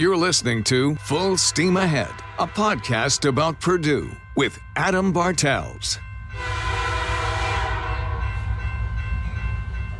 You're 0.00 0.16
listening 0.16 0.64
to 0.64 0.94
Full 0.94 1.36
Steam 1.36 1.76
Ahead, 1.76 2.10
a 2.38 2.46
podcast 2.46 3.28
about 3.28 3.60
Purdue 3.60 4.10
with 4.34 4.58
Adam 4.74 5.12
Bartels. 5.12 5.98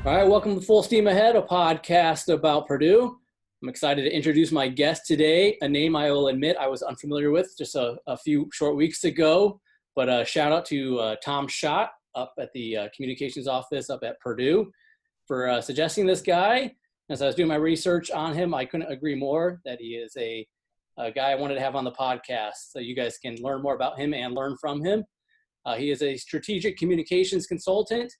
All 0.07 0.17
right, 0.17 0.27
welcome 0.27 0.59
to 0.59 0.63
Full 0.65 0.83
Steam 0.83 1.07
Ahead, 1.07 1.37
a 1.37 1.43
podcast 1.43 2.33
about 2.33 2.67
Purdue. 2.67 3.19
I'm 3.63 3.69
excited 3.69 4.05
to 4.05 4.11
introduce 4.11 4.51
my 4.51 4.69
guest 4.69 5.03
today, 5.05 5.59
a 5.61 5.69
name 5.69 5.95
I 5.95 6.11
will 6.11 6.29
admit 6.29 6.57
I 6.57 6.67
was 6.67 6.81
unfamiliar 6.81 7.31
with 7.31 7.55
just 7.59 7.75
a, 7.75 7.99
a 8.07 8.17
few 8.17 8.49
short 8.55 8.77
weeks 8.77 9.05
ago. 9.05 9.61
But 9.95 10.09
a 10.09 10.25
shout 10.25 10.51
out 10.51 10.65
to 10.69 10.99
uh, 10.99 11.17
Tom 11.23 11.47
Schott 11.47 11.91
up 12.15 12.33
at 12.39 12.51
the 12.55 12.75
uh, 12.75 12.89
communications 12.97 13.47
office 13.47 13.91
up 13.91 14.03
at 14.03 14.19
Purdue 14.21 14.73
for 15.27 15.51
uh, 15.51 15.61
suggesting 15.61 16.07
this 16.07 16.23
guy. 16.23 16.75
As 17.11 17.23
I 17.23 17.27
was 17.27 17.35
doing 17.35 17.49
my 17.49 17.57
research 17.57 18.13
on 18.13 18.35
him, 18.35 18.55
I 18.55 18.65
couldn't 18.65 18.93
agree 18.93 19.17
more 19.17 19.61
that 19.65 19.81
he 19.81 19.97
is 19.97 20.17
a, 20.17 20.47
a 20.97 21.11
guy 21.11 21.33
I 21.33 21.35
wanted 21.35 21.55
to 21.55 21.61
have 21.61 21.75
on 21.75 21.83
the 21.83 21.91
podcast 21.91 22.53
so 22.69 22.79
you 22.79 22.95
guys 22.95 23.19
can 23.19 23.35
learn 23.43 23.63
more 23.63 23.75
about 23.75 23.99
him 23.99 24.15
and 24.15 24.33
learn 24.33 24.57
from 24.61 24.81
him. 24.81 25.03
Uh, 25.67 25.75
he 25.75 25.91
is 25.91 26.03
a 26.03 26.17
strategic 26.17 26.79
communications 26.79 27.49
consultant. 27.49 28.13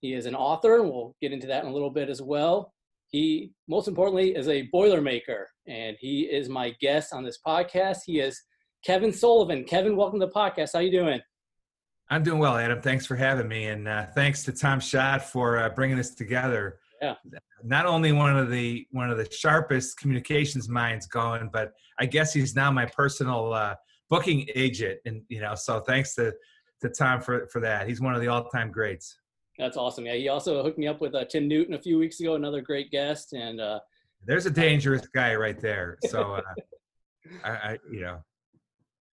He 0.00 0.14
is 0.14 0.26
an 0.26 0.36
author. 0.36 0.78
And 0.78 0.88
we'll 0.88 1.16
get 1.20 1.32
into 1.32 1.48
that 1.48 1.64
in 1.64 1.70
a 1.70 1.72
little 1.72 1.90
bit 1.90 2.08
as 2.08 2.22
well. 2.22 2.72
He, 3.08 3.50
most 3.66 3.88
importantly, 3.88 4.36
is 4.36 4.46
a 4.46 4.68
Boilermaker, 4.72 5.46
and 5.66 5.96
he 5.98 6.20
is 6.20 6.48
my 6.48 6.72
guest 6.80 7.12
on 7.12 7.24
this 7.24 7.40
podcast. 7.44 7.98
He 8.06 8.20
is 8.20 8.40
Kevin 8.84 9.12
Sullivan. 9.12 9.64
Kevin, 9.64 9.96
welcome 9.96 10.20
to 10.20 10.26
the 10.26 10.32
podcast. 10.32 10.70
How 10.74 10.78
you 10.78 10.92
doing? 10.92 11.20
I'm 12.08 12.22
doing 12.22 12.38
well, 12.38 12.56
Adam. 12.56 12.80
Thanks 12.80 13.06
for 13.06 13.16
having 13.16 13.48
me, 13.48 13.66
and 13.66 13.88
uh, 13.88 14.06
thanks 14.14 14.44
to 14.44 14.52
Tom 14.52 14.78
Schott 14.78 15.24
for 15.24 15.58
uh, 15.58 15.70
bringing 15.70 15.98
us 15.98 16.14
together. 16.14 16.78
Yeah. 17.00 17.14
Not 17.62 17.86
only 17.86 18.12
one 18.12 18.36
of 18.36 18.50
the 18.50 18.86
one 18.90 19.10
of 19.10 19.16
the 19.16 19.30
sharpest 19.30 19.98
communications 19.98 20.68
minds 20.68 21.06
going, 21.06 21.48
but 21.52 21.72
I 21.98 22.06
guess 22.06 22.32
he's 22.32 22.54
now 22.54 22.70
my 22.70 22.86
personal 22.86 23.52
uh, 23.54 23.74
booking 24.08 24.46
agent, 24.54 25.00
and 25.06 25.22
you 25.28 25.40
know, 25.40 25.54
so 25.54 25.80
thanks 25.80 26.14
to 26.16 26.34
to 26.82 26.88
Tom 26.90 27.20
for 27.20 27.46
for 27.48 27.60
that. 27.60 27.88
He's 27.88 28.00
one 28.00 28.14
of 28.14 28.20
the 28.20 28.28
all 28.28 28.44
time 28.44 28.70
greats. 28.70 29.16
That's 29.58 29.76
awesome. 29.76 30.06
Yeah, 30.06 30.14
he 30.14 30.28
also 30.28 30.62
hooked 30.62 30.78
me 30.78 30.88
up 30.88 31.00
with 31.00 31.14
uh, 31.14 31.24
Tim 31.24 31.48
Newton 31.48 31.74
a 31.74 31.78
few 31.78 31.98
weeks 31.98 32.20
ago, 32.20 32.34
another 32.34 32.60
great 32.60 32.90
guest, 32.90 33.32
and 33.32 33.60
uh, 33.60 33.80
there's 34.24 34.46
a 34.46 34.50
dangerous 34.50 35.06
guy 35.08 35.34
right 35.34 35.60
there. 35.60 35.98
So, 36.08 36.34
uh, 36.34 36.42
I, 37.44 37.50
I, 37.50 37.78
you 37.90 38.00
know, 38.00 38.24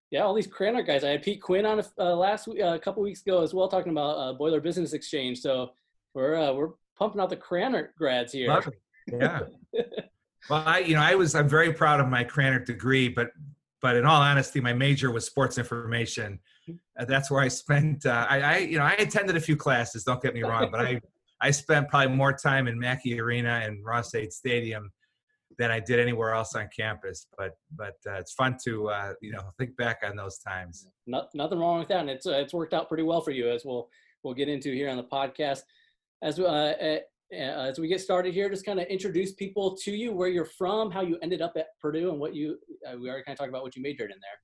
yeah, 0.09 0.21
all 0.21 0.33
these 0.33 0.47
Krannert 0.47 0.87
guys. 0.87 1.03
I 1.03 1.09
had 1.09 1.23
Pete 1.23 1.41
Quinn 1.41 1.65
on 1.65 1.83
uh, 1.99 2.15
last 2.15 2.47
week, 2.47 2.61
uh, 2.61 2.75
a 2.75 2.79
couple 2.79 3.03
weeks 3.03 3.21
ago 3.21 3.41
as 3.41 3.53
well, 3.53 3.67
talking 3.67 3.91
about 3.91 4.15
uh, 4.15 4.33
Boiler 4.33 4.61
Business 4.61 4.93
Exchange. 4.93 5.39
So 5.39 5.71
we're 6.13 6.35
uh, 6.35 6.53
we're 6.53 6.69
pumping 6.97 7.21
out 7.21 7.29
the 7.29 7.37
Krannert 7.37 7.89
grads 7.97 8.33
here. 8.33 8.61
Yeah. 9.07 9.41
well, 10.49 10.63
I 10.65 10.79
you 10.79 10.95
know 10.95 11.01
I 11.01 11.15
was 11.15 11.35
I'm 11.35 11.47
very 11.47 11.73
proud 11.73 11.99
of 11.99 12.07
my 12.07 12.23
Krannert 12.23 12.65
degree, 12.65 13.07
but 13.09 13.29
but 13.81 13.95
in 13.95 14.05
all 14.05 14.21
honesty, 14.21 14.59
my 14.59 14.73
major 14.73 15.11
was 15.11 15.25
sports 15.25 15.57
information. 15.57 16.39
Uh, 16.99 17.05
that's 17.05 17.31
where 17.31 17.41
I 17.41 17.47
spent. 17.47 18.05
Uh, 18.05 18.25
I, 18.29 18.41
I 18.41 18.57
you 18.57 18.77
know 18.77 18.83
I 18.83 18.93
attended 18.93 19.37
a 19.37 19.41
few 19.41 19.55
classes. 19.55 20.03
Don't 20.03 20.21
get 20.21 20.33
me 20.33 20.43
wrong, 20.43 20.69
but 20.71 20.81
I 20.81 21.01
I 21.41 21.51
spent 21.51 21.89
probably 21.89 22.15
more 22.15 22.33
time 22.33 22.67
in 22.67 22.79
Mackey 22.79 23.19
Arena 23.19 23.61
and 23.63 23.85
Ross-Ade 23.85 24.33
Stadium 24.33 24.91
than 25.59 25.69
I 25.71 25.79
did 25.79 25.99
anywhere 25.99 26.33
else 26.33 26.55
on 26.55 26.67
campus. 26.75 27.27
But 27.37 27.51
but 27.75 27.95
uh, 28.07 28.13
it's 28.13 28.33
fun 28.33 28.57
to 28.65 28.89
uh, 28.89 29.13
you 29.21 29.31
know 29.31 29.43
think 29.57 29.75
back 29.77 29.99
on 30.03 30.15
those 30.15 30.39
times. 30.39 30.87
Not, 31.05 31.29
nothing 31.33 31.59
wrong 31.59 31.79
with 31.79 31.87
that, 31.89 32.01
and 32.01 32.09
it's 32.09 32.25
uh, 32.25 32.31
it's 32.31 32.53
worked 32.53 32.73
out 32.73 32.87
pretty 32.87 33.03
well 33.03 33.21
for 33.21 33.31
you, 33.31 33.49
as 33.49 33.63
we'll 33.65 33.89
we'll 34.23 34.33
get 34.33 34.49
into 34.49 34.73
here 34.73 34.89
on 34.89 34.97
the 34.97 35.03
podcast. 35.03 35.61
As 36.21 36.39
uh, 36.39 36.99
as 37.31 37.79
we 37.79 37.87
get 37.87 38.01
started 38.01 38.33
here, 38.33 38.49
just 38.49 38.65
kind 38.65 38.79
of 38.79 38.87
introduce 38.87 39.33
people 39.33 39.75
to 39.83 39.91
you, 39.91 40.13
where 40.13 40.29
you're 40.29 40.45
from, 40.45 40.89
how 40.89 41.01
you 41.01 41.17
ended 41.21 41.41
up 41.41 41.53
at 41.57 41.67
Purdue, 41.81 42.09
and 42.09 42.19
what 42.19 42.33
you 42.33 42.57
uh, 42.87 42.97
we 42.97 43.09
already 43.09 43.23
kind 43.23 43.35
of 43.35 43.39
talked 43.39 43.49
about 43.49 43.63
what 43.63 43.75
you 43.75 43.81
majored 43.81 44.11
in 44.11 44.17
there. 44.21 44.39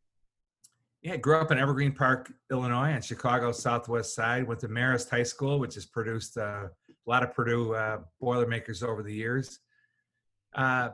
Yeah, 1.02 1.18
grew 1.18 1.38
up 1.38 1.52
in 1.52 1.58
Evergreen 1.58 1.92
Park, 1.92 2.32
Illinois, 2.50 2.94
on 2.94 3.02
Chicago's 3.02 3.62
southwest 3.62 4.16
side. 4.16 4.48
Went 4.48 4.62
to 4.62 4.70
Marist 4.70 5.10
High 5.10 5.24
School, 5.24 5.60
which 5.60 5.76
has 5.76 5.86
produced 5.86 6.38
uh, 6.38 6.68
a 6.72 7.10
lot 7.10 7.24
of 7.24 7.34
Purdue 7.34 7.74
uh, 7.74 8.00
Boilermakers 8.22 8.84
over 8.84 9.04
the 9.04 9.14
years. 9.14 9.60
Uh, 10.56 10.90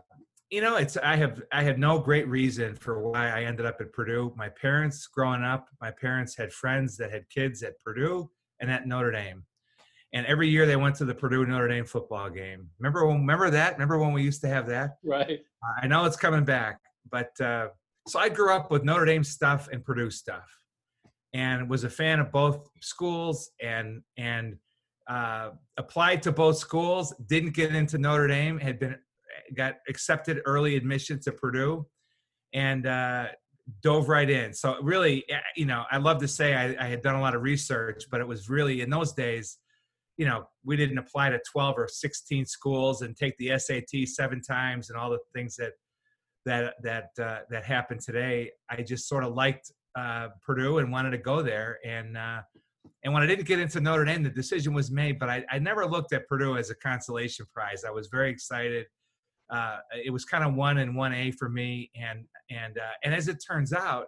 you 0.49 0.61
know, 0.61 0.77
it's 0.77 0.97
I 0.97 1.15
have 1.15 1.43
I 1.51 1.63
had 1.63 1.77
no 1.77 1.99
great 1.99 2.27
reason 2.27 2.75
for 2.75 2.99
why 2.99 3.29
I 3.29 3.43
ended 3.43 3.65
up 3.67 3.81
at 3.81 3.93
Purdue. 3.93 4.33
My 4.35 4.49
parents, 4.49 5.05
growing 5.05 5.43
up, 5.43 5.67
my 5.79 5.91
parents 5.91 6.35
had 6.35 6.51
friends 6.51 6.97
that 6.97 7.11
had 7.11 7.29
kids 7.29 7.61
at 7.61 7.79
Purdue 7.79 8.31
and 8.59 8.71
at 8.71 8.87
Notre 8.87 9.11
Dame, 9.11 9.43
and 10.13 10.25
every 10.25 10.49
year 10.49 10.65
they 10.65 10.75
went 10.75 10.95
to 10.95 11.05
the 11.05 11.13
Purdue 11.13 11.45
Notre 11.45 11.67
Dame 11.67 11.85
football 11.85 12.29
game. 12.29 12.69
Remember 12.79 13.05
when? 13.05 13.19
Remember 13.19 13.49
that? 13.49 13.73
Remember 13.73 13.99
when 13.99 14.13
we 14.13 14.23
used 14.23 14.41
to 14.41 14.47
have 14.47 14.67
that? 14.67 14.97
Right. 15.03 15.39
Uh, 15.63 15.83
I 15.83 15.87
know 15.87 16.05
it's 16.05 16.17
coming 16.17 16.45
back, 16.45 16.79
but 17.11 17.39
uh, 17.39 17.67
so 18.07 18.19
I 18.19 18.29
grew 18.29 18.51
up 18.51 18.71
with 18.71 18.83
Notre 18.83 19.05
Dame 19.05 19.23
stuff 19.23 19.67
and 19.71 19.83
Purdue 19.83 20.09
stuff, 20.09 20.49
and 21.33 21.69
was 21.69 21.83
a 21.83 21.89
fan 21.89 22.19
of 22.19 22.31
both 22.31 22.69
schools 22.81 23.51
and 23.61 24.01
and 24.17 24.57
uh, 25.07 25.51
applied 25.77 26.23
to 26.23 26.31
both 26.31 26.57
schools. 26.57 27.13
Didn't 27.27 27.53
get 27.53 27.75
into 27.75 27.97
Notre 27.97 28.27
Dame. 28.27 28.57
Had 28.59 28.79
been 28.79 28.97
got 29.55 29.75
accepted 29.87 30.41
early 30.45 30.75
admission 30.75 31.19
to 31.21 31.31
Purdue, 31.31 31.85
and 32.53 32.87
uh, 32.87 33.27
dove 33.81 34.09
right 34.09 34.29
in. 34.29 34.53
So 34.53 34.77
really, 34.81 35.23
eh, 35.29 35.39
you 35.55 35.65
know, 35.65 35.83
I 35.91 35.97
love 35.97 36.19
to 36.19 36.27
say 36.27 36.55
I, 36.55 36.85
I, 36.85 36.87
had 36.87 37.01
done 37.01 37.15
a 37.15 37.21
lot 37.21 37.35
of 37.35 37.41
research, 37.41 38.05
but 38.09 38.21
it 38.21 38.27
was 38.27 38.49
really 38.49 38.81
in 38.81 38.89
those 38.89 39.13
days, 39.13 39.57
you 40.19 40.25
know, 40.25 40.43
we 40.63 40.75
didn't 40.75 40.97
apply 40.97 41.29
to 41.29 41.39
12 41.51 41.75
or 41.77 41.87
16 41.87 42.45
schools 42.45 43.01
and 43.01 43.15
take 43.15 43.35
the 43.37 43.57
SAT 43.57 44.07
seven 44.07 44.41
times 44.41 44.89
and 44.89 44.99
all 44.99 45.09
the 45.09 45.19
things 45.33 45.55
that 45.55 45.71
that 46.45 46.75
that 46.83 47.09
uh, 47.19 47.39
that 47.49 47.63
happened 47.65 48.01
today. 48.01 48.51
I 48.69 48.81
just 48.81 49.07
sort 49.07 49.23
of 49.23 49.33
liked 49.33 49.71
uh, 49.97 50.27
Purdue 50.45 50.77
and 50.77 50.91
wanted 50.91 51.11
to 51.11 51.17
go 51.17 51.41
there. 51.41 51.79
And 51.85 52.17
uh, 52.17 52.41
and 53.03 53.13
when 53.13 53.23
I 53.23 53.25
didn't 53.25 53.45
get 53.45 53.59
into 53.59 53.81
Notre 53.81 54.05
Dame, 54.05 54.23
the 54.23 54.29
decision 54.29 54.73
was 54.73 54.91
made. 54.91 55.17
But 55.19 55.29
I, 55.29 55.45
I 55.49 55.57
never 55.59 55.87
looked 55.87 56.13
at 56.13 56.27
Purdue 56.27 56.57
as 56.57 56.69
a 56.69 56.75
consolation 56.75 57.47
prize. 57.53 57.83
I 57.83 57.91
was 57.91 58.07
very 58.07 58.29
excited 58.29 58.85
uh, 59.49 59.77
it 60.05 60.11
was 60.11 60.25
kind 60.25 60.43
of 60.43 60.53
one 60.53 60.77
and 60.77 60.95
one 60.95 61.13
A 61.13 61.31
for 61.31 61.49
me. 61.49 61.91
And 61.95 62.25
and 62.49 62.77
uh, 62.77 62.91
and 63.03 63.13
as 63.13 63.27
it 63.27 63.43
turns 63.45 63.73
out, 63.73 64.07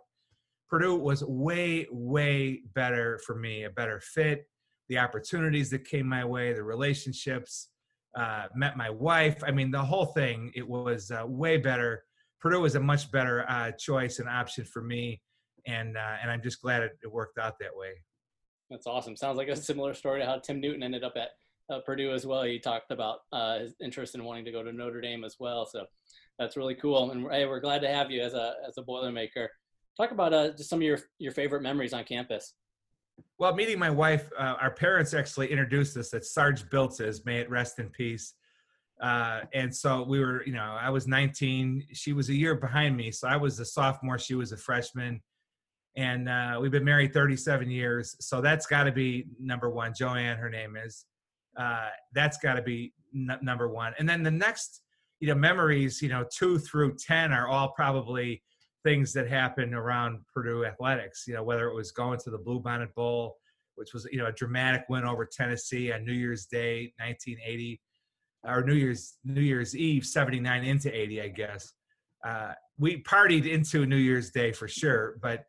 Purdue 0.70 0.96
was 0.96 1.24
way 1.24 1.88
way 1.92 2.62
better 2.74 3.20
for 3.26 3.36
me, 3.36 3.64
a 3.64 3.70
better 3.70 4.00
fit. 4.00 4.48
The 4.92 4.98
opportunities 4.98 5.70
that 5.70 5.86
came 5.86 6.06
my 6.06 6.26
way, 6.26 6.52
the 6.52 6.64
relationships, 6.64 7.70
uh, 8.14 8.48
met 8.54 8.76
my 8.76 8.90
wife. 8.90 9.42
I 9.42 9.52
mean, 9.52 9.72
the 9.72 9.82
whole 9.82 10.08
thing. 10.08 10.52
It 10.54 10.68
was 10.68 11.12
uh, 11.12 11.24
way 11.26 11.56
better. 11.56 12.04
Purdue 12.42 12.60
was 12.60 12.76
a 12.76 12.80
much 12.82 13.10
better 13.10 13.50
uh, 13.50 13.72
choice 13.72 14.20
and 14.20 14.28
option 14.28 14.66
for 14.66 14.82
me, 14.82 15.22
and 15.66 15.96
uh, 15.96 16.16
and 16.22 16.30
I'm 16.30 16.42
just 16.42 16.62
glad 16.62 16.84
it, 16.84 16.92
it 17.06 17.10
worked 17.10 17.38
out 17.38 17.56
that 17.62 17.74
way. 17.74 17.94
That's 18.70 18.86
awesome. 18.86 19.16
Sounds 19.16 19.38
like 19.38 19.48
a 19.48 19.56
similar 19.56 19.94
story 19.94 20.20
to 20.20 20.26
how 20.26 20.40
Tim 20.40 20.60
Newton 20.60 20.84
ended 20.84 21.06
up 21.06 21.14
at 21.16 21.30
uh, 21.74 21.80
Purdue 21.86 22.14
as 22.14 22.26
well. 22.26 22.44
He 22.44 22.60
talked 22.60 22.92
about 22.92 23.20
uh, 23.32 23.60
his 23.60 23.76
interest 23.82 24.14
in 24.14 24.26
wanting 24.26 24.44
to 24.44 24.52
go 24.52 24.62
to 24.62 24.74
Notre 24.74 25.00
Dame 25.00 25.24
as 25.24 25.38
well. 25.40 25.66
So 25.66 25.86
that's 26.38 26.58
really 26.58 26.76
cool. 26.76 27.12
And 27.12 27.32
hey, 27.32 27.46
we're 27.46 27.62
glad 27.62 27.80
to 27.84 27.88
have 27.88 28.12
you 28.12 28.22
as 28.22 28.34
a 28.34 28.56
as 28.68 28.78
a 28.78 28.84
Boilermaker. 28.84 29.48
Talk 29.96 30.12
about 30.12 30.58
just 30.58 30.70
some 30.70 30.80
of 30.80 30.84
your 30.84 31.00
your 31.18 31.32
favorite 31.32 31.62
memories 31.62 31.94
on 31.94 32.04
campus. 32.04 32.56
Well, 33.38 33.56
meeting 33.56 33.80
my 33.80 33.90
wife, 33.90 34.30
uh, 34.38 34.56
our 34.62 34.72
parents 34.72 35.14
actually 35.14 35.48
introduced 35.48 35.98
us 35.98 36.14
at 36.14 36.26
Sarge 36.26 36.70
Biltz's, 36.70 37.26
may 37.26 37.40
it 37.40 37.50
rest 37.50 37.80
in 37.80 37.90
peace. 37.90 38.36
Uh, 39.02 39.42
and 39.54 39.76
so 39.76 40.04
we 40.04 40.20
were, 40.20 40.46
you 40.46 40.54
know, 40.54 40.78
I 40.80 40.92
was 40.92 41.08
19, 41.08 41.88
she 41.92 42.14
was 42.14 42.30
a 42.30 42.36
year 42.36 42.54
behind 42.54 42.96
me. 42.96 43.12
So 43.12 43.28
I 43.28 43.38
was 43.38 43.60
a 43.60 43.66
sophomore, 43.66 44.20
she 44.20 44.36
was 44.36 44.52
a 44.52 44.58
freshman. 44.58 45.22
And 45.98 46.30
uh, 46.30 46.60
we've 46.62 46.72
been 46.72 46.86
married 46.86 47.14
37 47.14 47.70
years. 47.70 48.16
So 48.20 48.42
that's 48.42 48.68
got 48.68 48.84
to 48.84 48.92
be 48.92 49.26
number 49.40 49.72
one. 49.72 49.94
Joanne, 49.96 50.38
her 50.38 50.50
name 50.50 50.78
is 50.78 51.06
uh, 51.58 51.90
that's 52.14 52.38
got 52.38 52.56
to 52.56 52.62
be 52.62 52.94
n- 53.16 53.40
number 53.42 53.68
one. 53.68 53.94
And 54.00 54.08
then 54.08 54.24
the 54.24 54.32
next, 54.32 54.82
you 55.20 55.28
know, 55.28 55.36
memories, 55.36 56.02
you 56.02 56.10
know, 56.10 56.26
two 56.32 56.58
through 56.58 56.96
10 56.96 57.32
are 57.32 57.48
all 57.48 57.70
probably 57.70 58.42
things 58.84 59.14
that 59.14 59.28
happened 59.28 59.74
around 59.74 60.20
Purdue 60.34 60.66
athletics, 60.66 61.26
you 61.28 61.34
know, 61.34 61.44
whether 61.44 61.68
it 61.68 61.76
was 61.76 61.92
going 61.92 62.20
to 62.20 62.30
the 62.30 62.40
Bluebonnet 62.40 62.94
Bowl, 62.94 63.38
which 63.76 63.94
was, 63.94 64.08
you 64.12 64.18
know, 64.18 64.28
a 64.28 64.32
dramatic 64.32 64.84
win 64.90 65.06
over 65.06 65.26
Tennessee 65.26 65.92
on 65.92 66.06
New 66.06 66.14
Year's 66.14 66.46
Day, 66.46 66.94
1980, 66.98 67.82
or 68.44 68.64
New 68.64 68.74
Year's, 68.74 69.18
New 69.24 69.42
Year's 69.42 69.76
Eve, 69.76 70.06
79 70.06 70.64
into 70.64 70.96
80, 70.96 71.22
I 71.22 71.28
guess. 71.28 71.74
Uh, 72.26 72.54
we 72.78 73.02
partied 73.04 73.50
into 73.50 73.86
New 73.86 73.98
Year's 73.98 74.32
Day 74.32 74.52
for 74.52 74.68
sure, 74.68 75.18
but 75.22 75.46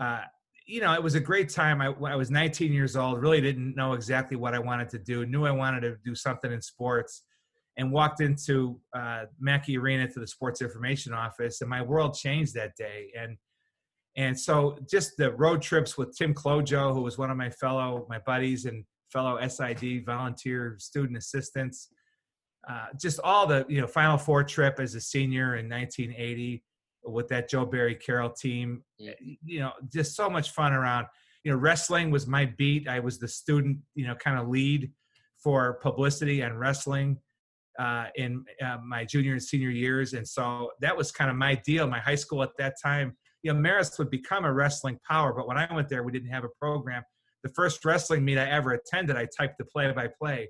uh, 0.00 0.22
you 0.66 0.80
know, 0.80 0.94
it 0.94 1.02
was 1.02 1.16
a 1.16 1.20
great 1.20 1.48
time. 1.48 1.80
I, 1.80 1.86
I 2.06 2.14
was 2.14 2.30
19 2.30 2.72
years 2.72 2.96
old, 2.96 3.20
really 3.20 3.40
didn't 3.40 3.74
know 3.74 3.92
exactly 3.94 4.36
what 4.36 4.54
I 4.54 4.58
wanted 4.58 4.88
to 4.90 4.98
do, 4.98 5.26
knew 5.26 5.44
I 5.44 5.50
wanted 5.50 5.80
to 5.80 5.96
do 6.04 6.14
something 6.14 6.52
in 6.52 6.62
sports, 6.62 7.22
and 7.76 7.92
walked 7.92 8.20
into 8.20 8.80
uh, 8.94 9.24
Mackey 9.38 9.78
Arena 9.78 10.08
to 10.08 10.20
the 10.20 10.26
sports 10.26 10.60
information 10.62 11.12
office, 11.12 11.60
and 11.60 11.70
my 11.70 11.82
world 11.82 12.14
changed 12.14 12.54
that 12.54 12.76
day. 12.76 13.12
And 13.18 13.36
and 14.16 14.38
so 14.38 14.76
just 14.90 15.16
the 15.16 15.32
road 15.32 15.62
trips 15.62 15.96
with 15.96 16.16
Tim 16.16 16.34
Clojo, 16.34 16.92
who 16.92 17.02
was 17.02 17.16
one 17.16 17.30
of 17.30 17.36
my 17.36 17.50
fellow, 17.50 18.06
my 18.08 18.18
buddies 18.18 18.64
and 18.64 18.84
fellow 19.12 19.38
SID 19.46 20.04
volunteer 20.04 20.76
student 20.78 21.16
assistants, 21.16 21.88
uh, 22.68 22.86
just 23.00 23.20
all 23.22 23.46
the 23.46 23.64
you 23.68 23.80
know 23.80 23.86
Final 23.86 24.18
Four 24.18 24.44
trip 24.44 24.80
as 24.80 24.94
a 24.94 25.00
senior 25.00 25.56
in 25.56 25.68
1980 25.68 26.62
with 27.04 27.28
that 27.28 27.48
Joe 27.48 27.64
Barry 27.64 27.94
Carroll 27.94 28.30
team. 28.30 28.82
Yeah. 28.98 29.12
You 29.44 29.60
know, 29.60 29.72
just 29.92 30.14
so 30.14 30.28
much 30.28 30.50
fun 30.50 30.72
around. 30.72 31.06
You 31.44 31.52
know, 31.52 31.58
wrestling 31.58 32.10
was 32.10 32.26
my 32.26 32.44
beat. 32.58 32.88
I 32.88 33.00
was 33.00 33.18
the 33.18 33.28
student, 33.28 33.78
you 33.94 34.06
know, 34.06 34.14
kind 34.16 34.38
of 34.38 34.48
lead 34.48 34.92
for 35.42 35.74
publicity 35.82 36.42
and 36.42 36.60
wrestling 36.60 37.16
uh, 37.84 38.06
in 38.22 38.44
uh, 38.66 38.78
my 38.84 39.02
junior 39.12 39.32
and 39.32 39.42
senior 39.42 39.70
years, 39.70 40.08
and 40.12 40.26
so 40.36 40.70
that 40.80 40.94
was 40.96 41.10
kind 41.10 41.30
of 41.30 41.36
my 41.36 41.54
deal. 41.54 41.86
My 41.86 42.02
high 42.08 42.20
school 42.24 42.42
at 42.42 42.50
that 42.58 42.74
time, 42.82 43.08
you 43.42 43.52
know, 43.52 43.58
Marist 43.58 43.98
would 43.98 44.10
become 44.10 44.44
a 44.44 44.52
wrestling 44.52 44.98
power, 45.12 45.32
but 45.32 45.44
when 45.48 45.58
I 45.62 45.66
went 45.72 45.88
there, 45.88 46.02
we 46.02 46.12
didn't 46.12 46.30
have 46.36 46.44
a 46.44 46.52
program. 46.64 47.02
The 47.42 47.52
first 47.60 47.84
wrestling 47.84 48.24
meet 48.24 48.38
I 48.38 48.48
ever 48.58 48.70
attended, 48.72 49.16
I 49.16 49.26
typed 49.38 49.56
the 49.58 49.64
play-by-play. 49.64 50.48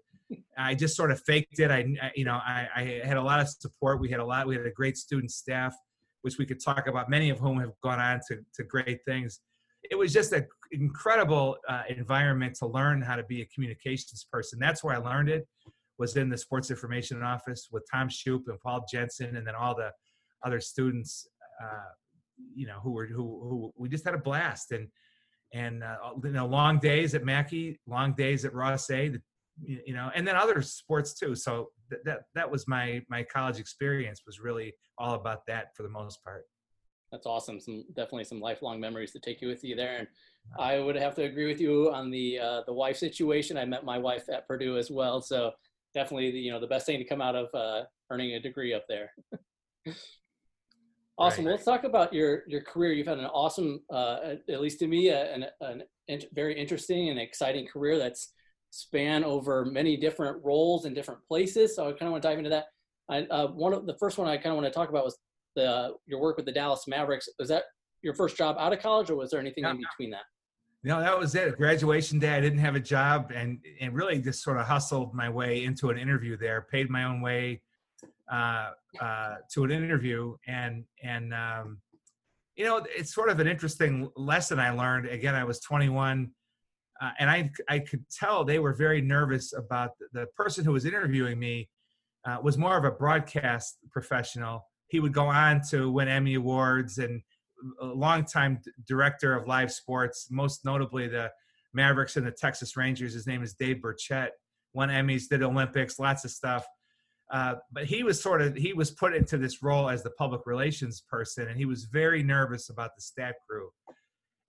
I 0.59 0.75
just 0.75 0.95
sort 0.97 1.11
of 1.11 1.19
faked 1.31 1.59
it. 1.65 1.71
I, 1.71 1.81
I 2.03 2.11
you 2.15 2.25
know, 2.25 2.39
I, 2.57 2.69
I 2.77 2.83
had 3.11 3.17
a 3.17 3.23
lot 3.23 3.41
of 3.41 3.49
support. 3.49 4.01
We 4.01 4.11
had 4.11 4.21
a 4.21 4.25
lot. 4.25 4.47
We 4.47 4.57
had 4.57 4.67
a 4.67 4.77
great 4.83 4.97
student 4.97 5.31
staff 5.31 5.75
which 6.23 6.39
we 6.39 6.47
could 6.47 6.63
talk 6.63 6.87
about, 6.87 7.09
many 7.09 7.31
of 7.31 7.39
whom 7.39 7.59
have 7.61 7.73
gone 7.83 7.99
on 7.99 8.21
to, 8.29 8.39
to 8.55 8.65
great 8.65 9.01
things. 9.07 9.41
It 9.91 9.95
was 9.95 10.13
just 10.13 10.33
an 10.33 10.47
incredible 10.73 11.57
uh, 11.69 11.83
environment 11.89 12.55
to 12.57 12.67
learn 12.67 13.01
how 13.01 13.17
to 13.17 13.25
be 13.25 13.43
a 13.43 13.47
communications 13.47 14.27
person. 14.31 14.59
That's 14.59 14.85
where 14.85 14.95
I 14.95 14.99
learned 14.99 15.31
it, 15.31 15.49
was 16.01 16.17
in 16.17 16.31
the 16.31 16.39
sports 16.39 16.71
information 16.71 17.23
office 17.23 17.69
with 17.71 17.85
Tom 17.93 18.09
Shoop 18.09 18.45
and 18.49 18.59
Paul 18.59 18.85
Jensen, 18.91 19.37
and 19.37 19.47
then 19.47 19.55
all 19.55 19.77
the 19.77 19.93
other 20.43 20.59
students, 20.59 21.29
uh, 21.63 21.93
you 22.55 22.67
know, 22.67 22.81
who 22.83 22.93
were 22.93 23.07
who 23.07 23.23
who 23.23 23.73
we 23.77 23.89
just 23.89 24.05
had 24.05 24.15
a 24.15 24.19
blast 24.19 24.73
and 24.73 24.89
and 25.53 25.85
uh, 25.85 25.97
you 26.25 26.31
know 26.31 26.47
long 26.47 26.79
days 26.79 27.15
at 27.15 27.23
Mackey, 27.23 27.79
long 27.87 28.15
days 28.15 28.47
at 28.47 28.55
Ross-Ade, 28.55 29.21
you 29.63 29.93
know, 29.93 30.11
and 30.15 30.27
then 30.27 30.37
other 30.37 30.63
sports 30.63 31.13
too. 31.13 31.35
So 31.35 31.69
that, 31.91 32.05
that 32.07 32.21
that 32.35 32.51
was 32.51 32.67
my 32.67 33.03
my 33.11 33.23
college 33.23 33.61
experience 33.61 34.23
was 34.25 34.41
really 34.41 34.73
all 34.97 35.15
about 35.15 35.45
that 35.49 35.77
for 35.77 35.83
the 35.83 35.91
most 35.91 36.25
part. 36.25 36.45
That's 37.13 37.27
awesome. 37.27 37.61
Some 37.61 37.85
definitely 37.95 38.25
some 38.25 38.41
lifelong 38.41 38.81
memories 38.81 39.13
to 39.13 39.19
take 39.19 39.43
you 39.43 39.49
with 39.49 39.65
you 39.65 39.77
there. 39.77 39.99
And 39.99 40.09
I 40.59 40.79
would 40.79 40.97
have 40.97 41.15
to 41.17 41.25
agree 41.25 41.47
with 41.47 41.61
you 41.61 41.93
on 41.93 42.11
the 42.11 42.39
uh, 42.39 42.63
the 42.67 42.73
wife 42.73 42.97
situation. 42.97 43.59
I 43.59 43.67
met 43.67 43.85
my 43.85 43.99
wife 43.99 44.31
at 44.31 44.47
Purdue 44.47 44.79
as 44.79 44.91
well, 44.91 45.21
so 45.21 45.51
definitely 45.95 46.31
the, 46.31 46.39
you 46.39 46.51
know 46.51 46.61
the 46.61 46.67
best 46.67 46.87
thing 46.87 46.99
to 46.99 47.05
come 47.05 47.21
out 47.21 47.37
of 47.37 47.49
uh, 47.55 47.85
earning 48.11 48.35
a 48.35 48.41
degree 48.41 48.75
up 48.75 48.85
there. 48.89 49.13
awesome. 51.19 51.45
Right. 51.45 51.53
Let's 51.53 51.65
talk 51.65 51.85
about 51.85 52.13
your 52.13 52.43
your 52.47 52.63
career. 52.63 52.93
You've 52.93 53.07
had 53.07 53.19
an 53.19 53.27
awesome, 53.27 53.81
uh, 53.93 54.35
at 54.49 54.61
least 54.61 54.79
to 54.81 54.87
me, 54.87 55.11
an, 55.11 55.47
an, 55.61 55.83
an 56.09 56.21
very 56.35 56.59
interesting 56.59 57.09
and 57.09 57.19
exciting 57.19 57.67
career 57.67 57.99
that's 57.99 58.33
span 58.71 59.25
over 59.25 59.65
many 59.65 59.97
different 59.97 60.43
roles 60.45 60.85
in 60.85 60.95
different 60.95 61.21
places. 61.27 61.75
So 61.75 61.89
I 61.89 61.91
kind 61.93 62.03
of 62.03 62.13
want 62.13 62.23
to 62.23 62.29
dive 62.29 62.39
into 62.39 62.51
that. 62.51 62.67
I, 63.09 63.23
uh, 63.23 63.49
one 63.49 63.73
of 63.73 63.87
the 63.87 63.97
first 63.99 64.19
one 64.19 64.29
I 64.29 64.37
kind 64.37 64.49
of 64.49 64.55
want 64.55 64.67
to 64.67 64.73
talk 64.73 64.89
about 64.89 65.05
was 65.05 65.19
the 65.57 65.95
your 66.07 66.21
work 66.21 66.37
with 66.37 66.47
the 66.47 66.53
Dallas 66.53 66.85
Mavericks. 66.87 67.29
Was 67.39 67.49
that 67.49 67.65
your 68.03 68.15
first 68.15 68.37
job 68.37 68.57
out 68.59 68.73
of 68.73 68.81
college, 68.81 69.11
or 69.11 69.17
was 69.17 69.31
there 69.31 69.41
anything 69.41 69.65
in 69.65 69.79
between 69.79 70.11
that? 70.11 70.23
No, 70.83 71.01
that 71.01 71.19
was 71.19 71.35
it. 71.35 71.57
Graduation 71.57 72.19
day, 72.19 72.35
I 72.35 72.41
didn't 72.41 72.61
have 72.61 72.75
a 72.75 72.81
job, 72.81 73.33
and 73.35 73.59
and 73.81 73.95
really 73.95 74.19
just 74.19 74.43
sort 74.43 74.57
of 74.57 74.67
hustled 74.67 75.15
my 75.15 75.29
way 75.29 75.65
into 75.65 75.91
an 75.91 75.99
interview 75.99 76.37
there. 76.37 76.67
Paid 76.71 76.89
my 76.89 77.05
own 77.05 77.21
way 77.21 77.61
uh, 78.33 78.71
uh, 78.99 79.35
to 79.53 79.65
an 79.65 79.71
interview, 79.71 80.37
and 80.47 80.85
and 81.03 81.35
um, 81.35 81.79
you 82.57 82.65
know, 82.65 82.85
it's 82.89 83.15
sort 83.15 83.29
of 83.29 83.41
an 83.41 83.47
interesting 83.47 84.11
lesson 84.17 84.59
I 84.59 84.71
learned. 84.71 85.07
Again, 85.07 85.35
I 85.35 85.45
was 85.45 85.61
21 85.61 86.31
uh, 87.01 87.11
and 87.19 87.31
I 87.31 87.51
I 87.69 87.79
could 87.79 88.05
tell 88.11 88.45
they 88.45 88.59
were 88.59 88.75
very 88.75 89.01
nervous 89.01 89.53
about 89.53 89.93
the, 89.99 90.21
the 90.21 90.27
person 90.37 90.65
who 90.65 90.73
was 90.73 90.85
interviewing 90.85 91.39
me 91.39 91.69
uh, 92.27 92.39
was 92.43 92.59
more 92.59 92.77
of 92.77 92.85
a 92.85 92.91
broadcast 92.91 93.79
professional. 93.91 94.67
He 94.89 95.01
would 95.01 95.15
go 95.15 95.27
on 95.27 95.63
to 95.71 95.91
win 95.91 96.09
Emmy 96.09 96.35
awards 96.35 96.99
and 96.99 97.23
a 97.81 97.87
longtime 97.87 98.61
director 98.87 99.35
of 99.35 99.47
live 99.47 99.73
sports, 99.73 100.29
most 100.31 100.65
notably 100.65 101.09
the 101.09 101.31
Mavericks 101.73 102.17
and 102.17 102.27
the 102.27 102.33
Texas 102.33 102.77
Rangers. 102.77 103.15
His 103.15 103.27
name 103.27 103.43
is 103.43 103.55
Dave 103.55 103.77
Burchett. 103.77 104.31
Won 104.73 104.89
Emmys, 104.89 105.29
did 105.29 105.43
Olympics, 105.43 105.99
lots 105.99 106.25
of 106.25 106.31
stuff. 106.31 106.67
Uh, 107.33 107.55
but 107.71 107.85
he 107.85 108.03
was 108.03 108.21
sort 108.21 108.43
of 108.43 108.57
he 108.57 108.73
was 108.73 108.91
put 108.91 109.15
into 109.15 109.39
this 109.39 109.63
role 109.63 109.89
as 109.89 110.03
the 110.03 110.11
public 110.11 110.43
relations 110.47 111.05
person, 111.09 111.49
and 111.49 111.57
he 111.57 111.65
was 111.65 111.85
very 111.85 112.23
nervous 112.23 112.71
about 112.71 112.91
the 112.97 113.03
stat 113.03 113.37
crew. 113.49 113.71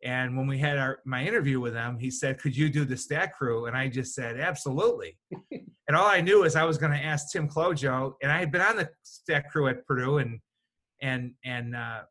And 0.03 0.35
when 0.35 0.47
we 0.47 0.57
had 0.57 0.79
our 0.79 0.99
my 1.05 1.23
interview 1.23 1.59
with 1.59 1.75
him, 1.75 1.99
he 1.99 2.09
said, 2.09 2.39
"Could 2.39 2.57
you 2.57 2.69
do 2.69 2.83
the 2.83 2.97
stat 2.97 3.33
crew?" 3.33 3.67
And 3.67 3.77
I 3.77 3.87
just 3.87 4.15
said, 4.15 4.39
"Absolutely." 4.39 5.19
and 5.51 5.95
all 5.95 6.07
I 6.07 6.21
knew 6.21 6.43
is 6.43 6.55
I 6.55 6.63
was 6.63 6.79
going 6.79 6.91
to 6.91 6.97
ask 6.97 7.31
Tim 7.31 7.47
Clojo, 7.47 8.13
and 8.23 8.31
I 8.31 8.39
had 8.39 8.51
been 8.51 8.61
on 8.61 8.77
the 8.77 8.89
stat 9.03 9.51
crew 9.51 9.67
at 9.67 9.85
Purdue 9.85 10.17
and 10.17 10.39
and 11.03 11.33
and 11.45 11.75
uh, 11.75 12.01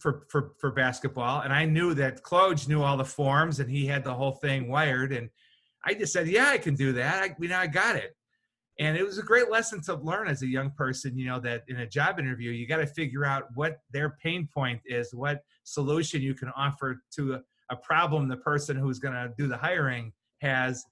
for 0.00 0.26
for 0.28 0.52
for 0.58 0.70
basketball, 0.70 1.42
and 1.42 1.52
I 1.52 1.64
knew 1.64 1.94
that 1.94 2.22
Clojo 2.22 2.68
knew 2.68 2.82
all 2.82 2.96
the 2.96 3.04
forms 3.04 3.60
and 3.60 3.70
he 3.70 3.86
had 3.86 4.04
the 4.04 4.14
whole 4.14 4.32
thing 4.32 4.68
wired, 4.68 5.12
and 5.12 5.28
I 5.84 5.94
just 5.94 6.12
said, 6.12 6.28
"Yeah, 6.28 6.48
I 6.48 6.58
can 6.58 6.74
do 6.74 6.92
that. 6.92 7.22
I, 7.22 7.36
you 7.38 7.48
know, 7.48 7.58
I 7.58 7.66
got 7.66 7.96
it." 7.96 8.16
and 8.78 8.96
it 8.96 9.04
was 9.04 9.18
a 9.18 9.22
great 9.22 9.50
lesson 9.50 9.82
to 9.82 9.94
learn 9.96 10.28
as 10.28 10.42
a 10.42 10.46
young 10.46 10.70
person 10.70 11.16
you 11.16 11.26
know 11.26 11.38
that 11.38 11.62
in 11.68 11.80
a 11.80 11.86
job 11.86 12.18
interview 12.18 12.50
you 12.50 12.66
got 12.66 12.78
to 12.78 12.86
figure 12.86 13.24
out 13.24 13.44
what 13.54 13.78
their 13.90 14.16
pain 14.22 14.48
point 14.52 14.80
is 14.86 15.14
what 15.14 15.42
solution 15.64 16.22
you 16.22 16.34
can 16.34 16.50
offer 16.56 17.02
to 17.14 17.34
a, 17.34 17.40
a 17.70 17.76
problem 17.76 18.28
the 18.28 18.36
person 18.36 18.76
who's 18.76 18.98
going 18.98 19.14
to 19.14 19.32
do 19.36 19.46
the 19.46 19.56
hiring 19.56 20.12
has 20.40 20.84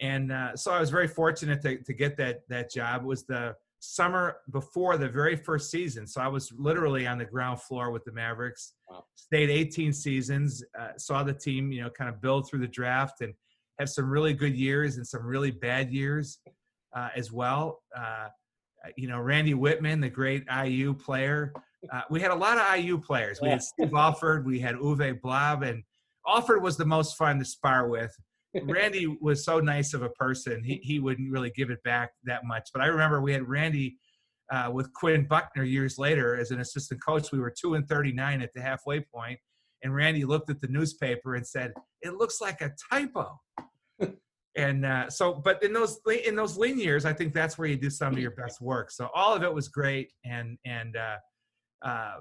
and 0.00 0.32
uh, 0.32 0.54
so 0.56 0.72
i 0.72 0.80
was 0.80 0.90
very 0.90 1.08
fortunate 1.08 1.60
to, 1.60 1.82
to 1.82 1.92
get 1.92 2.16
that 2.16 2.40
that 2.48 2.70
job 2.70 3.02
it 3.02 3.06
was 3.06 3.24
the 3.24 3.54
summer 3.80 4.38
before 4.50 4.96
the 4.96 5.08
very 5.08 5.36
first 5.36 5.70
season 5.70 6.06
so 6.06 6.20
i 6.20 6.26
was 6.26 6.52
literally 6.56 7.06
on 7.06 7.18
the 7.18 7.24
ground 7.24 7.60
floor 7.60 7.90
with 7.90 8.04
the 8.04 8.12
mavericks 8.12 8.72
wow. 8.90 9.04
stayed 9.14 9.50
18 9.50 9.92
seasons 9.92 10.64
uh, 10.78 10.88
saw 10.96 11.22
the 11.22 11.32
team 11.32 11.70
you 11.70 11.82
know 11.82 11.90
kind 11.90 12.08
of 12.08 12.20
build 12.20 12.48
through 12.48 12.60
the 12.60 12.66
draft 12.66 13.20
and 13.20 13.34
have 13.78 13.88
some 13.88 14.08
really 14.08 14.32
good 14.32 14.56
years 14.56 14.96
and 14.96 15.06
some 15.06 15.24
really 15.24 15.50
bad 15.50 15.90
years 15.90 16.38
uh, 16.94 17.08
as 17.14 17.30
well. 17.30 17.82
Uh, 17.96 18.28
you 18.96 19.08
know, 19.08 19.20
Randy 19.20 19.54
Wittman, 19.54 20.00
the 20.00 20.08
great 20.08 20.44
IU 20.64 20.94
player. 20.94 21.52
Uh, 21.92 22.02
we 22.10 22.20
had 22.20 22.30
a 22.30 22.34
lot 22.34 22.58
of 22.58 22.78
IU 22.78 22.98
players. 22.98 23.40
We 23.40 23.48
had 23.48 23.62
Steve 23.62 23.92
Alford, 23.94 24.46
we 24.46 24.60
had 24.60 24.76
Uwe 24.76 25.20
Blab, 25.20 25.62
and 25.62 25.82
Alford 26.26 26.62
was 26.62 26.76
the 26.76 26.84
most 26.84 27.16
fun 27.16 27.38
to 27.38 27.44
spar 27.44 27.88
with. 27.88 28.14
Randy 28.64 29.06
was 29.20 29.44
so 29.44 29.60
nice 29.60 29.94
of 29.94 30.02
a 30.02 30.08
person. 30.10 30.62
He, 30.62 30.80
he 30.82 30.98
wouldn't 30.98 31.30
really 31.30 31.50
give 31.50 31.70
it 31.70 31.82
back 31.82 32.12
that 32.24 32.44
much. 32.44 32.70
But 32.72 32.82
I 32.82 32.86
remember 32.86 33.20
we 33.20 33.32
had 33.32 33.48
Randy 33.48 33.96
uh, 34.50 34.70
with 34.72 34.92
Quinn 34.92 35.26
Buckner 35.26 35.64
years 35.64 35.98
later 35.98 36.36
as 36.36 36.50
an 36.50 36.60
assistant 36.60 37.02
coach. 37.04 37.32
We 37.32 37.40
were 37.40 37.54
2 37.56 37.74
and 37.74 37.88
39 37.88 38.42
at 38.42 38.52
the 38.54 38.60
halfway 38.60 39.00
point, 39.00 39.38
And 39.82 39.94
Randy 39.94 40.24
looked 40.24 40.50
at 40.50 40.60
the 40.60 40.68
newspaper 40.68 41.34
and 41.34 41.46
said, 41.46 41.72
It 42.02 42.14
looks 42.14 42.40
like 42.40 42.60
a 42.60 42.72
typo 42.90 43.40
and 44.56 44.84
uh, 44.84 45.08
so 45.10 45.34
but 45.34 45.62
in 45.62 45.72
those 45.72 46.00
in 46.24 46.34
those 46.34 46.56
lean 46.56 46.78
years 46.78 47.04
i 47.04 47.12
think 47.12 47.32
that's 47.32 47.58
where 47.58 47.68
you 47.68 47.76
do 47.76 47.90
some 47.90 48.12
of 48.12 48.18
your 48.18 48.30
best 48.32 48.60
work 48.60 48.90
so 48.90 49.08
all 49.14 49.34
of 49.34 49.42
it 49.42 49.52
was 49.52 49.68
great 49.68 50.12
and 50.24 50.58
and 50.64 50.96
uh, 50.96 51.16
uh, 51.82 52.14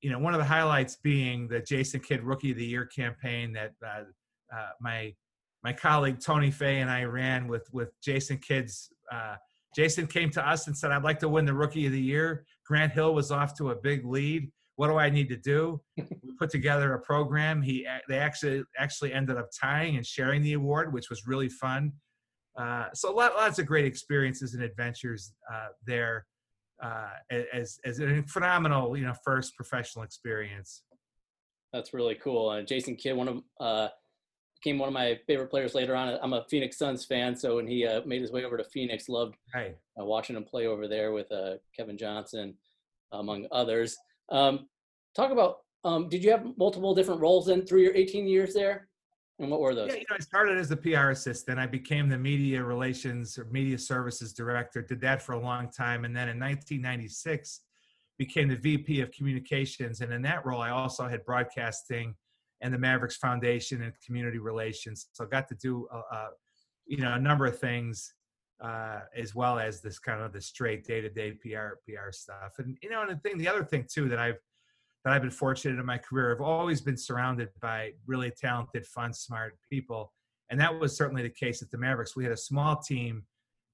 you 0.00 0.10
know 0.10 0.18
one 0.18 0.32
of 0.32 0.38
the 0.38 0.44
highlights 0.44 0.96
being 1.02 1.48
the 1.48 1.60
jason 1.60 2.00
kidd 2.00 2.22
rookie 2.22 2.52
of 2.52 2.56
the 2.56 2.64
year 2.64 2.86
campaign 2.86 3.52
that 3.52 3.72
uh, 3.84 4.02
uh, 4.56 4.68
my 4.80 5.12
my 5.64 5.72
colleague 5.72 6.18
tony 6.20 6.50
fay 6.50 6.80
and 6.80 6.90
i 6.90 7.04
ran 7.04 7.48
with 7.48 7.66
with 7.72 7.90
jason 8.02 8.38
kidd's 8.38 8.90
uh, 9.12 9.36
jason 9.74 10.06
came 10.06 10.30
to 10.30 10.46
us 10.46 10.66
and 10.66 10.76
said 10.76 10.90
i'd 10.90 11.04
like 11.04 11.18
to 11.18 11.28
win 11.28 11.44
the 11.44 11.54
rookie 11.54 11.86
of 11.86 11.92
the 11.92 12.00
year 12.00 12.44
grant 12.66 12.92
hill 12.92 13.14
was 13.14 13.30
off 13.30 13.56
to 13.56 13.70
a 13.70 13.76
big 13.76 14.04
lead 14.04 14.50
what 14.76 14.88
do 14.88 14.96
I 14.96 15.10
need 15.10 15.28
to 15.28 15.36
do? 15.36 15.80
we 15.96 16.32
put 16.38 16.50
together 16.50 16.94
a 16.94 17.00
program. 17.00 17.62
He 17.62 17.86
they 18.08 18.18
actually 18.18 18.64
actually 18.78 19.12
ended 19.12 19.36
up 19.36 19.48
tying 19.60 19.96
and 19.96 20.06
sharing 20.06 20.42
the 20.42 20.54
award, 20.54 20.92
which 20.92 21.10
was 21.10 21.26
really 21.26 21.48
fun. 21.48 21.92
Uh, 22.58 22.86
so 22.92 23.12
lot, 23.14 23.34
lots 23.34 23.58
of 23.58 23.66
great 23.66 23.84
experiences 23.84 24.54
and 24.54 24.62
adventures 24.62 25.32
uh, 25.52 25.68
there 25.86 26.26
uh, 26.82 27.10
as 27.52 27.78
as 27.84 28.00
a 28.00 28.22
phenomenal 28.28 28.96
you 28.96 29.04
know 29.04 29.14
first 29.24 29.54
professional 29.56 30.04
experience. 30.04 30.82
That's 31.72 31.94
really 31.94 32.16
cool. 32.16 32.50
Uh, 32.50 32.62
Jason 32.62 32.96
Kidd, 32.96 33.16
one 33.16 33.28
of 33.28 33.42
uh, 33.60 33.88
became 34.62 34.78
one 34.78 34.88
of 34.88 34.92
my 34.92 35.18
favorite 35.26 35.48
players 35.48 35.74
later 35.74 35.96
on. 35.96 36.18
I'm 36.22 36.32
a 36.32 36.44
Phoenix 36.48 36.78
Suns 36.78 37.04
fan, 37.04 37.34
so 37.34 37.56
when 37.56 37.66
he 37.66 37.86
uh, 37.86 38.02
made 38.06 38.20
his 38.20 38.30
way 38.30 38.44
over 38.44 38.56
to 38.56 38.64
Phoenix, 38.64 39.08
loved 39.08 39.36
right. 39.54 39.76
watching 39.96 40.36
him 40.36 40.44
play 40.44 40.66
over 40.66 40.86
there 40.86 41.12
with 41.12 41.26
Kevin 41.76 41.98
Johnson, 41.98 42.54
among 43.12 43.46
others. 43.50 43.96
Um, 44.30 44.68
talk 45.14 45.30
about 45.30 45.58
um, 45.84 46.08
did 46.08 46.22
you 46.22 46.30
have 46.30 46.46
multiple 46.56 46.94
different 46.94 47.20
roles 47.20 47.48
in 47.48 47.66
through 47.66 47.82
your 47.82 47.94
18 47.94 48.26
years 48.26 48.54
there? 48.54 48.88
And 49.38 49.50
what 49.50 49.60
were 49.60 49.74
those? 49.74 49.88
Yeah, 49.88 49.94
you 49.94 50.04
know, 50.08 50.16
I 50.16 50.22
started 50.22 50.58
as 50.58 50.68
the 50.68 50.76
PR 50.76 51.10
assistant. 51.10 51.58
I 51.58 51.66
became 51.66 52.08
the 52.08 52.18
media 52.18 52.62
relations 52.62 53.36
or 53.36 53.46
media 53.46 53.78
services 53.78 54.32
director. 54.32 54.82
Did 54.82 55.00
that 55.00 55.20
for 55.20 55.32
a 55.32 55.40
long 55.40 55.70
time, 55.70 56.04
and 56.04 56.14
then 56.14 56.28
in 56.28 56.38
1996, 56.38 57.62
became 58.18 58.48
the 58.48 58.56
VP 58.56 59.00
of 59.00 59.10
communications. 59.10 60.00
And 60.00 60.12
in 60.12 60.22
that 60.22 60.46
role, 60.46 60.60
I 60.60 60.70
also 60.70 61.08
had 61.08 61.24
broadcasting 61.24 62.14
and 62.62 62.72
the 62.72 62.78
Mavericks 62.78 63.16
Foundation 63.16 63.82
and 63.82 63.92
community 64.04 64.38
relations. 64.38 65.08
So 65.12 65.24
I 65.24 65.28
got 65.28 65.48
to 65.48 65.54
do, 65.56 65.86
a, 65.92 65.96
a, 65.96 66.28
you 66.86 66.98
know, 66.98 67.12
a 67.12 67.18
number 67.18 67.44
of 67.44 67.58
things 67.58 68.14
uh, 68.62 69.00
as 69.16 69.34
well 69.34 69.58
as 69.58 69.80
this 69.80 69.98
kind 69.98 70.22
of 70.22 70.32
the 70.32 70.40
straight 70.40 70.86
day 70.86 71.00
to 71.00 71.10
day 71.10 71.32
PR 71.32 71.74
PR 71.84 72.12
stuff. 72.12 72.54
And 72.58 72.78
you 72.82 72.88
know, 72.88 73.02
and 73.02 73.10
the 73.10 73.16
thing, 73.16 73.36
the 73.36 73.48
other 73.48 73.64
thing 73.64 73.86
too 73.92 74.08
that 74.08 74.18
I've 74.18 74.38
that 75.04 75.12
I've 75.12 75.22
been 75.22 75.32
fortunate 75.32 75.80
in 75.80 75.86
my 75.86 75.98
career, 75.98 76.32
I've 76.32 76.40
always 76.40 76.80
been 76.80 76.96
surrounded 76.96 77.48
by 77.60 77.92
really 78.06 78.30
talented, 78.30 78.86
fun, 78.86 79.12
smart 79.12 79.58
people, 79.68 80.12
and 80.48 80.60
that 80.60 80.78
was 80.78 80.96
certainly 80.96 81.22
the 81.22 81.30
case 81.30 81.60
at 81.60 81.70
the 81.72 81.78
Mavericks. 81.78 82.14
We 82.14 82.22
had 82.24 82.32
a 82.32 82.36
small 82.38 82.76
team. 82.76 83.24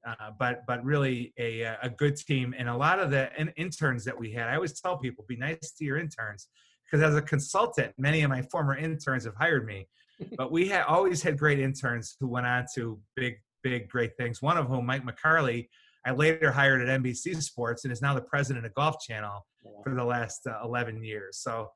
Uh, 0.07 0.31
but 0.39 0.65
but 0.69 0.83
really 0.85 1.35
a 1.39 1.63
a 1.83 1.91
good 1.91 2.17
team 2.17 2.55
and 2.57 2.69
a 2.69 2.75
lot 2.75 3.01
of 3.01 3.11
the 3.11 3.29
in- 3.39 3.53
interns 3.57 4.05
that 4.05 4.17
we 4.17 4.31
had. 4.33 4.49
I 4.49 4.55
always 4.55 4.81
tell 4.81 4.97
people 4.97 5.25
be 5.29 5.37
nice 5.37 5.73
to 5.73 5.85
your 5.85 5.99
interns 5.99 6.47
because 6.91 7.05
as 7.05 7.17
a 7.17 7.23
consultant, 7.23 7.93
many 7.99 8.23
of 8.23 8.31
my 8.31 8.43
former 8.43 8.77
interns 8.77 9.25
have 9.25 9.35
hired 9.35 9.67
me. 9.67 9.89
but 10.37 10.51
we 10.51 10.67
had 10.67 10.83
always 10.85 11.23
had 11.23 11.39
great 11.39 11.61
interns 11.61 12.17
who 12.19 12.27
went 12.27 12.47
on 12.47 12.65
to 12.75 12.99
big 13.15 13.37
big, 13.63 13.89
great 13.89 14.17
things. 14.17 14.43
One 14.43 14.57
of 14.57 14.67
whom, 14.67 14.87
Mike 14.87 15.05
McCarley, 15.05 15.69
I 16.05 16.13
later 16.13 16.51
hired 16.51 16.87
at 16.87 17.01
NBC 17.03 17.41
Sports 17.43 17.85
and 17.85 17.93
is 17.93 18.03
now 18.03 18.15
the 18.15 18.21
president 18.21 18.67
of 18.67 18.75
Golf 18.75 19.01
Channel 19.01 19.47
for 19.83 19.95
the 19.95 20.05
last 20.05 20.47
uh, 20.47 20.59
11 20.65 21.03
years. 21.05 21.39
So 21.39 21.69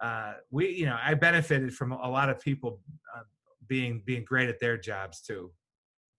uh, 0.00 0.34
we, 0.50 0.70
you 0.70 0.86
know, 0.86 0.96
I 1.02 1.14
benefited 1.14 1.74
from 1.74 1.92
a 1.92 2.08
lot 2.08 2.28
of 2.28 2.40
people 2.40 2.80
uh, 3.16 3.22
being 3.66 4.02
being 4.04 4.24
great 4.24 4.48
at 4.48 4.60
their 4.60 4.76
jobs 4.76 5.20
too. 5.22 5.50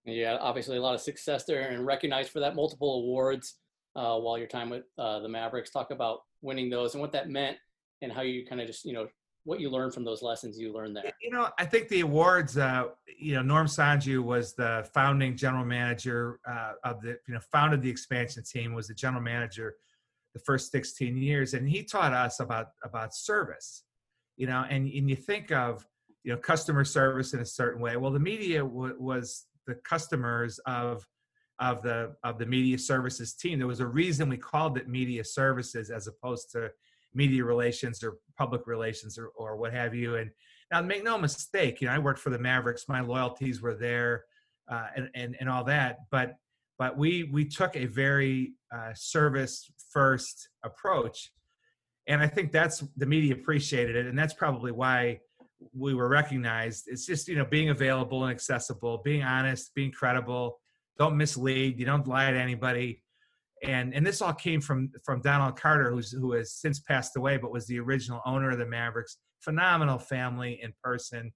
Yeah, 0.06 0.38
obviously 0.40 0.78
a 0.78 0.82
lot 0.82 0.96
of 0.96 1.02
success 1.02 1.44
there, 1.44 1.70
and 1.70 1.86
recognized 1.86 2.32
for 2.32 2.40
that 2.40 2.56
multiple 2.56 2.96
awards 3.02 3.56
uh, 3.96 4.18
while 4.18 4.38
your 4.38 4.48
time 4.48 4.70
with 4.70 4.84
uh, 4.98 5.20
the 5.20 5.30
Mavericks. 5.30 5.70
Talk 5.70 5.92
about 5.92 6.22
winning 6.42 6.70
those 6.70 6.94
and 6.94 7.02
what 7.02 7.12
that 7.12 7.30
meant, 7.30 7.58
and 8.02 8.12
how 8.12 8.22
you 8.22 8.46
kind 8.46 8.62
of 8.62 8.68
just 8.68 8.86
you 8.86 8.94
know 8.94 9.08
what 9.46 9.60
you 9.60 9.70
learned 9.70 9.94
from 9.94 10.04
those 10.04 10.22
lessons 10.22 10.60
you 10.60 10.74
learned 10.74 10.96
there. 10.96 11.12
You 11.22 11.32
know, 11.32 11.50
I 11.58 11.66
think 11.66 11.88
the 11.88 12.02
awards. 12.02 12.58
Uh, 12.58 12.86
you 13.18 13.34
know, 13.34 13.42
Norm 13.42 13.68
Sonju 13.68 14.24
was 14.24 14.54
the 14.54 14.88
founding 14.94 15.36
general 15.36 15.66
manager 15.66 16.40
uh, 16.48 16.74
of 16.84 17.02
the. 17.02 17.18
You 17.28 17.36
know, 17.36 17.40
founded 17.52 17.82
the 17.82 17.90
expansion 17.90 18.44
team. 18.44 18.74
Was 18.74 18.88
the 18.88 18.94
general 18.94 19.24
manager 19.24 19.76
the 20.34 20.40
first 20.42 20.72
16 20.72 21.18
years, 21.18 21.54
and 21.54 21.68
he 21.68 21.84
taught 21.84 22.14
us 22.14 22.40
about 22.40 22.68
about 22.84 23.16
service. 23.16 23.84
You 24.38 24.48
know, 24.48 24.66
and 24.70 24.88
and 24.92 25.10
you 25.10 25.16
think 25.16 25.52
of 25.52 25.86
you 26.24 26.32
know 26.32 26.38
customer 26.38 26.86
service 26.86 27.34
in 27.34 27.40
a 27.40 27.46
certain 27.46 27.82
way. 27.82 27.98
Well, 27.98 28.12
the 28.12 28.20
media 28.20 28.60
w- 28.60 28.96
was 29.00 29.46
the 29.68 29.76
customers 29.76 30.60
of 30.66 31.06
of 31.60 31.82
the 31.82 32.16
of 32.24 32.38
the 32.40 32.46
media 32.46 32.78
services 32.78 33.34
team. 33.34 33.58
There 33.60 33.68
was 33.68 33.80
a 33.80 33.88
reason 33.88 34.30
we 34.30 34.38
called 34.38 34.78
it 34.78 34.88
media 34.88 35.24
services 35.24 35.90
as 35.90 36.08
opposed 36.08 36.52
to 36.52 36.72
media 37.14 37.44
relations 37.44 38.04
or 38.04 38.18
public 38.38 38.68
relations 38.68 39.18
or, 39.18 39.28
or 39.36 39.58
what 39.58 39.74
have 39.74 39.94
you. 39.96 40.16
And 40.16 40.30
now 40.72 40.82
make 40.82 41.04
no 41.04 41.18
mistake, 41.18 41.82
you 41.82 41.88
know, 41.88 41.94
I 41.94 42.00
worked 42.00 42.20
for 42.20 42.30
the 42.30 42.40
Mavericks, 42.40 42.86
my 42.88 43.02
loyalties 43.02 43.62
were 43.62 43.76
there 43.76 44.26
uh, 44.70 44.88
and, 44.96 45.10
and, 45.16 45.36
and 45.40 45.50
all 45.50 45.64
that, 45.66 45.98
but, 46.12 46.36
but 46.78 46.98
we, 46.98 47.24
we 47.24 47.46
took 47.46 47.76
a 47.76 47.86
very 47.86 48.54
uh, 48.74 48.92
service 48.94 49.72
first 49.92 50.50
approach. 50.64 51.32
And 52.08 52.22
I 52.22 52.28
think 52.28 52.52
that's 52.52 52.84
the 52.98 53.06
media 53.06 53.34
appreciated 53.34 53.96
it. 53.96 54.06
And 54.06 54.18
that's 54.18 54.34
probably 54.34 54.72
why 54.72 55.20
we 55.74 55.94
were 55.94 56.08
recognized. 56.08 56.86
It's 56.88 57.06
just, 57.06 57.28
you 57.28 57.36
know, 57.36 57.46
being 57.46 57.70
available 57.70 58.24
and 58.24 58.32
accessible, 58.32 59.02
being 59.04 59.24
honest, 59.24 59.74
being 59.76 59.92
credible, 59.92 60.60
don't 60.98 61.18
mislead, 61.18 61.80
you 61.80 61.86
don't 61.86 62.08
lie 62.08 62.32
to 62.32 62.38
anybody 62.38 63.02
and 63.64 63.94
and 63.94 64.06
this 64.06 64.22
all 64.22 64.34
came 64.34 64.62
from 64.62 64.92
from 65.04 65.22
Donald 65.22 65.60
Carter, 65.60 65.92
who's 65.92 66.12
who 66.12 66.34
has 66.34 66.54
since 66.54 66.80
passed 66.80 67.18
away, 67.18 67.38
but 67.38 67.52
was 67.52 67.68
the 67.68 67.80
original 67.80 68.22
owner 68.26 68.52
of 68.52 68.58
the 68.58 68.66
Mavericks. 68.66 69.18
Phenomenal 69.42 69.98
family 69.98 70.60
in 70.62 70.74
person, 70.84 71.32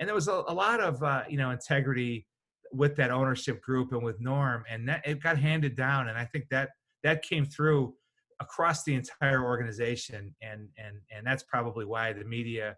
and 0.00 0.08
there 0.08 0.14
was 0.14 0.28
a, 0.28 0.42
a 0.48 0.54
lot 0.54 0.80
of 0.80 1.02
uh, 1.02 1.22
you 1.28 1.38
know 1.38 1.50
integrity 1.50 2.26
with 2.72 2.96
that 2.96 3.10
ownership 3.10 3.62
group 3.62 3.92
and 3.92 4.02
with 4.02 4.20
Norm, 4.20 4.64
and 4.68 4.88
that 4.88 5.06
it 5.06 5.22
got 5.22 5.38
handed 5.38 5.76
down, 5.76 6.08
and 6.08 6.18
I 6.18 6.24
think 6.24 6.46
that 6.50 6.70
that 7.04 7.22
came 7.22 7.44
through 7.44 7.94
across 8.40 8.84
the 8.84 8.94
entire 8.94 9.44
organization, 9.44 10.34
and 10.42 10.68
and 10.76 10.96
and 11.16 11.26
that's 11.26 11.42
probably 11.44 11.84
why 11.84 12.12
the 12.12 12.24
media, 12.24 12.76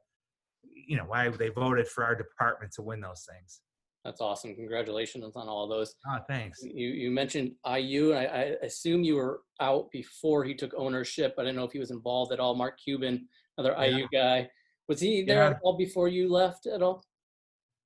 you 0.63 0.97
know, 0.97 1.05
why 1.05 1.29
they 1.29 1.49
voted 1.49 1.89
for 1.89 2.05
our 2.05 2.15
department 2.15 2.73
to 2.75 2.83
win 2.83 3.01
those 3.01 3.27
things. 3.29 3.61
That's 4.05 4.21
awesome. 4.21 4.55
Congratulations 4.55 5.37
on 5.37 5.49
all 5.49 5.69
those. 5.69 5.95
Oh, 6.09 6.19
thanks. 6.29 6.61
You 6.63 6.89
you 6.89 7.11
mentioned 7.11 7.53
IU. 7.67 8.13
I, 8.13 8.25
I 8.25 8.43
assume 8.63 9.03
you 9.03 9.17
were 9.17 9.41
out 9.61 9.91
before 9.91 10.45
he 10.45 10.55
took 10.55 10.73
ownership. 10.77 11.35
I 11.39 11.43
do 11.43 11.49
not 11.49 11.57
know 11.57 11.65
if 11.65 11.73
he 11.73 11.79
was 11.79 11.91
involved 11.91 12.33
at 12.33 12.41
all. 12.41 12.55
Mark 12.55 12.79
Cuban, 12.83 13.29
another 13.59 13.75
yeah. 13.79 13.97
IU 13.97 14.09
guy, 14.13 14.49
was 14.89 15.01
he 15.01 15.23
there 15.23 15.43
yeah. 15.43 15.51
at 15.51 15.59
all 15.63 15.77
before 15.77 16.09
you 16.09 16.33
left 16.33 16.67
at 16.67 16.83
all? 16.83 17.05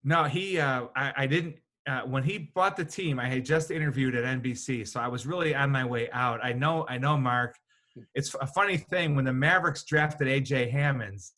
No, 0.05 0.25
he. 0.25 0.59
Uh, 0.59 0.87
I, 0.95 1.13
I 1.17 1.27
didn't. 1.27 1.57
Uh, 1.89 2.03
when 2.03 2.23
he 2.23 2.51
bought 2.55 2.77
the 2.77 2.85
team, 2.85 3.19
I 3.19 3.29
had 3.29 3.45
just 3.45 3.71
interviewed 3.71 4.15
at 4.15 4.25
NBC, 4.25 4.87
so 4.87 5.01
I 5.01 5.09
was 5.09 5.27
really 5.27 5.55
on 5.55 5.71
my 5.71 5.85
way 5.85 6.09
out. 6.13 6.39
I 6.45 6.53
know. 6.53 6.87
I 6.89 6.99
know 6.99 7.17
Mark. 7.17 7.57
Hmm. 7.97 8.03
It's 8.15 8.35
a 8.41 8.47
funny 8.47 8.77
thing 8.77 9.17
when 9.17 9.25
the 9.25 9.33
Mavericks 9.33 9.85
drafted 9.85 10.29
AJ 10.29 10.71
Hammonds 10.71 11.33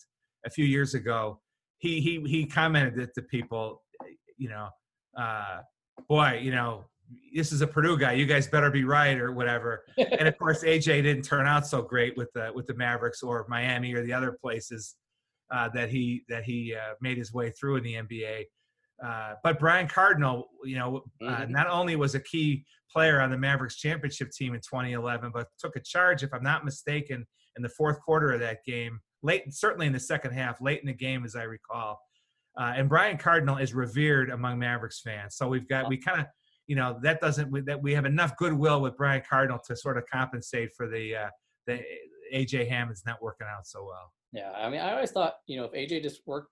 a 0.45 0.50
few 0.50 0.64
years 0.64 0.95
ago. 0.95 1.40
He 1.78 2.00
he 2.00 2.21
he 2.26 2.45
commented 2.45 2.99
it 2.99 3.11
to 3.14 3.23
people 3.23 3.84
you 4.37 4.49
know, 4.49 4.69
uh, 5.17 5.61
boy, 6.09 6.41
you 6.43 6.50
know, 6.50 6.85
this 7.35 7.53
is 7.53 7.61
a 7.61 7.67
Purdue 7.67 7.99
guy. 7.99 8.12
You 8.12 8.26
guys 8.26 8.47
better 8.47 8.71
be 8.71 8.85
right 8.85 9.19
or 9.19 9.33
whatever. 9.33 9.85
and 9.99 10.26
of 10.26 10.38
course, 10.38 10.62
AJ 10.62 11.03
didn't 11.03 11.23
turn 11.23 11.47
out 11.47 11.67
so 11.67 11.83
great 11.83 12.17
with 12.17 12.33
the 12.35 12.50
with 12.55 12.67
the 12.67 12.75
Mavericks 12.75 13.23
or 13.23 13.47
Miami 13.49 13.95
or 13.95 14.03
the 14.03 14.12
other 14.12 14.37
places 14.41 14.97
uh, 15.53 15.69
that 15.75 15.91
he 15.91 16.25
that 16.29 16.45
he 16.45 16.75
uh, 16.75 16.95
made 17.00 17.19
his 17.19 17.33
way 17.33 17.50
through 17.50 17.76
in 17.76 17.85
the 17.85 17.95
NBA. 17.95 18.45
Uh, 19.05 19.35
but 19.43 19.59
Brian 19.59 19.88
Cardinal, 19.88 20.49
you 20.64 20.76
know, 20.76 21.03
uh, 21.23 21.26
mm-hmm. 21.26 21.53
not 21.53 21.69
only 21.69 21.97
was 21.97 22.14
a 22.14 22.21
key 22.21 22.64
player 22.91 23.21
on 23.21 23.31
the 23.31 23.37
Mavericks 23.37 23.76
championship 23.76 24.31
team 24.31 24.55
in 24.55 24.61
2011, 24.61 25.33
but 25.35 25.49
took 25.59 25.76
a 25.76 25.81
charge, 25.81 26.23
if 26.23 26.33
I'm 26.33 26.45
not 26.45 26.64
mistaken, 26.64 27.26
in 27.57 27.62
the 27.62 27.69
fourth 27.69 28.00
quarter 28.00 28.33
of 28.33 28.41
that 28.41 28.59
game, 28.64 29.00
late, 29.23 29.53
certainly 29.53 29.87
in 29.87 29.93
the 29.93 30.00
second 30.00 30.33
half, 30.33 30.61
late 30.61 30.81
in 30.81 30.87
the 30.87 30.95
game, 30.95 31.25
as 31.25 31.35
I 31.35 31.43
recall. 31.43 32.00
Uh, 32.57 32.75
and 32.77 32.89
Brian 32.89 33.17
Cardinal 33.17 33.57
is 33.57 33.75
revered 33.75 34.31
among 34.31 34.59
Mavericks 34.59 35.01
fans. 35.01 35.37
So 35.37 35.49
we've 35.49 35.69
got 35.69 35.89
we 35.89 35.97
kind 35.97 36.21
of 36.21 36.27
you 36.67 36.77
know 36.77 36.99
that 37.03 37.21
doesn't 37.21 37.67
that 37.67 37.83
we 37.83 37.95
have 37.95 38.05
enough 38.05 38.37
goodwill 38.37 38.81
with 38.81 38.97
Brian 38.97 39.23
Cardinal 39.29 39.59
to 39.67 39.77
sort 39.77 39.99
of 39.99 40.05
compensate 40.11 40.71
for 40.77 40.89
the 40.89 41.17
uh, 41.17 41.29
the 41.67 41.81
AJ 42.33 42.69
Hammons' 42.69 43.03
not 43.07 43.23
working 43.23 43.47
out 43.51 43.67
so 43.67 43.85
well. 43.85 44.13
Yeah, 44.33 44.51
I 44.51 44.69
mean, 44.71 44.81
I 44.81 44.93
always 44.93 45.11
thought 45.11 45.35
you 45.47 45.57
know 45.57 45.65
if 45.65 45.73
AJ 45.73 46.03
just 46.03 46.21
worked, 46.27 46.51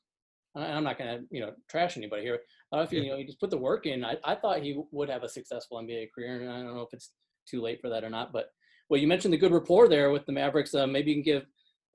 I'm 0.54 0.84
not 0.84 0.98
going 0.98 1.18
to 1.18 1.24
you 1.30 1.40
know 1.40 1.52
trash 1.68 1.96
anybody 1.96 2.22
here. 2.22 2.40
if 2.72 2.92
you, 2.92 3.02
you 3.02 3.10
know 3.10 3.16
he 3.16 3.24
just 3.24 3.40
put 3.40 3.50
the 3.50 3.58
work 3.58 3.86
in, 3.86 4.04
I, 4.04 4.16
I 4.24 4.34
thought 4.34 4.62
he 4.62 4.80
would 4.90 5.08
have 5.08 5.22
a 5.22 5.28
successful 5.28 5.78
NBA 5.78 6.08
career, 6.14 6.40
and 6.40 6.50
I 6.50 6.62
don't 6.62 6.74
know 6.74 6.82
if 6.82 6.92
it's 6.92 7.12
too 7.48 7.62
late 7.62 7.80
for 7.80 7.88
that 7.90 8.04
or 8.04 8.10
not. 8.10 8.32
But 8.32 8.46
well, 8.90 9.00
you 9.00 9.06
mentioned 9.06 9.32
the 9.32 9.38
good 9.38 9.52
rapport 9.52 9.88
there 9.88 10.10
with 10.10 10.26
the 10.26 10.32
Mavericks. 10.32 10.74
Uh, 10.74 10.86
maybe 10.86 11.12
you 11.12 11.16
can 11.16 11.22
give 11.22 11.46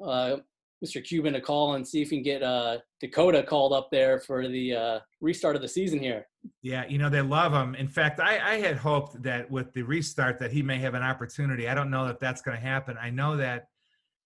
uh, 0.04 0.38
Mr. 0.84 1.04
Cuban 1.04 1.36
a 1.36 1.42
call 1.42 1.74
and 1.74 1.88
see 1.88 2.02
if 2.02 2.12
we 2.12 2.18
can 2.18 2.24
get 2.24 2.44
uh, 2.44 2.78
Dakota 3.00 3.42
called 3.42 3.74
up 3.74 3.90
there 3.92 4.20
for 4.20 4.48
the 4.48 4.76
uh, 4.76 5.00
restart 5.22 5.56
of 5.56 5.62
the 5.62 5.68
season 5.68 6.00
here. 6.00 6.28
Yeah, 6.62 6.86
you 6.88 6.98
know 6.98 7.10
they 7.10 7.22
love 7.22 7.54
him. 7.54 7.76
In 7.76 7.88
fact, 7.88 8.20
I, 8.20 8.54
I 8.54 8.60
had 8.60 8.78
hoped 8.78 9.22
that 9.24 9.50
with 9.50 9.74
the 9.74 9.82
restart 9.82 10.40
that 10.40 10.52
he 10.52 10.62
may 10.62 10.78
have 10.80 10.94
an 10.94 11.04
opportunity. 11.04 11.68
I 11.68 11.74
don't 11.74 11.90
know 11.90 12.06
that 12.06 12.20
that's 12.20 12.42
going 12.42 12.58
to 12.58 12.64
happen. 12.64 12.96
I 13.02 13.10
know 13.10 13.38
that 13.38 13.68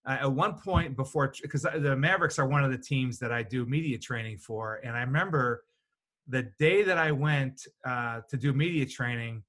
uh, 0.05 0.17
at 0.21 0.31
one 0.31 0.55
point 0.55 0.95
before, 0.95 1.33
because 1.41 1.61
the 1.61 1.95
Mavericks 1.95 2.37
are 2.37 2.47
one 2.47 2.63
of 2.63 2.71
the 2.71 2.77
teams 2.77 3.17
that 3.19 3.31
I 3.31 3.43
do 3.43 3.65
media 3.65 3.97
training 3.97 4.37
for, 4.37 4.81
and 4.83 4.95
I 4.95 5.01
remember 5.01 5.63
the 6.27 6.49
day 6.59 6.83
that 6.83 6.97
I 6.97 7.11
went 7.11 7.65
uh, 7.85 8.21
to 8.29 8.37
do 8.37 8.53
media 8.53 8.85
training 8.85 9.43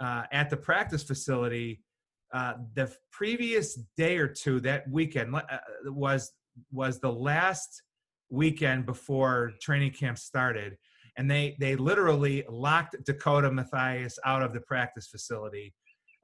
uh, 0.00 0.24
at 0.32 0.50
the 0.50 0.56
practice 0.56 1.02
facility. 1.02 1.82
Uh, 2.32 2.54
the 2.74 2.90
previous 3.10 3.74
day 3.96 4.16
or 4.16 4.26
two 4.26 4.58
that 4.60 4.88
weekend 4.88 5.34
uh, 5.34 5.40
was 5.84 6.32
was 6.70 7.00
the 7.00 7.12
last 7.12 7.82
weekend 8.30 8.86
before 8.86 9.52
training 9.60 9.92
camp 9.92 10.18
started 10.18 10.76
and 11.16 11.30
they 11.30 11.56
they 11.60 11.76
literally 11.76 12.44
locked 12.48 12.96
dakota 13.04 13.50
Mathias 13.50 14.18
out 14.24 14.42
of 14.42 14.52
the 14.52 14.60
practice 14.60 15.08
facility. 15.08 15.74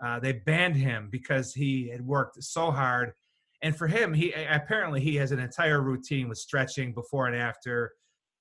Uh, 0.02 0.18
they 0.20 0.32
banned 0.32 0.76
him 0.76 1.08
because 1.10 1.52
he 1.52 1.88
had 1.88 2.00
worked 2.00 2.42
so 2.42 2.70
hard 2.70 3.12
and 3.62 3.76
for 3.76 3.86
him 3.86 4.14
he 4.14 4.32
apparently 4.32 5.00
he 5.00 5.16
has 5.16 5.32
an 5.32 5.38
entire 5.38 5.82
routine 5.82 6.28
with 6.28 6.38
stretching 6.38 6.94
before 6.94 7.26
and 7.26 7.36
after 7.36 7.92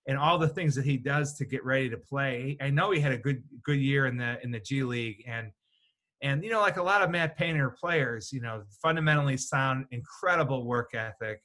and 0.08 0.18
all 0.18 0.38
the 0.38 0.48
things 0.48 0.74
that 0.76 0.86
he 0.86 0.96
does 0.96 1.34
to 1.34 1.44
get 1.44 1.66
ready 1.66 1.90
to 1.90 1.98
play. 1.98 2.56
I 2.62 2.70
know 2.70 2.92
he 2.92 3.02
had 3.02 3.12
a 3.12 3.18
good 3.18 3.44
good 3.64 3.80
year 3.80 4.06
in 4.06 4.18
the 4.18 4.38
in 4.44 4.52
the 4.52 4.60
g 4.60 4.84
league 4.84 5.24
and 5.28 5.52
and 6.22 6.44
you 6.44 6.50
know 6.50 6.62
like 6.62 6.78
a 6.78 6.84
lot 6.84 7.02
of 7.02 7.10
matt 7.12 7.38
painter 7.38 7.70
players 7.70 8.32
you 8.32 8.42
know 8.42 8.64
fundamentally 8.82 9.38
sound 9.38 9.86
incredible 9.92 10.66
work 10.66 10.96
ethic 10.96 11.42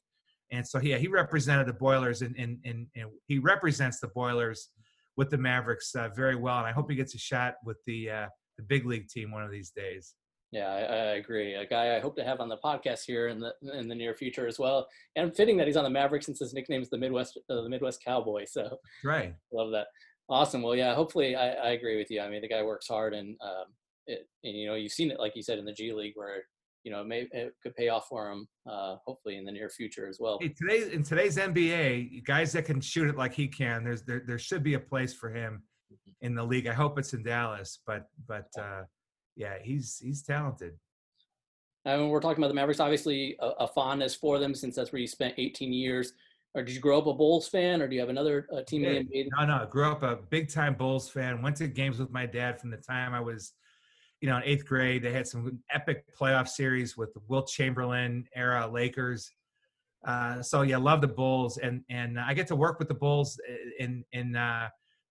and 0.52 0.66
so, 0.66 0.78
yeah, 0.80 0.99
he 0.99 1.09
represented 1.09 1.66
the 1.66 1.73
Boilers 1.73 2.23
and, 2.23 2.37
and, 2.37 2.59
and, 2.64 2.87
and 2.94 3.09
he 3.26 3.38
represents 3.38 3.99
the 3.99 4.09
Boilers 4.09 4.68
with 5.16 5.30
the 5.30 5.38
Mavericks 5.38 5.94
uh, 5.94 6.11
very 6.14 6.37
well. 6.37 6.59
And 6.59 6.66
I 6.66 6.73
hope 6.73 6.90
he 6.90 6.97
gets 6.97 7.14
a 7.14 7.18
shot 7.18 7.54
with 7.64 7.78
the, 7.87 8.11
uh, 8.11 8.26
the 8.59 8.62
big 8.62 8.87
league 8.87 9.09
team 9.09 9.32
one 9.32 9.42
of 9.42 9.50
these 9.50 9.71
days. 9.71 10.14
Yeah, 10.52 10.68
I, 10.68 10.80
I, 10.80 11.14
agree. 11.14 11.54
A 11.54 11.66
guy 11.66 11.97
I 11.97 12.00
hope 12.00 12.14
to 12.16 12.25
have 12.25 12.40
on 12.40 12.50
the 12.50 12.59
podcast 12.59 13.04
here 13.06 13.28
in 13.28 13.40
the 13.40 13.54
in 13.73 13.88
the 13.88 13.94
near 13.94 14.14
future 14.14 14.47
as 14.47 14.59
well. 14.59 14.87
And 15.16 15.35
fitting 15.35 15.56
that 15.56 15.66
he's 15.66 15.78
on 15.78 15.85
the 15.85 15.90
Mavericks 15.90 16.26
since 16.26 16.40
his 16.40 16.52
nickname 16.52 16.82
is 16.82 16.90
the 16.90 16.99
Midwest 16.99 17.40
uh, 17.49 17.62
the 17.62 17.71
Midwest 17.71 18.04
Cowboy. 18.04 18.44
So 18.47 18.76
right, 19.02 19.35
love 19.50 19.71
that. 19.71 19.87
Awesome. 20.28 20.61
Well, 20.61 20.76
yeah. 20.76 20.94
Hopefully, 20.94 21.35
I, 21.37 21.52
I 21.52 21.71
agree 21.71 21.97
with 21.97 22.11
you. 22.11 22.21
I 22.21 22.28
mean, 22.28 22.42
the 22.42 22.49
guy 22.49 22.62
works 22.62 22.87
hard, 22.87 23.14
and 23.14 23.35
um, 23.40 23.64
it, 24.06 24.28
and 24.44 24.54
you 24.54 24.66
know, 24.66 24.75
you've 24.75 24.92
seen 24.92 25.11
it, 25.11 25.18
like 25.18 25.35
you 25.37 25.42
said, 25.42 25.59
in 25.59 25.64
the 25.64 25.73
G 25.73 25.94
League, 25.94 26.12
where 26.16 26.44
you 26.84 26.90
know, 26.90 27.02
it 27.02 27.06
may 27.06 27.28
it 27.32 27.54
could 27.62 27.74
pay 27.76 27.88
off 27.88 28.08
for 28.08 28.30
him. 28.30 28.48
Uh, 28.68 28.96
hopefully, 29.06 29.36
in 29.36 29.44
the 29.44 29.52
near 29.52 29.68
future 29.68 30.08
as 30.08 30.18
well. 30.20 30.38
Hey, 30.40 30.48
today 30.48 30.92
in 30.92 31.02
today's 31.02 31.36
NBA, 31.36 32.24
guys 32.24 32.52
that 32.52 32.64
can 32.64 32.80
shoot 32.80 33.08
it 33.08 33.16
like 33.16 33.34
he 33.34 33.48
can, 33.48 33.84
there's 33.84 34.02
there 34.02 34.22
there 34.26 34.38
should 34.38 34.62
be 34.62 34.74
a 34.74 34.80
place 34.80 35.14
for 35.14 35.30
him 35.30 35.62
Mm-hmm. 35.92 36.26
in 36.26 36.34
the 36.34 36.44
league. 36.44 36.66
I 36.66 36.72
hope 36.72 36.98
it's 36.98 37.12
in 37.12 37.22
Dallas, 37.22 37.80
but 37.86 38.06
but 38.26 38.48
uh, 38.58 38.82
yeah, 39.36 39.54
he's 39.62 39.98
he's 40.02 40.22
talented. 40.22 40.74
I 41.84 41.96
mean, 41.96 42.08
we're 42.08 42.20
talking 42.20 42.42
about 42.42 42.48
the 42.48 42.54
Mavericks. 42.54 42.80
Obviously, 42.80 43.36
a, 43.40 43.48
a 43.60 43.66
fondness 43.66 44.14
for 44.14 44.38
them 44.38 44.54
since 44.54 44.76
that's 44.76 44.92
where 44.92 45.00
you 45.00 45.06
spent 45.08 45.34
18 45.36 45.72
years. 45.72 46.12
Or 46.54 46.62
did 46.62 46.74
you 46.74 46.80
grow 46.80 46.98
up 46.98 47.06
a 47.06 47.14
Bulls 47.14 47.48
fan, 47.48 47.80
or 47.80 47.88
do 47.88 47.94
you 47.94 48.00
have 48.00 48.10
another 48.10 48.46
uh, 48.54 48.62
team 48.62 48.84
in 48.84 49.08
the 49.10 49.24
NBA? 49.24 49.28
No, 49.38 49.46
no. 49.46 49.62
I 49.62 49.66
grew 49.66 49.90
up 49.90 50.02
a 50.02 50.16
big 50.16 50.50
time 50.50 50.74
Bulls 50.74 51.08
fan. 51.08 51.42
Went 51.42 51.56
to 51.56 51.66
games 51.66 51.98
with 51.98 52.10
my 52.10 52.26
dad 52.26 52.60
from 52.60 52.70
the 52.70 52.76
time 52.76 53.14
I 53.14 53.20
was, 53.20 53.52
you 54.23 54.29
know, 54.29 54.37
in 54.37 54.45
eighth 54.45 54.64
grade. 54.64 55.02
They 55.02 55.12
had 55.12 55.26
some 55.26 55.59
epic 55.71 56.05
playoff 56.19 56.49
series 56.49 56.97
with 56.97 57.12
the 57.12 57.21
Wilt 57.29 57.49
Chamberlain 57.49 58.25
era 58.35 58.67
Lakers. 58.73 59.33
Uh, 60.07 60.41
so 60.41 60.62
yeah, 60.62 60.76
love 60.76 61.00
the 61.00 61.09
Bulls, 61.09 61.59
and 61.59 61.83
and 61.91 62.19
I 62.19 62.33
get 62.33 62.47
to 62.47 62.57
work 62.57 62.79
with 62.79 62.88
the 62.88 62.95
Bulls 62.95 63.38
in 63.79 64.05
in 64.12 64.37
uh, 64.37 64.69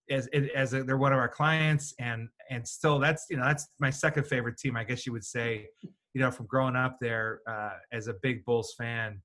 as 0.09 0.27
as 0.55 0.73
a, 0.73 0.83
they're 0.83 0.97
one 0.97 1.11
of 1.11 1.19
our 1.19 1.27
clients, 1.27 1.93
and 1.99 2.29
and 2.49 2.65
still 2.65 2.99
that's 2.99 3.25
you 3.29 3.37
know 3.37 3.43
that's 3.43 3.67
my 3.79 3.89
second 3.89 4.25
favorite 4.25 4.57
team, 4.57 4.77
I 4.77 4.85
guess 4.85 5.05
you 5.05 5.11
would 5.11 5.25
say, 5.25 5.67
you 5.81 6.21
know, 6.21 6.31
from 6.31 6.45
growing 6.45 6.77
up 6.77 6.97
there 7.01 7.41
uh, 7.47 7.71
as 7.91 8.07
a 8.07 8.13
big 8.21 8.45
Bulls 8.45 8.73
fan, 8.77 9.21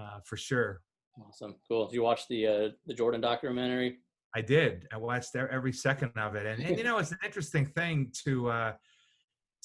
uh, 0.00 0.20
for 0.24 0.36
sure. 0.36 0.82
Awesome, 1.20 1.56
cool. 1.68 1.86
Did 1.86 1.94
you 1.94 2.02
watch 2.02 2.28
the 2.28 2.46
uh, 2.46 2.68
the 2.86 2.94
Jordan 2.94 3.20
documentary? 3.20 3.98
I 4.36 4.40
did. 4.40 4.86
I 4.92 4.96
watched 4.96 5.36
every 5.36 5.72
second 5.72 6.12
of 6.16 6.34
it, 6.34 6.46
and, 6.46 6.62
and 6.62 6.76
you 6.76 6.84
know, 6.84 6.98
it's 6.98 7.12
an 7.12 7.18
interesting 7.24 7.66
thing 7.66 8.10
to 8.24 8.50
uh, 8.50 8.72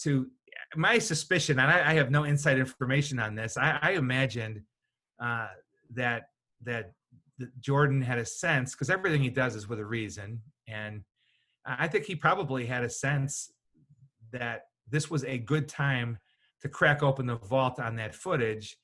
to 0.04 0.28
my 0.76 1.00
suspicion, 1.00 1.60
and 1.60 1.72
I, 1.72 1.92
I 1.92 1.94
have 1.96 2.12
no 2.12 2.24
inside 2.24 2.60
information 2.60 3.20
on 3.20 3.36
this. 3.36 3.58
I, 3.58 3.80
I 3.82 3.92
imagined 3.92 4.62
uh, 5.22 5.48
that 5.96 6.24
that 6.64 6.92
Jordan 7.60 8.02
had 8.02 8.20
a 8.20 8.26
sense 8.26 8.74
because 8.74 8.90
everything 8.90 9.24
he 9.24 9.30
does 9.30 9.56
is 9.56 9.68
with 9.68 9.80
a 9.80 9.86
reason, 9.86 10.42
and 10.68 11.04
I 11.66 11.88
think 11.88 12.06
he 12.06 12.16
probably 12.16 12.66
had 12.66 12.84
a 12.84 12.90
sense 12.90 13.52
that 14.32 14.64
this 14.90 15.10
was 15.10 15.24
a 15.24 15.38
good 15.38 15.68
time 15.68 16.18
to 16.62 16.70
crack 16.70 17.04
open 17.04 17.26
the 17.26 17.36
vault 17.36 17.80
on 17.80 17.96
that 17.96 18.14
footage 18.14 18.78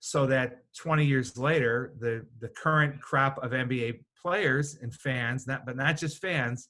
so 0.00 0.26
that 0.26 0.62
20 0.76 1.04
years 1.04 1.36
later 1.36 1.92
the 1.98 2.24
the 2.40 2.48
current 2.48 3.00
crop 3.00 3.38
of 3.42 3.50
NBA 3.52 4.00
players 4.20 4.76
and 4.82 4.92
fans 4.94 5.46
not 5.46 5.66
but 5.66 5.76
not 5.76 5.96
just 5.96 6.20
fans 6.20 6.68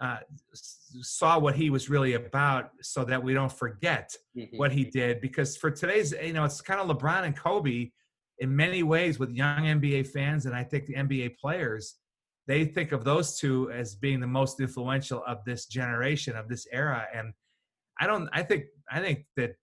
uh, 0.00 0.18
saw 0.52 1.38
what 1.38 1.56
he 1.56 1.70
was 1.70 1.88
really 1.88 2.14
about 2.14 2.70
so 2.82 3.02
that 3.04 3.22
we 3.22 3.32
don't 3.32 3.52
forget 3.52 4.14
Mhm. 4.36 4.58
what 4.58 4.70
he 4.72 4.84
did 4.84 5.20
because 5.20 5.56
for 5.56 5.70
today's 5.70 6.12
you 6.12 6.32
know 6.34 6.44
it's 6.44 6.60
kind 6.60 6.80
of 6.80 6.86
LeBron 6.94 7.24
and 7.24 7.36
Kobe 7.36 7.90
in 8.38 8.54
many 8.54 8.82
ways 8.82 9.18
with 9.18 9.30
young 9.30 9.64
NBA 9.64 10.06
fans 10.08 10.44
and 10.46 10.54
I 10.54 10.64
think 10.64 10.86
the 10.86 10.94
NBA 10.94 11.38
players 11.38 11.96
they 12.46 12.64
think 12.64 12.92
of 12.92 13.04
those 13.04 13.38
two 13.38 13.70
as 13.72 13.94
being 13.96 14.20
the 14.20 14.26
most 14.26 14.60
influential 14.60 15.22
of 15.26 15.44
this 15.44 15.66
generation 15.66 16.36
of 16.36 16.48
this 16.48 16.66
era 16.72 17.06
and 17.14 17.32
I 17.98 18.06
don't 18.06 18.28
I 18.32 18.42
think 18.42 18.64
I 18.90 19.00
think 19.00 19.24
that 19.36 19.54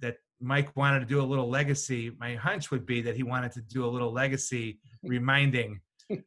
that 0.00 0.16
Mike 0.40 0.74
wanted 0.76 1.00
to 1.00 1.06
do 1.06 1.20
a 1.20 1.22
little 1.22 1.48
legacy 1.48 2.12
my 2.18 2.34
hunch 2.34 2.70
would 2.70 2.86
be 2.86 3.02
that 3.02 3.16
he 3.16 3.22
wanted 3.22 3.52
to 3.52 3.62
do 3.62 3.84
a 3.84 3.90
little 3.90 4.12
legacy 4.12 4.78
reminding 5.02 5.80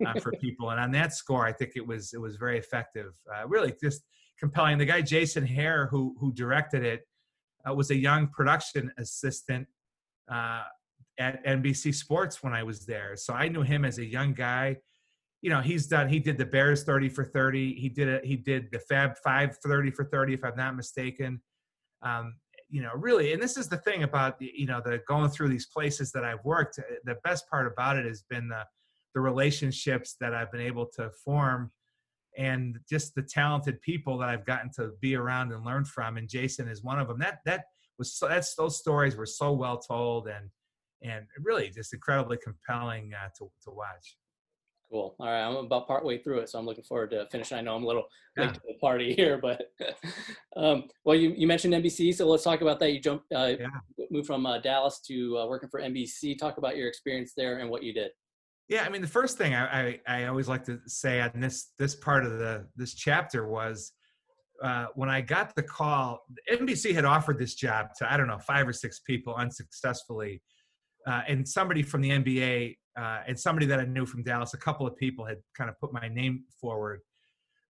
uh, 0.06 0.20
for 0.20 0.32
people 0.42 0.70
and 0.70 0.80
on 0.80 0.92
that 0.92 1.14
score 1.14 1.46
I 1.46 1.52
think 1.52 1.72
it 1.76 1.86
was 1.86 2.14
it 2.14 2.22
was 2.22 2.36
very 2.36 2.58
effective 2.58 3.14
uh, 3.36 3.48
really 3.48 3.74
just 3.82 4.04
compelling 4.40 4.78
the 4.78 4.86
guy 4.86 5.02
Jason 5.02 5.48
Hehir 5.48 5.90
who 5.90 6.16
who 6.20 6.32
directed 6.34 6.84
it 6.84 7.02
uh, 7.68 7.74
was 7.74 7.92
a 7.92 7.96
young 7.96 8.28
production 8.28 8.92
assistant 8.98 9.68
uh, 10.32 10.64
at 11.20 11.44
NBC 11.46 11.94
Sports 11.94 12.42
when 12.42 12.54
I 12.54 12.64
was 12.64 12.86
there. 12.86 13.16
So 13.16 13.34
I 13.34 13.48
knew 13.48 13.62
him 13.62 13.86
as 13.86 14.00
a 14.00 14.06
young 14.06 14.34
guy. 14.34 14.78
You 15.42 15.50
know, 15.50 15.62
he's 15.62 15.88
done. 15.88 16.08
He 16.08 16.20
did 16.20 16.38
the 16.38 16.46
Bears 16.46 16.84
thirty 16.84 17.10
for 17.10 17.26
thirty. 17.26 17.74
He 17.74 17.90
did 17.90 18.08
it. 18.08 18.26
He 18.26 18.38
did 18.38 18.70
the 18.72 18.80
Fab 18.80 19.16
Five 19.24 19.58
thirty 19.58 19.92
for 19.92 20.06
thirty, 20.06 20.34
if 20.34 20.44
I'm 20.44 20.56
not 20.56 20.76
mistaken. 20.76 21.42
Um, 22.02 22.36
you 22.74 22.82
know, 22.82 22.94
really, 22.96 23.34
and 23.34 23.42
this 23.42 23.56
is 23.56 23.70
the 23.70 23.78
thing 23.78 24.02
about 24.02 24.42
you 24.42 24.66
know 24.66 24.82
the 24.84 25.00
going 25.08 25.30
through 25.30 25.50
these 25.50 25.68
places 25.68 26.12
that 26.14 26.26
I've 26.26 26.44
worked. 26.44 26.80
uh, 26.80 26.96
The 27.06 27.18
best 27.24 27.48
part 27.48 27.72
about 27.72 27.98
it 27.98 28.06
has 28.08 28.24
been 28.24 28.48
the 28.48 28.64
the 29.14 29.22
relationships 29.22 30.16
that 30.20 30.34
I've 30.34 30.52
been 30.52 30.68
able 30.72 30.88
to 30.96 31.12
form 31.24 31.72
and 32.36 32.80
just 32.90 33.14
the 33.14 33.22
talented 33.22 33.80
people 33.82 34.18
that 34.18 34.30
I've 34.30 34.48
gotten 34.48 34.72
to 34.78 34.94
be 35.02 35.16
around 35.16 35.52
and 35.52 35.64
learn 35.64 35.86
from. 35.86 36.18
And 36.18 36.28
Jason 36.28 36.68
is 36.68 36.84
one 36.84 37.00
of 37.00 37.08
them. 37.08 37.20
That 37.20 37.42
that 37.46 37.66
was 38.00 38.16
so, 38.16 38.28
that's 38.28 38.56
those 38.56 38.80
stories 38.80 39.16
were 39.16 39.28
so 39.28 39.52
well 39.54 39.78
told 39.78 40.28
and 40.28 40.50
and 41.04 41.28
really 41.38 41.70
just 41.70 41.94
incredibly 41.94 42.38
compelling 42.44 43.12
uh, 43.14 43.30
to 43.38 43.52
to 43.66 43.70
watch. 43.70 44.18
Cool. 44.94 45.16
All 45.20 45.26
right, 45.26 45.42
I'm 45.42 45.56
about 45.56 45.88
partway 45.88 46.20
through 46.20 46.42
it, 46.42 46.50
so 46.50 46.60
I'm 46.60 46.68
looking 46.68 46.84
forward 46.84 47.10
to 47.12 47.26
finishing. 47.32 47.58
I 47.58 47.62
know 47.62 47.76
I'm 47.76 47.84
a 47.84 47.88
little 47.88 48.04
late 48.38 48.54
to 48.54 48.60
the 48.68 48.76
party 48.80 49.12
here, 49.18 49.40
but 49.42 49.72
um, 50.56 50.84
well, 51.04 51.16
you, 51.16 51.34
you 51.36 51.48
mentioned 51.48 51.74
NBC, 51.74 52.14
so 52.14 52.28
let's 52.28 52.44
talk 52.44 52.62
about 52.62 52.80
that. 52.80 52.92
You 52.94 53.00
jumped, 53.00 53.26
uh, 53.34 53.54
Yeah. 53.60 53.70
moved 54.12 54.28
from 54.28 54.46
uh, 54.46 54.60
Dallas 54.60 55.02
to 55.08 55.40
uh, 55.40 55.48
working 55.48 55.68
for 55.70 55.82
NBC. 55.82 56.38
Talk 56.38 56.60
about 56.60 56.78
your 56.78 56.88
experience 56.88 57.34
there 57.36 57.58
and 57.58 57.72
what 57.72 57.82
you 57.82 57.92
did. 57.92 58.12
Yeah, 58.70 58.84
I 58.84 58.90
mean 58.90 59.02
the 59.02 59.08
first 59.08 59.36
thing 59.36 59.56
I, 59.56 59.66
I, 59.66 60.00
I 60.08 60.26
always 60.26 60.48
like 60.48 60.64
to 60.66 60.80
say 60.86 61.22
on 61.22 61.32
this 61.40 61.72
this 61.80 61.96
part 61.96 62.24
of 62.24 62.38
the 62.38 62.68
this 62.76 62.94
chapter 62.94 63.48
was 63.48 63.94
uh, 64.64 64.86
when 64.94 65.10
I 65.10 65.22
got 65.22 65.56
the 65.56 65.64
call, 65.64 66.20
NBC 66.52 66.94
had 66.94 67.04
offered 67.04 67.40
this 67.40 67.56
job 67.56 67.88
to 67.98 68.14
I 68.14 68.16
don't 68.16 68.28
know 68.28 68.38
five 68.38 68.68
or 68.68 68.74
six 68.74 69.00
people 69.00 69.34
unsuccessfully, 69.34 70.44
uh, 71.08 71.22
and 71.28 71.48
somebody 71.48 71.82
from 71.82 72.02
the 72.02 72.12
NBA 72.12 72.76
uh, 72.96 73.22
and 73.28 73.40
somebody 73.40 73.66
that 73.68 73.80
I 73.80 73.86
knew 73.86 74.06
from 74.06 74.24
Dallas, 74.24 74.54
a 74.54 74.58
couple 74.58 74.86
of 74.86 74.96
people 74.96 75.26
had 75.26 75.38
kind 75.56 75.70
of 75.70 75.80
put 75.80 75.94
my 75.94 76.08
name 76.08 76.44
forward. 76.60 77.02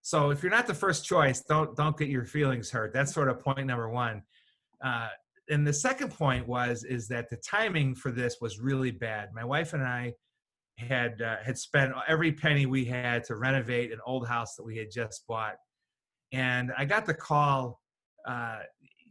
So 0.01 0.31
if 0.31 0.43
you're 0.43 0.51
not 0.51 0.67
the 0.67 0.73
first 0.73 1.05
choice, 1.05 1.41
don't 1.41 1.75
don't 1.77 1.97
get 1.97 2.09
your 2.09 2.25
feelings 2.25 2.69
hurt. 2.69 2.93
That's 2.93 3.13
sort 3.13 3.29
of 3.29 3.39
point 3.39 3.65
number 3.65 3.89
one. 3.89 4.21
Uh, 4.83 5.07
and 5.49 5.65
the 5.65 5.73
second 5.73 6.11
point 6.11 6.47
was 6.47 6.83
is 6.83 7.07
that 7.07 7.29
the 7.29 7.37
timing 7.37 7.95
for 7.95 8.11
this 8.11 8.37
was 8.41 8.59
really 8.59 8.91
bad. 8.91 9.29
My 9.33 9.45
wife 9.45 9.73
and 9.73 9.83
I 9.83 10.13
had 10.77 11.21
uh, 11.21 11.37
had 11.43 11.57
spent 11.57 11.93
every 12.07 12.33
penny 12.33 12.65
we 12.65 12.83
had 12.83 13.23
to 13.25 13.35
renovate 13.35 13.91
an 13.91 13.99
old 14.05 14.27
house 14.27 14.55
that 14.55 14.63
we 14.63 14.77
had 14.77 14.91
just 14.91 15.25
bought, 15.27 15.55
and 16.33 16.73
I 16.77 16.83
got 16.83 17.05
the 17.05 17.13
call, 17.13 17.79
uh, 18.27 18.59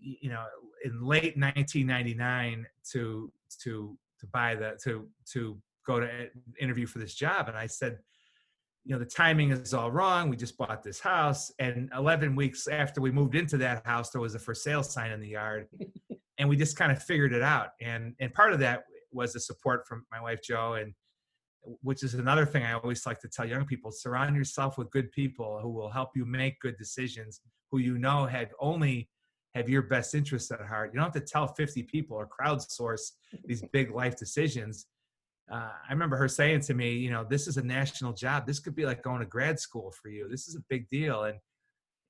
you 0.00 0.28
know, 0.28 0.44
in 0.84 1.02
late 1.02 1.38
1999 1.38 2.66
to 2.92 3.32
to 3.62 3.98
to 4.20 4.26
buy 4.26 4.54
the 4.54 4.78
to 4.84 5.08
to 5.32 5.58
go 5.86 6.00
to 6.00 6.28
interview 6.60 6.86
for 6.86 6.98
this 6.98 7.14
job, 7.14 7.48
and 7.48 7.56
I 7.56 7.66
said, 7.66 7.98
you 8.84 8.92
know, 8.92 8.98
the 8.98 9.06
timing 9.06 9.52
is 9.52 9.74
all 9.74 9.92
wrong. 9.92 10.28
We 10.28 10.36
just 10.36 10.56
bought 10.56 10.82
this 10.82 10.98
house, 10.98 11.52
and 11.58 11.90
11 11.96 12.34
weeks 12.34 12.66
after 12.66 13.00
we 13.00 13.10
moved 13.10 13.34
into 13.34 13.56
that 13.58 13.86
house, 13.86 14.10
there 14.10 14.20
was 14.20 14.34
a 14.34 14.38
for 14.38 14.54
sale 14.54 14.82
sign 14.82 15.12
in 15.12 15.20
the 15.20 15.28
yard, 15.28 15.68
and 16.38 16.48
we 16.48 16.56
just 16.56 16.76
kind 16.76 16.90
of 16.90 17.02
figured 17.02 17.32
it 17.32 17.42
out. 17.42 17.70
And 17.80 18.14
and 18.20 18.32
part 18.34 18.52
of 18.52 18.60
that 18.60 18.84
was 19.12 19.34
the 19.34 19.40
support 19.40 19.86
from 19.86 20.04
my 20.10 20.20
wife 20.20 20.40
Joanne 20.42 20.94
which 21.82 22.02
is 22.02 22.14
another 22.14 22.44
thing 22.44 22.64
I 22.64 22.72
always 22.72 23.06
like 23.06 23.20
to 23.20 23.28
tell 23.28 23.46
young 23.46 23.64
people 23.64 23.92
surround 23.92 24.36
yourself 24.36 24.78
with 24.78 24.90
good 24.90 25.10
people 25.12 25.60
who 25.60 25.70
will 25.70 25.90
help 25.90 26.10
you 26.14 26.24
make 26.24 26.60
good 26.60 26.76
decisions, 26.76 27.40
who 27.70 27.78
you 27.78 27.98
know 27.98 28.26
had 28.26 28.50
only 28.60 29.08
have 29.54 29.68
your 29.68 29.82
best 29.82 30.14
interests 30.14 30.50
at 30.50 30.60
heart. 30.60 30.90
You 30.92 31.00
don't 31.00 31.12
have 31.12 31.22
to 31.22 31.28
tell 31.28 31.46
50 31.46 31.82
people 31.84 32.16
or 32.16 32.28
crowdsource 32.28 33.12
these 33.44 33.62
big 33.72 33.90
life 33.90 34.16
decisions. 34.16 34.86
Uh, 35.50 35.70
I 35.88 35.92
remember 35.92 36.16
her 36.16 36.28
saying 36.28 36.60
to 36.62 36.74
me, 36.74 36.92
you 36.92 37.10
know, 37.10 37.24
this 37.24 37.46
is 37.46 37.56
a 37.56 37.62
national 37.62 38.12
job. 38.12 38.46
This 38.46 38.60
could 38.60 38.74
be 38.74 38.86
like 38.86 39.02
going 39.02 39.20
to 39.20 39.26
grad 39.26 39.58
school 39.58 39.92
for 40.02 40.08
you. 40.08 40.28
This 40.28 40.48
is 40.48 40.56
a 40.56 40.62
big 40.68 40.88
deal. 40.88 41.24
And 41.24 41.38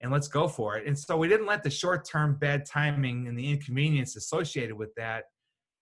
and 0.03 0.11
let's 0.11 0.29
go 0.29 0.49
for 0.49 0.77
it. 0.77 0.87
And 0.87 0.99
so 0.99 1.16
we 1.16 1.29
didn't 1.29 1.47
let 1.47 1.62
the 1.62 1.71
short-term 1.71 2.37
bad 2.37 2.66
timing 2.66 3.29
and 3.29 3.38
the 3.38 3.51
inconvenience 3.51 4.16
associated 4.16 4.75
with 4.77 4.92
that 4.97 5.25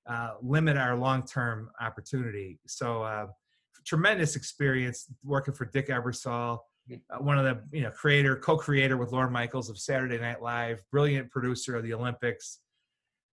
uh, 0.06 0.34
limit 0.42 0.76
our 0.76 0.94
long-term 0.94 1.70
opportunity. 1.80 2.58
So 2.66 3.02
uh, 3.02 3.26
tremendous 3.86 4.36
experience 4.36 5.06
working 5.24 5.54
for 5.54 5.64
Dick 5.64 5.88
Ebersol, 5.88 6.58
uh, 6.92 7.16
one 7.18 7.38
of 7.38 7.44
the 7.44 7.62
you 7.76 7.82
know 7.82 7.90
creator, 7.90 8.36
co-creator 8.36 8.96
with 8.96 9.12
Lorne 9.12 9.32
Michaels 9.32 9.70
of 9.70 9.78
Saturday 9.78 10.18
Night 10.18 10.42
Live, 10.42 10.82
brilliant 10.90 11.30
producer 11.30 11.76
of 11.76 11.82
the 11.82 11.94
Olympics. 11.94 12.58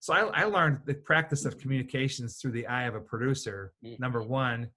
So 0.00 0.14
I, 0.14 0.42
I 0.42 0.44
learned 0.44 0.80
the 0.86 0.94
practice 0.94 1.44
of 1.44 1.58
communications 1.58 2.36
through 2.36 2.52
the 2.52 2.66
eye 2.66 2.84
of 2.84 2.94
a 2.94 3.00
producer. 3.00 3.72
Mm. 3.84 3.98
Number 3.98 4.22
one, 4.22 4.70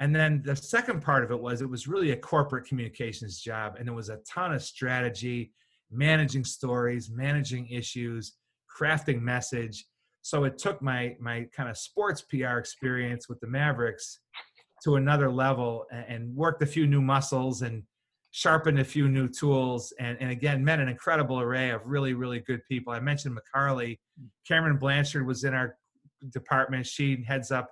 and 0.00 0.16
then 0.16 0.42
the 0.44 0.56
second 0.56 1.02
part 1.02 1.24
of 1.24 1.30
it 1.30 1.38
was 1.38 1.60
it 1.60 1.68
was 1.68 1.86
really 1.86 2.12
a 2.12 2.16
corporate 2.16 2.66
communications 2.66 3.40
job, 3.40 3.76
and 3.78 3.88
it 3.88 3.92
was 3.92 4.08
a 4.08 4.18
ton 4.28 4.54
of 4.54 4.62
strategy, 4.62 5.52
managing 5.90 6.44
stories, 6.44 7.10
managing 7.10 7.68
issues, 7.68 8.34
crafting 8.74 9.20
message. 9.20 9.84
So 10.22 10.44
it 10.44 10.58
took 10.58 10.80
my 10.80 11.16
my 11.20 11.46
kind 11.54 11.68
of 11.68 11.76
sports 11.76 12.22
PR 12.22 12.58
experience 12.58 13.28
with 13.28 13.40
the 13.40 13.46
Mavericks 13.46 14.20
to 14.84 14.96
another 14.96 15.30
level 15.30 15.86
a- 15.92 15.96
and 15.96 16.34
worked 16.34 16.62
a 16.62 16.66
few 16.66 16.86
new 16.86 17.02
muscles 17.02 17.60
and 17.62 17.82
sharpened 18.32 18.78
a 18.78 18.84
few 18.84 19.08
new 19.08 19.28
tools, 19.28 19.92
and, 19.98 20.16
and 20.20 20.30
again, 20.30 20.64
met 20.64 20.80
an 20.80 20.88
incredible 20.88 21.40
array 21.40 21.70
of 21.70 21.80
really, 21.84 22.14
really 22.14 22.40
good 22.40 22.60
people. 22.68 22.92
I 22.92 23.00
mentioned 23.00 23.36
McCarley. 23.36 23.98
Cameron 24.46 24.76
Blanchard 24.76 25.26
was 25.26 25.44
in 25.44 25.54
our 25.54 25.76
department. 26.32 26.86
She 26.86 27.24
heads 27.26 27.50
up 27.50 27.68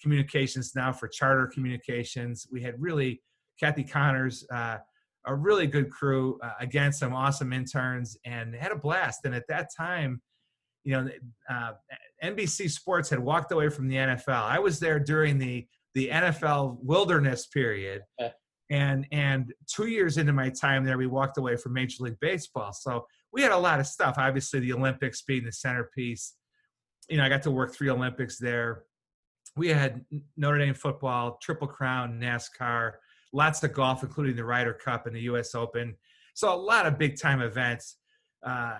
communications 0.00 0.72
now 0.74 0.92
for 0.92 1.08
charter 1.08 1.46
communications. 1.46 2.46
We 2.50 2.62
had 2.62 2.74
really 2.78 3.22
Kathy 3.58 3.84
Connors, 3.84 4.44
uh, 4.52 4.78
a 5.26 5.34
really 5.34 5.66
good 5.66 5.90
crew. 5.90 6.38
Uh, 6.42 6.52
again, 6.60 6.92
some 6.92 7.14
awesome 7.14 7.52
interns, 7.52 8.16
and 8.26 8.54
had 8.54 8.72
a 8.72 8.76
blast. 8.76 9.20
And 9.24 9.34
at 9.34 9.44
that 9.48 9.68
time, 9.74 10.20
you 10.84 10.92
know, 10.92 11.08
uh, 11.48 11.72
NBC 12.22 12.70
Sports 12.70 13.08
had 13.08 13.20
walked 13.20 13.52
away 13.52 13.68
from 13.68 13.88
the 13.88 13.96
NFL. 13.96 14.42
I 14.42 14.58
was 14.58 14.80
there 14.80 14.98
during 14.98 15.38
the 15.38 15.66
the 15.94 16.08
NFL 16.08 16.78
wilderness 16.82 17.46
period, 17.46 18.02
and 18.72 19.06
and 19.12 19.52
two 19.66 19.86
years 19.86 20.16
into 20.16 20.32
my 20.32 20.48
time 20.48 20.82
there, 20.82 20.96
we 20.96 21.06
walked 21.06 21.36
away 21.36 21.56
from 21.56 21.74
Major 21.74 22.04
League 22.04 22.18
Baseball. 22.20 22.72
So 22.72 23.06
we 23.30 23.42
had 23.42 23.52
a 23.52 23.56
lot 23.56 23.80
of 23.80 23.86
stuff. 23.86 24.14
Obviously, 24.16 24.60
the 24.60 24.72
Olympics 24.72 25.20
being 25.20 25.44
the 25.44 25.52
centerpiece. 25.52 26.34
You 27.10 27.18
know, 27.18 27.24
I 27.24 27.28
got 27.28 27.42
to 27.42 27.50
work 27.50 27.74
three 27.74 27.90
Olympics 27.90 28.38
there. 28.38 28.84
We 29.56 29.68
had 29.68 30.06
Notre 30.38 30.58
Dame 30.58 30.72
football, 30.72 31.38
Triple 31.42 31.68
Crown, 31.68 32.18
NASCAR, 32.18 32.92
lots 33.34 33.62
of 33.62 33.74
golf, 33.74 34.02
including 34.02 34.36
the 34.36 34.44
Ryder 34.44 34.72
Cup 34.72 35.06
and 35.06 35.14
the 35.14 35.20
U.S. 35.22 35.54
Open. 35.54 35.94
So 36.32 36.52
a 36.52 36.56
lot 36.56 36.86
of 36.86 36.98
big 36.98 37.20
time 37.20 37.42
events. 37.42 37.98
Uh, 38.42 38.78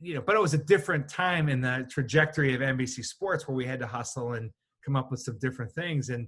you 0.00 0.14
know, 0.14 0.22
but 0.22 0.34
it 0.34 0.40
was 0.40 0.54
a 0.54 0.64
different 0.64 1.10
time 1.10 1.50
in 1.50 1.60
the 1.60 1.86
trajectory 1.90 2.54
of 2.54 2.62
NBC 2.62 3.04
Sports 3.04 3.46
where 3.46 3.54
we 3.54 3.66
had 3.66 3.80
to 3.80 3.86
hustle 3.86 4.32
and 4.32 4.50
come 4.82 4.96
up 4.96 5.10
with 5.10 5.20
some 5.20 5.38
different 5.38 5.72
things. 5.72 6.08
And 6.08 6.26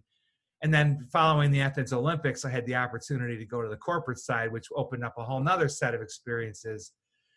and 0.62 0.72
then 0.72 1.06
following 1.12 1.50
the 1.50 1.60
Athens 1.60 1.92
Olympics, 1.92 2.44
I 2.44 2.50
had 2.50 2.64
the 2.66 2.76
opportunity 2.76 3.36
to 3.36 3.44
go 3.44 3.62
to 3.62 3.68
the 3.68 3.76
corporate 3.76 4.18
side, 4.18 4.52
which 4.52 4.68
opened 4.76 5.04
up 5.04 5.14
a 5.18 5.24
whole 5.24 5.40
nother 5.40 5.68
set 5.68 5.92
of 5.92 6.00
experiences 6.00 6.92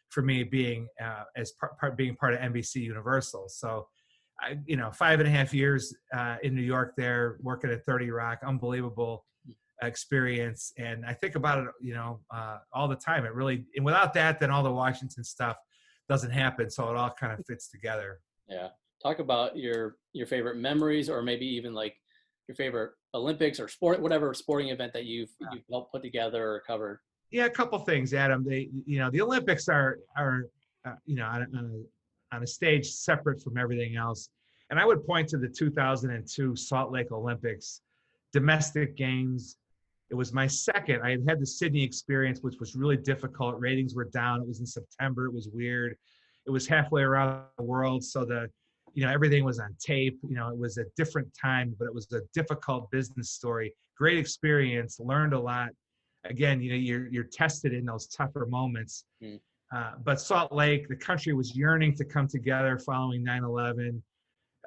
for 0.09 0.21
me 0.21 0.43
being 0.43 0.87
uh, 1.03 1.23
as 1.35 1.51
part, 1.53 1.77
part, 1.79 1.97
being 1.97 2.15
part 2.15 2.35
of 2.35 2.39
NBC 2.39 2.75
Universal. 2.75 3.49
So, 3.49 3.87
I, 4.39 4.57
you 4.67 4.77
know, 4.77 4.91
five 4.91 5.19
and 5.19 5.27
a 5.27 5.31
half 5.31 5.53
years 5.53 5.95
uh, 6.15 6.35
in 6.43 6.53
New 6.53 6.61
York 6.61 6.93
there, 6.97 7.37
working 7.41 7.71
at 7.71 7.83
30 7.83 8.11
Rock, 8.11 8.39
unbelievable 8.45 9.25
experience. 9.81 10.71
And 10.77 11.03
I 11.03 11.13
think 11.13 11.35
about 11.35 11.63
it, 11.63 11.69
you 11.81 11.95
know, 11.95 12.19
uh, 12.29 12.59
all 12.73 12.87
the 12.87 12.95
time. 12.95 13.25
It 13.25 13.33
really, 13.33 13.65
and 13.75 13.83
without 13.83 14.13
that, 14.13 14.39
then 14.39 14.51
all 14.51 14.61
the 14.61 14.71
Washington 14.71 15.23
stuff 15.23 15.57
doesn't 16.07 16.31
happen. 16.31 16.69
So 16.69 16.89
it 16.91 16.95
all 16.95 17.09
kind 17.09 17.33
of 17.33 17.43
fits 17.47 17.69
together. 17.69 18.19
Yeah. 18.47 18.69
Talk 19.01 19.19
about 19.19 19.57
your 19.57 19.97
your 20.13 20.25
favorite 20.25 20.57
memories, 20.57 21.09
or 21.09 21.21
maybe 21.21 21.45
even 21.45 21.73
like 21.73 21.95
your 22.47 22.55
favorite 22.55 22.91
Olympics 23.13 23.59
or 23.59 23.67
sport, 23.67 24.01
whatever 24.01 24.33
sporting 24.33 24.69
event 24.69 24.93
that 24.93 25.05
you've 25.05 25.29
yeah. 25.39 25.47
you've 25.53 25.63
helped 25.69 25.91
put 25.91 26.01
together 26.01 26.43
or 26.43 26.63
covered. 26.65 26.99
Yeah, 27.31 27.45
a 27.45 27.49
couple 27.49 27.79
things, 27.79 28.13
Adam. 28.13 28.45
They, 28.47 28.69
you 28.85 28.99
know, 28.99 29.09
the 29.09 29.21
Olympics 29.21 29.67
are 29.67 29.99
are 30.17 30.47
uh, 30.85 30.93
you 31.05 31.15
know 31.15 31.25
on 31.25 31.41
a, 31.41 31.57
on 31.57 31.65
a 31.65 32.35
on 32.35 32.43
a 32.43 32.47
stage 32.47 32.87
separate 32.91 33.41
from 33.41 33.57
everything 33.57 33.95
else. 33.95 34.29
And 34.69 34.79
I 34.79 34.85
would 34.85 35.05
point 35.05 35.29
to 35.29 35.37
the 35.37 35.47
2002 35.47 36.55
Salt 36.55 36.91
Lake 36.91 37.11
Olympics, 37.11 37.81
domestic 38.33 38.95
games. 38.95 39.57
It 40.09 40.15
was 40.15 40.33
my 40.33 40.47
second. 40.47 41.01
I 41.03 41.11
had 41.11 41.23
had 41.27 41.39
the 41.39 41.45
Sydney 41.45 41.83
experience, 41.83 42.39
which 42.41 42.59
was 42.59 42.75
really 42.75 42.97
difficult. 42.97 43.59
Ratings 43.59 43.95
were 43.95 44.05
down. 44.05 44.41
It 44.41 44.47
was 44.47 44.59
in 44.59 44.65
September. 44.65 45.25
It 45.25 45.33
was 45.33 45.49
weird. 45.51 45.95
It 46.45 46.51
was 46.51 46.67
halfway 46.67 47.01
around 47.01 47.43
the 47.57 47.63
world, 47.63 48.03
so 48.03 48.23
the 48.23 48.49
you 48.95 49.05
know 49.05 49.11
everything 49.11 49.43
was 49.43 49.59
on 49.59 49.75
tape 49.79 50.17
you 50.27 50.35
know 50.35 50.49
it 50.49 50.57
was 50.57 50.77
a 50.77 50.85
different 50.95 51.27
time 51.39 51.75
but 51.77 51.85
it 51.85 51.93
was 51.93 52.11
a 52.13 52.21
difficult 52.33 52.89
business 52.89 53.29
story. 53.29 53.73
Great 53.97 54.17
experience 54.17 54.99
learned 54.99 55.33
a 55.33 55.39
lot. 55.39 55.69
Again 56.23 56.61
you 56.61 56.71
know 56.71 56.77
you're 56.77 57.07
you're 57.07 57.29
tested 57.31 57.73
in 57.73 57.85
those 57.85 58.07
tougher 58.07 58.47
moments. 58.47 59.05
Mm. 59.23 59.39
uh, 59.75 59.91
but 60.03 60.19
salt 60.19 60.51
lake 60.51 60.87
the 60.87 60.95
country 60.95 61.33
was 61.33 61.55
yearning 61.55 61.93
to 61.95 62.05
come 62.05 62.27
together 62.27 62.79
following 62.79 63.23
9-11 63.23 64.01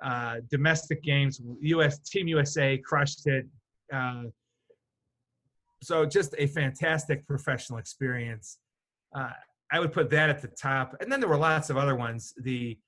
uh, 0.03 0.37
domestic 0.51 1.03
games 1.03 1.41
us 1.63 1.99
team 2.01 2.29
usa 2.29 2.79
crushed 2.79 3.27
it. 3.27 3.47
Uh, 3.93 4.25
so 5.83 6.05
just 6.05 6.35
a 6.39 6.47
fantastic 6.47 7.27
professional 7.27 7.79
experience. 7.79 8.59
Uh, 9.17 9.31
i 9.71 9.79
would 9.81 9.93
put 9.93 10.11
that 10.11 10.29
at 10.31 10.41
the 10.43 10.49
top. 10.49 10.95
And 11.01 11.11
then 11.11 11.21
there 11.21 11.29
were 11.29 11.37
lots 11.37 11.71
of 11.71 11.77
other 11.77 11.97
ones. 11.97 12.35
The 12.39 12.79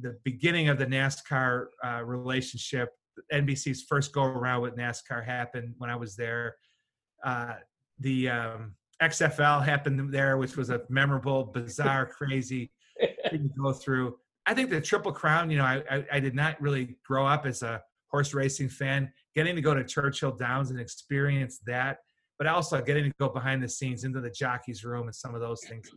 the 0.00 0.18
beginning 0.24 0.68
of 0.68 0.78
the 0.78 0.86
NASCAR 0.86 1.66
uh, 1.84 2.02
relationship. 2.04 2.90
NBC's 3.32 3.82
first 3.82 4.12
go 4.12 4.24
around 4.24 4.62
with 4.62 4.76
NASCAR 4.76 5.24
happened 5.24 5.74
when 5.78 5.90
I 5.90 5.96
was 5.96 6.16
there. 6.16 6.56
Uh, 7.24 7.54
the 8.00 8.28
um, 8.28 8.74
XFL 9.02 9.64
happened 9.64 10.12
there, 10.12 10.36
which 10.36 10.56
was 10.56 10.70
a 10.70 10.82
memorable, 10.88 11.44
bizarre, 11.44 12.06
crazy 12.18 12.70
thing 13.30 13.48
to 13.48 13.60
go 13.60 13.72
through. 13.72 14.16
I 14.46 14.54
think 14.54 14.70
the 14.70 14.80
Triple 14.80 15.12
Crown, 15.12 15.50
you 15.50 15.58
know, 15.58 15.64
I, 15.64 15.82
I, 15.90 16.04
I, 16.12 16.20
did 16.20 16.34
not 16.34 16.60
really 16.60 16.98
grow 17.06 17.26
up 17.26 17.46
as 17.46 17.62
a 17.62 17.82
horse 18.10 18.34
racing 18.34 18.68
fan. 18.68 19.10
Getting 19.34 19.56
to 19.56 19.62
go 19.62 19.74
to 19.74 19.82
Churchill 19.82 20.32
Downs 20.32 20.70
and 20.70 20.78
experience 20.78 21.60
that, 21.66 21.98
but 22.38 22.46
also 22.46 22.80
getting 22.82 23.04
to 23.04 23.12
go 23.18 23.28
behind 23.28 23.62
the 23.62 23.68
scenes 23.68 24.04
into 24.04 24.20
the 24.20 24.30
jockey's 24.30 24.84
room 24.84 25.06
and 25.06 25.14
some 25.14 25.34
of 25.34 25.40
those 25.40 25.62
things. 25.64 25.88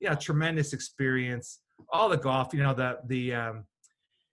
Yeah, 0.00 0.14
tremendous 0.14 0.72
experience 0.72 1.60
all 1.92 2.08
the 2.08 2.16
golf, 2.16 2.52
you 2.52 2.62
know, 2.62 2.74
the 2.74 2.98
the 3.06 3.34
um, 3.34 3.64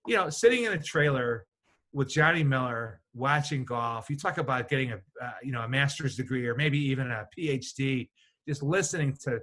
you 0.08 0.16
know, 0.16 0.30
sitting 0.30 0.64
in 0.64 0.74
a 0.74 0.82
trailer 0.82 1.46
with 1.94 2.10
Johnny 2.10 2.44
Miller 2.44 3.02
watching 3.14 3.66
golf. 3.66 4.10
You 4.10 4.16
talk 4.16 4.38
about 4.38 4.70
getting 4.70 4.92
a 4.92 4.96
uh, 4.96 5.32
you 5.44 5.52
know 5.52 5.62
a 5.62 5.70
master's 5.70 6.16
degree 6.16 6.48
or 6.48 6.56
maybe 6.56 6.80
even 6.80 7.12
a 7.12 7.28
PhD. 7.38 8.10
Just 8.48 8.64
listening 8.64 9.18
to 9.24 9.40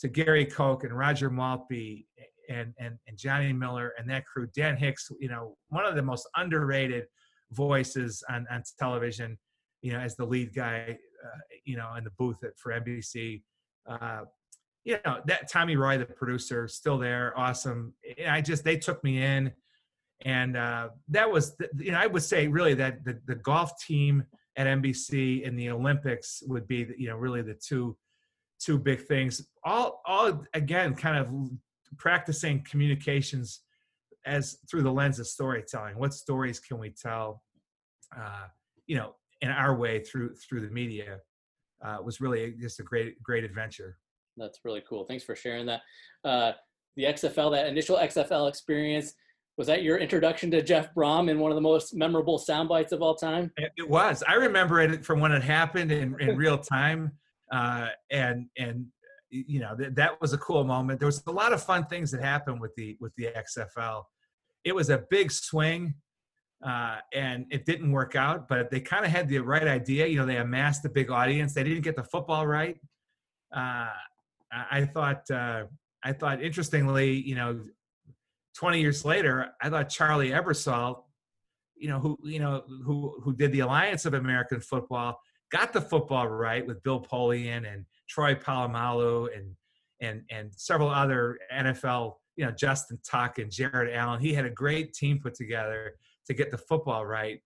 to 0.00 0.08
Gary 0.08 0.46
Koch 0.46 0.84
and 0.84 0.96
Roger 0.96 1.30
Maltbie 1.30 2.06
and 2.48 2.74
and 2.78 2.98
and 3.06 3.16
Johnny 3.16 3.52
Miller 3.52 3.92
and 3.98 4.08
that 4.10 4.26
crew. 4.26 4.48
Dan 4.54 4.76
Hicks, 4.76 5.10
you 5.20 5.28
know, 5.28 5.56
one 5.68 5.84
of 5.84 5.94
the 5.94 6.02
most 6.02 6.28
underrated 6.36 7.04
voices 7.52 8.22
on 8.28 8.46
on 8.50 8.62
television. 8.78 9.38
You 9.82 9.92
know, 9.92 10.00
as 10.00 10.16
the 10.16 10.24
lead 10.24 10.54
guy, 10.54 10.98
uh, 11.24 11.38
you 11.64 11.76
know, 11.76 11.94
in 11.96 12.04
the 12.04 12.10
booth 12.18 12.42
at, 12.42 12.58
for 12.58 12.72
NBC. 12.72 13.42
Uh, 13.88 14.22
you 14.84 14.98
know 15.04 15.20
that 15.26 15.50
Tommy 15.50 15.76
Roy, 15.76 15.98
the 15.98 16.06
producer, 16.06 16.68
still 16.68 16.98
there, 16.98 17.32
awesome. 17.36 17.94
And 18.18 18.30
I 18.30 18.40
just 18.40 18.64
they 18.64 18.76
took 18.76 19.02
me 19.04 19.22
in, 19.22 19.52
and 20.24 20.56
uh, 20.56 20.88
that 21.08 21.30
was 21.30 21.56
the, 21.56 21.68
you 21.78 21.92
know 21.92 21.98
I 21.98 22.06
would 22.06 22.22
say 22.22 22.48
really 22.48 22.74
that 22.74 23.04
the, 23.04 23.20
the 23.26 23.36
golf 23.36 23.72
team 23.84 24.24
at 24.56 24.66
NBC 24.66 25.46
and 25.46 25.58
the 25.58 25.70
Olympics 25.70 26.42
would 26.46 26.66
be 26.66 26.86
you 26.96 27.08
know 27.08 27.16
really 27.16 27.42
the 27.42 27.54
two 27.54 27.96
two 28.60 28.78
big 28.78 29.06
things. 29.06 29.46
All 29.64 30.00
all 30.06 30.44
again 30.54 30.94
kind 30.94 31.16
of 31.16 31.32
practicing 31.96 32.64
communications 32.64 33.60
as 34.26 34.58
through 34.70 34.82
the 34.82 34.92
lens 34.92 35.18
of 35.18 35.26
storytelling. 35.26 35.98
What 35.98 36.14
stories 36.14 36.60
can 36.60 36.78
we 36.78 36.90
tell? 36.90 37.42
Uh, 38.16 38.46
you 38.86 38.96
know, 38.96 39.14
in 39.40 39.50
our 39.50 39.76
way 39.76 40.00
through 40.00 40.34
through 40.34 40.60
the 40.60 40.70
media 40.70 41.18
uh, 41.84 41.98
was 42.02 42.20
really 42.20 42.54
just 42.60 42.80
a 42.80 42.82
great 42.82 43.22
great 43.22 43.44
adventure. 43.44 43.96
That's 44.38 44.60
really 44.64 44.82
cool. 44.88 45.04
Thanks 45.04 45.24
for 45.24 45.36
sharing 45.36 45.66
that. 45.66 45.80
Uh, 46.24 46.52
the 46.96 47.04
XFL, 47.04 47.52
that 47.52 47.66
initial 47.66 47.96
XFL 47.96 48.48
experience, 48.48 49.14
was 49.56 49.66
that 49.66 49.82
your 49.82 49.98
introduction 49.98 50.50
to 50.52 50.62
Jeff 50.62 50.94
Brohm 50.94 51.28
in 51.28 51.40
one 51.40 51.50
of 51.50 51.56
the 51.56 51.60
most 51.60 51.94
memorable 51.94 52.38
sound 52.38 52.68
bites 52.68 52.92
of 52.92 53.02
all 53.02 53.14
time? 53.14 53.50
It 53.76 53.88
was. 53.88 54.22
I 54.26 54.34
remember 54.34 54.80
it 54.80 55.04
from 55.04 55.20
when 55.20 55.32
it 55.32 55.42
happened 55.42 55.90
in, 55.90 56.18
in 56.20 56.36
real 56.36 56.58
time. 56.58 57.12
Uh, 57.52 57.88
and, 58.10 58.46
and, 58.56 58.86
you 59.30 59.58
know, 59.58 59.76
th- 59.76 59.94
that 59.94 60.20
was 60.20 60.32
a 60.32 60.38
cool 60.38 60.62
moment. 60.62 61.00
There 61.00 61.06
was 61.06 61.22
a 61.26 61.32
lot 61.32 61.52
of 61.52 61.62
fun 61.62 61.86
things 61.86 62.10
that 62.12 62.22
happened 62.22 62.60
with 62.60 62.72
the, 62.76 62.96
with 63.00 63.12
the 63.16 63.28
XFL. 63.36 64.04
It 64.64 64.74
was 64.74 64.90
a 64.90 65.04
big 65.10 65.32
swing. 65.32 65.94
Uh, 66.64 66.96
and 67.14 67.46
it 67.50 67.64
didn't 67.66 67.92
work 67.92 68.16
out, 68.16 68.48
but 68.48 68.68
they 68.70 68.80
kind 68.80 69.04
of 69.04 69.12
had 69.12 69.28
the 69.28 69.38
right 69.38 69.68
idea. 69.68 70.06
You 70.06 70.18
know, 70.18 70.26
they 70.26 70.38
amassed 70.38 70.84
a 70.84 70.88
big 70.88 71.10
audience. 71.10 71.54
They 71.54 71.62
didn't 71.62 71.82
get 71.82 71.94
the 71.94 72.02
football 72.02 72.46
right. 72.46 72.76
Uh, 73.54 73.90
I 74.52 74.84
thought 74.86 75.30
uh, 75.30 75.64
I 76.02 76.12
thought 76.12 76.42
interestingly, 76.42 77.12
you 77.12 77.34
know, 77.34 77.60
20 78.56 78.80
years 78.80 79.04
later, 79.04 79.50
I 79.60 79.68
thought 79.68 79.88
Charlie 79.88 80.30
Ebersol, 80.30 81.02
you 81.76 81.88
know, 81.88 81.98
who 82.00 82.18
you 82.22 82.38
know 82.38 82.62
who 82.84 83.20
who 83.22 83.34
did 83.34 83.52
the 83.52 83.60
Alliance 83.60 84.04
of 84.04 84.14
American 84.14 84.60
Football, 84.60 85.20
got 85.50 85.72
the 85.72 85.80
football 85.80 86.28
right 86.28 86.66
with 86.66 86.82
Bill 86.82 87.00
Polian 87.00 87.72
and 87.72 87.84
Troy 88.08 88.34
Polamalu 88.34 89.28
and 89.36 89.54
and 90.00 90.22
and 90.30 90.50
several 90.56 90.88
other 90.88 91.38
NFL, 91.54 92.14
you 92.36 92.44
know, 92.44 92.52
Justin 92.52 92.98
Tuck 93.08 93.38
and 93.38 93.50
Jared 93.50 93.94
Allen. 93.94 94.20
He 94.20 94.34
had 94.34 94.44
a 94.44 94.50
great 94.50 94.92
team 94.92 95.20
put 95.20 95.34
together 95.34 95.94
to 96.26 96.34
get 96.34 96.50
the 96.50 96.58
football 96.58 97.06
right, 97.06 97.40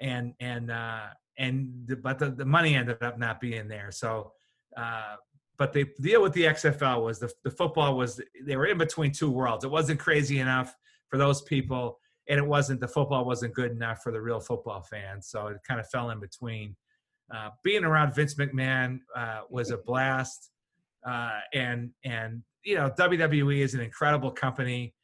and 0.00 0.34
and 0.40 0.70
uh, 0.70 1.06
and 1.38 1.84
the, 1.86 1.96
but 1.96 2.18
the, 2.18 2.30
the 2.30 2.44
money 2.44 2.74
ended 2.74 3.02
up 3.02 3.18
not 3.18 3.40
being 3.40 3.68
there. 3.68 3.90
So 3.90 4.32
uh, 4.76 5.16
but 5.58 5.72
the 5.72 5.86
deal 6.00 6.22
with 6.22 6.32
the 6.34 6.44
XFL 6.44 7.04
was 7.04 7.18
the, 7.18 7.30
the 7.44 7.50
football 7.50 7.96
was 7.96 8.20
they 8.44 8.56
were 8.56 8.66
in 8.66 8.78
between 8.78 9.12
two 9.12 9.30
worlds. 9.30 9.64
It 9.64 9.70
wasn't 9.70 9.98
crazy 10.00 10.38
enough 10.40 10.74
for 11.08 11.18
those 11.18 11.42
people, 11.42 11.98
and 12.28 12.38
it 12.38 12.46
wasn't 12.46 12.80
the 12.80 12.88
football 12.88 13.24
wasn't 13.24 13.54
good 13.54 13.72
enough 13.72 14.02
for 14.02 14.12
the 14.12 14.20
real 14.20 14.40
football 14.40 14.82
fans. 14.82 15.28
So 15.28 15.48
it 15.48 15.56
kind 15.66 15.80
of 15.80 15.88
fell 15.88 16.10
in 16.10 16.20
between. 16.20 16.76
uh, 17.34 17.50
being 17.62 17.84
around 17.84 18.14
Vince 18.14 18.34
McMahon 18.34 19.00
uh, 19.14 19.40
was 19.50 19.70
a 19.70 19.78
blast, 19.78 20.50
uh, 21.06 21.40
and 21.52 21.90
and 22.04 22.42
you 22.64 22.74
know 22.76 22.90
WWE 22.98 23.58
is 23.58 23.74
an 23.74 23.80
incredible 23.80 24.30
company, 24.30 24.94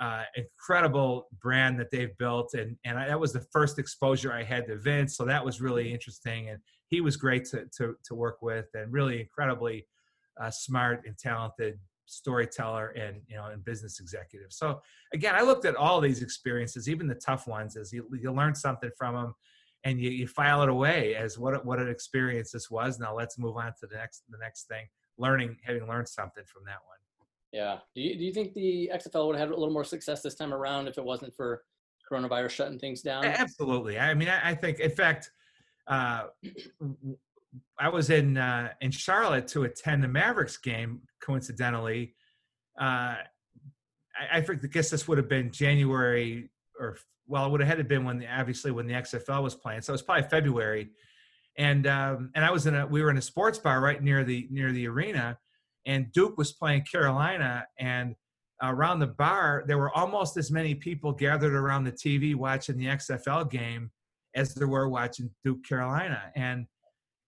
uh, 0.00 0.24
incredible 0.36 1.28
brand 1.40 1.78
that 1.80 1.90
they've 1.90 2.16
built, 2.18 2.54
and 2.54 2.76
and 2.84 2.98
I, 2.98 3.08
that 3.08 3.20
was 3.20 3.32
the 3.32 3.44
first 3.52 3.78
exposure 3.78 4.32
I 4.32 4.42
had 4.42 4.66
to 4.66 4.76
Vince, 4.76 5.16
so 5.16 5.24
that 5.24 5.44
was 5.44 5.60
really 5.60 5.92
interesting, 5.92 6.50
and 6.50 6.58
he 6.88 7.00
was 7.00 7.16
great 7.16 7.44
to 7.46 7.66
to, 7.78 7.96
to 8.04 8.14
work 8.14 8.42
with, 8.42 8.66
and 8.74 8.92
really 8.92 9.20
incredibly 9.20 9.86
uh, 10.40 10.50
smart 10.50 11.02
and 11.06 11.16
talented 11.18 11.78
storyteller 12.06 12.88
and 12.88 13.20
you 13.28 13.36
know 13.36 13.46
and 13.46 13.64
business 13.64 14.00
executive. 14.00 14.52
So 14.52 14.80
again, 15.14 15.34
I 15.34 15.42
looked 15.42 15.64
at 15.64 15.76
all 15.76 16.00
these 16.00 16.22
experiences, 16.22 16.88
even 16.88 17.06
the 17.06 17.14
tough 17.14 17.46
ones, 17.46 17.76
as 17.76 17.92
you 17.92 18.08
you 18.20 18.32
learn 18.32 18.54
something 18.54 18.90
from 18.98 19.14
them 19.14 19.34
and 19.84 20.00
you, 20.00 20.10
you 20.10 20.26
file 20.26 20.62
it 20.62 20.68
away 20.68 21.14
as 21.14 21.38
what 21.38 21.64
what 21.64 21.78
an 21.78 21.88
experience 21.88 22.52
this 22.52 22.70
was. 22.70 22.98
Now 22.98 23.14
let's 23.14 23.38
move 23.38 23.56
on 23.56 23.72
to 23.80 23.86
the 23.86 23.96
next 23.96 24.24
the 24.28 24.38
next 24.38 24.66
thing. 24.66 24.86
Learning, 25.18 25.56
having 25.64 25.86
learned 25.86 26.08
something 26.08 26.44
from 26.46 26.64
that 26.64 26.78
one. 26.86 26.96
Yeah. 27.52 27.78
Do 27.94 28.00
you 28.00 28.16
do 28.16 28.24
you 28.24 28.32
think 28.32 28.54
the 28.54 28.90
XFL 28.94 29.26
would 29.26 29.36
have 29.36 29.48
had 29.48 29.56
a 29.56 29.58
little 29.58 29.74
more 29.74 29.84
success 29.84 30.22
this 30.22 30.34
time 30.34 30.54
around 30.54 30.88
if 30.88 30.98
it 30.98 31.04
wasn't 31.04 31.34
for 31.34 31.62
coronavirus 32.10 32.50
shutting 32.50 32.78
things 32.78 33.02
down? 33.02 33.24
Absolutely. 33.24 33.98
I 33.98 34.14
mean, 34.14 34.28
I, 34.28 34.50
I 34.50 34.54
think, 34.54 34.80
in 34.80 34.90
fact, 34.90 35.30
uh, 35.86 36.24
I 37.78 37.88
was 37.88 38.10
in 38.10 38.36
uh, 38.36 38.70
in 38.80 38.90
Charlotte 38.90 39.48
to 39.48 39.64
attend 39.64 40.02
the 40.02 40.08
Mavericks 40.08 40.56
game. 40.56 41.00
Coincidentally, 41.22 42.14
uh, 42.80 43.16
I, 44.32 44.38
I 44.38 44.40
guess 44.40 44.90
this 44.90 45.08
would 45.08 45.18
have 45.18 45.28
been 45.28 45.50
January 45.50 46.50
or 46.78 46.96
well, 47.26 47.46
it 47.46 47.50
would 47.50 47.60
have 47.60 47.68
had 47.68 47.78
to 47.78 47.84
been 47.84 48.04
when 48.04 48.18
the, 48.18 48.26
obviously 48.26 48.72
when 48.72 48.86
the 48.86 48.94
XFL 48.94 49.42
was 49.42 49.54
playing. 49.54 49.82
So 49.82 49.92
it 49.92 49.94
was 49.94 50.02
probably 50.02 50.28
February, 50.28 50.90
and 51.56 51.86
um, 51.86 52.30
and 52.34 52.44
I 52.44 52.50
was 52.50 52.66
in 52.66 52.74
a 52.74 52.86
we 52.86 53.02
were 53.02 53.10
in 53.10 53.18
a 53.18 53.22
sports 53.22 53.58
bar 53.58 53.80
right 53.80 54.02
near 54.02 54.24
the 54.24 54.48
near 54.50 54.72
the 54.72 54.88
arena, 54.88 55.38
and 55.86 56.10
Duke 56.12 56.36
was 56.36 56.52
playing 56.52 56.84
Carolina, 56.90 57.66
and 57.78 58.16
around 58.62 58.98
the 58.98 59.06
bar 59.06 59.64
there 59.66 59.78
were 59.78 59.96
almost 59.96 60.36
as 60.36 60.50
many 60.50 60.74
people 60.74 61.12
gathered 61.12 61.54
around 61.54 61.84
the 61.84 61.92
TV 61.92 62.34
watching 62.34 62.76
the 62.76 62.86
XFL 62.86 63.50
game 63.50 63.90
as 64.34 64.54
there 64.54 64.68
were 64.68 64.88
watching 64.88 65.30
Duke 65.44 65.64
Carolina, 65.64 66.32
and 66.34 66.66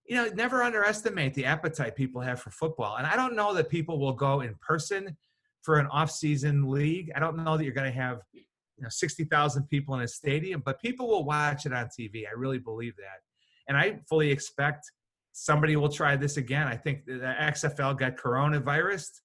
you 0.05 0.15
know 0.15 0.29
never 0.33 0.63
underestimate 0.63 1.33
the 1.33 1.45
appetite 1.45 1.95
people 1.95 2.21
have 2.21 2.41
for 2.41 2.51
football. 2.51 2.97
And 2.97 3.07
I 3.07 3.15
don't 3.15 3.35
know 3.35 3.53
that 3.53 3.69
people 3.69 3.99
will 3.99 4.13
go 4.13 4.41
in 4.41 4.55
person 4.61 5.15
for 5.61 5.79
an 5.79 5.87
off-season 5.87 6.69
league. 6.69 7.11
I 7.15 7.19
don't 7.19 7.37
know 7.37 7.57
that 7.57 7.63
you're 7.63 7.73
going 7.73 7.91
to 7.91 7.97
have 7.97 8.19
you 8.31 8.83
know 8.83 8.89
60,000 8.89 9.67
people 9.69 9.95
in 9.95 10.01
a 10.01 10.07
stadium, 10.07 10.61
but 10.65 10.81
people 10.81 11.07
will 11.07 11.23
watch 11.23 11.65
it 11.65 11.73
on 11.73 11.85
TV. 11.85 12.27
I 12.27 12.33
really 12.35 12.59
believe 12.59 12.95
that. 12.97 13.21
And 13.67 13.77
I 13.77 13.99
fully 14.09 14.29
expect 14.29 14.91
somebody 15.31 15.75
will 15.75 15.89
try 15.89 16.15
this 16.15 16.37
again. 16.37 16.67
I 16.67 16.75
think 16.75 17.05
the 17.05 17.35
XFL 17.41 17.97
got 17.97 18.17
coronavirus 18.17 19.21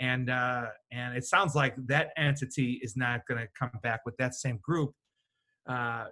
and 0.00 0.30
uh, 0.30 0.66
and 0.90 1.16
it 1.16 1.24
sounds 1.24 1.54
like 1.54 1.74
that 1.86 2.10
entity 2.16 2.80
is 2.82 2.96
not 2.96 3.26
going 3.26 3.40
to 3.40 3.48
come 3.58 3.70
back 3.82 4.00
with 4.04 4.16
that 4.16 4.34
same 4.34 4.58
group 4.62 4.92
uh, 5.68 6.06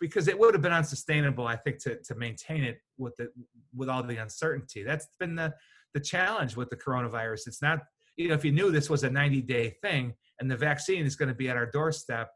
because 0.00 0.28
it 0.28 0.38
would 0.38 0.54
have 0.54 0.62
been 0.62 0.72
unsustainable, 0.72 1.46
I 1.46 1.56
think, 1.56 1.78
to 1.80 1.96
to 1.96 2.14
maintain 2.14 2.64
it 2.64 2.78
with 2.96 3.16
the 3.16 3.30
with 3.74 3.88
all 3.88 4.02
the 4.02 4.16
uncertainty. 4.16 4.82
That's 4.82 5.08
been 5.18 5.34
the 5.34 5.54
the 5.94 6.00
challenge 6.00 6.56
with 6.56 6.70
the 6.70 6.76
coronavirus. 6.76 7.46
It's 7.46 7.62
not 7.62 7.80
you 8.16 8.28
know 8.28 8.34
if 8.34 8.44
you 8.44 8.52
knew 8.52 8.70
this 8.70 8.90
was 8.90 9.04
a 9.04 9.10
90 9.10 9.42
day 9.42 9.70
thing, 9.82 10.14
and 10.40 10.50
the 10.50 10.56
vaccine 10.56 11.04
is 11.04 11.16
going 11.16 11.28
to 11.28 11.34
be 11.34 11.48
at 11.48 11.56
our 11.56 11.66
doorstep, 11.66 12.30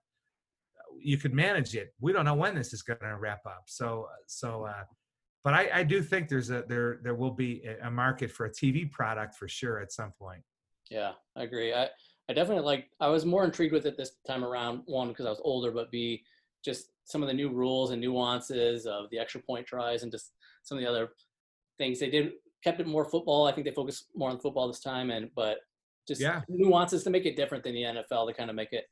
you 0.98 1.18
could 1.18 1.34
manage 1.34 1.74
it. 1.74 1.92
We 2.00 2.12
don't 2.12 2.24
know 2.24 2.34
when 2.34 2.54
this 2.54 2.72
is 2.72 2.82
going 2.82 3.00
to 3.00 3.16
wrap 3.18 3.44
up. 3.46 3.64
So, 3.66 4.08
so, 4.26 4.64
uh, 4.64 4.84
but 5.44 5.54
I, 5.54 5.68
I 5.74 5.82
do 5.82 6.02
think 6.02 6.28
there's 6.28 6.50
a 6.50 6.64
there 6.68 7.00
there 7.02 7.14
will 7.14 7.32
be 7.32 7.62
a 7.82 7.90
market 7.90 8.30
for 8.30 8.46
a 8.46 8.50
TV 8.50 8.90
product 8.90 9.34
for 9.34 9.48
sure 9.48 9.80
at 9.80 9.92
some 9.92 10.12
point. 10.18 10.42
Yeah, 10.90 11.12
I 11.36 11.42
agree. 11.42 11.74
I 11.74 11.88
I 12.28 12.32
definitely 12.32 12.64
like. 12.64 12.88
I 13.00 13.08
was 13.08 13.26
more 13.26 13.44
intrigued 13.44 13.72
with 13.72 13.86
it 13.86 13.96
this 13.96 14.12
time 14.26 14.44
around. 14.44 14.82
One 14.86 15.08
because 15.08 15.26
I 15.26 15.30
was 15.30 15.40
older, 15.42 15.72
but 15.72 15.90
B 15.90 16.22
just 16.64 16.91
some 17.04 17.22
of 17.22 17.28
the 17.28 17.34
new 17.34 17.50
rules 17.50 17.90
and 17.90 18.00
nuances 18.00 18.86
of 18.86 19.10
the 19.10 19.18
extra 19.18 19.40
point 19.40 19.66
tries 19.66 20.02
and 20.02 20.12
just 20.12 20.32
some 20.62 20.78
of 20.78 20.84
the 20.84 20.88
other 20.88 21.10
things 21.78 21.98
they 21.98 22.10
did 22.10 22.32
kept 22.62 22.80
it 22.80 22.86
more 22.86 23.04
football. 23.04 23.46
I 23.46 23.52
think 23.52 23.66
they 23.66 23.72
focused 23.72 24.06
more 24.14 24.30
on 24.30 24.38
football 24.38 24.68
this 24.68 24.80
time, 24.80 25.10
and 25.10 25.30
but 25.34 25.58
just 26.06 26.20
yeah. 26.20 26.42
nuances 26.48 27.04
to 27.04 27.10
make 27.10 27.26
it 27.26 27.36
different 27.36 27.64
than 27.64 27.74
the 27.74 27.82
NFL 27.82 28.28
to 28.28 28.34
kind 28.34 28.50
of 28.50 28.56
make 28.56 28.72
it 28.72 28.84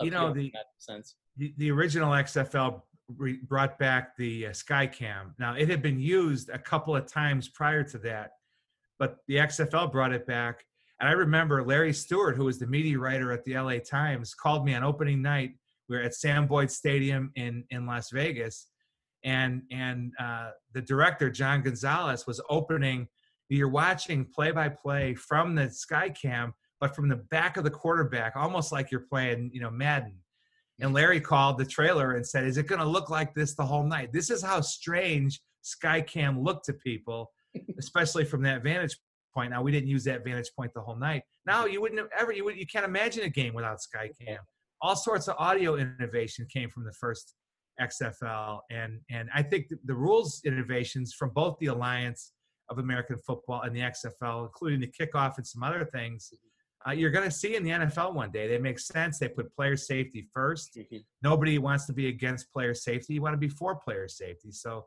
you 0.00 0.10
know 0.10 0.32
the 0.32 0.52
sense. 0.78 1.16
The, 1.36 1.54
the 1.58 1.70
original 1.70 2.12
XFL 2.12 2.82
re- 3.16 3.40
brought 3.42 3.78
back 3.78 4.16
the 4.16 4.46
uh, 4.46 4.50
Skycam. 4.50 5.32
Now 5.38 5.54
it 5.54 5.68
had 5.68 5.82
been 5.82 6.00
used 6.00 6.50
a 6.50 6.58
couple 6.58 6.94
of 6.96 7.06
times 7.06 7.48
prior 7.48 7.82
to 7.84 7.98
that, 7.98 8.32
but 8.98 9.18
the 9.28 9.36
XFL 9.36 9.90
brought 9.90 10.12
it 10.12 10.26
back. 10.26 10.64
And 11.00 11.08
I 11.08 11.12
remember 11.12 11.62
Larry 11.62 11.92
Stewart, 11.92 12.36
who 12.36 12.44
was 12.44 12.58
the 12.58 12.66
media 12.66 12.98
writer 12.98 13.30
at 13.32 13.44
the 13.44 13.58
LA 13.58 13.78
Times, 13.78 14.34
called 14.34 14.64
me 14.64 14.74
on 14.74 14.82
opening 14.82 15.20
night. 15.20 15.52
We 15.88 15.96
were 15.96 16.02
at 16.02 16.14
Sam 16.14 16.46
Boyd 16.46 16.70
Stadium 16.70 17.30
in 17.36 17.64
in 17.70 17.86
Las 17.86 18.10
Vegas, 18.10 18.68
and 19.24 19.62
and 19.70 20.12
uh, 20.18 20.50
the 20.72 20.82
director 20.82 21.30
John 21.30 21.62
Gonzalez 21.62 22.26
was 22.26 22.40
opening 22.48 23.08
you're 23.48 23.68
watching 23.68 24.24
play 24.24 24.50
by 24.50 24.68
play 24.68 25.14
from 25.14 25.54
the 25.54 25.70
sky 25.70 26.08
cam 26.10 26.52
but 26.80 26.94
from 26.94 27.08
the 27.08 27.16
back 27.16 27.56
of 27.56 27.64
the 27.64 27.70
quarterback 27.70 28.34
almost 28.36 28.72
like 28.72 28.90
you're 28.90 29.00
playing 29.00 29.50
you 29.52 29.60
know 29.60 29.70
madden. 29.70 30.14
And 30.80 30.92
larry 30.92 31.20
called 31.20 31.58
the 31.58 31.64
trailer 31.64 32.12
and 32.12 32.26
said 32.26 32.44
is 32.44 32.56
it 32.56 32.66
going 32.66 32.80
to 32.80 32.86
look 32.86 33.10
like 33.10 33.34
this 33.34 33.54
the 33.54 33.64
whole 33.64 33.84
night? 33.84 34.12
This 34.12 34.30
is 34.30 34.42
how 34.42 34.60
strange 34.60 35.40
sky 35.62 36.00
cam 36.00 36.42
looked 36.42 36.66
to 36.66 36.72
people 36.72 37.30
especially 37.78 38.24
from 38.24 38.42
that 38.42 38.62
vantage 38.62 38.96
point. 39.32 39.50
Now 39.50 39.62
we 39.62 39.72
didn't 39.72 39.88
use 39.88 40.04
that 40.04 40.24
vantage 40.24 40.50
point 40.56 40.72
the 40.74 40.80
whole 40.80 40.96
night. 40.96 41.22
Now 41.46 41.66
you 41.66 41.80
wouldn't 41.80 42.00
have 42.00 42.10
ever 42.18 42.32
you 42.32 42.44
would 42.44 42.56
you 42.56 42.66
can't 42.66 42.84
imagine 42.84 43.24
a 43.24 43.28
game 43.28 43.54
without 43.54 43.80
sky 43.80 44.10
cam 44.20 44.38
all 44.82 44.96
sorts 44.96 45.28
of 45.28 45.36
audio 45.38 45.76
innovation 45.76 46.46
came 46.52 46.70
from 46.70 46.84
the 46.84 46.92
first 46.92 47.34
xfl 47.80 48.60
and 48.70 49.00
and 49.10 49.28
i 49.34 49.42
think 49.42 49.68
the, 49.68 49.76
the 49.84 49.94
rules 49.94 50.40
innovations 50.44 51.12
from 51.12 51.30
both 51.30 51.56
the 51.60 51.66
alliance 51.66 52.32
of 52.68 52.78
American 52.78 53.16
football 53.18 53.62
and 53.62 53.74
the 53.74 53.80
XFL, 53.80 54.44
including 54.46 54.80
the 54.80 54.88
kickoff 54.90 55.36
and 55.36 55.46
some 55.46 55.62
other 55.62 55.84
things. 55.84 56.32
Uh, 56.86 56.92
you're 56.92 57.10
going 57.10 57.24
to 57.24 57.34
see 57.34 57.56
in 57.56 57.62
the 57.62 57.70
NFL 57.70 58.14
one 58.14 58.30
day. 58.30 58.46
They 58.46 58.58
make 58.58 58.78
sense. 58.78 59.18
They 59.18 59.28
put 59.28 59.52
player 59.54 59.76
safety 59.76 60.28
1st 60.36 60.66
mm-hmm. 60.78 60.96
Nobody 61.22 61.58
wants 61.58 61.86
to 61.86 61.92
be 61.92 62.08
against 62.08 62.52
player 62.52 62.74
safety. 62.74 63.14
You 63.14 63.22
want 63.22 63.34
to 63.34 63.38
be 63.38 63.48
for 63.48 63.76
player 63.76 64.08
safety. 64.08 64.52
So 64.52 64.86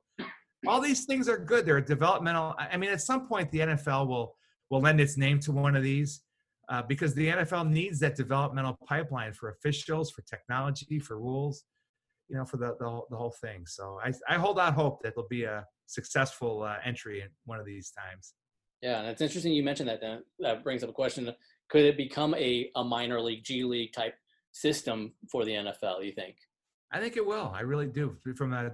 all 0.68 0.82
these 0.82 1.06
things 1.06 1.28
are 1.28 1.38
good. 1.38 1.66
They're 1.66 1.82
developmental. 1.82 2.56
I 2.58 2.78
mean, 2.78 2.90
at 2.90 3.02
some 3.02 3.28
point, 3.28 3.52
the 3.52 3.60
NFL 3.60 4.08
will 4.08 4.36
will 4.70 4.82
lend 4.82 5.02
its 5.02 5.18
name 5.18 5.40
to 5.40 5.52
one 5.52 5.76
of 5.76 5.82
these 5.82 6.22
uh, 6.70 6.84
because 6.84 7.16
the 7.16 7.28
NFL 7.28 7.70
needs 7.70 8.00
that 8.00 8.16
developmental 8.16 8.78
pipeline 8.88 9.34
for 9.34 9.50
officials, 9.50 10.12
for 10.12 10.22
technology, 10.22 11.00
for 11.00 11.18
rules, 11.18 11.64
you 12.30 12.38
know, 12.38 12.46
for 12.46 12.58
the 12.58 12.76
the, 12.80 13.02
the 13.10 13.18
whole 13.18 13.34
thing. 13.42 13.66
So 13.66 14.00
I, 14.04 14.14
I 14.30 14.38
hold 14.38 14.60
out 14.60 14.74
hope 14.74 15.02
that 15.02 15.16
there'll 15.16 15.28
be 15.28 15.44
a 15.44 15.66
successful 15.88 16.64
uh, 16.64 16.76
entry 16.86 17.22
in 17.22 17.30
one 17.46 17.60
of 17.60 17.66
these 17.66 17.92
times. 17.92 18.34
Yeah, 18.84 19.00
and 19.00 19.10
it's 19.10 19.22
interesting 19.22 19.52
you 19.54 19.64
mentioned 19.64 19.90
that. 19.90 20.00
Then 20.00 20.24
that 20.40 20.64
brings 20.64 20.84
up 20.84 20.90
a 20.90 20.94
question: 20.94 21.34
Could 21.70 21.86
it 21.86 21.98
become 21.98 22.36
a 22.36 22.70
a 22.76 22.84
minor 22.84 23.20
league, 23.20 23.44
G 23.44 23.64
League 23.64 23.92
type 23.92 24.14
system 24.52 25.14
for 25.32 25.46
the 25.46 25.52
NFL? 25.52 26.06
You 26.06 26.12
think? 26.12 26.36
I 26.92 27.00
think 27.00 27.18
it 27.18 27.26
will. 27.26 27.52
I 27.54 27.62
really 27.62 27.88
do. 27.88 28.16
From 28.36 28.54
a, 28.54 28.72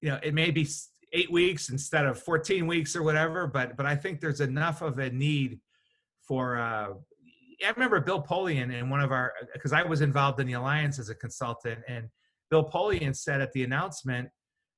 you 0.00 0.10
know, 0.10 0.18
it 0.22 0.34
may 0.34 0.50
be 0.50 0.66
eight 1.12 1.30
weeks 1.30 1.70
instead 1.70 2.04
of 2.04 2.20
14 2.20 2.66
weeks 2.66 2.94
or 2.96 3.04
whatever, 3.04 3.46
but 3.46 3.76
but 3.76 3.86
I 3.86 3.94
think 3.94 4.20
there's 4.20 4.40
enough 4.40 4.82
of 4.82 4.98
a 4.98 5.10
need 5.10 5.60
for. 6.26 6.58
Uh, 6.58 6.88
I 7.64 7.70
remember 7.70 8.00
Bill 8.00 8.22
Polian 8.22 8.72
in 8.72 8.88
one 8.88 9.00
of 9.00 9.10
our 9.10 9.32
because 9.52 9.72
I 9.72 9.82
was 9.82 10.00
involved 10.00 10.40
in 10.40 10.46
the 10.46 10.52
alliance 10.54 10.98
as 10.98 11.08
a 11.08 11.14
consultant, 11.14 11.80
and 11.88 12.08
Bill 12.50 12.68
Polian 12.68 13.14
said 13.14 13.40
at 13.40 13.52
the 13.52 13.64
announcement 13.64 14.28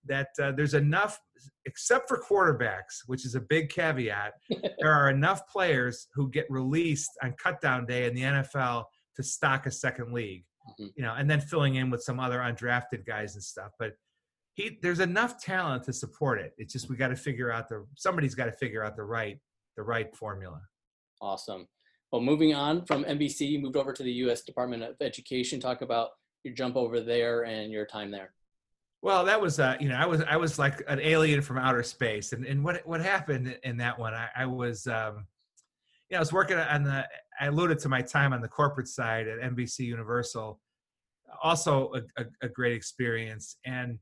that 0.07 0.29
uh, 0.41 0.53
there's 0.53 0.75
enough, 0.75 1.21
except 1.67 2.09
for 2.09 2.23
quarterbacks, 2.23 3.03
which 3.07 3.27
is 3.27 3.35
a 3.35 3.41
big 3.41 3.69
caveat, 3.69 4.33
there 4.79 4.93
are 4.93 5.11
enough 5.11 5.47
players 5.47 6.09
who 6.15 6.31
get 6.31 6.47
released 6.49 7.11
on 7.23 7.35
cutdown 7.45 7.87
day 7.87 8.07
in 8.07 8.15
the 8.15 8.23
NFL 8.23 8.85
to 9.17 9.23
stock 9.23 9.67
a 9.67 9.71
second 9.71 10.13
league, 10.13 10.45
mm-hmm. 10.71 10.87
you 10.97 11.03
know, 11.03 11.15
and 11.15 11.31
then 11.31 11.41
filling 11.41 11.75
in 11.75 11.91
with 11.91 12.03
some 12.03 12.19
other 12.19 12.39
undrafted 12.39 13.07
guys 13.07 13.35
and 13.35 13.45
stuff. 13.45 13.73
But 13.79 13.93
he, 14.55 14.79
there's 14.83 15.01
enough 15.01 15.41
talent 15.41 15.85
to 15.85 15.93
support 15.93 16.41
it. 16.41 16.53
It's 16.59 16.73
just 16.73 16.89
we 16.89 16.97
got 16.97 17.09
to 17.09 17.17
figure 17.17 17.53
out 17.53 17.69
the 17.69 17.87
somebody's 17.97 18.35
got 18.35 18.47
to 18.47 18.53
figure 18.53 18.83
out 18.83 18.97
the 18.97 19.05
right 19.05 19.39
the 19.77 19.83
right 19.83 20.15
formula. 20.17 20.61
Awesome. 21.21 21.69
Well, 22.13 22.21
moving 22.21 22.55
on 22.55 22.85
from 22.87 23.05
NBC, 23.05 23.49
you 23.49 23.61
moved 23.61 23.77
over 23.77 23.93
to 23.93 24.03
the 24.03 24.13
U.S. 24.13 24.43
Department 24.43 24.83
of 24.83 24.97
Education. 25.01 25.61
Talk 25.61 25.83
about 25.83 26.11
your 26.43 26.55
jump 26.55 26.77
over 26.77 27.01
there 27.01 27.45
and 27.45 27.71
your 27.71 27.87
time 27.87 28.11
there. 28.11 28.33
Well, 29.03 29.25
that 29.25 29.41
was 29.41 29.59
uh, 29.59 29.77
you 29.81 29.89
know, 29.89 29.95
I 29.95 30.05
was 30.05 30.23
I 30.23 30.37
was 30.37 30.59
like 30.59 30.83
an 30.87 31.01
alien 31.01 31.41
from 31.41 31.57
outer 31.57 31.83
space, 31.83 32.33
and 32.33 32.45
and 32.45 32.63
what 32.63 32.87
what 32.87 33.01
happened 33.01 33.59
in 33.63 33.79
that 33.79 33.99
one? 33.99 34.13
I, 34.13 34.29
I 34.37 34.47
was, 34.47 34.87
um, 34.87 35.27
you 36.09 36.15
know, 36.15 36.17
I 36.17 36.21
was 36.21 36.33
working 36.33 36.59
on 36.59 36.85
the. 36.85 37.07
I 37.41 37.47
alluded 37.47 37.79
to 37.81 37.89
my 37.89 38.03
time 38.03 38.35
on 38.35 38.43
the 38.43 38.49
corporate 38.49 38.89
side 38.89 39.27
at 39.27 39.39
NBC 39.39 39.81
Universal, 39.81 40.61
also 41.43 41.93
a, 41.95 42.23
a, 42.23 42.27
a 42.43 42.49
great 42.51 42.75
experience, 42.75 43.57
and 43.65 43.99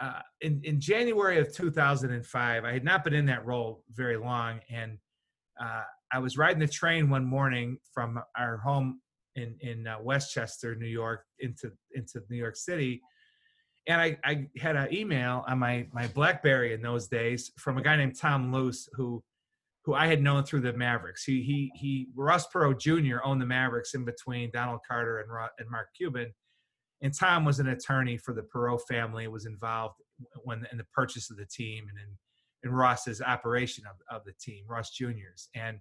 uh, 0.00 0.20
in 0.42 0.60
in 0.62 0.78
January 0.78 1.38
of 1.38 1.52
2005, 1.52 2.64
I 2.64 2.72
had 2.72 2.84
not 2.84 3.02
been 3.02 3.14
in 3.14 3.26
that 3.26 3.44
role 3.44 3.82
very 3.90 4.16
long, 4.16 4.60
and 4.70 4.98
uh, 5.60 5.82
I 6.12 6.18
was 6.18 6.36
riding 6.36 6.60
the 6.60 6.68
train 6.68 7.10
one 7.10 7.24
morning 7.24 7.78
from 7.92 8.20
our 8.36 8.58
home 8.58 9.00
in 9.34 9.56
in 9.60 9.86
uh, 9.86 9.96
Westchester, 10.00 10.74
New 10.74 10.86
York, 10.86 11.24
into 11.40 11.70
into 11.92 12.22
New 12.30 12.36
York 12.36 12.56
City, 12.56 13.02
and 13.86 14.00
I, 14.00 14.18
I 14.24 14.46
had 14.58 14.76
an 14.76 14.92
email 14.94 15.44
on 15.46 15.58
my 15.58 15.86
my 15.92 16.06
BlackBerry 16.08 16.74
in 16.74 16.82
those 16.82 17.08
days 17.08 17.52
from 17.58 17.78
a 17.78 17.82
guy 17.82 17.96
named 17.96 18.18
Tom 18.18 18.52
Luce 18.52 18.88
who 18.94 19.22
who 19.84 19.94
I 19.94 20.06
had 20.06 20.22
known 20.22 20.44
through 20.44 20.62
the 20.62 20.72
Mavericks. 20.72 21.24
He 21.24 21.42
he 21.42 21.72
he 21.74 22.08
Ross 22.14 22.46
Perot 22.48 22.80
Jr. 22.80 23.18
owned 23.24 23.40
the 23.40 23.46
Mavericks 23.46 23.94
in 23.94 24.04
between 24.04 24.50
Donald 24.52 24.80
Carter 24.88 25.20
and 25.20 25.30
and 25.58 25.70
Mark 25.70 25.88
Cuban, 25.96 26.32
and 27.02 27.12
Tom 27.12 27.44
was 27.44 27.60
an 27.60 27.68
attorney 27.68 28.16
for 28.16 28.32
the 28.32 28.42
Perot 28.42 28.80
family. 28.88 29.28
Was 29.28 29.46
involved 29.46 29.96
when 30.44 30.66
in 30.72 30.78
the 30.78 30.86
purchase 30.94 31.30
of 31.30 31.36
the 31.36 31.46
team 31.46 31.86
and 31.88 31.98
in 31.98 32.16
in 32.66 32.70
Ross's 32.70 33.20
operation 33.20 33.84
of, 33.86 33.96
of 34.14 34.24
the 34.24 34.32
team, 34.40 34.64
Ross 34.68 34.90
Juniors. 34.90 35.48
And 35.54 35.78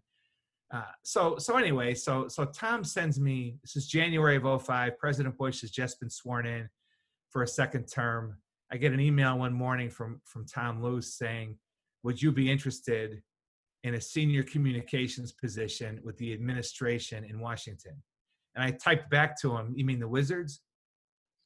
uh, 0.73 0.81
so 1.03 1.37
so 1.37 1.57
anyway, 1.57 1.93
so 1.93 2.27
so 2.27 2.45
Tom 2.45 2.83
sends 2.83 3.19
me. 3.19 3.57
This 3.61 3.75
is 3.75 3.87
January 3.87 4.37
of 4.37 4.63
05. 4.63 4.97
President 4.97 5.37
Bush 5.37 5.61
has 5.61 5.71
just 5.71 5.99
been 5.99 6.09
sworn 6.09 6.45
in 6.45 6.67
for 7.29 7.43
a 7.43 7.47
second 7.47 7.85
term. 7.85 8.37
I 8.71 8.77
get 8.77 8.91
an 8.91 8.99
email 8.99 9.37
one 9.37 9.53
morning 9.53 9.89
from 9.89 10.21
from 10.25 10.45
Tom 10.45 10.81
Luce 10.81 11.13
saying, 11.13 11.57
"Would 12.03 12.21
you 12.21 12.31
be 12.31 12.51
interested 12.51 13.21
in 13.83 13.93
a 13.93 14.01
senior 14.01 14.41
communications 14.41 15.31
position 15.31 15.99
with 16.03 16.17
the 16.17 16.33
administration 16.33 17.23
in 17.23 17.39
Washington?" 17.39 18.01
And 18.55 18.63
I 18.63 18.71
typed 18.71 19.11
back 19.11 19.39
to 19.41 19.55
him, 19.55 19.71
"You 19.75 19.85
mean 19.85 19.99
the 19.99 20.07
Wizards?" 20.07 20.61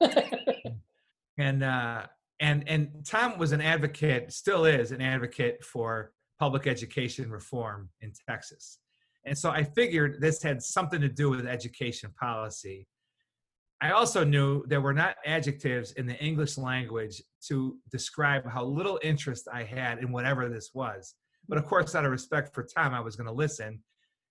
and 1.38 1.62
uh, 1.62 2.06
and 2.40 2.66
and 2.66 3.04
Tom 3.04 3.38
was 3.38 3.52
an 3.52 3.60
advocate, 3.60 4.32
still 4.32 4.64
is 4.64 4.92
an 4.92 5.02
advocate 5.02 5.62
for 5.62 6.12
public 6.38 6.66
education 6.66 7.30
reform 7.30 7.90
in 8.00 8.12
Texas. 8.26 8.78
And 9.24 9.36
so 9.36 9.50
I 9.50 9.64
figured 9.64 10.20
this 10.20 10.42
had 10.42 10.62
something 10.62 11.00
to 11.00 11.08
do 11.08 11.30
with 11.30 11.46
education 11.46 12.12
policy. 12.18 12.86
I 13.82 13.92
also 13.92 14.24
knew 14.24 14.64
there 14.66 14.80
were 14.80 14.92
not 14.92 15.16
adjectives 15.24 15.92
in 15.92 16.06
the 16.06 16.18
English 16.22 16.58
language 16.58 17.22
to 17.48 17.78
describe 17.90 18.46
how 18.46 18.64
little 18.64 18.98
interest 19.02 19.48
I 19.50 19.64
had 19.64 19.98
in 19.98 20.12
whatever 20.12 20.48
this 20.48 20.70
was. 20.74 21.14
But 21.48 21.58
of 21.58 21.66
course, 21.66 21.94
out 21.94 22.04
of 22.04 22.10
respect 22.10 22.54
for 22.54 22.62
Tom, 22.62 22.92
I 22.92 23.00
was 23.00 23.16
going 23.16 23.26
to 23.26 23.32
listen. 23.32 23.82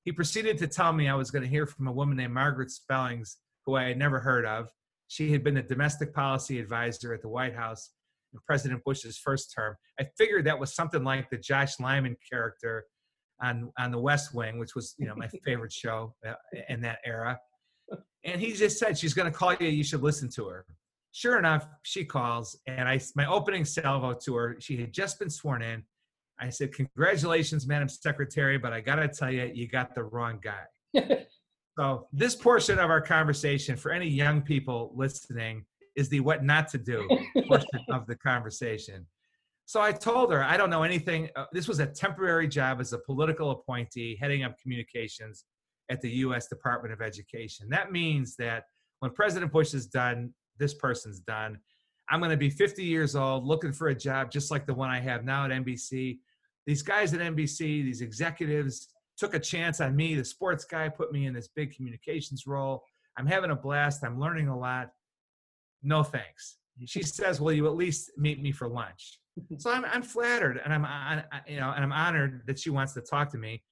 He 0.05 0.11
proceeded 0.11 0.57
to 0.59 0.67
tell 0.67 0.93
me 0.93 1.09
I 1.09 1.15
was 1.15 1.31
going 1.31 1.43
to 1.43 1.49
hear 1.49 1.65
from 1.65 1.87
a 1.87 1.91
woman 1.91 2.17
named 2.17 2.33
Margaret 2.33 2.71
Spellings, 2.71 3.37
who 3.65 3.75
I 3.75 3.85
had 3.85 3.97
never 3.97 4.19
heard 4.19 4.45
of. 4.45 4.69
She 5.07 5.31
had 5.31 5.43
been 5.43 5.57
a 5.57 5.63
domestic 5.63 6.13
policy 6.13 6.59
advisor 6.59 7.13
at 7.13 7.21
the 7.21 7.29
White 7.29 7.55
House 7.55 7.89
in 8.33 8.39
President 8.45 8.83
Bush's 8.83 9.17
first 9.17 9.51
term. 9.55 9.75
I 9.99 10.05
figured 10.17 10.45
that 10.45 10.59
was 10.59 10.75
something 10.75 11.03
like 11.03 11.29
the 11.29 11.37
Josh 11.37 11.79
Lyman 11.79 12.15
character 12.31 12.85
on 13.41 13.71
on 13.77 13.91
The 13.91 13.99
West 13.99 14.33
Wing, 14.33 14.59
which 14.59 14.75
was 14.75 14.95
you 14.97 15.07
know 15.07 15.15
my 15.15 15.27
favorite 15.45 15.71
show 15.71 16.13
uh, 16.27 16.33
in 16.69 16.81
that 16.81 16.99
era. 17.05 17.39
And 18.25 18.41
he 18.41 18.53
just 18.53 18.77
said 18.77 18.97
she's 18.97 19.13
going 19.13 19.31
to 19.31 19.37
call 19.37 19.53
you. 19.55 19.67
You 19.67 19.83
should 19.83 20.01
listen 20.01 20.29
to 20.31 20.47
her. 20.47 20.65
Sure 21.11 21.39
enough, 21.39 21.67
she 21.83 22.05
calls, 22.05 22.59
and 22.67 22.87
I 22.87 22.99
my 23.15 23.25
opening 23.25 23.65
salvo 23.65 24.13
to 24.25 24.35
her. 24.35 24.57
She 24.59 24.77
had 24.77 24.93
just 24.93 25.19
been 25.19 25.29
sworn 25.29 25.61
in. 25.61 25.83
I 26.39 26.49
said, 26.49 26.73
"Congratulations, 26.73 27.67
Madam 27.67 27.89
Secretary, 27.89 28.57
but 28.57 28.73
I 28.73 28.81
got 28.81 28.95
to 28.95 29.07
tell 29.07 29.31
you, 29.31 29.49
you 29.53 29.67
got 29.67 29.95
the 29.95 30.03
wrong 30.03 30.39
guy." 30.41 31.25
so 31.79 32.07
this 32.13 32.35
portion 32.35 32.77
of 32.77 32.89
our 32.89 33.01
conversation, 33.01 33.75
for 33.75 33.91
any 33.91 34.07
young 34.07 34.41
people 34.41 34.91
listening, 34.95 35.65
is 35.95 36.09
the 36.09 36.19
what 36.19 36.43
not 36.43 36.67
to 36.69 36.77
do 36.77 37.07
portion 37.47 37.79
of 37.91 38.05
the 38.05 38.15
conversation. 38.15 39.05
So 39.69 39.79
I 39.79 39.91
told 39.91 40.33
her, 40.33 40.43
I 40.43 40.57
don't 40.57 40.71
know 40.71 40.81
anything. 40.81 41.29
Uh, 41.35 41.45
this 41.51 41.67
was 41.67 41.77
a 41.77 41.85
temporary 41.85 42.47
job 42.47 42.81
as 42.81 42.91
a 42.91 42.97
political 42.97 43.51
appointee 43.51 44.17
heading 44.19 44.43
up 44.43 44.57
communications 44.57 45.45
at 45.91 46.01
the 46.01 46.09
U.S. 46.25 46.47
Department 46.47 46.91
of 46.91 47.03
Education. 47.03 47.69
That 47.69 47.91
means 47.91 48.35
that 48.37 48.63
when 49.01 49.11
President 49.11 49.51
Bush 49.51 49.75
is 49.75 49.85
done, 49.85 50.33
this 50.57 50.73
person's 50.73 51.19
done. 51.19 51.59
I'm 52.09 52.19
going 52.19 52.31
to 52.31 52.35
be 52.35 52.49
50 52.49 52.83
years 52.83 53.15
old 53.15 53.45
looking 53.45 53.71
for 53.71 53.89
a 53.89 53.95
job 53.95 54.31
just 54.31 54.49
like 54.49 54.65
the 54.65 54.73
one 54.73 54.89
I 54.89 54.99
have 55.01 55.23
now 55.23 55.45
at 55.45 55.51
NBC. 55.51 56.17
These 56.65 56.81
guys 56.81 57.13
at 57.13 57.19
NBC, 57.19 57.83
these 57.83 58.01
executives, 58.01 58.87
took 59.19 59.35
a 59.35 59.39
chance 59.39 59.81
on 59.81 59.95
me, 59.95 60.15
the 60.15 60.25
sports 60.25 60.65
guy, 60.65 60.89
put 60.89 61.11
me 61.11 61.27
in 61.27 61.33
this 61.35 61.49
big 61.55 61.75
communications 61.75 62.47
role. 62.47 62.81
I'm 63.19 63.27
having 63.27 63.51
a 63.51 63.55
blast. 63.55 64.03
I'm 64.03 64.19
learning 64.19 64.47
a 64.47 64.57
lot 64.57 64.89
no 65.83 66.03
thanks. 66.03 66.57
She 66.85 67.03
says, 67.03 67.41
will 67.41 67.53
you 67.53 67.67
at 67.67 67.75
least 67.75 68.11
meet 68.17 68.41
me 68.41 68.51
for 68.51 68.67
lunch? 68.67 69.19
So 69.57 69.71
I'm, 69.71 69.85
I'm 69.85 70.01
flattered 70.01 70.59
and 70.63 70.73
I'm, 70.73 70.85
on, 70.85 71.23
you 71.47 71.59
know, 71.59 71.71
and 71.71 71.83
I'm 71.83 71.91
honored 71.91 72.43
that 72.47 72.59
she 72.59 72.69
wants 72.69 72.93
to 72.93 73.01
talk 73.01 73.29
to 73.31 73.37
me. 73.37 73.63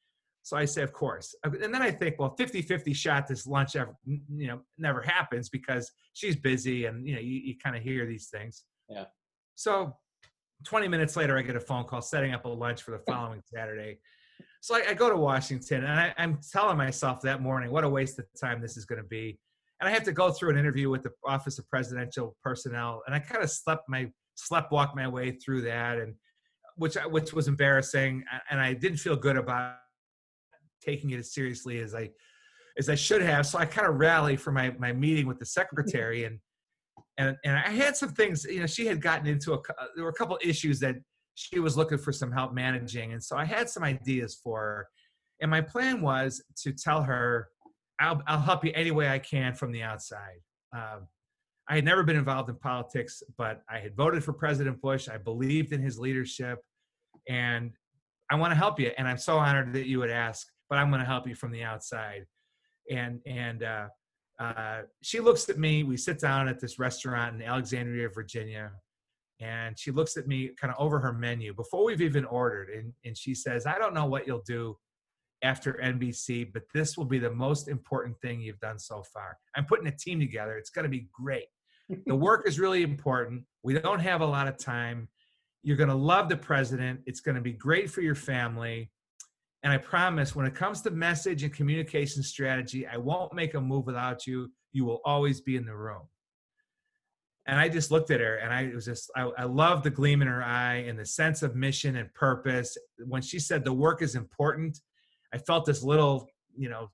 So 0.44 0.56
I 0.56 0.64
say, 0.64 0.82
of 0.82 0.94
course. 0.94 1.36
Uh, 1.46 1.52
and 1.62 1.74
then 1.74 1.82
I 1.82 1.92
think, 1.92 2.16
well, 2.20 2.34
50 2.38 2.62
50 2.62 2.94
shot 2.94 3.28
this 3.28 3.46
lunch 3.46 3.76
ever, 3.76 3.94
you 4.06 4.48
know, 4.48 4.62
never 4.78 5.02
happens 5.02 5.50
because 5.50 5.92
she's 6.14 6.38
busy 6.38 6.86
and, 6.86 7.06
you 7.06 7.16
know, 7.16 7.22
you, 7.22 7.40
you 7.40 7.56
kind 7.62 7.76
of 7.76 7.84
hear 7.84 8.06
these 8.06 8.28
things. 8.28 8.64
Yeah. 8.88 9.06
So 9.56 9.98
20 10.64 10.88
minutes 10.88 11.18
later, 11.18 11.38
I 11.38 11.42
get 11.42 11.58
a 11.58 11.60
phone 11.60 11.84
call 11.84 12.02
setting 12.02 12.34
up 12.34 12.46
a 12.46 12.50
lunch 12.50 12.82
for 12.82 12.92
the 12.92 13.00
following 13.00 13.42
Saturday. 13.54 14.00
So 14.62 14.76
I, 14.76 14.84
I 14.90 14.94
go 14.94 15.10
to 15.10 15.18
Washington 15.18 15.84
and 15.84 16.00
I, 16.00 16.14
I'm 16.18 16.40
telling 16.52 16.78
myself 16.78 17.22
that 17.24 17.42
morning, 17.42 17.72
what 17.72 17.84
a 17.84 17.90
waste 17.90 18.18
of 18.20 18.26
time 18.40 18.62
this 18.62 18.78
is 18.78 18.86
going 18.86 19.02
to 19.02 19.08
be 19.08 19.38
and 19.80 19.88
I 19.88 19.92
have 19.92 20.04
to 20.04 20.12
go 20.12 20.32
through 20.32 20.52
an 20.52 20.58
interview 20.58 20.90
with 20.90 21.04
the 21.04 21.12
Office 21.26 21.60
of 21.60 21.70
Presidential 21.70 22.36
Personnel, 22.44 23.04
and 23.06 23.16
I 23.16 23.20
kind 23.20 23.44
of 23.44 23.52
slept 23.52 23.84
my 23.88 24.10
slept 24.36 24.72
walk 24.72 24.96
my 24.96 25.08
way 25.08 25.32
through 25.32 25.62
that, 25.62 25.98
and 25.98 26.14
which 26.76 26.96
which 27.10 27.34
was 27.34 27.48
embarrassing, 27.48 28.24
and 28.50 28.60
I 28.60 28.74
didn't 28.74 28.98
feel 28.98 29.16
good 29.16 29.38
about 29.38 29.76
taking 30.82 31.12
it 31.12 31.20
as 31.20 31.34
seriously 31.34 31.80
as 31.80 31.94
I 31.94 32.10
as 32.78 32.90
I 32.90 32.96
should 32.96 33.22
have. 33.22 33.46
So 33.46 33.58
I 33.58 33.66
kind 33.66 33.88
of 33.88 33.96
rallied 33.96 34.40
for 34.40 34.52
my 34.52 34.74
my 34.80 34.94
meeting 34.94 35.28
with 35.28 35.40
the 35.40 35.46
secretary, 35.46 36.26
and 36.26 36.40
and 37.18 37.36
and 37.44 37.58
I 37.58 37.70
had 37.70 37.96
some 37.96 38.10
things. 38.10 38.46
You 38.46 38.62
know, 38.62 38.68
she 38.68 38.86
had 38.86 39.02
gotten 39.02 39.28
into 39.28 39.54
a 39.54 39.60
there 39.96 40.04
were 40.04 40.12
a 40.12 40.14
couple 40.14 40.38
issues 40.42 40.80
that 40.80 40.96
she 41.36 41.60
was 41.60 41.78
looking 41.78 41.98
for 41.98 42.12
some 42.12 42.32
help 42.32 42.54
managing, 42.54 43.14
and 43.14 43.24
so 43.24 43.38
I 43.38 43.46
had 43.46 43.70
some 43.70 43.84
ideas 43.84 44.40
for 44.44 44.60
her. 44.60 44.88
And 45.40 45.52
my 45.52 45.62
plan 45.62 46.02
was 46.02 46.44
to 46.64 46.74
tell 46.74 47.04
her 47.04 47.50
I'll, 48.00 48.22
I'll 48.28 48.42
help 48.42 48.64
you 48.64 48.72
any 48.76 48.92
way 48.92 49.10
I 49.10 49.20
can 49.20 49.54
from 49.54 49.72
the 49.72 49.84
outside. 49.84 50.40
Um, 50.76 51.08
I 51.70 51.76
had 51.76 51.86
never 51.86 52.04
been 52.04 52.16
involved 52.16 52.50
in 52.50 52.56
politics, 52.56 53.22
but 53.38 53.62
I 53.70 53.80
had 53.80 53.96
voted 53.96 54.24
for 54.24 54.34
President 54.34 54.82
Bush. 54.82 55.10
I 55.10 55.18
believed 55.18 55.74
in 55.74 55.82
his 55.82 56.00
leadership, 56.00 56.60
and 57.28 57.72
I 58.32 58.36
want 58.36 58.52
to 58.52 58.56
help 58.56 58.80
you. 58.80 58.92
And 58.98 59.08
I'm 59.08 59.18
so 59.18 59.38
honored 59.38 59.74
that 59.74 59.88
you 59.88 60.00
would 60.00 60.10
ask, 60.10 60.48
but 60.70 60.78
I'm 60.78 60.90
going 60.90 61.02
to 61.02 61.06
help 61.06 61.28
you 61.28 61.36
from 61.36 61.52
the 61.52 61.64
outside. 61.64 62.26
And 62.90 63.20
and 63.26 63.64
uh, 63.64 63.88
uh, 64.40 64.82
she 65.02 65.20
looks 65.20 65.50
at 65.50 65.58
me. 65.58 65.84
We 65.84 65.98
sit 65.98 66.20
down 66.20 66.48
at 66.48 66.60
this 66.60 66.80
restaurant 66.80 67.36
in 67.36 67.42
Alexandria, 67.42 68.08
Virginia, 68.10 68.72
and 69.42 69.78
she 69.78 69.92
looks 69.92 70.16
at 70.16 70.28
me 70.28 70.52
kind 70.60 70.74
of 70.74 70.80
over 70.80 71.00
her 71.00 71.12
menu 71.12 71.54
before 71.54 71.84
we've 71.84 72.02
even 72.02 72.24
ordered, 72.24 72.70
and 72.70 72.94
and 73.04 73.18
she 73.18 73.36
says, 73.36 73.66
"I 73.66 73.78
don't 73.78 73.94
know 73.94 74.06
what 74.06 74.26
you'll 74.26 74.44
do 74.48 74.78
after 75.44 75.80
NBC, 75.84 76.52
but 76.52 76.64
this 76.74 76.98
will 76.98 77.06
be 77.06 77.20
the 77.20 77.32
most 77.32 77.68
important 77.68 78.20
thing 78.22 78.42
you've 78.42 78.60
done 78.60 78.80
so 78.80 79.04
far. 79.14 79.38
I'm 79.56 79.66
putting 79.66 79.88
a 79.88 79.96
team 79.96 80.20
together. 80.20 80.58
It's 80.58 80.70
going 80.70 80.84
to 80.84 80.90
be 80.90 81.08
great. 81.14 81.48
the 82.06 82.16
work 82.28 82.48
is 82.48 82.60
really 82.60 82.84
important. 82.84 83.44
We 83.64 83.74
don't 83.74 84.00
have 84.00 84.22
a 84.22 84.26
lot 84.26 84.48
of 84.48 84.58
time. 84.58 85.08
You're 85.64 85.78
going 85.78 85.90
to 85.90 85.96
love 85.96 86.30
the 86.30 86.38
president. 86.38 87.02
It's 87.06 87.20
going 87.20 87.36
to 87.36 87.42
be 87.42 87.54
great 87.54 87.90
for 87.90 88.02
your 88.02 88.16
family. 88.16 88.92
And 89.64 89.74
I 89.74 89.78
promise 89.78 90.36
when 90.36 90.46
it 90.46 90.56
comes 90.56 90.82
to 90.82 90.92
message 90.92 91.44
and 91.44 91.54
communication 91.54 92.24
strategy, 92.24 92.88
I 92.88 92.98
won't 92.98 93.34
make 93.34 93.54
a 93.54 93.62
move 93.62 93.86
without 93.86 94.26
you. 94.26 94.52
You 94.72 94.86
will 94.86 95.02
always 95.04 95.42
be 95.42 95.56
in 95.56 95.66
the 95.66 95.76
room. 95.76 96.04
And 97.48 97.60
I 97.60 97.70
just 97.70 97.92
looked 97.92 98.12
at 98.12 98.20
her 98.20 98.36
and 98.36 98.54
I 98.54 98.74
was 98.76 98.86
just, 98.86 99.10
I, 99.16 99.22
I 99.38 99.44
love 99.46 99.82
the 99.82 99.90
gleam 99.90 100.22
in 100.22 100.28
her 100.28 100.44
eye 100.44 100.86
and 100.88 101.00
the 101.00 101.06
sense 101.06 101.44
of 101.44 101.56
mission 101.56 101.96
and 101.96 102.14
purpose. 102.14 102.78
When 103.06 103.22
she 103.22 103.40
said 103.40 103.64
the 103.64 103.74
work 103.74 104.02
is 104.02 104.16
important, 104.16 104.80
I 105.34 105.38
felt 105.38 105.66
this 105.66 105.84
little, 105.84 106.28
you 106.56 106.70
know, 106.70 106.90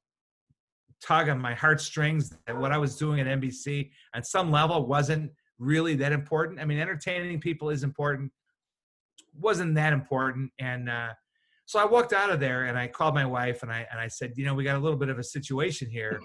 tug 1.06 1.30
on 1.30 1.40
my 1.40 1.54
heartstrings 1.54 2.36
that 2.48 2.58
what 2.58 2.72
I 2.72 2.78
was 2.78 2.96
doing 2.96 3.20
at 3.20 3.28
NBC 3.28 3.92
on 4.16 4.24
some 4.24 4.52
level 4.52 4.88
wasn't 4.88 5.32
really 5.60 5.96
that 5.96 6.12
important. 6.12 6.60
I 6.60 6.66
mean, 6.66 6.80
entertaining 6.80 7.40
people 7.40 7.70
is 7.70 7.84
important, 7.84 8.32
wasn't 9.38 9.76
that 9.76 9.94
important. 9.94 10.52
And 10.60 10.90
uh, 10.90 11.10
so 11.66 11.80
I 11.80 11.86
walked 11.86 12.14
out 12.14 12.30
of 12.30 12.40
there 12.40 12.66
and 12.66 12.78
I 12.78 12.88
called 12.88 13.16
my 13.16 13.26
wife 13.26 13.64
and 13.64 13.72
I 13.72 13.86
and 13.92 14.00
I 14.00 14.08
said, 14.08 14.34
you 14.36 14.46
know, 14.46 14.54
we 14.54 14.64
got 14.64 14.76
a 14.76 14.80
little 14.80 14.98
bit 14.98 15.10
of 15.10 15.20
a 15.20 15.24
situation 15.24 15.90
here, 15.90 16.20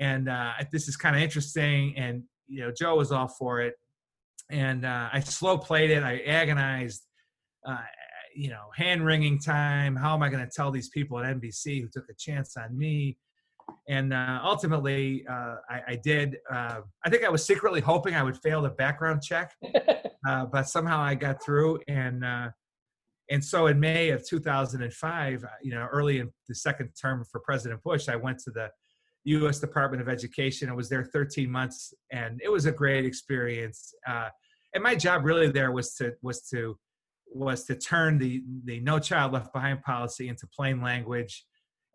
and 0.00 0.28
uh, 0.28 0.52
this 0.72 0.88
is 0.88 0.96
kind 0.96 1.16
of 1.16 1.22
interesting. 1.22 1.96
And 1.96 2.22
you 2.46 2.60
know, 2.60 2.72
Joe 2.76 2.96
was 2.96 3.12
all 3.12 3.28
for 3.28 3.60
it, 3.60 3.74
and 4.50 4.84
uh, 4.84 5.08
I 5.12 5.20
slow 5.20 5.58
played 5.58 5.90
it. 5.90 6.02
I 6.02 6.18
agonized. 6.18 7.02
Uh, 7.66 7.78
you 8.36 8.50
know, 8.50 8.66
hand 8.74 9.04
wringing 9.04 9.38
time. 9.38 9.96
How 9.96 10.14
am 10.14 10.22
I 10.22 10.28
going 10.28 10.44
to 10.44 10.50
tell 10.50 10.70
these 10.70 10.88
people 10.88 11.18
at 11.18 11.24
NBC 11.24 11.82
who 11.82 11.88
took 11.88 12.08
a 12.10 12.14
chance 12.14 12.56
on 12.56 12.76
me? 12.76 13.18
And 13.88 14.12
uh, 14.12 14.40
ultimately, 14.44 15.24
uh, 15.28 15.56
I, 15.68 15.80
I, 15.88 15.96
did. 15.96 16.36
Uh, 16.48 16.82
I 17.04 17.10
think 17.10 17.24
I 17.24 17.28
was 17.28 17.44
secretly 17.44 17.80
hoping 17.80 18.14
I 18.14 18.22
would 18.22 18.36
fail 18.36 18.62
the 18.62 18.70
background 18.70 19.22
check 19.22 19.52
uh, 20.26 20.46
but 20.46 20.68
somehow 20.68 21.00
I 21.00 21.14
got 21.14 21.42
through. 21.42 21.80
And 21.88 22.24
uh, 22.24 22.48
and 23.30 23.44
so 23.44 23.66
in 23.66 23.80
May 23.80 24.10
of 24.10 24.26
2005, 24.26 25.44
uh, 25.44 25.46
you 25.62 25.72
know, 25.72 25.88
early 25.92 26.18
in 26.18 26.30
the 26.48 26.54
second 26.54 26.90
term 27.00 27.24
for 27.24 27.40
President 27.40 27.82
Bush, 27.82 28.08
I 28.08 28.16
went 28.16 28.38
to 28.40 28.50
the 28.50 28.70
U.S. 29.24 29.58
Department 29.58 30.00
of 30.00 30.08
Education. 30.08 30.68
I 30.68 30.74
was 30.74 30.88
there 30.88 31.04
13 31.04 31.50
months, 31.50 31.92
and 32.12 32.40
it 32.42 32.48
was 32.50 32.66
a 32.66 32.72
great 32.72 33.04
experience. 33.04 33.92
Uh, 34.06 34.28
and 34.74 34.82
my 34.82 34.94
job 34.94 35.24
really 35.24 35.50
there 35.50 35.72
was 35.72 35.94
to 35.94 36.12
was 36.22 36.42
to 36.50 36.78
was 37.32 37.64
to 37.64 37.74
turn 37.74 38.18
the 38.18 38.42
the 38.64 38.80
No 38.80 38.98
Child 38.98 39.32
Left 39.32 39.52
Behind 39.52 39.82
policy 39.82 40.28
into 40.28 40.46
plain 40.46 40.80
language 40.80 41.44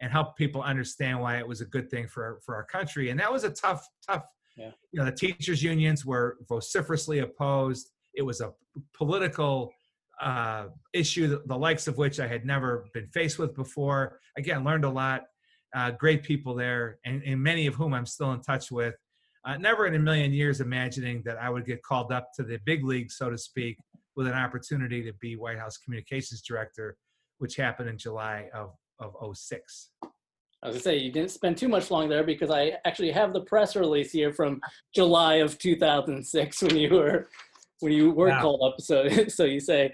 and 0.02 0.12
help 0.12 0.36
people 0.36 0.62
understand 0.62 1.20
why 1.20 1.38
it 1.38 1.48
was 1.48 1.62
a 1.62 1.66
good 1.66 1.90
thing 1.90 2.08
for 2.08 2.40
for 2.46 2.56
our 2.56 2.66
country. 2.66 3.10
And 3.10 3.20
that 3.20 3.32
was 3.32 3.44
a 3.44 3.52
tough 3.52 3.86
tough. 4.08 4.24
Yeah. 4.58 4.72
You 4.92 5.00
know, 5.00 5.06
the 5.06 5.12
teachers 5.12 5.64
unions 5.64 6.06
were 6.06 6.38
vociferously 6.48 7.20
opposed. 7.20 7.90
It 8.14 8.22
was 8.22 8.42
a 8.42 8.52
political 8.94 9.72
uh, 10.22 10.66
issue, 10.94 11.40
the 11.46 11.58
likes 11.58 11.88
of 11.88 11.98
which 11.98 12.20
I 12.20 12.28
had 12.28 12.46
never 12.46 12.86
been 12.94 13.08
faced 13.08 13.40
with 13.40 13.56
before. 13.56 14.20
Again, 14.38 14.64
learned 14.64 14.86
a 14.86 14.90
lot. 14.90 15.24
Uh, 15.74 15.92
great 15.92 16.22
people 16.22 16.54
there, 16.54 17.00
and, 17.06 17.24
and, 17.24 17.42
many 17.42 17.66
of 17.66 17.76
whom 17.76 17.94
I'm 17.94 18.06
still 18.06 18.34
in 18.34 18.42
touch 18.42 18.72
with. 18.72 18.94
Uh, 19.46 19.56
never 19.56 19.88
in 19.88 19.96
a 19.96 20.00
million 20.00 20.34
years 20.34 20.60
imagining 20.60 21.22
that 21.24 21.38
I 21.38 21.50
would 21.50 21.66
get 21.66 21.82
called 21.82 22.12
up 22.12 22.28
to 22.36 22.44
the 22.44 22.60
big 22.66 22.84
league, 22.84 23.10
so 23.10 23.30
to 23.30 23.38
speak, 23.38 23.78
with 24.16 24.28
an 24.28 24.34
opportunity 24.34 25.04
to 25.04 25.14
be 25.14 25.36
White 25.36 25.58
House 25.58 25.78
Communications 25.78 26.42
Director, 26.42 26.98
which 27.40 27.56
happened 27.56 27.90
in 27.90 27.98
July 27.98 28.50
of, 28.54 28.74
of 29.00 29.38
06. 29.38 29.90
I 30.64 30.68
was 30.68 30.76
gonna 30.76 30.84
say 30.84 30.98
you 30.98 31.12
didn't 31.12 31.32
spend 31.32 31.58
too 31.58 31.68
much 31.68 31.90
long 31.90 32.08
there 32.08 32.24
because 32.24 32.52
I 32.52 32.74
actually 32.86 33.12
have 33.12 33.34
the 33.34 33.42
press 33.42 33.76
release 33.76 34.12
here 34.12 34.32
from 34.32 34.62
July 34.94 35.36
of 35.36 35.58
2006 35.58 36.62
when 36.62 36.78
you 36.78 36.90
were 36.94 37.30
when 37.80 37.92
you 37.92 38.12
were 38.12 38.28
wow. 38.28 38.42
called 38.42 38.62
up. 38.64 38.80
So 38.80 39.10
so 39.28 39.46
you 39.46 39.60
say, 39.60 39.92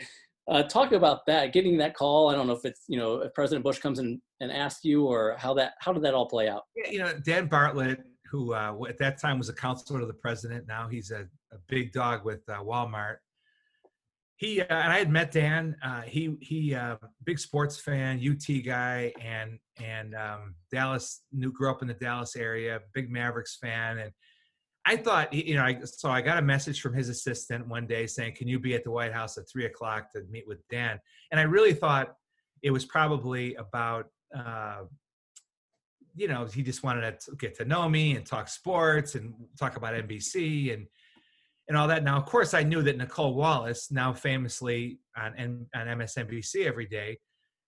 uh, 0.50 0.64
talk 0.64 0.92
about 0.92 1.26
that, 1.28 1.54
getting 1.54 1.78
that 1.78 1.94
call. 1.94 2.30
I 2.30 2.36
don't 2.36 2.48
know 2.48 2.54
if 2.54 2.66
it's 2.66 2.84
you 2.90 2.98
know 3.00 3.22
if 3.22 3.34
President 3.34 3.64
Bush 3.64 3.80
comes 3.80 4.00
in 4.00 4.22
and 4.42 4.52
asks 4.52 4.84
you 4.84 5.06
or 5.06 5.38
how 5.38 5.54
that 5.54 5.74
how 5.80 5.94
did 5.94 6.04
that 6.04 6.14
all 6.14 6.28
play 6.28 6.50
out? 6.50 6.64
Yeah, 6.76 6.92
you 6.92 7.00
know 7.00 7.14
Dan 7.24 7.48
Bartlett, 7.48 8.04
who 8.30 8.54
uh, 8.54 8.76
at 8.90 8.98
that 8.98 9.22
time 9.22 9.38
was 9.38 9.48
a 9.48 9.54
counselor 9.54 10.02
to 10.02 10.06
the 10.06 10.14
president, 10.14 10.68
now 10.68 10.90
he's 10.90 11.12
a, 11.12 11.28
a 11.54 11.58
big 11.70 11.94
dog 11.94 12.26
with 12.26 12.42
uh, 12.50 12.60
Walmart 12.62 13.18
he 14.38 14.62
uh, 14.62 14.66
and 14.70 14.94
I 14.94 15.00
had 15.00 15.12
met 15.12 15.32
Dan. 15.32 15.76
Uh, 15.84 16.02
he 16.02 16.36
he 16.42 16.74
uh, 16.74 16.98
big 17.26 17.40
sports 17.40 17.80
fan, 17.80 18.22
UT 18.24 18.64
guy, 18.64 19.12
and 19.20 19.58
and 19.84 20.16
um, 20.16 20.56
Dallas. 20.72 21.24
Knew 21.32 21.52
grew 21.52 21.72
up 21.72 21.82
in 21.82 21.88
the 21.88 21.96
Dallas 21.96 22.36
area. 22.36 22.80
Big 22.94 23.12
Mavericks 23.12 23.58
fan, 23.60 23.98
and 23.98 24.12
I 24.86 24.96
thought 24.96 25.34
you 25.34 25.56
know. 25.56 25.64
I, 25.64 25.80
so 25.84 26.10
I 26.10 26.22
got 26.22 26.38
a 26.38 26.44
message 26.44 26.82
from 26.82 26.94
his 26.94 27.10
assistant 27.10 27.68
one 27.68 27.88
day 27.88 28.06
saying, 28.06 28.36
"Can 28.36 28.48
you 28.48 28.60
be 28.60 28.76
at 28.76 28.84
the 28.84 28.92
White 28.92 29.12
House 29.12 29.40
at 29.40 29.50
three 29.52 29.66
o'clock 29.66 30.14
to 30.14 30.22
meet 30.30 30.48
with 30.48 30.60
Dan?" 30.70 31.00
And 31.32 31.40
I 31.40 31.44
really 31.44 31.74
thought 31.74 32.14
it 32.62 32.72
was 32.72 32.86
probably 32.86 33.56
about. 33.56 34.06
Uh, 34.36 34.84
you 36.16 36.28
know, 36.28 36.46
he 36.46 36.64
just 36.64 36.82
wanted 36.82 37.20
to 37.20 37.36
get 37.36 37.56
to 37.56 37.64
know 37.64 37.88
me 37.88 38.16
and 38.16 38.26
talk 38.26 38.50
sports 38.50 39.14
and 39.14 39.36
talk 39.60 39.78
about 39.78 39.94
NBC 39.94 40.74
and 40.74 40.88
and 41.68 41.78
all 41.78 41.88
that. 41.88 42.04
Now, 42.04 42.18
of 42.18 42.26
course, 42.26 42.54
I 42.54 42.64
knew 42.64 42.82
that 42.84 42.98
Nicolle 42.98 43.36
Wallace, 43.36 43.92
now 43.92 44.14
famously 44.14 45.00
on, 45.18 45.68
on 45.76 45.88
MSNBC 45.88 46.66
every 46.66 46.86
day, 46.86 47.18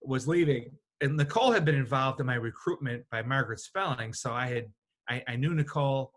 was 0.01 0.27
leaving. 0.27 0.71
And 1.01 1.17
Nicole 1.17 1.51
had 1.51 1.65
been 1.65 1.75
involved 1.75 2.19
in 2.19 2.25
my 2.25 2.35
recruitment 2.35 3.03
by 3.11 3.21
Margaret 3.21 3.59
Spelling. 3.59 4.13
So 4.13 4.31
I 4.33 4.47
had 4.47 4.65
I, 5.09 5.23
I 5.27 5.35
knew 5.35 5.53
Nicole 5.53 6.13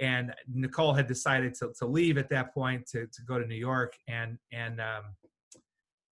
and 0.00 0.34
Nicole 0.52 0.92
had 0.92 1.06
decided 1.06 1.54
to, 1.54 1.72
to 1.78 1.86
leave 1.86 2.18
at 2.18 2.28
that 2.30 2.52
point 2.52 2.86
to, 2.88 3.06
to 3.06 3.22
go 3.26 3.38
to 3.38 3.46
New 3.46 3.56
York. 3.56 3.94
And 4.08 4.38
and 4.52 4.80
um, 4.80 5.04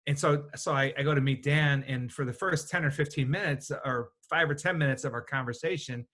and 0.07 0.17
so 0.17 0.45
so 0.55 0.73
I, 0.73 0.93
I 0.97 1.03
go 1.03 1.15
to 1.15 1.21
meet 1.21 1.43
Dan, 1.43 1.83
and 1.87 2.11
for 2.11 2.25
the 2.25 2.33
first 2.33 2.69
10 2.69 2.85
or 2.85 2.91
15 2.91 3.29
minutes 3.29 3.71
or 3.71 4.09
five 4.29 4.49
or 4.49 4.55
10 4.55 4.77
minutes 4.77 5.03
of 5.03 5.13
our 5.13 5.21
conversation, 5.21 6.05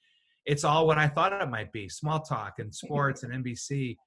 it's 0.46 0.64
all 0.64 0.88
what 0.88 0.98
I 0.98 1.08
thought 1.08 1.34
it 1.34 1.50
might 1.50 1.72
be: 1.72 1.90
small 1.90 2.22
talk 2.22 2.60
and 2.60 2.74
sports 2.76 3.24
and 3.24 3.34
NBC 3.44 3.98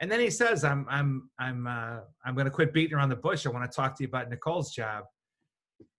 and 0.00 0.10
then 0.10 0.20
he 0.20 0.30
says, 0.30 0.62
"I'm 0.64 0.86
I'm 0.90 1.30
I'm 1.38 1.66
uh, 1.66 2.00
I'm 2.24 2.34
going 2.34 2.44
to 2.44 2.50
quit 2.50 2.72
beating 2.72 2.94
around 2.94 3.08
the 3.08 3.16
bush. 3.16 3.46
I 3.46 3.50
want 3.50 3.70
to 3.70 3.74
talk 3.74 3.96
to 3.96 4.02
you 4.02 4.08
about 4.08 4.28
Nicole's 4.28 4.72
job." 4.72 5.04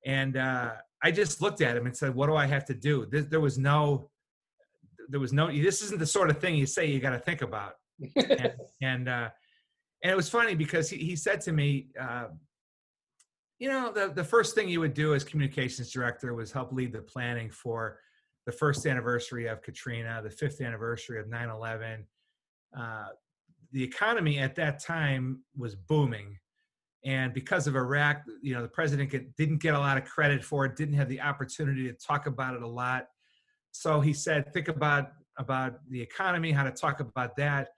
And 0.05 0.37
uh, 0.37 0.73
I 1.03 1.11
just 1.11 1.41
looked 1.41 1.61
at 1.61 1.75
him 1.75 1.85
and 1.85 1.97
said, 1.97 2.13
"What 2.13 2.27
do 2.27 2.35
I 2.35 2.45
have 2.45 2.65
to 2.65 2.73
do?" 2.73 3.07
There, 3.09 3.21
there 3.21 3.39
was 3.39 3.57
no, 3.57 4.09
there 5.09 5.19
was 5.19 5.33
no. 5.33 5.51
This 5.51 5.81
isn't 5.81 5.99
the 5.99 6.05
sort 6.05 6.29
of 6.29 6.39
thing 6.39 6.55
you 6.55 6.67
say 6.67 6.85
you 6.85 6.99
got 6.99 7.11
to 7.11 7.19
think 7.19 7.41
about. 7.41 7.73
and 8.15 8.53
and, 8.81 9.09
uh, 9.09 9.29
and 10.03 10.11
it 10.11 10.15
was 10.15 10.29
funny 10.29 10.53
because 10.53 10.89
he, 10.89 10.97
he 10.97 11.15
said 11.15 11.41
to 11.41 11.51
me, 11.51 11.87
uh, 11.99 12.25
"You 13.57 13.69
know, 13.69 13.91
the 13.91 14.13
the 14.13 14.23
first 14.23 14.53
thing 14.53 14.69
you 14.69 14.79
would 14.79 14.93
do 14.93 15.15
as 15.15 15.23
communications 15.23 15.91
director 15.91 16.35
was 16.35 16.51
help 16.51 16.71
lead 16.71 16.93
the 16.93 17.01
planning 17.01 17.49
for 17.49 17.99
the 18.45 18.51
first 18.51 18.85
anniversary 18.85 19.47
of 19.47 19.63
Katrina, 19.63 20.21
the 20.23 20.29
fifth 20.29 20.61
anniversary 20.61 21.19
of 21.19 21.25
9/11." 21.25 22.03
Uh, 22.77 23.07
the 23.71 23.83
economy 23.83 24.39
at 24.39 24.55
that 24.55 24.79
time 24.83 25.41
was 25.55 25.75
booming. 25.75 26.37
And 27.05 27.33
because 27.33 27.67
of 27.67 27.75
iraq 27.75 28.23
you 28.41 28.53
know 28.53 28.61
the 28.61 28.67
president 28.67 29.11
get, 29.11 29.35
didn't 29.35 29.59
get 29.59 29.75
a 29.75 29.79
lot 29.79 29.97
of 29.97 30.05
credit 30.05 30.43
for 30.43 30.65
it 30.65 30.75
didn't 30.75 30.95
have 30.95 31.09
the 31.09 31.21
opportunity 31.21 31.87
to 31.87 31.93
talk 31.93 32.25
about 32.25 32.55
it 32.55 32.63
a 32.63 32.67
lot. 32.67 33.07
So 33.71 34.01
he 34.01 34.13
said 34.13 34.53
think 34.53 34.67
about 34.67 35.11
about 35.37 35.79
the 35.89 36.01
economy 36.01 36.51
how 36.51 36.63
to 36.63 36.71
talk 36.71 36.99
about 36.99 37.35
that. 37.37 37.69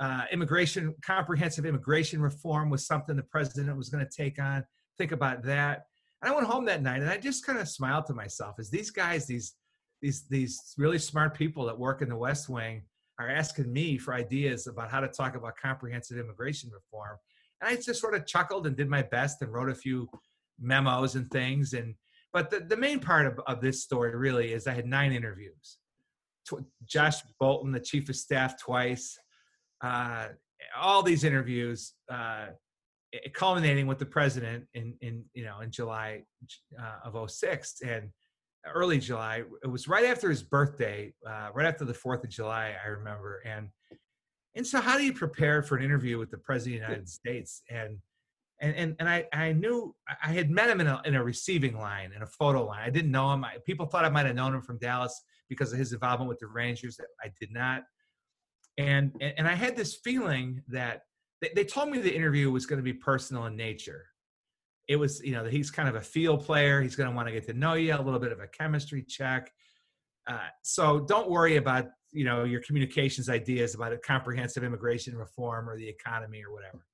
Uh, 0.00 0.24
immigration 0.32 0.94
comprehensive 1.02 1.66
immigration 1.66 2.20
reform 2.20 2.68
was 2.68 2.86
something 2.86 3.14
the 3.14 3.22
president 3.22 3.76
was 3.76 3.90
going 3.90 4.04
to 4.04 4.10
take 4.10 4.40
on. 4.40 4.64
Think 4.98 5.12
about 5.12 5.42
that. 5.44 5.86
And 6.22 6.32
i 6.32 6.34
went 6.34 6.46
home 6.46 6.64
that 6.64 6.82
night 6.82 7.02
and 7.02 7.10
i 7.10 7.18
just 7.18 7.44
kind 7.44 7.58
of 7.58 7.68
smiled 7.68 8.06
to 8.06 8.14
myself 8.14 8.56
as 8.58 8.70
these 8.70 8.90
guys 8.90 9.26
these 9.26 9.54
these 10.00 10.26
these 10.28 10.74
really 10.76 10.98
smart 10.98 11.34
people 11.34 11.64
that 11.66 11.78
work 11.78 12.02
in 12.02 12.08
the 12.08 12.16
west 12.16 12.48
wing 12.48 12.82
are 13.18 13.30
asking 13.30 13.72
me 13.72 13.98
for 13.98 14.14
ideas 14.14 14.66
about 14.66 14.90
how 14.90 15.00
to 15.00 15.08
talk 15.08 15.36
about 15.36 15.56
comprehensive 15.56 16.18
immigration 16.18 16.70
reform. 16.72 17.16
And 17.60 17.70
I 17.70 17.80
just 17.80 18.00
sort 18.00 18.14
of 18.14 18.26
chuckled 18.26 18.66
and 18.66 18.76
did 18.76 18.88
my 18.88 19.02
best 19.02 19.40
and 19.42 19.52
wrote 19.52 19.70
a 19.70 19.74
few 19.74 20.08
memos 20.60 21.14
and 21.14 21.28
things. 21.30 21.72
And 21.74 21.94
but 22.32 22.50
the, 22.50 22.60
the 22.60 22.76
main 22.76 22.98
part 22.98 23.26
of, 23.26 23.40
of 23.46 23.60
this 23.60 23.82
story 23.82 24.14
really 24.14 24.52
is 24.52 24.66
I 24.66 24.74
had 24.74 24.86
nine 24.86 25.12
interviews. 25.12 25.78
Josh 26.84 27.22
Bolten, 27.40 27.72
the 27.72 27.80
chief 27.80 28.08
of 28.08 28.16
staff, 28.16 28.60
twice. 28.60 29.16
Uh, 29.80 30.28
all 30.78 31.02
these 31.02 31.24
interviews, 31.24 31.94
uh, 32.10 32.46
culminating 33.32 33.86
with 33.86 33.98
the 33.98 34.06
president 34.06 34.64
in 34.74 34.94
in 35.00 35.24
you 35.34 35.44
know 35.44 35.60
in 35.60 35.70
July 35.70 36.22
uh, 36.78 37.08
of 37.08 37.30
06. 37.30 37.80
and 37.82 38.10
early 38.72 38.98
July. 38.98 39.42
It 39.62 39.66
was 39.66 39.88
right 39.88 40.06
after 40.06 40.30
his 40.30 40.42
birthday, 40.42 41.12
uh, 41.26 41.48
right 41.54 41.66
after 41.66 41.84
the 41.84 41.94
Fourth 41.94 42.24
of 42.24 42.30
July, 42.30 42.74
I 42.82 42.88
remember. 42.88 43.42
And 43.44 43.68
and 44.56 44.66
so, 44.66 44.80
how 44.80 44.96
do 44.96 45.04
you 45.04 45.12
prepare 45.12 45.62
for 45.62 45.76
an 45.76 45.84
interview 45.84 46.18
with 46.18 46.30
the 46.30 46.38
President 46.38 46.82
of 46.82 46.88
the 46.88 46.92
United 46.92 47.08
States? 47.20 47.62
And 47.70 47.98
and 48.60 48.74
and, 48.76 48.96
and 49.00 49.08
I 49.08 49.26
I 49.32 49.52
knew 49.52 49.94
I 50.22 50.32
had 50.32 50.50
met 50.50 50.70
him 50.70 50.80
in 50.80 50.86
a 50.86 51.02
in 51.04 51.14
a 51.14 51.22
receiving 51.22 51.76
line 51.76 52.12
in 52.14 52.22
a 52.22 52.26
photo 52.26 52.64
line. 52.64 52.82
I 52.82 52.90
didn't 52.90 53.10
know 53.10 53.32
him. 53.32 53.44
I, 53.44 53.56
people 53.66 53.86
thought 53.86 54.04
I 54.04 54.10
might 54.10 54.26
have 54.26 54.36
known 54.36 54.54
him 54.54 54.62
from 54.62 54.78
Dallas 54.78 55.20
because 55.48 55.72
of 55.72 55.78
his 55.78 55.92
involvement 55.92 56.28
with 56.28 56.38
the 56.38 56.46
Rangers. 56.46 56.98
I 57.22 57.30
did 57.40 57.52
not. 57.52 57.82
And 58.78 59.12
and, 59.20 59.34
and 59.38 59.48
I 59.48 59.54
had 59.54 59.76
this 59.76 59.96
feeling 59.96 60.62
that 60.68 61.02
they, 61.40 61.50
they 61.54 61.64
told 61.64 61.90
me 61.90 61.98
the 61.98 62.14
interview 62.14 62.50
was 62.50 62.66
going 62.66 62.78
to 62.78 62.84
be 62.84 62.92
personal 62.92 63.46
in 63.46 63.56
nature 63.56 64.06
it 64.88 64.96
was 64.96 65.20
you 65.22 65.32
know 65.32 65.44
that 65.44 65.52
he's 65.52 65.70
kind 65.70 65.88
of 65.88 65.96
a 65.96 66.00
field 66.00 66.44
player. 66.44 66.80
He's 66.80 66.96
going 66.96 67.08
to 67.08 67.14
want 67.14 67.28
to 67.28 67.32
get 67.32 67.46
to 67.46 67.52
know 67.52 67.74
you 67.74 67.94
a 67.94 68.00
little 68.00 68.20
bit 68.20 68.32
of 68.32 68.40
a 68.40 68.46
chemistry 68.46 69.02
check. 69.02 69.50
Uh, 70.26 70.38
so 70.62 71.00
don't 71.00 71.30
worry 71.30 71.56
about 71.56 71.86
you 72.12 72.24
know 72.24 72.44
your 72.44 72.60
communications 72.60 73.28
ideas 73.28 73.74
about 73.74 73.92
a 73.92 73.98
comprehensive 73.98 74.62
immigration 74.62 75.16
reform 75.16 75.68
or 75.68 75.76
the 75.76 75.88
economy 75.88 76.42
or 76.44 76.52
whatever. 76.52 76.86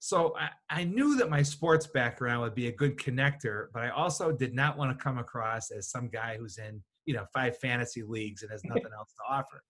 So 0.00 0.34
I, 0.38 0.80
I 0.80 0.84
knew 0.84 1.16
that 1.16 1.30
my 1.30 1.42
sports 1.42 1.86
background 1.86 2.42
would 2.42 2.54
be 2.54 2.68
a 2.68 2.72
good 2.72 2.98
connector 2.98 3.68
but 3.72 3.82
i 3.82 3.88
also 3.88 4.32
did 4.32 4.54
not 4.54 4.76
want 4.76 4.96
to 4.96 5.02
come 5.02 5.16
across 5.16 5.70
as 5.70 5.88
some 5.88 6.10
guy 6.10 6.36
who's 6.38 6.58
in 6.58 6.82
you 7.06 7.14
know 7.14 7.24
five 7.32 7.56
fantasy 7.56 8.02
leagues 8.02 8.42
and 8.42 8.50
has 8.50 8.62
nothing 8.64 8.92
else 8.96 9.12
to 9.14 9.22
offer. 9.34 9.62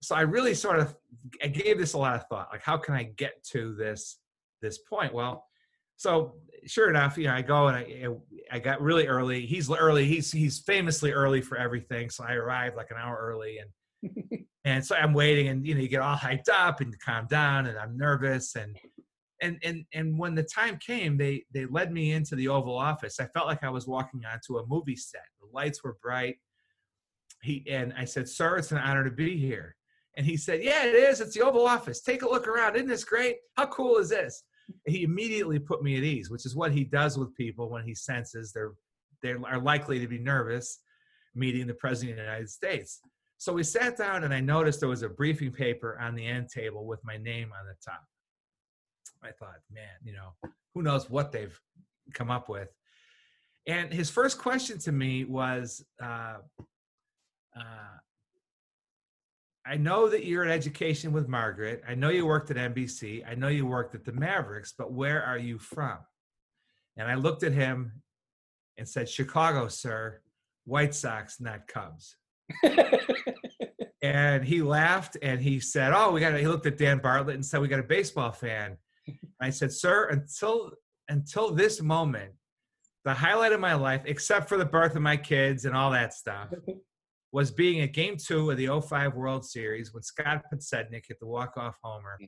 So 0.00 0.14
i 0.14 0.22
really 0.22 0.54
sort 0.54 0.78
of 0.78 0.96
i 1.42 1.48
gave 1.48 1.78
this 1.78 1.92
a 1.92 1.98
lot 1.98 2.14
of 2.14 2.24
thought 2.28 2.48
like 2.50 2.62
how 2.62 2.78
can 2.78 2.94
i 2.94 3.04
get 3.04 3.44
to 3.52 3.74
this 3.74 4.18
this 4.60 4.78
point? 4.78 5.14
Well 5.14 5.47
so 5.98 6.36
sure 6.64 6.88
enough, 6.88 7.18
you 7.18 7.24
know, 7.24 7.34
I 7.34 7.42
go 7.42 7.68
and 7.68 7.76
I 7.76 8.08
I 8.50 8.58
got 8.60 8.80
really 8.80 9.06
early. 9.06 9.44
He's 9.44 9.70
early. 9.70 10.06
He's 10.06 10.32
he's 10.32 10.60
famously 10.60 11.12
early 11.12 11.42
for 11.42 11.58
everything. 11.58 12.08
So 12.08 12.24
I 12.24 12.34
arrived 12.34 12.76
like 12.76 12.90
an 12.90 12.96
hour 12.98 13.18
early, 13.20 13.58
and 13.58 14.46
and 14.64 14.84
so 14.84 14.94
I'm 14.94 15.12
waiting, 15.12 15.48
and 15.48 15.66
you 15.66 15.74
know, 15.74 15.80
you 15.80 15.88
get 15.88 16.00
all 16.00 16.16
hyped 16.16 16.48
up 16.48 16.80
and 16.80 16.94
calm 17.00 17.26
down, 17.28 17.66
and 17.66 17.76
I'm 17.76 17.96
nervous, 17.96 18.54
and 18.54 18.78
and 19.42 19.58
and 19.64 19.84
and 19.92 20.16
when 20.16 20.34
the 20.34 20.44
time 20.44 20.78
came, 20.78 21.16
they 21.16 21.44
they 21.52 21.66
led 21.66 21.92
me 21.92 22.12
into 22.12 22.36
the 22.36 22.48
Oval 22.48 22.78
Office. 22.78 23.18
I 23.20 23.26
felt 23.26 23.46
like 23.46 23.64
I 23.64 23.70
was 23.70 23.88
walking 23.88 24.22
onto 24.24 24.58
a 24.58 24.66
movie 24.66 24.96
set. 24.96 25.26
The 25.40 25.48
lights 25.52 25.82
were 25.82 25.96
bright. 26.00 26.36
He 27.42 27.64
and 27.68 27.92
I 27.98 28.04
said, 28.04 28.28
"Sir, 28.28 28.56
it's 28.56 28.70
an 28.70 28.78
honor 28.78 29.04
to 29.04 29.10
be 29.10 29.36
here." 29.36 29.74
And 30.16 30.24
he 30.24 30.36
said, 30.36 30.62
"Yeah, 30.62 30.86
it 30.86 30.94
is. 30.94 31.20
It's 31.20 31.34
the 31.34 31.42
Oval 31.42 31.66
Office. 31.66 32.02
Take 32.02 32.22
a 32.22 32.28
look 32.28 32.46
around. 32.46 32.76
Isn't 32.76 32.88
this 32.88 33.04
great? 33.04 33.36
How 33.56 33.66
cool 33.66 33.98
is 33.98 34.10
this?" 34.10 34.44
He 34.86 35.02
immediately 35.02 35.58
put 35.58 35.82
me 35.82 35.96
at 35.96 36.04
ease, 36.04 36.30
which 36.30 36.46
is 36.46 36.56
what 36.56 36.72
he 36.72 36.84
does 36.84 37.18
with 37.18 37.34
people 37.34 37.70
when 37.70 37.84
he 37.84 37.94
senses 37.94 38.52
they're 38.52 38.72
they 39.22 39.32
are 39.32 39.60
likely 39.60 39.98
to 39.98 40.06
be 40.06 40.18
nervous 40.18 40.80
meeting 41.34 41.66
the 41.66 41.74
president 41.74 42.18
of 42.18 42.24
the 42.24 42.30
United 42.30 42.50
States. 42.50 43.00
So 43.36 43.52
we 43.52 43.62
sat 43.62 43.96
down 43.96 44.24
and 44.24 44.34
I 44.34 44.40
noticed 44.40 44.80
there 44.80 44.88
was 44.88 45.02
a 45.02 45.08
briefing 45.08 45.52
paper 45.52 45.98
on 46.00 46.14
the 46.14 46.26
end 46.26 46.48
table 46.48 46.86
with 46.86 47.00
my 47.04 47.16
name 47.16 47.50
on 47.58 47.66
the 47.66 47.74
top. 47.84 48.02
I 49.22 49.30
thought, 49.32 49.56
man, 49.72 49.84
you 50.02 50.12
know, 50.12 50.50
who 50.74 50.82
knows 50.82 51.08
what 51.08 51.32
they've 51.32 51.58
come 52.14 52.30
up 52.30 52.48
with. 52.48 52.68
And 53.66 53.92
his 53.92 54.10
first 54.10 54.38
question 54.38 54.78
to 54.80 54.92
me 54.92 55.24
was, 55.24 55.84
uh, 56.02 56.38
uh, 57.56 57.96
I 59.66 59.76
know 59.76 60.08
that 60.08 60.24
you're 60.24 60.44
in 60.44 60.50
education 60.50 61.12
with 61.12 61.28
Margaret. 61.28 61.82
I 61.86 61.94
know 61.94 62.08
you 62.08 62.26
worked 62.26 62.50
at 62.50 62.56
NBC. 62.56 63.28
I 63.28 63.34
know 63.34 63.48
you 63.48 63.66
worked 63.66 63.94
at 63.94 64.04
the 64.04 64.12
Mavericks, 64.12 64.72
but 64.76 64.92
where 64.92 65.22
are 65.22 65.38
you 65.38 65.58
from? 65.58 65.98
And 66.96 67.08
I 67.08 67.14
looked 67.14 67.42
at 67.42 67.52
him 67.52 68.02
and 68.78 68.88
said, 68.88 69.08
Chicago, 69.08 69.68
sir, 69.68 70.20
White 70.64 70.94
Sox, 70.94 71.40
not 71.40 71.66
Cubs. 71.68 72.16
and 74.02 74.44
he 74.44 74.62
laughed 74.62 75.16
and 75.22 75.40
he 75.40 75.60
said, 75.60 75.92
Oh, 75.94 76.12
we 76.12 76.20
got 76.20 76.38
he 76.38 76.46
looked 76.46 76.66
at 76.66 76.78
Dan 76.78 76.98
Bartlett 76.98 77.34
and 77.34 77.44
said, 77.44 77.60
We 77.60 77.68
got 77.68 77.80
a 77.80 77.84
baseball 77.84 78.32
fan. 78.32 78.76
And 79.06 79.16
I 79.40 79.50
said, 79.50 79.72
Sir, 79.72 80.08
until 80.08 80.72
until 81.08 81.50
this 81.50 81.80
moment, 81.80 82.32
the 83.04 83.14
highlight 83.14 83.52
of 83.52 83.60
my 83.60 83.74
life, 83.74 84.02
except 84.04 84.48
for 84.48 84.56
the 84.56 84.64
birth 84.64 84.94
of 84.96 85.02
my 85.02 85.16
kids 85.16 85.64
and 85.64 85.74
all 85.74 85.90
that 85.92 86.14
stuff, 86.14 86.48
was 87.32 87.50
being 87.50 87.80
at 87.80 87.92
game 87.92 88.16
two 88.16 88.50
of 88.50 88.56
the 88.56 88.68
05 88.80 89.14
World 89.14 89.44
Series 89.44 89.92
when 89.92 90.02
Scott 90.02 90.44
Podsednik 90.52 91.04
hit 91.06 91.18
the 91.20 91.26
walk-off 91.26 91.76
homer. 91.82 92.18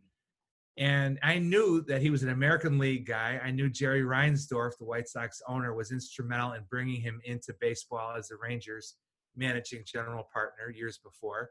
And 0.77 1.19
I 1.23 1.39
knew 1.39 1.83
that 1.89 2.01
he 2.01 2.11
was 2.11 2.23
an 2.23 2.31
American 2.31 2.79
League 2.79 3.07
guy. 3.07 3.41
I 3.43 3.51
knew 3.51 3.69
Jerry 3.69 4.03
Reinsdorf, 4.03 4.79
the 4.79 4.85
White 4.85 5.09
Sox 5.09 5.43
owner, 5.49 5.75
was 5.75 5.91
instrumental 5.91 6.53
in 6.53 6.63
bringing 6.71 7.01
him 7.01 7.21
into 7.25 7.55
baseball 7.61 8.15
as 8.17 8.29
the 8.29 8.37
Rangers 8.37 8.97
managing 9.37 9.83
general 9.85 10.29
partner 10.33 10.71
years 10.71 10.99
before. 10.99 11.51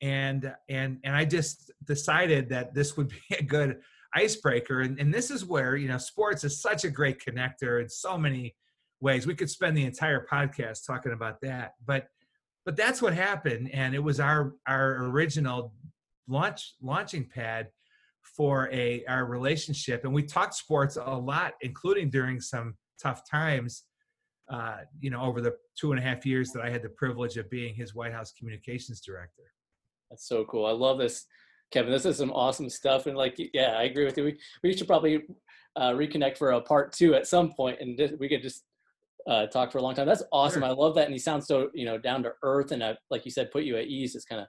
And 0.00 0.52
and 0.68 0.98
and 1.04 1.14
I 1.14 1.24
just 1.24 1.70
decided 1.84 2.48
that 2.48 2.74
this 2.74 2.96
would 2.96 3.08
be 3.08 3.36
a 3.38 3.42
good 3.42 3.80
icebreaker. 4.14 4.80
And, 4.80 4.98
and 4.98 5.12
this 5.12 5.30
is 5.30 5.44
where, 5.44 5.76
you 5.76 5.88
know, 5.88 5.98
sports 5.98 6.44
is 6.44 6.60
such 6.60 6.84
a 6.84 6.90
great 6.90 7.20
connector 7.20 7.80
in 7.80 7.88
so 7.88 8.18
many 8.18 8.54
ways. 9.00 9.26
We 9.26 9.34
could 9.34 9.50
spend 9.50 9.76
the 9.76 9.84
entire 9.84 10.26
podcast 10.30 10.86
talking 10.86 11.12
about 11.12 11.40
that. 11.42 11.74
But 11.86 12.08
but 12.64 12.76
that's 12.76 13.02
what 13.02 13.14
happened 13.14 13.70
and 13.72 13.94
it 13.94 14.02
was 14.02 14.20
our 14.20 14.54
our 14.66 15.04
original 15.04 15.72
launch 16.28 16.74
launching 16.80 17.28
pad 17.28 17.68
for 18.22 18.70
a 18.72 19.04
our 19.06 19.26
relationship 19.26 20.04
and 20.04 20.12
we 20.12 20.22
talked 20.22 20.54
sports 20.54 20.96
a 20.96 21.10
lot 21.10 21.54
including 21.60 22.08
during 22.08 22.40
some 22.40 22.74
tough 23.02 23.28
times 23.28 23.84
uh, 24.50 24.78
you 25.00 25.10
know 25.10 25.20
over 25.22 25.40
the 25.40 25.54
two 25.78 25.92
and 25.92 25.98
a 25.98 26.02
half 26.02 26.24
years 26.24 26.50
that 26.50 26.62
i 26.62 26.70
had 26.70 26.82
the 26.82 26.88
privilege 26.90 27.36
of 27.36 27.48
being 27.50 27.74
his 27.74 27.94
white 27.94 28.12
house 28.12 28.32
communications 28.32 29.00
director. 29.00 29.42
That's 30.10 30.28
so 30.28 30.44
cool. 30.44 30.66
I 30.66 30.72
love 30.72 30.98
this 30.98 31.24
kevin. 31.70 31.90
This 31.90 32.04
is 32.04 32.18
some 32.18 32.32
awesome 32.32 32.68
stuff 32.68 33.06
and 33.06 33.16
like 33.16 33.36
yeah 33.54 33.76
i 33.78 33.84
agree 33.84 34.04
with 34.04 34.16
you. 34.16 34.24
We, 34.24 34.38
we 34.62 34.76
should 34.76 34.86
probably 34.86 35.22
uh, 35.74 35.92
reconnect 35.92 36.36
for 36.36 36.52
a 36.52 36.60
part 36.60 36.92
two 36.92 37.14
at 37.14 37.26
some 37.26 37.52
point 37.52 37.78
and 37.80 37.98
we 38.20 38.28
could 38.28 38.42
just 38.42 38.64
uh, 39.26 39.46
talked 39.46 39.72
for 39.72 39.78
a 39.78 39.82
long 39.82 39.94
time. 39.94 40.06
That's 40.06 40.22
awesome. 40.32 40.62
Sure. 40.62 40.68
I 40.68 40.72
love 40.72 40.94
that, 40.96 41.04
and 41.04 41.12
he 41.12 41.18
sounds 41.18 41.46
so 41.46 41.70
you 41.74 41.84
know 41.84 41.98
down 41.98 42.22
to 42.24 42.32
earth 42.42 42.72
and 42.72 42.82
uh, 42.82 42.94
like 43.10 43.24
you 43.24 43.30
said, 43.30 43.50
put 43.50 43.64
you 43.64 43.76
at 43.76 43.86
ease. 43.86 44.14
It's 44.14 44.24
kind 44.24 44.42
of. 44.42 44.48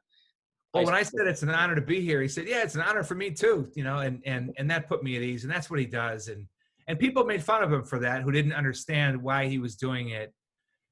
Well, 0.74 0.86
when 0.86 0.96
I 0.96 1.04
said 1.04 1.28
it's 1.28 1.44
an 1.44 1.52
honor 1.52 1.76
to 1.76 1.82
be 1.82 2.02
here, 2.02 2.22
he 2.22 2.28
said, 2.28 2.48
"Yeah, 2.48 2.64
it's 2.64 2.76
an 2.76 2.82
honor 2.82 3.04
for 3.04 3.16
me 3.16 3.32
too." 3.32 3.70
You 3.76 3.84
know, 3.84 4.00
and 4.00 4.22
and 4.26 4.54
and 4.58 4.70
that 4.72 4.88
put 4.88 5.04
me 5.04 5.16
at 5.16 5.22
ease, 5.22 5.44
and 5.44 5.54
that's 5.54 5.70
what 5.70 5.80
he 5.80 5.86
does. 5.86 6.30
And 6.30 6.48
and 6.88 6.98
people 6.98 7.24
made 7.26 7.44
fun 7.44 7.64
of 7.64 7.72
him 7.72 7.84
for 7.84 8.00
that, 8.00 8.24
who 8.24 8.32
didn't 8.32 8.54
understand 8.54 9.22
why 9.22 9.48
he 9.48 9.60
was 9.60 9.76
doing 9.76 10.10
it. 10.10 10.34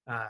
Uh, 0.10 0.28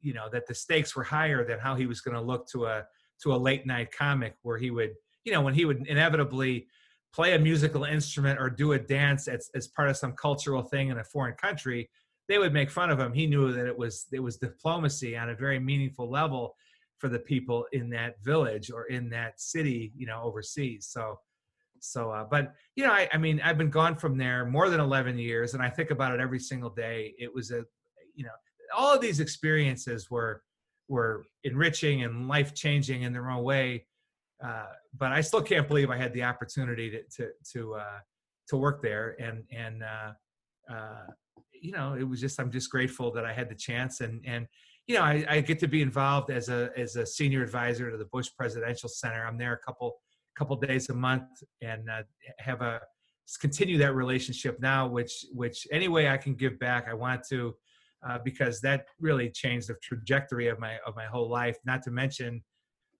you 0.00 0.12
know, 0.12 0.28
that 0.30 0.46
the 0.46 0.54
stakes 0.54 0.94
were 0.94 1.02
higher 1.02 1.46
than 1.46 1.58
how 1.58 1.74
he 1.74 1.86
was 1.86 2.02
going 2.02 2.14
to 2.14 2.20
look 2.20 2.46
to 2.48 2.66
a 2.66 2.84
to 3.22 3.34
a 3.34 3.36
late 3.36 3.66
night 3.66 3.90
comic 3.96 4.34
where 4.42 4.58
he 4.58 4.70
would, 4.70 4.92
you 5.24 5.32
know, 5.32 5.40
when 5.40 5.54
he 5.54 5.64
would 5.64 5.86
inevitably 5.86 6.66
play 7.14 7.34
a 7.34 7.38
musical 7.38 7.84
instrument 7.84 8.40
or 8.40 8.50
do 8.50 8.72
a 8.72 8.78
dance 8.78 9.28
as, 9.28 9.48
as 9.54 9.68
part 9.68 9.88
of 9.88 9.96
some 9.96 10.12
cultural 10.12 10.62
thing 10.62 10.88
in 10.88 10.98
a 10.98 11.04
foreign 11.04 11.34
country 11.34 11.88
they 12.28 12.38
would 12.38 12.52
make 12.52 12.70
fun 12.70 12.90
of 12.90 12.98
him. 12.98 13.12
He 13.12 13.26
knew 13.26 13.52
that 13.52 13.66
it 13.66 13.76
was 13.76 14.06
it 14.12 14.20
was 14.20 14.36
diplomacy 14.36 15.16
on 15.16 15.30
a 15.30 15.34
very 15.34 15.58
meaningful 15.58 16.10
level 16.10 16.56
for 16.98 17.08
the 17.08 17.18
people 17.18 17.66
in 17.72 17.90
that 17.90 18.14
village 18.22 18.70
or 18.70 18.86
in 18.86 19.10
that 19.10 19.40
city, 19.40 19.92
you 19.96 20.06
know, 20.06 20.22
overseas. 20.22 20.86
So, 20.90 21.18
so, 21.80 22.10
uh, 22.10 22.24
but 22.24 22.54
you 22.76 22.84
know, 22.84 22.92
I, 22.92 23.08
I 23.12 23.18
mean, 23.18 23.40
I've 23.44 23.58
been 23.58 23.70
gone 23.70 23.96
from 23.96 24.16
there 24.16 24.46
more 24.46 24.70
than 24.70 24.80
11 24.80 25.18
years, 25.18 25.54
and 25.54 25.62
I 25.62 25.68
think 25.68 25.90
about 25.90 26.14
it 26.14 26.20
every 26.20 26.38
single 26.38 26.70
day. 26.70 27.14
It 27.18 27.32
was 27.34 27.50
a, 27.50 27.64
you 28.14 28.24
know, 28.24 28.30
all 28.74 28.94
of 28.94 29.00
these 29.00 29.20
experiences 29.20 30.10
were 30.10 30.42
were 30.88 31.24
enriching 31.44 32.04
and 32.04 32.28
life 32.28 32.54
changing 32.54 33.02
in 33.02 33.12
their 33.12 33.30
own 33.30 33.42
way. 33.42 33.86
Uh, 34.42 34.66
but 34.98 35.12
I 35.12 35.20
still 35.20 35.42
can't 35.42 35.66
believe 35.66 35.90
I 35.90 35.96
had 35.96 36.12
the 36.12 36.22
opportunity 36.22 36.90
to 36.90 37.02
to 37.16 37.30
to 37.52 37.74
uh, 37.74 37.98
to 38.48 38.56
work 38.56 38.82
there 38.82 39.16
and 39.20 39.44
and 39.52 39.82
uh, 39.82 40.72
uh, 40.72 41.06
you 41.64 41.72
know, 41.72 41.94
it 41.94 42.04
was 42.04 42.20
just 42.20 42.38
I'm 42.38 42.52
just 42.52 42.70
grateful 42.70 43.10
that 43.12 43.24
I 43.24 43.32
had 43.32 43.48
the 43.48 43.54
chance 43.54 44.02
and 44.02 44.22
and 44.26 44.46
you 44.86 44.96
know 44.96 45.02
I, 45.02 45.24
I 45.28 45.40
get 45.40 45.58
to 45.60 45.66
be 45.66 45.80
involved 45.80 46.30
as 46.30 46.50
a 46.50 46.70
as 46.76 46.96
a 46.96 47.06
senior 47.06 47.42
advisor 47.42 47.90
to 47.90 47.96
the 47.96 48.04
Bush 48.04 48.28
Presidential 48.36 48.88
Center. 48.88 49.24
I'm 49.26 49.38
there 49.38 49.54
a 49.54 49.58
couple 49.58 49.96
couple 50.36 50.56
days 50.56 50.90
a 50.90 50.94
month 50.94 51.24
and 51.62 51.88
uh, 51.88 52.02
have 52.38 52.60
a 52.60 52.80
continue 53.40 53.78
that 53.78 53.94
relationship 53.94 54.60
now. 54.60 54.86
Which 54.86 55.24
which 55.32 55.66
any 55.72 55.88
way 55.88 56.10
I 56.10 56.18
can 56.18 56.34
give 56.34 56.58
back, 56.58 56.86
I 56.86 56.94
want 56.94 57.22
to. 57.30 57.54
Uh, 58.06 58.18
because 58.22 58.60
that 58.60 58.84
really 59.00 59.30
changed 59.30 59.66
the 59.66 59.76
trajectory 59.82 60.48
of 60.48 60.58
my 60.58 60.76
of 60.86 60.94
my 60.94 61.06
whole 61.06 61.30
life. 61.30 61.56
Not 61.64 61.82
to 61.84 61.90
mention, 61.90 62.44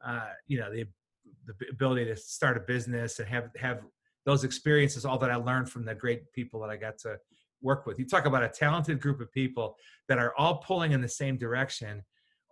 uh, 0.02 0.30
you 0.46 0.58
know, 0.58 0.72
the 0.72 0.86
the 1.46 1.54
ability 1.70 2.06
to 2.06 2.16
start 2.16 2.56
a 2.56 2.60
business 2.60 3.18
and 3.18 3.28
have 3.28 3.50
have 3.58 3.82
those 4.24 4.42
experiences, 4.42 5.04
all 5.04 5.18
that 5.18 5.30
I 5.30 5.36
learned 5.36 5.68
from 5.68 5.84
the 5.84 5.94
great 5.94 6.32
people 6.32 6.58
that 6.60 6.70
I 6.70 6.78
got 6.78 6.96
to 7.00 7.18
work 7.64 7.86
with. 7.86 7.98
You 7.98 8.06
talk 8.06 8.26
about 8.26 8.44
a 8.44 8.48
talented 8.48 9.00
group 9.00 9.20
of 9.20 9.32
people 9.32 9.76
that 10.08 10.18
are 10.18 10.34
all 10.38 10.58
pulling 10.58 10.92
in 10.92 11.00
the 11.00 11.08
same 11.08 11.36
direction, 11.36 12.02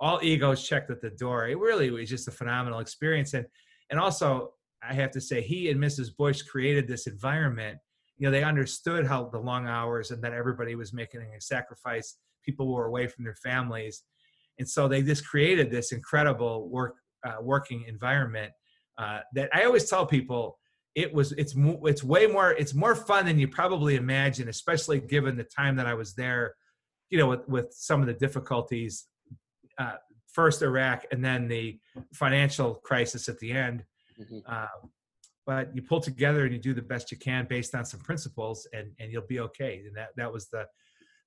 all 0.01 0.19
egos 0.23 0.67
checked 0.67 0.91
at 0.91 1.01
the 1.01 1.11
door. 1.11 1.47
It 1.49 1.59
really 1.59 1.91
was 1.91 2.09
just 2.09 2.27
a 2.27 2.33
phenomenal 2.33 2.81
experience. 2.81 3.35
And 3.35 3.47
and 3.91 4.01
also 4.01 4.55
I 4.83 4.95
have 4.95 5.13
to 5.13 5.21
say 5.21 5.41
he 5.43 5.71
and 5.71 5.79
Mrs. 5.79 6.17
Bush 6.17 6.43
created 6.43 6.89
this 6.89 7.07
environment. 7.07 7.79
You 8.19 8.27
know, 8.27 8.33
they 8.33 8.43
understood 8.43 9.07
how 9.07 9.29
the 9.29 9.39
long 9.39 9.67
hours 9.69 10.11
and 10.11 10.23
that 10.25 10.33
everybody 10.33 10.75
was 10.75 10.93
making 10.93 11.21
a 11.21 11.41
sacrifice. 11.41 12.17
People 12.45 12.73
were 12.73 12.87
away 12.87 13.07
from 13.07 13.25
their 13.25 13.37
families. 13.37 14.03
And 14.59 14.69
so 14.69 14.89
they 14.89 15.03
just 15.03 15.27
created 15.27 15.71
this 15.71 15.93
incredible 15.93 16.69
work 16.69 16.97
uh, 17.25 17.37
working 17.41 17.85
environment 17.87 18.53
uh, 18.99 19.21
that 19.35 19.49
I 19.55 19.65
always 19.65 19.89
tell 19.89 20.05
people 20.05 20.59
it 20.95 21.13
was 21.13 21.33
it's 21.33 21.55
it's 21.85 22.05
way 22.05 22.27
more 22.27 22.53
it's 22.53 22.75
more 22.75 22.95
fun 22.95 23.25
than 23.27 23.39
you 23.39 23.49
probably 23.49 23.97
imagine 23.97 24.49
especially 24.49 25.01
given 25.01 25.37
the 25.37 25.45
time 25.45 25.77
that 25.77 25.87
i 25.87 25.95
was 25.95 26.15
there 26.15 26.55
you 27.09 27.19
know 27.19 27.29
with 27.29 27.49
with 27.49 27.73
some 27.73 28.01
of 28.01 28.07
the 28.07 28.13
difficulties 28.13 29.07
uh, 29.79 29.97
first 30.33 30.63
iraq 30.63 31.05
and 31.13 31.25
then 31.25 31.49
the 31.49 31.79
financial 32.13 32.75
crisis 32.75 33.29
at 33.29 33.39
the 33.39 33.53
end. 33.53 33.85
Mm-hmm. 34.21 34.39
uh, 34.47 34.67
but 35.45 35.75
you 35.75 35.83
pull 35.83 36.01
together 36.01 36.45
and 36.45 36.53
you 36.53 36.61
do 36.61 36.75
the 36.75 36.83
best 36.83 37.11
you 37.11 37.17
can 37.17 37.47
based 37.49 37.75
on 37.75 37.85
some 37.85 38.01
principles 38.01 38.69
and 38.73 38.93
and 39.01 39.11
you'll 39.11 39.27
be 39.27 39.41
okay. 39.41 39.83
And 39.87 39.97
that 39.97 40.11
that 40.17 40.33
was 40.33 40.49
the 40.49 40.67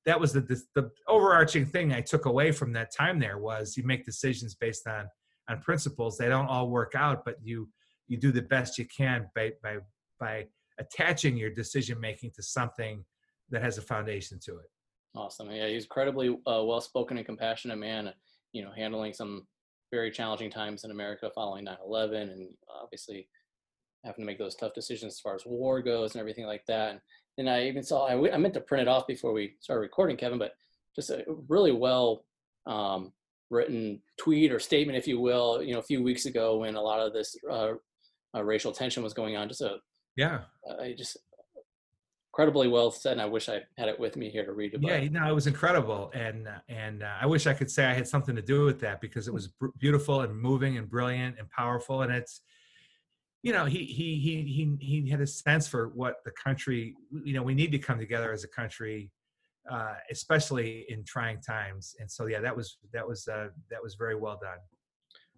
that 0.06 0.20
was 0.20 0.34
the, 0.34 0.42
the 0.42 0.62
the 0.76 0.92
overarching 1.08 1.66
thing 1.66 1.92
i 1.92 2.00
took 2.00 2.26
away 2.26 2.52
from 2.52 2.72
that 2.74 2.94
time 2.96 3.18
there 3.20 3.40
was 3.40 3.76
you 3.76 3.84
make 3.84 4.06
decisions 4.06 4.54
based 4.56 4.88
on 4.88 5.08
on 5.50 5.62
principles. 5.62 6.18
They 6.18 6.30
don't 6.30 6.48
all 6.48 6.70
work 6.70 6.94
out 6.96 7.26
but 7.26 7.36
you 7.44 7.70
you 8.08 8.18
do 8.18 8.32
the 8.32 8.42
best 8.42 8.78
you 8.78 8.86
can 8.86 9.28
by 9.36 9.52
by 9.64 9.78
by 10.20 10.46
attaching 10.80 11.38
your 11.38 11.50
decision 11.50 12.00
making 12.00 12.32
to 12.36 12.44
something 12.44 13.04
that 13.50 13.62
has 13.62 13.78
a 13.78 13.82
foundation 13.82 14.40
to 14.44 14.58
it. 14.58 14.70
Awesome. 15.16 15.50
Yeah, 15.52 15.68
he's 15.68 15.84
incredibly 15.84 16.30
uh, 16.30 16.64
well 16.64 16.82
spoken 16.82 17.18
and 17.18 17.26
compassionate 17.26 17.78
man. 17.78 18.14
You 18.52 18.64
know, 18.64 18.72
handling 18.76 19.14
some 19.14 19.48
very 19.92 20.12
challenging 20.12 20.50
times 20.50 20.84
in 20.84 20.92
America 20.92 21.32
following 21.34 21.66
9/11, 21.66 22.22
and 22.22 22.50
obviously 22.70 23.28
having 24.04 24.22
to 24.22 24.26
make 24.26 24.38
those 24.38 24.56
tough 24.56 24.74
decisions 24.74 25.14
as 25.14 25.20
far 25.20 25.36
as 25.36 25.46
war 25.46 25.82
goes 25.82 26.14
and 26.14 26.20
everything 26.20 26.46
like 26.46 26.66
that. 26.68 27.00
And 27.38 27.50
I 27.50 27.64
even 27.64 27.84
saw 27.84 28.08
I, 28.08 28.34
I 28.34 28.38
meant 28.38 28.54
to 28.54 28.62
print 28.62 28.84
it 28.84 28.88
off 28.88 29.08
before 29.08 29.34
we 29.34 29.56
started 29.60 29.82
recording, 29.82 30.18
Kevin, 30.18 30.40
but 30.40 30.54
just 30.96 31.10
a 31.10 31.24
really 31.50 31.72
well 31.72 32.26
um, 32.66 33.12
written 33.50 34.02
tweet 34.18 34.52
or 34.52 34.60
statement, 34.60 34.98
if 34.98 35.08
you 35.08 35.20
will, 35.20 35.62
you 35.62 35.74
know, 35.74 35.80
a 35.80 35.84
few 35.84 36.02
weeks 36.02 36.26
ago 36.26 36.58
when 36.58 36.76
a 36.76 36.82
lot 36.82 37.00
of 37.00 37.14
this 37.14 37.36
uh, 37.50 37.74
uh, 38.36 38.44
racial 38.44 38.72
tension 38.72 39.04
was 39.04 39.14
going 39.14 39.36
on. 39.36 39.48
Just 39.48 39.62
a 39.62 39.78
yeah, 40.16 40.42
I 40.80 40.94
just 40.98 41.18
incredibly 42.34 42.68
well 42.68 42.92
said. 42.92 43.14
And 43.14 43.22
I 43.22 43.26
wish 43.26 43.50
I 43.50 43.62
had 43.78 43.88
it 43.88 44.00
with 44.00 44.18
me 44.18 44.30
here 44.30 44.46
to 44.46 44.52
read 44.52 44.74
about. 44.74 44.90
Yeah, 44.90 45.08
no, 45.10 45.30
it 45.30 45.34
was 45.34 45.48
incredible, 45.48 46.12
and 46.14 46.48
and 46.68 47.04
uh, 47.04 47.14
I 47.22 47.26
wish 47.26 47.48
I 47.48 47.54
could 47.54 47.72
say 47.72 47.86
I 47.86 47.94
had 47.94 48.08
something 48.08 48.36
to 48.36 48.42
do 48.42 48.66
with 48.66 48.80
that 48.82 49.02
because 49.02 49.28
it 49.28 49.34
was 49.34 49.48
br- 49.48 49.68
beautiful 49.78 50.22
and 50.22 50.38
moving 50.38 50.78
and 50.78 50.90
brilliant 50.90 51.38
and 51.40 51.50
powerful, 51.50 52.02
and 52.02 52.12
it's 52.12 52.42
you 53.46 53.54
know, 53.54 53.66
he 53.66 53.86
he 53.86 54.18
he 54.18 54.42
he 54.42 54.76
he 55.04 55.10
had 55.10 55.22
a 55.22 55.28
sense 55.28 55.68
for 55.68 55.90
what 55.90 56.16
the 56.26 56.32
country, 56.32 56.96
you 57.24 57.34
know, 57.34 57.44
we 57.44 57.54
need 57.54 57.72
to 57.74 57.78
come 57.78 58.00
together 58.00 58.34
as 58.34 58.44
a 58.44 58.48
country, 58.48 59.12
uh, 59.70 59.94
especially 60.10 60.84
in 60.90 61.04
trying 61.06 61.40
times. 61.42 61.94
And 62.00 62.10
so, 62.10 62.26
yeah, 62.26 62.40
that 62.40 62.58
was 62.58 62.80
that 62.92 63.08
was 63.08 63.28
uh, 63.28 63.50
that 63.70 63.84
was 63.84 63.94
very 63.94 64.16
well 64.16 64.40
done. 64.42 64.58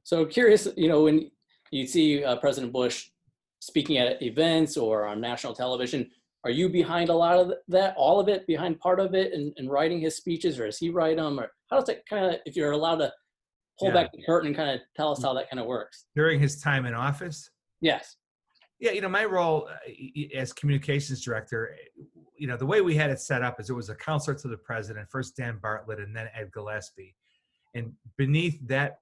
So 0.04 0.26
curious, 0.26 0.70
you 0.78 0.88
know, 0.88 1.04
when 1.04 1.30
you 1.72 1.88
see 1.88 2.24
uh, 2.24 2.36
President 2.38 2.74
Bush 2.74 3.10
speaking 3.60 3.98
at 3.98 4.22
events 4.22 4.78
or 4.78 5.06
on 5.06 5.20
national 5.20 5.54
television, 5.54 6.10
are 6.44 6.52
you 6.52 6.70
behind 6.70 7.10
a 7.10 7.14
lot 7.14 7.38
of 7.38 7.52
that, 7.68 7.94
all 7.98 8.20
of 8.20 8.30
it, 8.30 8.46
behind 8.48 8.80
part 8.80 9.00
of 9.00 9.14
it, 9.14 9.34
and, 9.34 9.54
and 9.58 9.70
writing 9.70 10.00
his 10.00 10.16
speeches, 10.16 10.60
or 10.60 10.66
does 10.66 10.78
he 10.78 10.90
write 10.90 11.18
them, 11.18 11.40
or 11.40 11.52
how 11.70 11.80
does 11.80 11.90
it 11.90 12.04
kind 12.10 12.26
of, 12.26 12.36
if 12.46 12.56
you're 12.56 12.72
allowed 12.72 12.98
to 12.98 13.12
pull 13.80 13.90
yeah. 13.90 13.94
back 13.94 14.12
the 14.12 14.24
curtain 14.24 14.48
and 14.48 14.56
kind 14.56 14.70
of 14.70 14.80
tell 14.96 15.12
us 15.12 15.22
how 15.22 15.34
that 15.34 15.50
kind 15.50 15.60
of 15.60 15.66
works 15.66 16.06
during 16.16 16.40
his 16.40 16.62
time 16.62 16.86
in 16.86 16.94
office? 16.94 17.50
Yes. 17.82 18.16
Yeah, 18.80 18.92
you 18.92 19.02
know, 19.02 19.10
my 19.10 19.26
role 19.26 19.68
uh, 19.70 20.38
as 20.38 20.54
communications 20.54 21.24
director, 21.24 21.76
you 22.38 22.48
know, 22.48 22.56
the 22.56 22.66
way 22.66 22.82
we 22.82 22.96
had 22.96 23.10
it 23.10 23.20
set 23.20 23.42
up 23.42 23.60
is 23.60 23.70
it 23.72 23.74
was 23.74 23.90
a 23.90 23.96
counselor 23.96 24.38
to 24.38 24.48
the 24.48 24.58
president, 24.58 25.10
first 25.10 25.36
Dan 25.36 25.58
Bartlett 25.62 26.00
and 26.00 26.16
then 26.16 26.30
Ed 26.36 26.52
Gillespie. 26.54 27.16
And 27.74 27.92
beneath 28.18 28.60
that, 28.68 29.00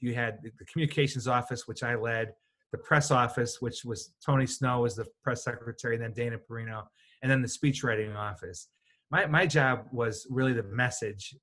you 0.00 0.14
had 0.14 0.38
the 0.42 0.64
communications 0.64 1.26
office, 1.26 1.66
which 1.66 1.82
I 1.82 1.94
led, 1.94 2.32
the 2.72 2.78
press 2.78 3.10
office, 3.10 3.60
which 3.60 3.84
was 3.84 4.12
Tony 4.24 4.46
Snow 4.46 4.80
was 4.80 4.94
the 4.94 5.06
press 5.22 5.44
secretary, 5.44 5.94
and 5.94 6.04
then 6.04 6.12
Dana 6.12 6.36
Perino, 6.38 6.84
and 7.22 7.30
then 7.30 7.42
the 7.42 7.48
speech 7.48 7.82
writing 7.82 8.14
office. 8.14 8.68
My, 9.10 9.26
my 9.26 9.46
job 9.46 9.86
was 9.90 10.26
really 10.28 10.52
the 10.52 10.64
message, 10.64 11.34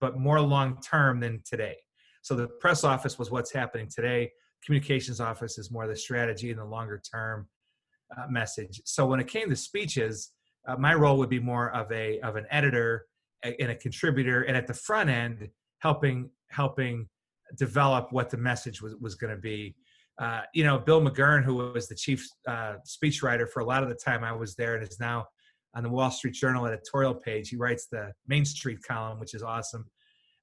but 0.00 0.18
more 0.18 0.40
long 0.40 0.80
term 0.80 1.20
than 1.20 1.42
today. 1.44 1.76
So 2.22 2.34
the 2.34 2.48
press 2.48 2.84
office 2.84 3.18
was 3.18 3.30
what's 3.30 3.52
happening 3.52 3.88
today. 3.94 4.30
Communications 4.64 5.20
office 5.20 5.58
is 5.58 5.70
more 5.70 5.86
the 5.86 5.96
strategy 5.96 6.50
and 6.50 6.58
the 6.58 6.64
longer 6.64 7.00
term 7.12 7.48
uh, 8.16 8.26
message. 8.28 8.80
So 8.84 9.06
when 9.06 9.20
it 9.20 9.28
came 9.28 9.48
to 9.50 9.56
speeches, 9.56 10.32
uh, 10.66 10.76
my 10.76 10.94
role 10.94 11.16
would 11.18 11.30
be 11.30 11.40
more 11.40 11.70
of 11.72 11.90
a 11.92 12.20
of 12.20 12.36
an 12.36 12.46
editor 12.50 13.06
and 13.42 13.70
a 13.70 13.74
contributor, 13.74 14.42
and 14.42 14.56
at 14.56 14.66
the 14.66 14.74
front 14.74 15.08
end, 15.08 15.48
helping 15.78 16.30
helping 16.48 17.08
develop 17.56 18.12
what 18.12 18.30
the 18.30 18.36
message 18.36 18.80
was 18.82 18.94
was 19.00 19.14
going 19.14 19.34
to 19.34 19.40
be 19.40 19.74
uh, 20.20 20.42
you 20.52 20.64
know, 20.64 20.78
Bill 20.78 21.00
McGurn, 21.00 21.42
who 21.42 21.56
was 21.72 21.88
the 21.88 21.94
chief 21.94 22.28
uh, 22.46 22.74
speechwriter 22.86 23.48
for 23.48 23.60
a 23.60 23.64
lot 23.64 23.82
of 23.82 23.88
the 23.88 23.94
time 23.94 24.22
I 24.22 24.32
was 24.32 24.54
there 24.54 24.74
and 24.74 24.86
is 24.86 25.00
now 25.00 25.26
on 25.74 25.82
the 25.82 25.88
Wall 25.88 26.10
Street 26.10 26.34
Journal 26.34 26.66
editorial 26.66 27.14
page. 27.14 27.48
He 27.48 27.56
writes 27.56 27.86
the 27.90 28.12
Main 28.28 28.44
Street 28.44 28.82
column, 28.86 29.18
which 29.18 29.34
is 29.34 29.42
awesome. 29.42 29.86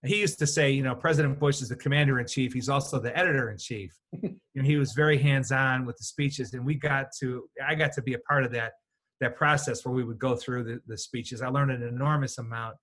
He 0.04 0.20
used 0.20 0.40
to 0.40 0.48
say, 0.48 0.72
you 0.72 0.82
know, 0.82 0.96
President 0.96 1.40
Bush 1.40 1.62
is 1.62 1.70
the 1.70 1.76
commander 1.76 2.20
in 2.20 2.26
chief. 2.26 2.54
He's 2.54 2.70
also 2.70 3.00
the 3.00 3.16
editor 3.16 3.52
in 3.52 3.58
chief. 3.58 3.94
you 4.22 4.40
know, 4.56 4.64
he 4.64 4.78
was 4.78 4.94
very 4.94 5.18
hands 5.18 5.52
on 5.52 5.86
with 5.86 5.98
the 5.98 6.06
speeches, 6.06 6.54
and 6.54 6.66
we 6.66 6.76
got 6.76 7.08
to, 7.20 7.44
I 7.66 7.76
got 7.76 7.92
to 7.94 8.02
be 8.02 8.14
a 8.14 8.20
part 8.20 8.44
of 8.44 8.52
that 8.54 8.74
that 9.20 9.36
process 9.36 9.84
where 9.84 9.96
we 9.96 10.04
would 10.04 10.20
go 10.20 10.36
through 10.36 10.64
the, 10.64 10.80
the 10.86 10.96
speeches. 10.96 11.42
I 11.42 11.48
learned 11.48 11.72
an 11.72 11.82
enormous 11.82 12.38
amount 12.38 12.76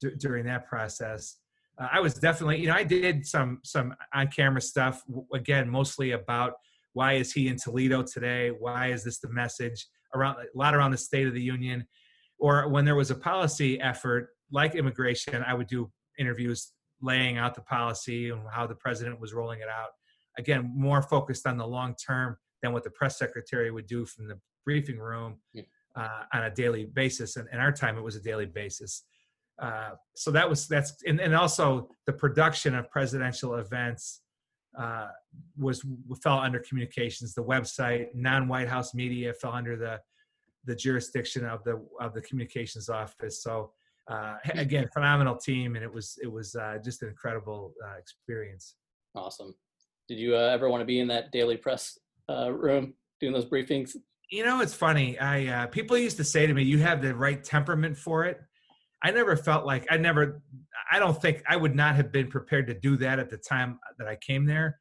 d- 0.00 0.12
during 0.18 0.46
that 0.46 0.66
process 0.66 1.36
uh, 1.78 1.88
I 1.92 2.00
was 2.00 2.14
definitely, 2.14 2.60
you 2.60 2.68
know, 2.68 2.74
I 2.74 2.84
did 2.84 3.26
some 3.26 3.60
some 3.64 3.94
on 4.14 4.28
camera 4.28 4.60
stuff 4.60 5.02
again, 5.32 5.68
mostly 5.68 6.12
about 6.12 6.54
why 6.92 7.14
is 7.14 7.32
he 7.32 7.48
in 7.48 7.56
Toledo 7.56 8.02
today? 8.02 8.50
Why 8.50 8.88
is 8.88 9.04
this 9.04 9.18
the 9.18 9.30
message 9.30 9.86
around 10.14 10.36
a 10.36 10.58
lot 10.58 10.74
around 10.74 10.90
the 10.90 10.98
State 10.98 11.26
of 11.26 11.34
the 11.34 11.42
Union? 11.42 11.86
Or 12.38 12.68
when 12.68 12.84
there 12.84 12.96
was 12.96 13.10
a 13.10 13.14
policy 13.14 13.80
effort 13.80 14.30
like 14.50 14.74
immigration, 14.74 15.42
I 15.46 15.54
would 15.54 15.68
do 15.68 15.90
interviews 16.18 16.72
laying 17.00 17.38
out 17.38 17.54
the 17.54 17.62
policy 17.62 18.30
and 18.30 18.42
how 18.52 18.66
the 18.66 18.74
president 18.74 19.20
was 19.20 19.32
rolling 19.32 19.60
it 19.60 19.68
out. 19.68 19.90
Again, 20.38 20.72
more 20.74 21.02
focused 21.02 21.46
on 21.46 21.56
the 21.56 21.66
long 21.66 21.94
term 21.94 22.36
than 22.62 22.72
what 22.72 22.84
the 22.84 22.90
press 22.90 23.18
secretary 23.18 23.70
would 23.70 23.86
do 23.86 24.04
from 24.06 24.28
the 24.28 24.38
briefing 24.64 24.98
room 24.98 25.38
uh, 25.96 26.22
on 26.32 26.44
a 26.44 26.50
daily 26.50 26.86
basis. 26.86 27.36
And 27.36 27.48
in 27.52 27.58
our 27.58 27.72
time, 27.72 27.98
it 27.98 28.02
was 28.02 28.16
a 28.16 28.22
daily 28.22 28.46
basis. 28.46 29.04
Uh, 29.60 29.90
so 30.14 30.30
that 30.30 30.48
was 30.48 30.66
that's 30.66 30.94
and, 31.06 31.20
and 31.20 31.34
also 31.34 31.88
the 32.06 32.12
production 32.12 32.74
of 32.74 32.90
presidential 32.90 33.56
events 33.56 34.22
uh, 34.78 35.08
was 35.58 35.84
fell 36.22 36.38
under 36.38 36.58
communications. 36.60 37.34
The 37.34 37.44
website, 37.44 38.06
non-White 38.14 38.68
House 38.68 38.94
media, 38.94 39.32
fell 39.34 39.52
under 39.52 39.76
the 39.76 40.00
the 40.64 40.74
jurisdiction 40.74 41.44
of 41.44 41.62
the 41.64 41.84
of 42.00 42.14
the 42.14 42.22
communications 42.22 42.88
office. 42.88 43.42
So 43.42 43.72
uh, 44.10 44.36
again, 44.54 44.88
phenomenal 44.92 45.36
team, 45.36 45.76
and 45.76 45.84
it 45.84 45.92
was 45.92 46.18
it 46.22 46.30
was 46.30 46.54
uh, 46.54 46.78
just 46.82 47.02
an 47.02 47.08
incredible 47.08 47.74
uh, 47.84 47.98
experience. 47.98 48.74
Awesome. 49.14 49.54
Did 50.08 50.18
you 50.18 50.34
uh, 50.34 50.40
ever 50.40 50.68
want 50.68 50.80
to 50.80 50.86
be 50.86 51.00
in 51.00 51.08
that 51.08 51.30
daily 51.32 51.56
press 51.56 51.98
room 52.28 52.94
doing 53.20 53.32
those 53.32 53.44
briefings? 53.44 53.94
You 54.30 54.44
know, 54.44 54.60
it's 54.60 54.74
funny. 54.74 55.20
I 55.20 55.66
people 55.66 55.98
used 55.98 56.16
to 56.16 56.24
say 56.24 56.46
to 56.46 56.54
me, 56.54 56.62
"You 56.62 56.78
have 56.78 57.02
the 57.02 57.14
right 57.14 57.42
temperament 57.44 57.96
for 57.96 58.24
it." 58.24 58.40
I 59.02 59.10
never 59.10 59.36
felt 59.36 59.66
like 59.66 59.86
I 59.90 59.96
never, 59.96 60.42
I 60.90 60.98
don't 60.98 61.20
think 61.20 61.42
I 61.48 61.56
would 61.56 61.74
not 61.74 61.96
have 61.96 62.12
been 62.12 62.28
prepared 62.28 62.66
to 62.68 62.74
do 62.74 62.96
that 62.98 63.18
at 63.18 63.30
the 63.30 63.36
time 63.36 63.80
that 63.98 64.06
I 64.06 64.16
came 64.16 64.46
there. 64.46 64.78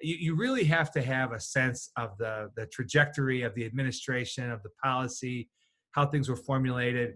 You, 0.00 0.16
you 0.16 0.36
really 0.36 0.64
have 0.64 0.92
to 0.92 1.02
have 1.02 1.32
a 1.32 1.40
sense 1.40 1.90
of 1.96 2.16
the, 2.18 2.50
the 2.56 2.66
trajectory 2.66 3.42
of 3.42 3.54
the 3.54 3.64
administration, 3.64 4.50
of 4.50 4.62
the 4.62 4.70
policy, 4.82 5.50
how 5.92 6.06
things 6.06 6.28
were 6.28 6.36
formulated. 6.36 7.14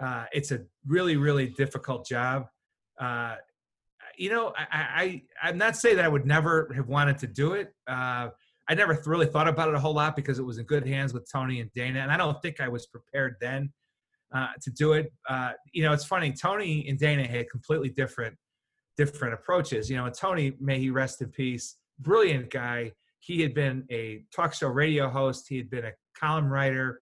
Uh, 0.00 0.26
it's 0.32 0.52
a 0.52 0.60
really, 0.86 1.16
really 1.16 1.48
difficult 1.48 2.06
job. 2.06 2.46
Uh, 3.00 3.36
you 4.16 4.30
know, 4.30 4.52
I, 4.56 4.66
I, 4.72 5.22
I'm 5.42 5.58
not 5.58 5.76
saying 5.76 5.96
that 5.96 6.04
I 6.04 6.08
would 6.08 6.26
never 6.26 6.72
have 6.74 6.88
wanted 6.88 7.18
to 7.18 7.26
do 7.26 7.54
it. 7.54 7.74
Uh, 7.86 8.28
I 8.68 8.74
never 8.74 9.00
really 9.06 9.26
thought 9.26 9.48
about 9.48 9.68
it 9.68 9.74
a 9.74 9.78
whole 9.78 9.94
lot 9.94 10.16
because 10.16 10.38
it 10.38 10.42
was 10.42 10.58
in 10.58 10.66
good 10.66 10.86
hands 10.86 11.12
with 11.12 11.30
Tony 11.30 11.60
and 11.60 11.70
Dana, 11.72 12.00
and 12.00 12.10
I 12.10 12.16
don't 12.16 12.40
think 12.42 12.60
I 12.60 12.68
was 12.68 12.86
prepared 12.86 13.36
then 13.40 13.72
uh, 14.34 14.48
to 14.62 14.70
do 14.70 14.92
it. 14.92 15.12
Uh, 15.28 15.52
you 15.72 15.82
know, 15.82 15.92
it's 15.92 16.04
funny. 16.04 16.32
Tony 16.32 16.86
and 16.88 16.98
Dana 16.98 17.26
had 17.26 17.48
completely 17.50 17.88
different 17.88 18.36
different 18.96 19.34
approaches. 19.34 19.90
You 19.90 19.96
know, 19.96 20.06
and 20.06 20.14
Tony, 20.14 20.54
may 20.60 20.78
he 20.78 20.90
rest 20.90 21.20
in 21.20 21.28
peace, 21.28 21.76
brilliant 22.00 22.50
guy. 22.50 22.92
He 23.20 23.42
had 23.42 23.54
been 23.54 23.84
a 23.90 24.24
talk 24.34 24.54
show 24.54 24.68
radio 24.68 25.08
host. 25.08 25.46
He 25.48 25.56
had 25.56 25.70
been 25.70 25.84
a 25.84 25.92
column 26.18 26.46
writer, 26.46 27.02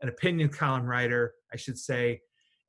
an 0.00 0.08
opinion 0.08 0.48
column 0.48 0.84
writer, 0.84 1.34
I 1.52 1.56
should 1.56 1.78
say. 1.78 2.20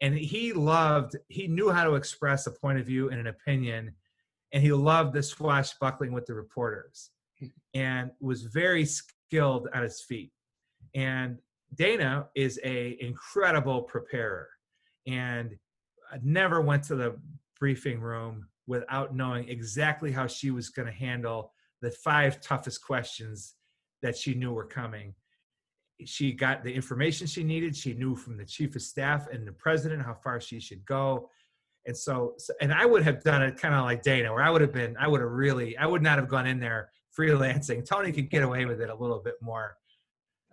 And 0.01 0.15
he 0.15 0.53
loved, 0.53 1.15
he 1.29 1.47
knew 1.47 1.71
how 1.71 1.85
to 1.85 1.95
express 1.95 2.45
a 2.45 2.51
point 2.51 2.79
of 2.79 2.85
view 2.85 3.09
and 3.09 3.19
an 3.19 3.27
opinion. 3.27 3.93
And 4.51 4.61
he 4.61 4.71
loved 4.71 5.13
the 5.13 5.23
swashbuckling 5.23 6.11
with 6.11 6.25
the 6.25 6.33
reporters 6.33 7.09
and 7.73 8.11
was 8.19 8.43
very 8.43 8.85
skilled 8.85 9.67
on 9.73 9.83
his 9.83 10.01
feet. 10.01 10.31
And 10.93 11.39
Dana 11.76 12.28
is 12.36 12.59
a 12.63 12.97
incredible 12.99 13.84
preparer 13.84 14.49
and 15.07 15.55
never 16.21 16.61
went 16.61 16.84
to 16.84 16.95
the 16.95 17.15
briefing 17.59 17.99
room 17.99 18.47
without 18.67 19.15
knowing 19.15 19.47
exactly 19.49 20.11
how 20.11 20.28
she 20.28 20.51
was 20.51 20.69
going 20.69 20.86
to 20.86 20.93
handle 20.93 21.51
the 21.82 21.91
five 21.91 22.39
toughest 22.41 22.84
questions 22.84 23.55
that 24.01 24.15
she 24.17 24.34
knew 24.34 24.53
were 24.53 24.65
coming. 24.65 25.13
She 26.05 26.34
got 26.34 26.63
the 26.63 26.74
information 26.74 27.28
she 27.28 27.43
needed. 27.43 27.76
She 27.76 27.93
knew 27.93 28.15
from 28.15 28.38
the 28.38 28.45
chief 28.45 28.76
of 28.76 28.82
staff 28.82 29.28
and 29.32 29.47
the 29.47 29.51
president 29.51 30.01
how 30.01 30.13
far 30.13 30.39
she 30.39 30.59
should 30.59 30.86
go. 30.86 31.30
And 31.86 31.97
so, 31.97 32.36
and 32.61 32.74
I 32.74 32.86
would 32.86 33.03
have 33.03 33.24
done 33.24 33.41
it 33.41 33.57
kind 33.57 33.76
of 33.76 33.84
like 33.84 34.03
Dana, 34.03 34.32
where 34.32 34.43
I 34.43 34.49
would 34.49 34.61
have 34.61 34.74
been, 34.74 34.95
I 34.97 35.07
would 35.07 35.21
have 35.21 35.30
really, 35.30 35.78
I 35.78 35.86
would 35.86 36.01
not 36.01 36.17
have 36.17 36.30
gone 36.30 36.47
in 36.47 36.59
there 36.59 36.89
freelancing. 37.17 37.86
Tony 37.86 38.11
could 38.11 38.30
get 38.30 38.43
away 38.43 38.65
with 38.65 38.82
it 38.82 38.89
a 38.89 38.95
little 38.95 39.19
bit 39.19 39.36
more 39.41 39.76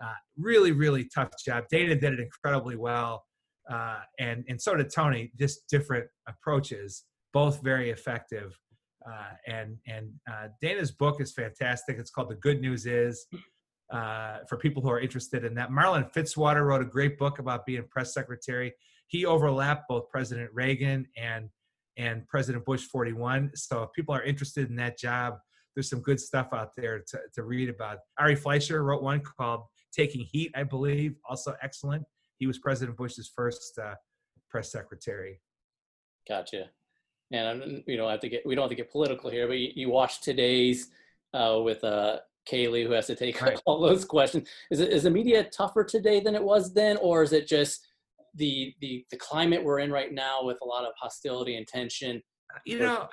uh, 0.03 0.15
really, 0.37 0.73
really 0.73 1.09
tough 1.15 1.31
job. 1.45 1.65
Dana 1.71 1.95
did 1.95 2.15
it 2.15 2.21
incredibly 2.21 2.77
well, 2.77 3.25
uh, 3.71 4.01
and 4.19 4.45
and 4.49 4.61
so 4.61 4.75
did 4.75 4.93
Tony. 4.93 5.33
Just 5.39 5.69
different 5.69 6.07
approaches, 6.29 7.05
both 7.33 7.63
very 7.63 7.91
effective. 7.91 8.59
Uh, 9.07 9.33
and 9.47 9.77
and 9.87 10.11
uh, 10.31 10.49
Dana's 10.61 10.91
book 10.91 11.21
is 11.21 11.33
fantastic. 11.33 11.99
It's 11.99 12.11
called 12.11 12.31
The 12.31 12.37
Good 12.37 12.61
News 12.61 12.87
Is. 12.87 13.27
Uh, 13.91 14.39
for 14.49 14.57
people 14.57 14.81
who 14.81 14.89
are 14.89 15.01
interested 15.01 15.45
in 15.45 15.53
that, 15.55 15.73
Marlin 15.73 16.05
Fitzwater 16.15 16.65
wrote 16.65 16.81
a 16.81 16.85
great 16.85 17.19
book 17.19 17.41
about 17.41 17.67
being 17.67 17.83
press 17.91 18.15
secretary. 18.15 18.73
He 19.09 19.27
overlapped 19.27 19.89
both 19.89 20.09
President 20.11 20.49
Reagan 20.53 21.07
and 21.17 21.49
and 21.97 22.27
President 22.29 22.65
Bush 22.65 22.83
41. 22.85 23.51
So 23.55 23.83
if 23.83 23.93
people 23.93 24.15
are 24.15 24.23
interested 24.23 24.71
in 24.71 24.77
that 24.77 24.97
job, 24.97 25.35
there's 25.75 25.91
some 25.91 26.01
good 26.01 26.21
stuff 26.21 26.49
out 26.53 26.71
there 26.77 27.03
to, 27.09 27.19
to 27.35 27.43
read 27.43 27.69
about. 27.69 27.99
Ari 28.19 28.37
Fleischer 28.37 28.83
wrote 28.83 29.03
one 29.03 29.21
called 29.21 29.63
taking 29.93 30.25
heat, 30.25 30.53
I 30.55 30.63
believe, 30.63 31.17
also 31.29 31.55
excellent. 31.63 32.05
He 32.39 32.47
was 32.47 32.59
President 32.59 32.97
Bush's 32.97 33.31
first 33.35 33.79
uh, 33.79 33.95
press 34.49 34.73
secretary. 34.73 35.41
Gotcha. 36.29 36.71
And 37.33 37.47
I'm, 37.47 37.85
you 37.87 37.97
know, 37.97 38.09
I 38.09 38.13
have 38.13 38.21
to 38.21 38.29
get 38.29 38.45
we 38.45 38.55
don't 38.55 38.63
have 38.65 38.71
to 38.71 38.77
get 38.77 38.91
political 38.91 39.31
here, 39.31 39.47
but 39.47 39.59
you, 39.59 39.71
you 39.75 39.91
watch 39.91 40.21
today's 40.21 40.89
uh, 41.33 41.61
with 41.63 41.85
uh, 41.85 42.19
Kayleigh, 42.49 42.87
who 42.87 42.93
has 42.93 43.07
to 43.07 43.15
take 43.15 43.41
right. 43.41 43.61
all 43.67 43.81
those 43.81 44.05
questions. 44.05 44.49
Is 44.71 44.81
it 44.81 44.93
is 44.93 45.05
the 45.05 45.11
media 45.11 45.45
tougher 45.45 45.85
today 45.85 46.21
than 46.21 46.35
it 46.35 46.43
was 46.43 46.75
then, 46.75 46.97
or 46.97 47.23
is 47.23 47.33
it 47.33 47.47
just 47.47 47.87
the 48.35 48.75
the 48.81 49.05
the 49.11 49.17
climate 49.17 49.63
we're 49.63 49.79
in 49.81 49.93
right 49.93 50.13
now 50.13 50.43
with 50.43 50.59
a 50.63 50.67
lot 50.67 50.85
of 50.85 50.93
hostility 51.01 51.57
and 51.57 51.67
tension? 51.67 52.21
You 52.67 52.81
know, 52.81 53.09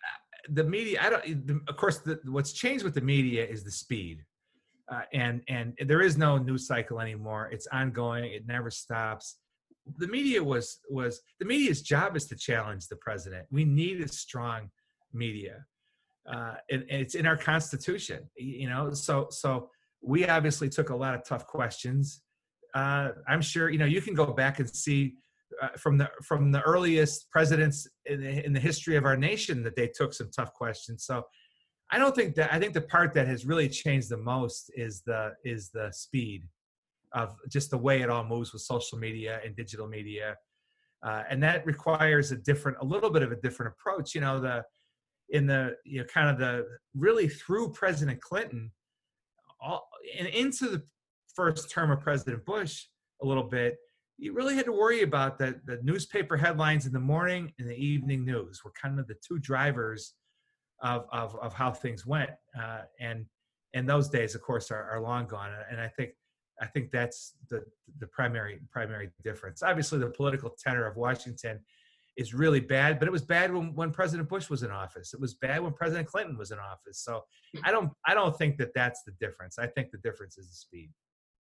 the 0.50 0.64
media. 0.64 1.00
I 1.02 1.10
don't. 1.12 1.62
Of 1.68 1.78
course, 1.78 2.00
the, 2.00 2.20
what's 2.26 2.54
changed 2.54 2.84
with 2.84 2.96
the 2.96 3.02
media 3.02 3.46
is 3.46 3.64
the 3.64 3.72
speed 3.72 4.24
uh, 4.92 5.02
and 5.14 5.42
and 5.48 5.74
there 5.86 6.02
is 6.02 6.18
no 6.18 6.38
news 6.38 6.68
cycle 6.68 7.00
anymore. 7.00 7.50
It's 7.52 7.68
ongoing. 7.68 8.26
It 8.26 8.48
never 8.48 8.72
stops. 8.72 9.38
The 9.98 10.08
media 10.08 10.44
was 10.44 10.80
was 10.90 11.22
the 11.40 11.46
media's 11.46 11.82
job 11.82 12.16
is 12.16 12.26
to 12.28 12.36
challenge 12.36 12.88
the 12.88 12.96
president. 12.98 13.46
We 13.52 13.66
need 13.66 14.02
a 14.02 14.08
strong 14.08 14.70
media, 15.14 15.66
uh, 16.32 16.56
and, 16.72 16.84
and 16.90 17.02
it's 17.02 17.16
in 17.16 17.26
our 17.26 17.38
constitution. 17.38 18.30
You 18.38 18.70
know, 18.70 18.92
so 18.94 19.28
so 19.30 19.70
we 20.02 20.26
obviously 20.26 20.70
took 20.70 20.90
a 20.90 20.96
lot 20.96 21.16
of 21.16 21.26
tough 21.26 21.46
questions. 21.48 22.22
Uh, 22.74 23.10
I'm 23.28 23.42
sure 23.42 23.70
you 23.70 23.80
know 23.80 23.86
you 23.86 24.02
can 24.02 24.14
go 24.14 24.28
back 24.28 24.60
and 24.60 24.70
see 24.70 25.16
uh, 25.62 25.70
from 25.78 25.98
the 25.98 26.10
from 26.24 26.52
the 26.52 26.62
earliest 26.62 27.30
presidents 27.32 27.88
in 28.06 28.22
the, 28.22 28.46
in 28.46 28.54
the 28.54 28.60
history 28.60 28.96
of 28.96 29.06
our 29.06 29.18
nation 29.18 29.64
that 29.64 29.76
they 29.76 29.88
took 29.88 30.14
some 30.14 30.30
tough 30.36 30.54
questions. 30.54 31.06
So 31.06 31.24
I 31.90 31.98
don't 31.98 32.16
think 32.16 32.36
that 32.36 32.54
I 32.54 32.60
think 32.60 32.74
the 32.74 32.82
part 32.82 33.14
that 33.14 33.28
has 33.28 33.46
really 33.46 33.70
changed 33.70 34.10
the 34.10 34.18
most 34.18 34.72
is 34.76 35.02
the 35.02 35.34
is 35.46 35.70
the 35.70 35.90
speed 35.92 36.44
of 37.14 37.36
just 37.50 37.72
the 37.72 37.78
way 37.78 38.02
it 38.02 38.10
all 38.10 38.26
moves 38.26 38.52
with 38.52 38.62
social 38.62 38.98
media 38.98 39.40
and 39.46 39.56
digital 39.56 39.88
media, 39.88 40.36
uh, 41.06 41.24
and 41.30 41.42
that 41.42 41.66
requires 41.66 42.32
a 42.32 42.36
different, 42.36 42.78
a 42.82 42.86
little 42.86 43.10
bit 43.10 43.24
of 43.24 43.32
a 43.32 43.38
different 43.38 43.74
approach. 43.74 44.14
You 44.14 44.22
know, 44.22 44.40
the 44.40 44.64
in 45.30 45.48
the 45.48 45.76
you 45.86 46.00
know 46.00 46.06
kind 46.06 46.30
of 46.30 46.38
the 46.38 46.66
really 46.94 47.30
through 47.30 47.72
President 47.72 48.22
Clinton, 48.22 48.72
all 49.62 49.88
and 50.18 50.28
into 50.28 50.68
the 50.68 50.84
first 51.36 51.72
term 51.72 51.92
of 51.92 52.02
President 52.02 52.46
Bush 52.46 52.86
a 53.22 53.26
little 53.26 53.44
bit. 53.44 53.78
You 54.20 54.34
really 54.34 54.56
had 54.56 54.66
to 54.66 54.72
worry 54.72 55.04
about 55.04 55.38
that. 55.40 55.66
the 55.68 55.80
newspaper 55.84 56.36
headlines 56.36 56.88
in 56.88 56.92
the 56.92 57.00
morning 57.00 57.54
and 57.60 57.70
the 57.70 57.76
evening 57.76 58.26
news 58.26 58.62
were 58.66 58.74
kind 58.82 59.00
of 59.00 59.08
the 59.08 59.16
two 59.26 59.38
drivers 59.38 60.16
of 60.82 61.06
of, 61.12 61.36
of 61.38 61.54
how 61.54 61.72
things 61.72 62.06
went. 62.06 62.32
Uh, 62.60 62.82
and 63.00 63.26
and 63.74 63.88
those 63.88 64.10
days, 64.10 64.36
of 64.36 64.42
course, 64.42 64.72
are, 64.72 64.90
are 64.90 65.02
long 65.02 65.28
gone. 65.28 65.52
And 65.70 65.80
I 65.80 65.88
think 65.88 66.12
I 66.62 66.66
think 66.66 66.92
that's 66.92 67.34
the 67.50 67.64
the 68.00 68.08
primary 68.08 68.60
primary 68.72 69.10
difference. 69.24 69.64
Obviously, 69.64 70.00
the 70.00 70.10
political 70.10 70.56
tenor 70.64 70.86
of 70.88 70.96
Washington 70.98 71.60
is 72.18 72.34
really 72.34 72.60
bad, 72.60 72.98
but 72.98 73.08
it 73.08 73.12
was 73.12 73.22
bad 73.22 73.54
when, 73.54 73.76
when 73.76 73.92
President 73.92 74.28
Bush 74.28 74.50
was 74.50 74.64
in 74.64 74.72
office. 74.72 75.14
It 75.14 75.22
was 75.22 75.36
bad 75.36 75.62
when 75.62 75.72
President 75.74 76.08
Clinton 76.08 76.36
was 76.36 76.50
in 76.50 76.58
office. 76.58 77.00
So 77.00 77.24
I 77.64 77.72
don't 77.72 77.92
I 78.06 78.14
don't 78.14 78.36
think 78.38 78.58
that 78.58 78.74
that's 78.74 79.04
the 79.04 79.14
difference. 79.20 79.60
I 79.60 79.68
think 79.68 79.92
the 79.92 80.00
difference 80.00 80.38
is 80.38 80.50
the 80.50 80.56
speed. 80.56 80.90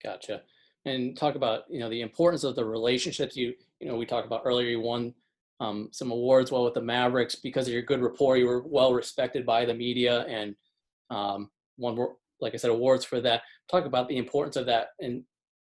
Gotcha. 0.03 0.43
And 0.87 1.17
talk 1.17 1.35
about 1.35 1.63
you 1.69 1.81
know 1.81 1.91
the 1.91 2.01
importance 2.01 2.45
of 2.45 2.55
the 2.55 2.65
relationships. 2.65 3.37
You 3.37 3.55
you 3.81 3.89
know 3.89 3.97
we 3.97 4.07
talked 4.07 4.27
about 4.27 4.43
earlier. 4.45 4.69
You 4.69 4.81
won 4.81 5.15
um, 5.61 5.89
some 5.93 6.11
awards 6.11 6.51
well 6.51 6.65
with 6.65 6.75
the 6.75 6.83
Mavericks 6.83 7.35
because 7.35 7.67
of 7.67 7.73
your 7.73 7.83
good 7.83 8.03
rapport. 8.03 8.37
You 8.37 8.47
were 8.47 8.63
well 8.67 8.93
respected 8.95 9.45
by 9.47 9.65
the 9.65 9.75
media 9.75 10.23
and 10.23 10.55
um, 11.11 11.51
won, 11.77 11.97
like 12.41 12.55
I 12.55 12.57
said, 12.57 12.71
awards 12.71 13.05
for 13.05 13.21
that. 13.21 13.43
Talk 13.71 13.85
about 13.85 14.09
the 14.09 14.17
importance 14.17 14.57
of 14.57 14.67
that 14.67 14.89
in 14.99 15.25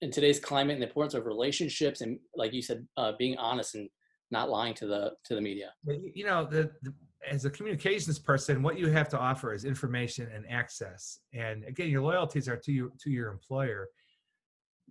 in 0.03 0.11
today's 0.11 0.39
climate 0.39 0.75
and 0.75 0.83
the 0.83 0.87
importance 0.87 1.15
of 1.15 1.25
relationships 1.25 2.03
and, 2.03 2.19
like 2.35 2.53
you 2.53 2.61
said, 2.61 2.87
uh, 2.99 3.13
being 3.19 3.37
honest 3.39 3.75
and 3.77 3.89
not 4.31 4.51
lying 4.51 4.75
to 4.75 4.87
the 4.87 5.13
to 5.25 5.35
the 5.35 5.41
media. 5.41 5.71
You 5.87 6.27
know, 6.27 6.45
the, 6.45 6.71
the 6.83 6.93
as 7.29 7.45
a 7.45 7.51
communications 7.51 8.19
person, 8.19 8.63
what 8.63 8.79
you 8.79 8.89
have 8.89 9.09
to 9.09 9.19
offer 9.19 9.55
is 9.55 9.65
information 9.65 10.29
and 10.35 10.45
access. 10.51 11.21
And 11.33 11.65
again, 11.65 11.89
your 11.91 12.03
loyalties 12.03 12.49
are 12.49 12.57
to 12.57 12.73
you 12.73 12.93
to 13.01 13.11
your 13.11 13.31
employer. 13.31 13.89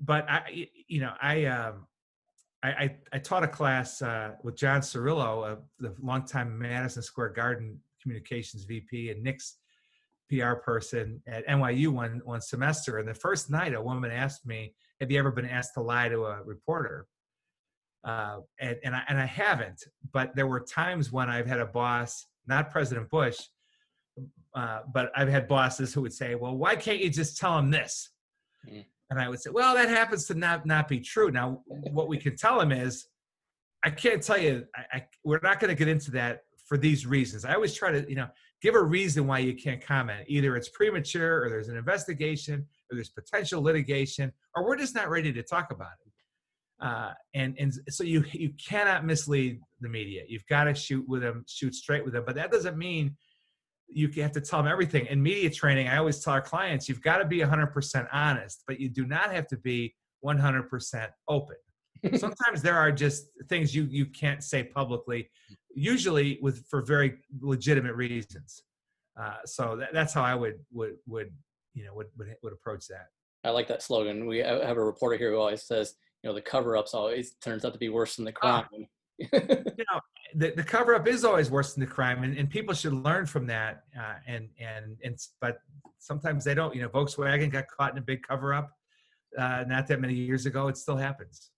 But 0.02 0.30
I, 0.30 0.68
you 0.88 1.00
know, 1.00 1.14
I 1.22 1.46
um, 1.46 1.88
I, 2.66 2.70
I, 2.70 2.95
I 3.13 3.20
taught 3.20 3.43
a 3.43 3.47
class 3.47 4.01
uh, 4.01 4.32
with 4.41 4.55
John 4.55 4.82
Cirillo, 4.82 5.51
uh, 5.51 5.55
the 5.80 5.93
longtime 6.01 6.57
Madison 6.57 7.03
Square 7.03 7.30
Garden 7.30 7.80
communications 8.01 8.63
VP, 8.63 9.11
and 9.11 9.22
Knicks 9.22 9.57
PR 10.30 10.53
person 10.53 11.22
at 11.28 11.45
NYU 11.47 11.89
one 11.89 12.22
one 12.26 12.41
semester. 12.41 12.97
And 12.97 13.07
the 13.07 13.13
first 13.13 13.51
night, 13.51 13.76
a 13.76 13.82
woman 13.82 14.09
asked 14.09 14.47
me, 14.47 14.74
"Have 14.99 15.11
you 15.11 15.20
ever 15.20 15.32
been 15.32 15.45
asked 15.45 15.76
to 15.76 15.82
lie 15.82 16.09
to 16.09 16.26
a 16.26 16.41
reporter?" 16.43 17.05
Uh, 18.03 18.39
and 18.59 18.78
and 18.84 18.95
I, 18.95 19.03
and 19.09 19.20
I 19.20 19.26
haven't, 19.26 19.84
but 20.11 20.36
there 20.36 20.47
were 20.47 20.61
times 20.61 21.11
when 21.11 21.30
I've 21.30 21.47
had 21.47 21.59
a 21.59 21.68
boss, 21.68 22.26
not 22.47 22.72
President 22.72 23.09
Bush, 23.11 23.39
uh, 24.55 24.80
but 24.91 25.11
I've 25.16 25.30
had 25.30 25.47
bosses 25.47 25.93
who 25.93 26.01
would 26.01 26.13
say, 26.13 26.34
"Well, 26.34 26.57
why 26.57 26.76
can't 26.76 26.99
you 26.99 27.11
just 27.11 27.38
tell 27.38 27.59
him 27.59 27.70
this?" 27.70 28.09
Mm. 28.68 28.86
And 29.10 29.20
I 29.20 29.30
would 29.30 29.39
say, 29.39 29.51
well, 29.51 29.76
that 29.76 29.89
happens 29.89 30.26
to 30.28 30.34
not 30.34 30.66
not 30.66 30.88
be 30.88 30.99
true. 30.99 31.32
Now, 31.32 31.62
what 31.68 32.08
we 32.08 32.18
can 32.18 32.36
tell 32.36 32.60
him 32.60 32.72
is, 32.72 33.08
I 33.84 33.91
can't 33.91 34.22
tell 34.22 34.38
you. 34.39 34.66
I, 34.76 34.97
I 34.97 35.08
we're 35.24 35.39
not 35.43 35.60
going 35.60 35.70
to 35.70 35.76
get 35.76 35.88
into 35.88 36.12
that 36.12 36.41
for 36.66 36.78
these 36.78 37.06
reasons. 37.06 37.45
I 37.45 37.53
always 37.53 37.74
try 37.74 37.91
to, 37.91 38.10
you 38.10 38.16
know, 38.16 38.28
give 38.62 38.74
a 38.74 38.84
reason 38.84 39.28
why 39.28 39.39
you 39.39 39.53
can't 39.53 39.86
comment. 39.86 40.26
Either 40.28 40.56
it's 40.56 40.70
premature, 40.70 41.43
or 41.43 41.49
there's 41.49 41.68
an 41.68 41.78
investigation, 41.78 42.66
or 42.89 42.95
there's 42.95 43.10
potential 43.10 43.62
litigation, 43.62 44.32
or 44.56 44.66
we're 44.66 44.78
just 44.78 44.95
not 44.95 45.10
ready 45.10 45.32
to 45.34 45.43
talk 45.43 45.72
about 45.72 45.91
it. 46.06 46.12
Uh, 46.86 47.12
and 47.36 47.56
and 47.60 47.74
so 47.89 48.03
you 48.03 48.26
you 48.34 48.51
cannot 48.53 49.06
mislead 49.06 49.60
the 49.82 49.89
media. 49.89 50.24
You've 50.28 50.47
got 50.47 50.66
to 50.66 50.74
shoot 50.74 51.08
with 51.08 51.22
them, 51.22 51.45
shoot 51.47 51.76
straight 51.76 52.03
with 52.03 52.14
them. 52.14 52.24
But 52.26 52.36
that 52.36 52.51
doesn't 52.51 52.78
mean 52.78 53.16
you 53.88 54.10
have 54.22 54.32
to 54.34 54.42
tell 54.42 54.62
them 54.62 54.72
everything. 54.72 55.06
In 55.08 55.22
media 55.22 55.50
training, 55.50 55.88
I 55.88 55.98
always 55.98 56.20
tell 56.20 56.34
our 56.34 56.42
clients, 56.42 56.90
you've 56.90 57.02
got 57.02 57.18
to 57.18 57.26
be 57.26 57.40
100% 57.40 58.08
honest, 58.12 58.64
but 58.68 58.80
you 58.80 58.90
do 58.90 59.06
not 59.06 59.32
have 59.32 59.48
to 59.48 59.58
be 59.58 59.96
100% 60.24 61.08
open. 61.28 61.56
Sometimes 62.16 62.62
there 62.62 62.78
are 62.78 62.92
just 62.92 63.28
things 63.48 63.74
you 63.74 63.84
you 63.90 64.06
can't 64.06 64.44
say 64.44 64.64
publicly, 64.64 65.30
usually 65.74 66.40
with 66.42 66.66
for 66.68 66.82
very 66.82 67.18
legitimate 67.40 67.96
reasons. 67.96 68.64
Uh, 69.20 69.38
so 69.46 69.78
that, 69.78 69.94
that's 69.94 70.14
how 70.14 70.22
I 70.24 70.36
would 70.36 70.60
would 70.72 70.98
would 71.08 71.32
you 71.74 71.86
know 71.86 71.94
would, 71.96 72.08
would 72.18 72.36
would 72.44 72.54
approach 72.54 72.88
that. 72.88 73.08
I 73.44 73.52
like 73.52 73.68
that 73.68 73.82
slogan. 73.82 74.26
We 74.26 74.40
have 74.40 74.78
a 74.78 74.84
reporter 74.84 75.18
here 75.18 75.32
who 75.32 75.38
always 75.38 75.64
says, 75.64 75.96
you 76.24 76.30
know, 76.30 76.34
the 76.34 76.42
cover 76.42 76.76
ups 76.76 76.94
always 76.94 77.34
turns 77.36 77.64
out 77.64 77.74
to 77.74 77.80
be 77.80 77.90
worse 77.90 78.16
than 78.16 78.26
the 78.26 78.34
ah. 78.42 78.64
crime. 78.64 78.88
you 79.20 79.28
know, 79.34 79.99
the, 80.36 80.51
the 80.55 80.63
cover 80.63 80.93
up 80.93 81.07
is 81.07 81.24
always 81.24 81.49
worse 81.49 81.74
than 81.74 81.82
the 81.82 81.89
crime, 81.89 82.24
and, 82.24 82.38
and 82.38 82.49
people 82.49 82.74
should 82.74 82.93
learn 82.93 83.26
from 83.26 83.47
that. 83.47 83.84
Uh, 83.97 84.16
and 84.28 84.49
and 84.59 84.97
and 85.03 85.18
but 85.39 85.59
sometimes 85.99 86.43
they 86.43 86.53
don't. 86.53 86.76
You 86.76 86.82
know, 86.82 86.89
Volkswagen 86.89 87.51
got 87.51 87.68
caught 87.68 87.93
in 87.93 87.97
a 87.97 88.01
big 88.01 88.24
cover 88.24 88.53
up 88.53 88.72
uh, 89.38 89.63
not 89.68 89.88
that 89.88 90.01
many 90.01 90.13
years 90.13 90.45
ago. 90.45 90.68
It 90.68 90.78
still 90.78 90.97
happens. 90.97 91.51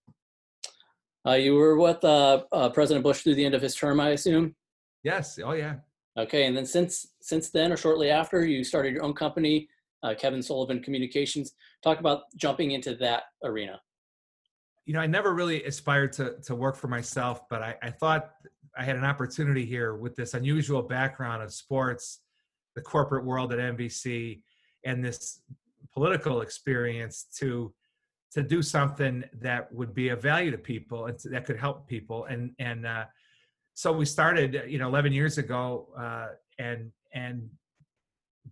Uh, 1.26 1.34
you 1.34 1.56
were 1.56 1.78
with 1.78 2.04
uh, 2.04 2.44
uh, 2.52 2.70
President 2.70 3.04
Bush 3.04 3.22
through 3.22 3.36
the 3.36 3.46
end 3.46 3.56
of 3.56 3.62
his 3.62 3.76
term, 3.76 4.00
I 4.00 4.10
assume. 4.10 4.56
Yes. 5.04 5.40
Oh 5.44 5.54
yeah. 5.54 5.76
Okay, 6.18 6.46
and 6.46 6.56
then 6.56 6.66
since 6.66 7.08
since 7.22 7.50
then, 7.50 7.72
or 7.72 7.78
shortly 7.78 8.10
after, 8.10 8.46
you 8.46 8.64
started 8.64 8.94
your 8.94 9.04
own 9.04 9.14
company, 9.14 9.68
uh, 10.04 10.14
Kevin 10.18 10.42
Sullivan 10.42 10.82
Communications. 10.82 11.54
Talk 11.84 12.00
about 12.00 12.24
jumping 12.36 12.72
into 12.72 12.96
that 12.96 13.24
arena 13.44 13.82
you 14.88 14.94
know, 14.94 15.02
I 15.02 15.06
never 15.06 15.34
really 15.34 15.64
aspired 15.66 16.14
to 16.14 16.38
to 16.44 16.56
work 16.56 16.78
for 16.78 16.88
myself, 16.88 17.48
but 17.50 17.62
I, 17.62 17.76
I 17.84 17.92
thought 17.92 18.32
I 18.76 18.84
had 18.84 18.96
an 18.96 19.04
opportunity 19.04 19.66
here 19.66 19.96
with 19.96 20.16
this 20.16 20.34
unusual 20.34 20.82
background 20.82 21.44
of 21.44 21.54
sports, 21.54 22.22
the 22.74 22.82
corporate 22.82 23.26
world 23.26 23.52
at 23.52 23.60
NBC, 23.60 24.42
and 24.86 25.04
this 25.04 25.42
political 25.94 26.40
experience 26.42 27.26
to 27.38 27.74
to 28.32 28.42
do 28.42 28.62
something 28.62 29.26
that 29.42 29.72
would 29.74 29.94
be 29.94 30.08
of 30.10 30.22
value 30.22 30.52
to 30.52 30.58
people 30.58 31.08
and 31.08 31.20
that 31.32 31.46
could 31.46 31.58
help 31.58 31.86
people. 31.88 32.24
And 32.26 32.54
and 32.58 32.86
uh, 32.86 33.06
so 33.74 33.92
we 33.92 34.06
started, 34.06 34.64
you 34.70 34.80
know, 34.80 34.88
11 34.88 35.12
years 35.12 35.38
ago, 35.38 35.90
uh, 36.00 36.30
and 36.60 36.92
and 37.14 37.50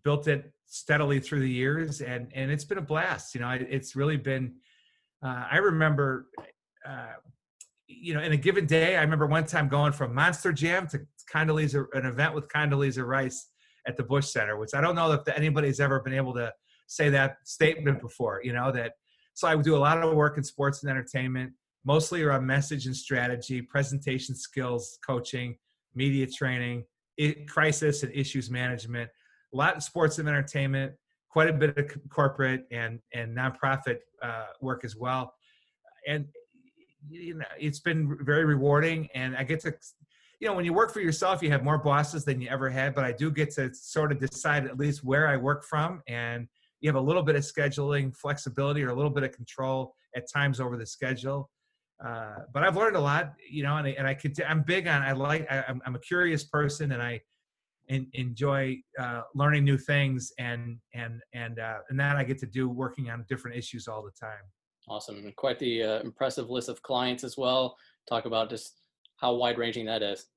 built 0.04 0.28
it 0.28 0.52
steadily 0.66 1.22
through 1.22 1.40
the 1.40 1.50
years, 1.50 2.02
and 2.02 2.28
and 2.36 2.52
it's 2.52 2.66
been 2.66 2.78
a 2.78 2.82
blast. 2.94 3.36
You 3.36 3.40
know, 3.40 3.52
it's 3.52 3.96
really 3.96 4.18
been. 4.18 4.56
Uh, 5.24 5.46
I 5.52 5.58
remember 5.58 6.28
uh, 6.86 7.14
you 7.88 8.14
know, 8.14 8.22
in 8.22 8.32
a 8.32 8.38
given 8.38 8.66
day, 8.66 8.98
I 8.98 9.02
remember 9.02 9.28
one 9.28 9.46
time 9.46 9.68
going 9.68 9.92
from 9.92 10.14
Monster 10.14 10.52
Jam 10.52 10.88
to 10.88 11.02
Condoleezza, 11.32 11.86
an 11.94 12.06
event 12.06 12.34
with 12.34 12.48
Condoleezza 12.48 13.06
Rice 13.06 13.50
at 13.88 13.98
the 13.98 14.04
Bush 14.04 14.28
Center, 14.28 14.58
which 14.58 14.74
I 14.74 14.82
don't 14.82 14.96
know 14.96 15.12
if 15.12 15.28
anybody's 15.28 15.80
ever 15.80 16.00
been 16.00 16.14
able 16.14 16.34
to 16.34 16.52
say 16.88 17.10
that 17.10 17.38
statement 17.44 18.02
before. 18.02 18.42
You 18.44 18.54
know 18.54 18.72
that. 18.72 18.94
So 19.34 19.48
I 19.48 19.56
do 19.58 19.76
a 19.76 19.78
lot 19.78 20.02
of 20.02 20.14
work 20.16 20.38
in 20.38 20.44
sports 20.44 20.82
and 20.82 20.90
entertainment, 20.90 21.52
mostly 21.84 22.24
around 22.24 22.46
message 22.46 22.86
and 22.86 22.96
strategy, 22.96 23.62
presentation 23.62 24.34
skills, 24.34 24.98
coaching, 25.06 25.58
media 25.94 26.26
training, 26.26 26.86
crisis 27.48 28.04
and 28.04 28.14
issues 28.14 28.50
management. 28.50 29.10
A 29.54 29.58
lot 29.58 29.84
sports 29.84 30.20
and 30.20 30.28
entertainment, 30.28 30.94
quite 31.36 31.50
a 31.50 31.54
bit 31.54 31.78
of 31.78 31.86
corporate 32.10 32.66
and 32.72 33.00
and 33.14 33.36
nonprofit 33.36 33.98
uh, 34.22 34.48
work 34.62 34.86
as 34.86 34.96
well. 34.96 35.34
And 36.08 36.26
you 37.10 37.36
know 37.36 37.46
it's 37.60 37.80
been 37.80 38.18
very 38.22 38.46
rewarding 38.46 39.08
and 39.14 39.36
i 39.38 39.44
get 39.44 39.60
to 39.60 39.74
you 40.40 40.48
know 40.48 40.54
when 40.54 40.66
you 40.66 40.74
work 40.74 40.92
for 40.92 41.02
yourself 41.02 41.44
you 41.44 41.52
have 41.52 41.64
more 41.64 41.78
bosses 41.78 42.26
than 42.26 42.42
you 42.42 42.48
ever 42.50 42.68
had 42.68 42.96
but 42.96 43.04
i 43.04 43.12
do 43.12 43.30
get 43.30 43.52
to 43.52 43.72
sort 43.74 44.12
of 44.12 44.20
decide 44.20 44.66
at 44.66 44.78
least 44.78 45.04
where 45.04 45.28
i 45.28 45.38
work 45.38 45.64
from 45.64 46.02
and 46.08 46.48
you 46.82 46.90
have 46.90 46.96
a 46.96 47.08
little 47.10 47.22
bit 47.24 47.36
of 47.36 47.44
scheduling 47.44 48.16
flexibility 48.16 48.84
or 48.84 48.90
a 48.90 48.96
little 48.96 49.12
bit 49.12 49.24
of 49.24 49.32
control 49.32 49.94
at 50.16 50.24
times 50.32 50.60
over 50.60 50.78
the 50.78 50.86
schedule 50.86 51.50
uh, 52.04 52.40
but 52.54 52.64
i've 52.64 52.76
learned 52.76 52.96
a 52.96 53.00
lot 53.00 53.34
you 53.50 53.64
know 53.64 53.78
and 53.78 53.88
I, 53.88 53.92
and 53.92 54.08
I 54.08 54.14
could 54.14 54.42
i'm 54.42 54.64
big 54.64 54.88
on 54.88 55.02
i 55.02 55.12
like 55.12 55.46
I, 55.52 55.64
I'm, 55.68 55.82
I'm 55.86 55.96
a 55.96 56.00
curious 56.00 56.44
person 56.44 56.92
and 56.92 57.02
i 57.02 57.22
and 57.90 58.08
enjoy 58.14 58.78
uh, 59.00 59.22
learning 59.34 59.64
new 59.64 59.78
things 59.78 60.32
and 60.40 60.78
and 60.94 61.22
and 61.34 61.60
uh, 61.60 61.78
and 61.90 62.00
that 62.00 62.16
I 62.16 62.24
get 62.24 62.38
to 62.40 62.46
do 62.46 62.70
working 62.70 63.10
on 63.10 63.26
different 63.30 63.58
issues 63.58 63.88
all 63.88 64.04
the 64.04 64.12
time. 64.20 64.44
Awesome, 64.88 65.18
and 65.18 65.36
quite 65.36 65.60
the 65.60 65.84
uh, 65.84 66.00
impressive 66.02 66.50
list 66.50 66.70
of 66.70 66.82
clients 66.82 67.24
as 67.24 67.38
well. 67.38 67.78
Talk 68.08 68.26
about 68.26 68.50
just 68.50 68.82
how 69.18 69.34
wide 69.34 69.58
ranging 69.58 69.86
that 69.86 70.04
is. 70.04 70.28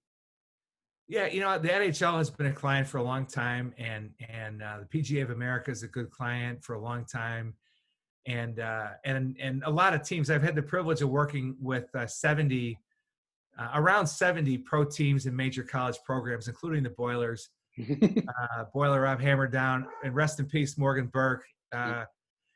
Yeah, 1.09 1.27
you 1.27 1.41
know 1.41 1.59
the 1.59 1.69
NHL 1.69 2.19
has 2.19 2.31
been 2.31 2.47
a 2.47 2.53
client 2.53 2.87
for 2.87 2.99
a 2.99 3.03
long 3.03 3.27
time, 3.27 3.73
and 3.79 4.11
and 4.29 4.63
uh, 4.63 4.79
the 4.81 4.99
PGA 4.99 5.23
of 5.23 5.31
America 5.31 5.71
is 5.71 5.83
a 5.83 5.89
good 5.89 6.11
client 6.11 6.63
for 6.63 6.75
a 6.75 6.81
long 6.81 7.05
time, 7.07 7.55
and 8.27 8.61
uh, 8.61 8.89
and 9.05 9.37
and 9.41 9.63
a 9.65 9.71
lot 9.71 9.95
of 9.95 10.03
teams. 10.03 10.31
I've 10.31 10.43
had 10.43 10.55
the 10.55 10.63
privilege 10.63 11.01
of 11.01 11.09
working 11.09 11.57
with 11.61 11.95
uh, 11.95 12.07
seventy, 12.07 12.79
uh, 13.59 13.71
around 13.75 14.07
seventy 14.07 14.59
pro 14.59 14.85
teams 14.85 15.27
in 15.27 15.35
major 15.35 15.63
college 15.63 15.99
programs, 16.05 16.49
including 16.49 16.83
the 16.83 16.91
Boilers. 16.91 17.51
uh, 17.81 18.65
Boiler 18.75 19.03
Rob 19.03 19.21
Hammer 19.21 19.47
down, 19.47 19.87
and 20.03 20.15
rest 20.15 20.41
in 20.41 20.47
peace, 20.47 20.77
Morgan 20.77 21.07
Burke. 21.07 21.45
Uh, 21.73 22.05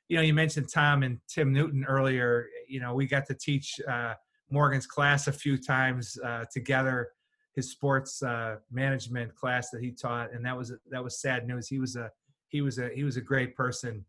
you 0.08 0.16
know, 0.16 0.22
you 0.22 0.34
mentioned 0.34 0.68
Tom 0.72 1.04
and 1.04 1.18
Tim 1.28 1.52
Newton 1.52 1.84
earlier. 1.84 2.46
You 2.68 2.80
know, 2.80 2.94
we 2.94 3.06
got 3.06 3.26
to 3.26 3.34
teach 3.34 3.80
uh, 3.88 4.14
Morgan's 4.50 4.86
class 4.86 5.28
a 5.28 5.32
few 5.32 5.56
times 5.56 6.18
uh, 6.24 6.44
together 6.52 7.10
his 7.54 7.70
sports 7.70 8.22
uh, 8.22 8.56
management 8.70 9.34
class 9.34 9.70
that 9.70 9.82
he 9.82 9.90
taught, 9.90 10.32
and 10.32 10.44
that 10.44 10.56
was 10.56 10.72
that 10.90 11.02
was 11.02 11.20
sad 11.20 11.46
news. 11.46 11.68
He 11.68 11.78
was 11.78 11.96
a 11.96 12.10
he 12.48 12.62
was 12.62 12.78
a 12.78 12.88
he 12.94 13.04
was 13.04 13.16
a 13.16 13.20
great 13.20 13.54
person. 13.54 14.04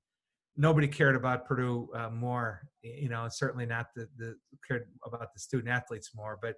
Nobody 0.56 0.88
cared 0.88 1.16
about 1.16 1.46
Purdue 1.46 1.90
uh, 1.96 2.10
more, 2.10 2.62
you 2.82 3.10
know. 3.10 3.28
Certainly 3.30 3.66
not 3.66 3.88
the 3.96 4.08
the 4.18 4.36
cared 4.66 4.88
about 5.06 5.34
the 5.34 5.40
student 5.40 5.70
athletes 5.70 6.12
more, 6.16 6.38
but 6.42 6.56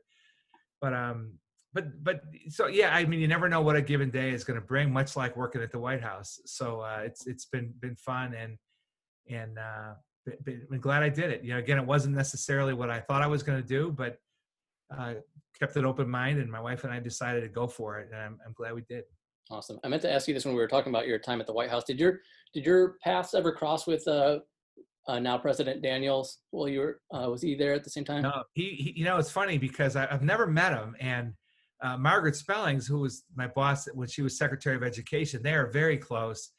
but 0.82 0.94
um 0.94 1.34
but 1.76 2.04
but 2.04 2.22
so 2.48 2.68
yeah. 2.68 2.96
I 2.96 3.06
mean, 3.06 3.20
you 3.20 3.28
never 3.28 3.50
know 3.50 3.62
what 3.62 3.76
a 3.76 3.82
given 3.82 4.10
day 4.10 4.32
is 4.32 4.46
going 4.46 4.60
to 4.60 4.66
bring. 4.66 4.92
Much 4.92 5.18
like 5.18 5.36
working 5.36 5.62
at 5.62 5.72
the 5.72 5.80
White 5.80 6.02
House, 6.02 6.40
so 6.46 6.80
uh, 6.80 7.02
it's 7.04 7.28
it's 7.28 7.46
been 7.46 7.74
been 7.82 7.98
fun 7.98 8.34
and 8.34 8.58
and 9.30 9.60
uh, 9.60 9.94
been 10.46 10.80
glad 10.80 11.04
I 11.04 11.10
did 11.10 11.32
it. 11.32 11.44
You 11.44 11.54
know, 11.54 11.60
again, 11.60 11.78
it 11.78 11.86
wasn't 11.86 12.16
necessarily 12.16 12.74
what 12.74 12.90
I 12.90 13.02
thought 13.02 13.22
I 13.22 13.28
was 13.28 13.44
going 13.44 13.62
to 13.62 13.68
do, 13.68 13.92
but 13.92 14.18
uh, 14.98 15.16
kept 15.60 15.76
an 15.76 15.86
open 15.86 16.10
mind, 16.10 16.40
and 16.40 16.50
my 16.50 16.62
wife 16.62 16.86
and 16.86 16.94
I 16.94 17.00
decided 17.00 17.42
to 17.42 17.50
go 17.50 17.68
for 17.68 18.00
it, 18.00 18.10
and 18.12 18.22
I'm, 18.22 18.40
I'm 18.46 18.54
glad 18.54 18.74
we 18.74 18.84
did. 18.88 19.04
Awesome. 19.52 19.78
I 19.84 19.90
meant 19.90 20.02
to 20.04 20.12
ask 20.12 20.28
you 20.28 20.34
this 20.34 20.46
when 20.46 20.56
we 20.56 20.62
were 20.62 20.68
talking 20.68 20.92
about 20.92 21.08
your 21.08 21.20
time 21.20 21.42
at 21.42 21.46
the 21.46 21.54
White 21.54 21.70
House. 21.70 21.84
Did 21.84 22.00
your 22.00 22.22
did 22.54 22.66
your 22.66 22.96
paths 23.04 23.34
ever 23.34 23.52
cross 23.52 23.86
with 23.86 24.08
uh, 24.08 24.40
uh, 25.08 25.20
now 25.20 25.38
President 25.38 25.82
Daniels 25.82 26.40
while 26.52 26.68
you 26.68 26.80
were 26.80 27.00
uh, 27.14 27.30
was 27.30 27.42
he 27.42 27.56
there 27.56 27.74
at 27.74 27.84
the 27.84 27.90
same 27.90 28.06
time? 28.06 28.24
No, 28.24 28.44
he, 28.54 28.70
he 28.70 28.94
you 28.96 29.06
know 29.06 29.18
it's 29.18 29.32
funny 29.32 29.58
because 29.58 29.96
I, 29.96 30.08
have 30.08 30.24
never 30.24 30.48
met 30.48 30.74
him, 30.74 30.96
and 31.00 31.34
uh, 31.84 31.98
Margaret 31.98 32.36
Spellings, 32.36 32.88
who 32.88 33.00
was 33.00 33.24
my 33.36 33.48
boss 33.48 33.88
when 33.94 34.08
she 34.08 34.22
was 34.22 34.38
Secretary 34.38 34.76
of 34.76 34.84
Education, 34.84 35.42
they 35.44 35.54
are 35.54 35.68
very 35.68 35.98
close. 35.98 36.52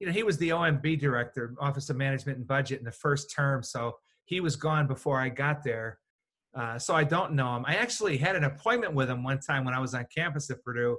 You 0.00 0.08
know, 0.08 0.12
he 0.12 0.24
was 0.24 0.36
the 0.38 0.48
OMB 0.48 0.98
director, 0.98 1.54
Office 1.60 1.88
of 1.90 1.96
Management 1.96 2.38
and 2.38 2.46
Budget, 2.46 2.80
in 2.80 2.84
the 2.84 2.90
first 2.90 3.32
term, 3.34 3.62
so 3.62 3.96
he 4.24 4.40
was 4.40 4.56
gone 4.56 4.86
before 4.86 5.20
I 5.20 5.28
got 5.28 5.62
there. 5.62 5.98
Uh, 6.54 6.78
so 6.78 6.94
I 6.94 7.04
don't 7.04 7.32
know 7.32 7.56
him. 7.56 7.64
I 7.66 7.76
actually 7.76 8.18
had 8.18 8.36
an 8.36 8.44
appointment 8.44 8.94
with 8.94 9.08
him 9.08 9.22
one 9.22 9.40
time 9.40 9.64
when 9.64 9.74
I 9.74 9.78
was 9.78 9.94
on 9.94 10.06
campus 10.14 10.50
at 10.50 10.62
Purdue, 10.62 10.98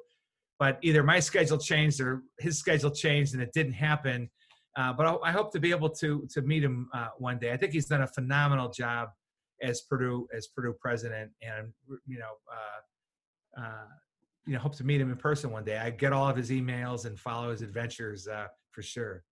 but 0.58 0.80
either 0.82 1.04
my 1.04 1.20
schedule 1.20 1.58
changed 1.58 2.00
or 2.00 2.24
his 2.40 2.58
schedule 2.58 2.90
changed 2.90 3.34
and 3.34 3.44
it 3.44 3.52
didn't 3.54 3.74
happen. 3.74 4.30
Uh, 4.76 4.94
but 4.94 5.06
I, 5.06 5.30
I, 5.30 5.32
hope 5.32 5.52
to 5.54 5.60
be 5.60 5.70
able 5.72 5.90
to 5.90 6.28
to 6.32 6.42
meet 6.42 6.64
him 6.64 6.90
uh, 6.94 7.10
one 7.18 7.38
day. 7.38 7.52
I 7.52 7.58
think 7.58 7.74
he's 7.74 7.86
done 7.86 8.02
a 8.02 8.08
phenomenal 8.08 8.70
job 8.70 9.10
as 9.62 9.82
Purdue 9.82 10.28
as 10.36 10.48
Purdue 10.48 10.74
president, 10.80 11.32
and 11.42 11.72
you 12.08 12.20
know, 12.20 12.32
uh, 12.52 13.62
uh, 13.62 13.86
you 14.46 14.54
know, 14.54 14.60
hope 14.60 14.76
to 14.78 14.84
meet 14.84 15.00
him 15.00 15.12
in 15.12 15.18
person 15.18 15.52
one 15.52 15.64
day. 15.64 15.78
I 15.78 15.92
get 15.92 16.12
all 16.12 16.28
of 16.28 16.36
his 16.36 16.50
emails 16.50 17.06
and 17.06 17.20
follow 17.20 17.52
his 17.52 17.62
adventures 17.62 18.28
for 18.72 18.82
sure. 18.82 19.24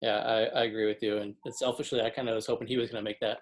Yeah, 0.00 0.18
I, 0.18 0.60
I 0.60 0.64
agree 0.64 0.86
with 0.86 1.02
you. 1.02 1.18
And 1.18 1.34
selfishly, 1.50 2.00
I 2.00 2.10
kind 2.10 2.28
of 2.28 2.34
was 2.36 2.46
hoping 2.46 2.68
he 2.68 2.76
was 2.76 2.90
going 2.90 3.02
to 3.02 3.08
make 3.08 3.20
that 3.20 3.38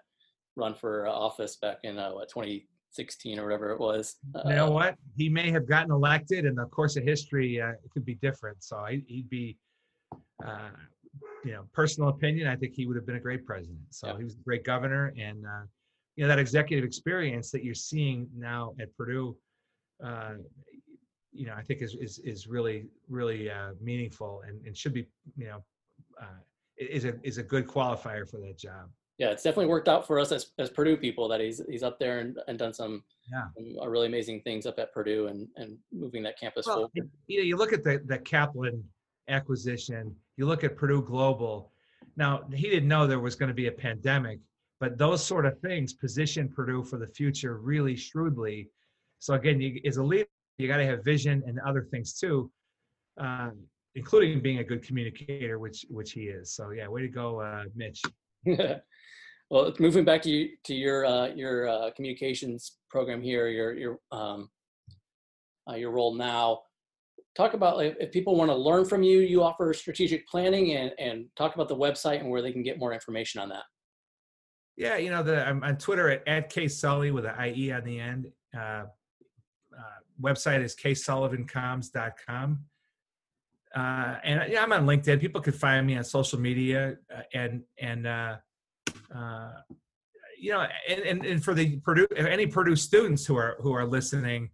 run 0.56 0.74
for 0.74 1.06
uh, 1.06 1.12
office 1.12 1.56
back 1.56 1.78
in 1.84 1.98
uh, 1.98 2.10
what 2.12 2.28
2016 2.30 3.38
or 3.38 3.44
whatever 3.44 3.70
it 3.70 3.80
was. 3.80 4.16
you 4.46 4.54
know 4.54 4.68
uh, 4.68 4.70
what? 4.70 4.96
He 5.16 5.28
may 5.28 5.50
have 5.50 5.68
gotten 5.68 5.92
elected, 5.92 6.46
and 6.46 6.56
the 6.56 6.64
course 6.66 6.96
of 6.96 7.04
history 7.04 7.60
uh, 7.60 7.70
it 7.70 7.90
could 7.90 8.04
be 8.04 8.14
different. 8.16 8.62
So 8.62 8.84
he'd 8.86 9.28
be, 9.28 9.58
uh, 10.44 10.70
you 11.44 11.52
know, 11.52 11.64
personal 11.72 12.08
opinion. 12.08 12.48
I 12.48 12.56
think 12.56 12.74
he 12.74 12.86
would 12.86 12.96
have 12.96 13.06
been 13.06 13.16
a 13.16 13.20
great 13.20 13.46
president. 13.46 13.78
So 13.90 14.08
yeah. 14.08 14.18
he 14.18 14.24
was 14.24 14.34
a 14.34 14.44
great 14.44 14.64
governor, 14.64 15.12
and 15.18 15.44
uh, 15.44 15.64
you 16.16 16.24
know 16.24 16.28
that 16.28 16.38
executive 16.38 16.84
experience 16.84 17.50
that 17.50 17.64
you're 17.64 17.74
seeing 17.74 18.28
now 18.36 18.74
at 18.80 18.94
Purdue. 18.96 19.36
you 21.32 21.46
know, 21.46 21.54
I 21.54 21.62
think 21.62 21.82
is 21.82 21.94
is 22.00 22.18
is 22.20 22.46
really 22.46 22.86
really 23.08 23.50
meaningful 23.80 24.42
and, 24.46 24.64
and 24.66 24.76
should 24.76 24.94
be 24.94 25.06
you 25.36 25.46
know 25.46 25.64
is 26.78 27.04
a 27.04 27.14
is 27.22 27.38
a 27.38 27.42
good 27.42 27.66
qualifier 27.66 28.28
for 28.28 28.38
that 28.38 28.58
job 28.58 28.88
yeah, 29.18 29.28
it's 29.28 29.42
definitely 29.42 29.66
worked 29.66 29.88
out 29.88 30.06
for 30.06 30.20
us 30.20 30.30
as, 30.30 30.50
as 30.58 30.68
Purdue 30.68 30.96
people 30.96 31.26
that 31.28 31.40
he's 31.40 31.62
he's 31.70 31.82
up 31.82 31.98
there 31.98 32.18
and, 32.18 32.38
and 32.48 32.58
done 32.58 32.74
some, 32.74 33.02
yeah. 33.32 33.44
some 33.56 33.76
uh, 33.80 33.88
really 33.88 34.08
amazing 34.08 34.42
things 34.42 34.66
up 34.66 34.78
at 34.78 34.92
Purdue 34.92 35.28
and, 35.28 35.48
and 35.56 35.78
moving 35.90 36.22
that 36.24 36.38
campus 36.38 36.66
well, 36.66 36.76
forward. 36.76 37.10
You 37.26 37.38
know, 37.38 37.44
you 37.44 37.56
look 37.56 37.72
at 37.72 37.82
the, 37.82 38.02
the 38.04 38.18
Kaplan 38.18 38.84
acquisition, 39.28 40.14
you 40.36 40.46
look 40.46 40.64
at 40.64 40.76
Purdue 40.76 41.02
Global. 41.02 41.72
Now, 42.16 42.44
he 42.52 42.68
didn't 42.68 42.88
know 42.88 43.06
there 43.06 43.20
was 43.20 43.34
going 43.34 43.48
to 43.48 43.54
be 43.54 43.66
a 43.66 43.72
pandemic, 43.72 44.38
but 44.80 44.98
those 44.98 45.24
sort 45.24 45.46
of 45.46 45.58
things 45.60 45.92
position 45.92 46.48
Purdue 46.48 46.84
for 46.84 46.98
the 46.98 47.06
future 47.06 47.58
really 47.58 47.96
shrewdly. 47.96 48.68
So 49.18 49.34
again, 49.34 49.60
you, 49.60 49.80
as 49.86 49.96
a 49.96 50.02
leader, 50.02 50.28
you 50.58 50.68
got 50.68 50.78
to 50.78 50.86
have 50.86 51.04
vision 51.04 51.42
and 51.46 51.58
other 51.60 51.82
things 51.90 52.14
too, 52.14 52.50
uh, 53.20 53.50
including 53.94 54.40
being 54.40 54.58
a 54.58 54.64
good 54.64 54.82
communicator, 54.82 55.58
which 55.58 55.84
which 55.88 56.12
he 56.12 56.22
is. 56.22 56.54
So 56.54 56.70
yeah, 56.70 56.88
way 56.88 57.02
to 57.02 57.08
go, 57.08 57.40
uh, 57.40 57.64
Mitch. 57.74 58.02
well, 59.50 59.72
moving 59.78 60.04
back 60.04 60.22
to 60.22 60.30
you, 60.30 60.50
to 60.64 60.74
your 60.74 61.04
uh, 61.04 61.28
your 61.28 61.68
uh, 61.68 61.90
communications 61.94 62.76
program 62.90 63.22
here, 63.22 63.48
your 63.48 63.74
your 63.74 63.98
um, 64.12 64.50
uh, 65.68 65.74
your 65.74 65.90
role 65.90 66.14
now. 66.14 66.60
Talk 67.36 67.54
about 67.54 67.84
if, 67.84 67.94
if 68.00 68.12
people 68.12 68.34
want 68.34 68.50
to 68.50 68.56
learn 68.56 68.84
from 68.84 69.02
you. 69.02 69.20
You 69.20 69.42
offer 69.42 69.72
strategic 69.74 70.26
planning, 70.26 70.72
and 70.72 70.92
and 70.98 71.26
talk 71.36 71.54
about 71.54 71.68
the 71.68 71.76
website 71.76 72.20
and 72.20 72.30
where 72.30 72.40
they 72.40 72.52
can 72.52 72.62
get 72.62 72.78
more 72.78 72.92
information 72.94 73.40
on 73.40 73.50
that. 73.50 73.64
Yeah, 74.76 74.96
you 74.96 75.10
know, 75.10 75.22
the 75.22 75.46
I'm 75.46 75.62
on 75.62 75.76
Twitter 75.76 76.10
at, 76.10 76.26
at 76.26 76.50
K 76.50 76.68
Sully 76.68 77.10
with 77.10 77.26
an 77.26 77.34
IE 77.44 77.72
on 77.72 77.84
the 77.84 77.98
end. 77.98 78.32
Uh, 78.56 78.84
uh, 79.76 80.00
website 80.20 80.62
is 80.62 80.74
ksullivancomms.com. 80.74 82.64
Uh, 83.74 84.14
and 84.24 84.50
yeah, 84.50 84.62
I'm 84.62 84.72
on 84.72 84.86
LinkedIn. 84.86 85.20
People 85.20 85.40
could 85.40 85.54
find 85.54 85.86
me 85.86 85.96
on 85.96 86.04
social 86.04 86.38
media, 86.38 86.96
uh, 87.14 87.20
and 87.34 87.62
and 87.78 88.06
uh, 88.06 88.36
uh, 89.14 89.52
you 90.38 90.52
know, 90.52 90.66
and, 90.88 91.00
and, 91.00 91.26
and 91.26 91.44
for 91.44 91.52
the 91.52 91.76
Purdue, 91.80 92.06
any 92.16 92.46
Purdue 92.46 92.76
students 92.76 93.26
who 93.26 93.36
are 93.36 93.56
who 93.60 93.72
are 93.72 93.84
listening, 93.84 94.50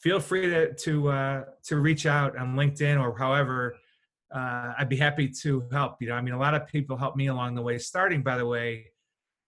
feel 0.00 0.20
free 0.20 0.48
to 0.48 0.74
to 0.74 1.08
uh, 1.08 1.44
to 1.64 1.78
reach 1.78 2.06
out 2.06 2.36
on 2.36 2.54
LinkedIn 2.54 3.00
or 3.00 3.16
however. 3.16 3.76
Uh, 4.34 4.74
I'd 4.78 4.90
be 4.90 4.96
happy 4.96 5.32
to 5.42 5.66
help. 5.72 5.96
You 6.00 6.08
know, 6.08 6.14
I 6.14 6.20
mean, 6.20 6.34
a 6.34 6.38
lot 6.38 6.54
of 6.54 6.66
people 6.66 6.98
helped 6.98 7.16
me 7.16 7.28
along 7.28 7.54
the 7.54 7.62
way. 7.62 7.78
Starting, 7.78 8.22
by 8.22 8.36
the 8.36 8.44
way, 8.44 8.92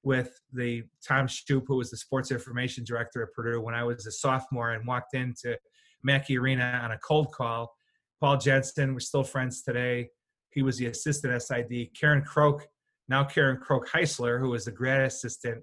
with 0.02 0.40
the 0.54 0.84
Tom 1.06 1.26
Shoop, 1.28 1.64
who 1.66 1.76
was 1.76 1.90
the 1.90 1.98
sports 1.98 2.30
information 2.30 2.84
director 2.84 3.22
at 3.22 3.32
Purdue 3.34 3.60
when 3.60 3.74
I 3.74 3.84
was 3.84 4.06
a 4.06 4.12
sophomore 4.12 4.70
and 4.72 4.86
walked 4.86 5.12
into 5.12 5.58
Mackey 6.02 6.38
Arena 6.38 6.80
on 6.82 6.92
a 6.92 6.98
cold 6.98 7.30
call. 7.32 7.74
Paul 8.20 8.38
Jensen, 8.38 8.94
we're 8.94 9.00
still 9.00 9.22
friends 9.22 9.62
today. 9.62 10.08
He 10.50 10.62
was 10.62 10.78
the 10.78 10.86
assistant 10.86 11.42
SID. 11.42 11.90
Karen 11.94 12.22
Croak 12.22 12.66
now 13.10 13.24
Karen 13.24 13.58
Croak 13.58 13.88
Heisler, 13.88 14.40
who 14.40 14.50
was 14.50 14.64
the 14.64 14.70
grad 14.70 15.02
assistant. 15.02 15.62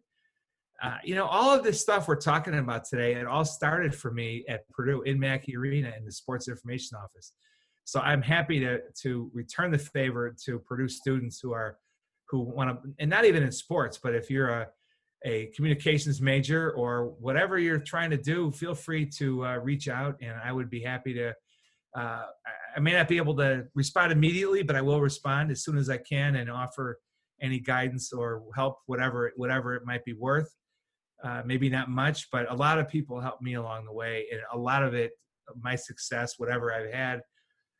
Uh, 0.82 0.98
you 1.04 1.16
know, 1.16 1.26
all 1.26 1.56
of 1.56 1.64
this 1.64 1.82
stuff 1.82 2.08
we're 2.08 2.16
talking 2.16 2.54
about 2.54 2.86
today, 2.86 3.16
it 3.16 3.26
all 3.26 3.46
started 3.46 3.96
for 3.96 4.12
me 4.12 4.46
at 4.48 4.70
Purdue 4.70 5.02
in 5.04 5.20
Mackey 5.20 5.58
Arena 5.58 5.92
in 5.98 6.06
the 6.06 6.12
sports 6.12 6.48
information 6.48 6.98
office. 7.04 7.34
So 7.84 8.00
I'm 8.02 8.22
happy 8.22 8.60
to 8.60 8.82
to 9.02 9.32
return 9.34 9.72
the 9.72 9.80
favor 9.80 10.36
to 10.46 10.60
Purdue 10.60 10.90
students 10.90 11.40
who 11.40 11.54
are 11.54 11.78
who 12.30 12.42
want 12.42 12.84
to, 12.84 12.90
and 13.00 13.10
not 13.10 13.26
even 13.26 13.44
in 13.44 13.52
sports, 13.52 13.98
but 14.02 14.14
if 14.14 14.30
you're 14.30 14.50
a 14.50 14.68
a 15.26 15.48
communications 15.56 16.22
major 16.22 16.72
or 16.74 17.16
whatever 17.20 17.58
you're 17.58 17.80
trying 17.80 18.12
to 18.12 18.18
do, 18.18 18.52
feel 18.52 18.76
free 18.76 19.06
to 19.06 19.46
uh, 19.46 19.56
reach 19.56 19.88
out, 19.88 20.16
and 20.22 20.34
I 20.44 20.52
would 20.52 20.70
be 20.70 20.82
happy 20.82 21.14
to. 21.16 21.34
Uh, 21.98 22.26
I 22.76 22.80
may 22.80 22.94
not 22.94 23.08
be 23.08 23.18
able 23.18 23.36
to 23.38 23.66
respond 23.74 24.12
immediately, 24.12 24.62
but 24.62 24.76
I 24.76 24.82
will 24.82 25.02
respond 25.02 25.50
as 25.50 25.64
soon 25.64 25.78
as 25.78 25.90
I 25.90 25.98
can 25.98 26.36
and 26.36 26.52
offer 26.52 27.00
any 27.42 27.60
guidance 27.60 28.14
or 28.14 28.44
help, 28.56 28.80
whatever 28.86 29.32
whatever 29.36 29.76
it 29.76 29.84
might 29.86 30.06
be 30.06 30.14
worth. 30.14 30.54
Uh, 31.24 31.42
maybe 31.46 31.68
not 31.68 31.90
much, 31.90 32.30
but 32.32 32.50
a 32.52 32.56
lot 32.56 32.78
of 32.78 32.88
people 32.88 33.20
helped 33.20 33.42
me 33.42 33.56
along 33.56 33.86
the 33.86 33.92
way, 33.92 34.26
and 34.32 34.40
a 34.54 34.58
lot 34.58 34.84
of 34.84 34.94
it, 34.94 35.14
my 35.60 35.76
success, 35.76 36.36
whatever 36.38 36.72
I've 36.72 36.94
had, 36.94 37.22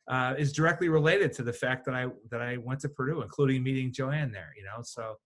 uh, 0.08 0.34
is 0.36 0.52
directly 0.52 0.88
related 0.88 1.32
to 1.34 1.42
the 1.44 1.52
fact 1.52 1.84
that 1.84 1.94
I 1.94 2.06
that 2.30 2.42
I 2.42 2.56
went 2.56 2.80
to 2.80 2.88
Purdue, 2.88 3.22
including 3.22 3.62
meeting 3.62 3.92
Joanne 3.92 4.32
there. 4.32 4.52
You 4.56 4.64
know, 4.64 4.82
so 4.82 5.16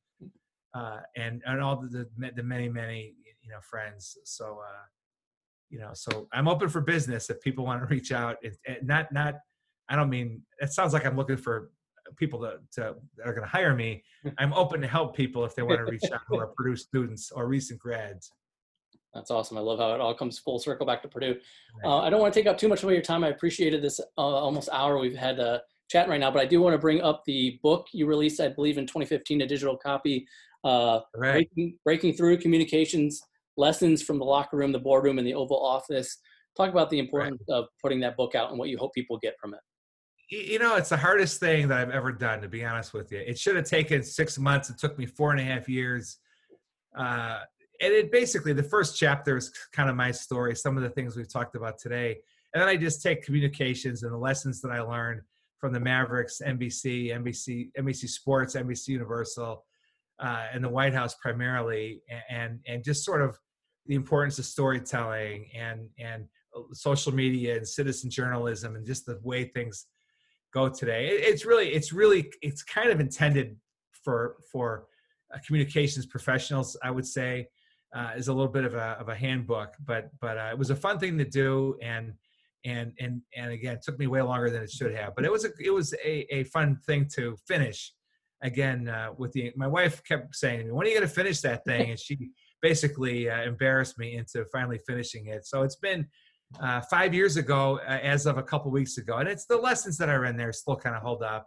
uh, 0.74 0.98
and 1.16 1.42
and 1.46 1.60
all 1.60 1.76
the, 1.76 2.06
the, 2.18 2.42
many 2.42 2.68
many 2.68 3.14
you 3.42 3.50
know 3.50 3.60
friends. 3.62 4.18
So 4.24 4.58
uh, 4.62 4.84
you 5.70 5.78
know, 5.78 5.90
so 5.94 6.28
I'm 6.32 6.48
open 6.48 6.68
for 6.68 6.80
business 6.80 7.30
if 7.30 7.40
people 7.40 7.64
want 7.64 7.80
to 7.82 7.86
reach 7.94 8.12
out. 8.12 8.36
It, 8.42 8.56
it, 8.64 8.84
not 8.84 9.12
not 9.12 9.36
I 9.88 9.96
don't 9.96 10.10
mean 10.10 10.42
it 10.60 10.72
sounds 10.72 10.92
like 10.92 11.06
I'm 11.06 11.16
looking 11.16 11.36
for 11.36 11.70
people 12.16 12.40
to, 12.40 12.58
to 12.72 12.94
that 13.16 13.26
are 13.26 13.32
going 13.32 13.44
to 13.44 13.50
hire 13.50 13.74
me. 13.74 14.02
I'm 14.38 14.52
open 14.52 14.80
to 14.80 14.88
help 14.88 15.16
people 15.16 15.44
if 15.44 15.54
they 15.54 15.62
want 15.62 15.78
to 15.78 15.90
reach 15.90 16.04
out 16.12 16.20
who 16.26 16.38
are 16.38 16.48
Purdue 16.48 16.76
students 16.76 17.30
or 17.30 17.46
recent 17.46 17.80
grads. 17.80 18.32
That's 19.14 19.30
awesome. 19.30 19.58
I 19.58 19.60
love 19.60 19.78
how 19.78 19.94
it 19.94 20.00
all 20.00 20.14
comes 20.14 20.38
full 20.38 20.58
circle 20.58 20.86
back 20.86 21.02
to 21.02 21.08
Purdue. 21.08 21.36
Uh, 21.84 21.98
I 21.98 22.08
don't 22.08 22.20
want 22.20 22.32
to 22.32 22.40
take 22.40 22.46
up 22.46 22.56
too 22.56 22.68
much 22.68 22.82
of 22.82 22.90
your 22.90 23.02
time. 23.02 23.24
I 23.24 23.28
appreciated 23.28 23.82
this 23.82 24.00
uh, 24.00 24.20
almost 24.20 24.70
hour 24.72 24.98
we've 24.98 25.14
had 25.14 25.38
uh, 25.38 25.58
chatting 25.90 26.10
right 26.10 26.20
now, 26.20 26.30
but 26.30 26.40
I 26.40 26.46
do 26.46 26.62
want 26.62 26.72
to 26.72 26.78
bring 26.78 27.02
up 27.02 27.22
the 27.26 27.60
book 27.62 27.88
you 27.92 28.06
released, 28.06 28.40
I 28.40 28.48
believe, 28.48 28.78
in 28.78 28.86
2015, 28.86 29.42
a 29.42 29.46
digital 29.46 29.76
copy, 29.76 30.26
uh, 30.64 31.00
right. 31.14 31.32
breaking, 31.32 31.78
breaking 31.84 32.14
through 32.14 32.38
communications 32.38 33.22
lessons 33.56 34.02
from 34.02 34.18
the 34.18 34.24
locker 34.24 34.56
room, 34.56 34.72
the 34.72 34.78
boardroom, 34.78 35.18
and 35.18 35.26
the 35.26 35.34
Oval 35.34 35.64
Office. 35.64 36.18
Talk 36.56 36.70
about 36.70 36.90
the 36.90 36.98
importance 36.98 37.42
right. 37.48 37.56
of 37.56 37.66
putting 37.80 38.00
that 38.00 38.16
book 38.16 38.34
out 38.34 38.50
and 38.50 38.58
what 38.58 38.68
you 38.68 38.78
hope 38.78 38.94
people 38.94 39.18
get 39.18 39.34
from 39.40 39.54
it. 39.54 39.60
You 40.28 40.58
know, 40.58 40.76
it's 40.76 40.88
the 40.88 40.96
hardest 40.96 41.40
thing 41.40 41.68
that 41.68 41.78
I've 41.78 41.90
ever 41.90 42.10
done, 42.10 42.40
to 42.40 42.48
be 42.48 42.64
honest 42.64 42.94
with 42.94 43.12
you. 43.12 43.18
It 43.18 43.38
should 43.38 43.56
have 43.56 43.66
taken 43.66 44.02
six 44.02 44.38
months. 44.38 44.70
It 44.70 44.78
took 44.78 44.98
me 44.98 45.04
four 45.04 45.30
and 45.30 45.40
a 45.40 45.44
half 45.44 45.68
years. 45.68 46.18
Uh, 46.96 47.40
and 47.82 47.92
it 47.92 48.10
basically, 48.10 48.52
the 48.52 48.62
first 48.62 48.96
chapter 48.98 49.36
is 49.36 49.52
kind 49.72 49.90
of 49.90 49.96
my 49.96 50.10
story, 50.10 50.54
some 50.54 50.76
of 50.76 50.82
the 50.82 50.90
things 50.90 51.16
we've 51.16 51.30
talked 51.30 51.54
about 51.54 51.78
today. 51.78 52.18
And 52.54 52.62
then 52.62 52.68
I 52.68 52.76
just 52.76 53.02
take 53.02 53.22
communications 53.24 54.02
and 54.02 54.12
the 54.12 54.16
lessons 54.16 54.60
that 54.62 54.70
I 54.70 54.80
learned 54.80 55.22
from 55.58 55.72
the 55.72 55.80
Mavericks, 55.80 56.40
NBC, 56.44 57.14
NBC, 57.14 57.70
NBC 57.78 58.08
Sports, 58.08 58.56
NBC 58.56 58.88
Universal, 58.88 59.64
uh, 60.20 60.46
and 60.52 60.62
the 60.62 60.68
White 60.68 60.92
House 60.92 61.14
primarily, 61.14 62.02
and 62.30 62.60
and 62.66 62.84
just 62.84 63.04
sort 63.04 63.22
of 63.22 63.38
the 63.86 63.94
importance 63.94 64.38
of 64.38 64.44
storytelling 64.44 65.48
and 65.56 65.88
and 65.98 66.24
uh, 66.56 66.60
social 66.72 67.12
media 67.12 67.56
and 67.56 67.66
citizen 67.66 68.10
journalism 68.10 68.76
and 68.76 68.86
just 68.86 69.06
the 69.06 69.18
way 69.22 69.44
things 69.44 69.86
go 70.52 70.68
today. 70.68 71.08
it's 71.08 71.44
really 71.44 71.68
it's 71.68 71.92
really 71.92 72.30
it's 72.42 72.62
kind 72.62 72.90
of 72.90 73.00
intended 73.00 73.56
for 73.92 74.36
for 74.50 74.86
uh, 75.34 75.38
communications 75.46 76.06
professionals, 76.06 76.76
I 76.82 76.90
would 76.90 77.06
say. 77.06 77.48
Uh, 77.94 78.12
is 78.16 78.28
a 78.28 78.32
little 78.32 78.50
bit 78.50 78.64
of 78.64 78.72
a, 78.72 78.96
of 78.98 79.10
a 79.10 79.14
handbook, 79.14 79.74
but 79.84 80.08
but 80.18 80.38
uh, 80.38 80.48
it 80.50 80.56
was 80.56 80.70
a 80.70 80.76
fun 80.76 80.98
thing 80.98 81.18
to 81.18 81.26
do, 81.26 81.76
and 81.82 82.14
and 82.64 82.92
and 82.98 83.20
and 83.36 83.52
again, 83.52 83.74
it 83.74 83.82
took 83.82 83.98
me 83.98 84.06
way 84.06 84.22
longer 84.22 84.48
than 84.48 84.62
it 84.62 84.70
should 84.70 84.94
have, 84.94 85.14
but 85.14 85.26
it 85.26 85.30
was 85.30 85.44
a 85.44 85.50
it 85.60 85.68
was 85.70 85.92
a, 86.02 86.34
a 86.34 86.44
fun 86.44 86.78
thing 86.86 87.06
to 87.16 87.36
finish, 87.46 87.92
again 88.42 88.88
uh, 88.88 89.10
with 89.16 89.32
the 89.32 89.52
my 89.56 89.66
wife 89.66 90.02
kept 90.04 90.34
saying 90.34 90.58
to 90.58 90.64
me 90.64 90.72
when 90.72 90.86
are 90.86 90.90
you 90.90 90.96
going 90.96 91.08
to 91.08 91.14
finish 91.14 91.40
that 91.40 91.64
thing 91.64 91.90
and 91.90 91.98
she 91.98 92.30
basically 92.60 93.30
uh, 93.30 93.42
embarrassed 93.42 93.98
me 93.98 94.16
into 94.16 94.44
finally 94.52 94.78
finishing 94.86 95.26
it 95.26 95.46
so 95.46 95.62
it's 95.62 95.76
been 95.76 96.06
uh, 96.60 96.80
five 96.82 97.14
years 97.14 97.36
ago 97.36 97.80
uh, 97.86 97.98
as 98.02 98.26
of 98.26 98.38
a 98.38 98.42
couple 98.42 98.70
weeks 98.70 98.98
ago 98.98 99.18
and 99.18 99.28
it's 99.28 99.46
the 99.46 99.56
lessons 99.56 99.96
that 99.98 100.08
are 100.08 100.24
in 100.24 100.36
there 100.36 100.52
still 100.52 100.76
kind 100.76 100.96
of 100.96 101.02
hold 101.02 101.22
up 101.22 101.46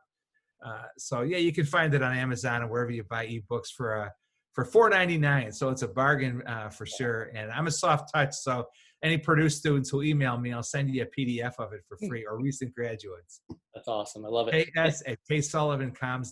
uh, 0.65 0.83
so 0.97 1.21
yeah 1.21 1.37
you 1.37 1.51
can 1.51 1.65
find 1.65 1.93
it 1.93 2.01
on 2.01 2.15
amazon 2.15 2.63
or 2.63 2.67
wherever 2.67 2.91
you 2.91 3.03
buy 3.03 3.25
ebooks 3.27 3.69
for 3.75 3.95
a 3.95 4.11
for 4.53 4.65
4.99 4.65 5.53
so 5.53 5.69
it's 5.69 5.81
a 5.81 5.87
bargain 5.87 6.41
uh, 6.47 6.69
for 6.69 6.85
sure 6.85 7.29
and 7.35 7.51
i'm 7.51 7.67
a 7.67 7.71
soft 7.71 8.11
touch 8.13 8.33
so 8.33 8.65
any 9.03 9.17
Purdue 9.17 9.49
students 9.49 9.89
who 9.89 10.01
email 10.01 10.37
me, 10.37 10.51
I'll 10.51 10.63
send 10.63 10.89
you 10.89 11.03
a 11.03 11.05
PDF 11.05 11.53
of 11.59 11.73
it 11.73 11.81
for 11.87 11.97
hmm. 11.97 12.07
free 12.07 12.25
or 12.25 12.41
recent 12.41 12.73
graduates. 12.73 13.41
That's 13.73 13.87
awesome. 13.87 14.25
I 14.25 14.29
love 14.29 14.49
it. 14.51 14.69
KS 14.73 15.03
at 15.05 15.19
ksullivancoms 15.29 16.29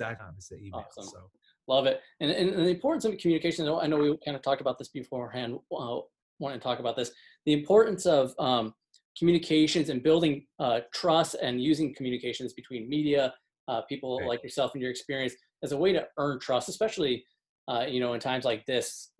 com 0.00 0.34
is 0.38 0.48
the 0.48 0.58
email. 0.58 0.84
Awesome. 0.96 1.04
So 1.04 1.30
love 1.68 1.86
it. 1.86 2.00
And, 2.20 2.30
and, 2.30 2.50
and, 2.50 2.66
the 2.66 2.70
importance 2.70 3.04
of 3.04 3.16
communication. 3.18 3.68
I 3.68 3.86
know 3.86 3.98
we 3.98 4.16
kind 4.24 4.36
of 4.36 4.42
talked 4.42 4.60
about 4.60 4.78
this 4.78 4.88
beforehand. 4.88 5.58
Uh, 5.76 5.98
want 6.38 6.54
to 6.54 6.60
talk 6.60 6.80
about 6.80 6.96
this. 6.96 7.10
The 7.46 7.52
importance 7.52 8.06
of 8.06 8.34
um, 8.38 8.74
communications 9.18 9.88
and 9.88 10.02
building 10.02 10.46
uh, 10.58 10.80
trust 10.92 11.36
and 11.40 11.62
using 11.62 11.94
communications 11.94 12.52
between 12.52 12.88
media, 12.88 13.34
uh, 13.68 13.82
people 13.82 14.18
right. 14.20 14.28
like 14.28 14.42
yourself 14.42 14.72
and 14.74 14.82
your 14.82 14.90
experience 14.90 15.34
as 15.62 15.72
a 15.72 15.76
way 15.76 15.92
to 15.92 16.06
earn 16.18 16.38
trust, 16.40 16.68
especially 16.68 17.24
uh, 17.68 17.84
you 17.88 18.00
know 18.00 18.14
in 18.14 18.20
times 18.20 18.44
like 18.44 18.64
this 18.66 19.10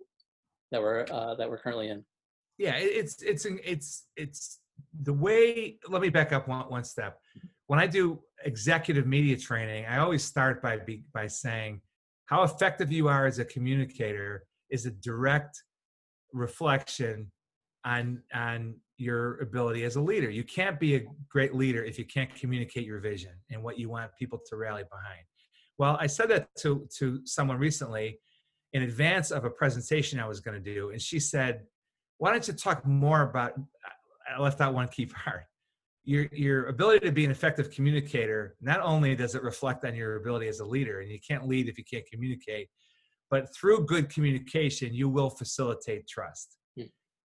that 0.71 0.81
we're 0.81 1.05
uh, 1.11 1.35
that 1.35 1.49
we're 1.49 1.57
currently 1.57 1.89
in. 1.89 2.03
Yeah, 2.57 2.75
it's 2.75 3.21
it's 3.21 3.45
it's 3.45 4.05
it's 4.15 4.59
the 5.01 5.13
way. 5.13 5.79
Let 5.87 6.01
me 6.01 6.09
back 6.09 6.31
up 6.33 6.47
one 6.47 6.69
one 6.69 6.83
step 6.83 7.19
when 7.67 7.79
I 7.79 7.87
do 7.87 8.19
executive 8.43 9.07
media 9.07 9.37
training, 9.37 9.85
I 9.85 9.99
always 9.99 10.23
start 10.23 10.61
by 10.61 10.79
by 11.13 11.27
saying 11.27 11.81
how 12.25 12.43
effective 12.43 12.91
you 12.91 13.07
are 13.07 13.25
as 13.25 13.39
a 13.39 13.45
communicator 13.45 14.45
is 14.69 14.85
a 14.85 14.91
direct 14.91 15.61
reflection 16.31 17.31
on 17.85 18.21
on 18.33 18.75
your 18.97 19.39
ability 19.41 19.83
as 19.83 19.95
a 19.95 20.01
leader. 20.01 20.29
You 20.29 20.43
can't 20.43 20.79
be 20.79 20.95
a 20.95 21.05
great 21.29 21.53
leader 21.55 21.83
if 21.83 21.97
you 21.97 22.05
can't 22.05 22.33
communicate 22.35 22.85
your 22.85 22.99
vision 22.99 23.31
and 23.51 23.61
what 23.61 23.77
you 23.77 23.89
want 23.89 24.11
people 24.17 24.39
to 24.49 24.55
rally 24.55 24.83
behind. 24.83 25.21
Well, 25.77 25.97
I 25.99 26.07
said 26.07 26.29
that 26.29 26.47
to 26.59 26.87
to 26.97 27.21
someone 27.25 27.57
recently 27.57 28.19
in 28.73 28.83
advance 28.83 29.31
of 29.31 29.45
a 29.45 29.49
presentation 29.49 30.19
I 30.19 30.27
was 30.27 30.39
going 30.39 30.61
to 30.61 30.73
do, 30.73 30.91
and 30.91 31.01
she 31.01 31.19
said, 31.19 31.61
"Why 32.17 32.31
don't 32.31 32.47
you 32.47 32.53
talk 32.53 32.85
more 32.85 33.21
about?" 33.21 33.53
I 34.33 34.39
left 34.39 34.61
out 34.61 34.73
one 34.73 34.87
key 34.87 35.05
part 35.23 35.43
your 36.05 36.27
your 36.33 36.65
ability 36.65 37.05
to 37.05 37.11
be 37.11 37.23
an 37.23 37.31
effective 37.31 37.71
communicator 37.71 38.55
not 38.61 38.81
only 38.81 39.15
does 39.15 39.35
it 39.35 39.43
reflect 39.43 39.85
on 39.85 39.95
your 39.95 40.17
ability 40.17 40.47
as 40.47 40.59
a 40.59 40.65
leader 40.65 40.99
and 40.99 41.09
you 41.09 41.19
can't 41.25 41.47
lead 41.47 41.69
if 41.69 41.77
you 41.77 41.83
can't 41.83 42.05
communicate 42.11 42.67
but 43.29 43.53
through 43.55 43.85
good 43.85 44.09
communication 44.09 44.93
you 44.93 45.09
will 45.09 45.29
facilitate 45.29 46.07
trust. 46.07 46.57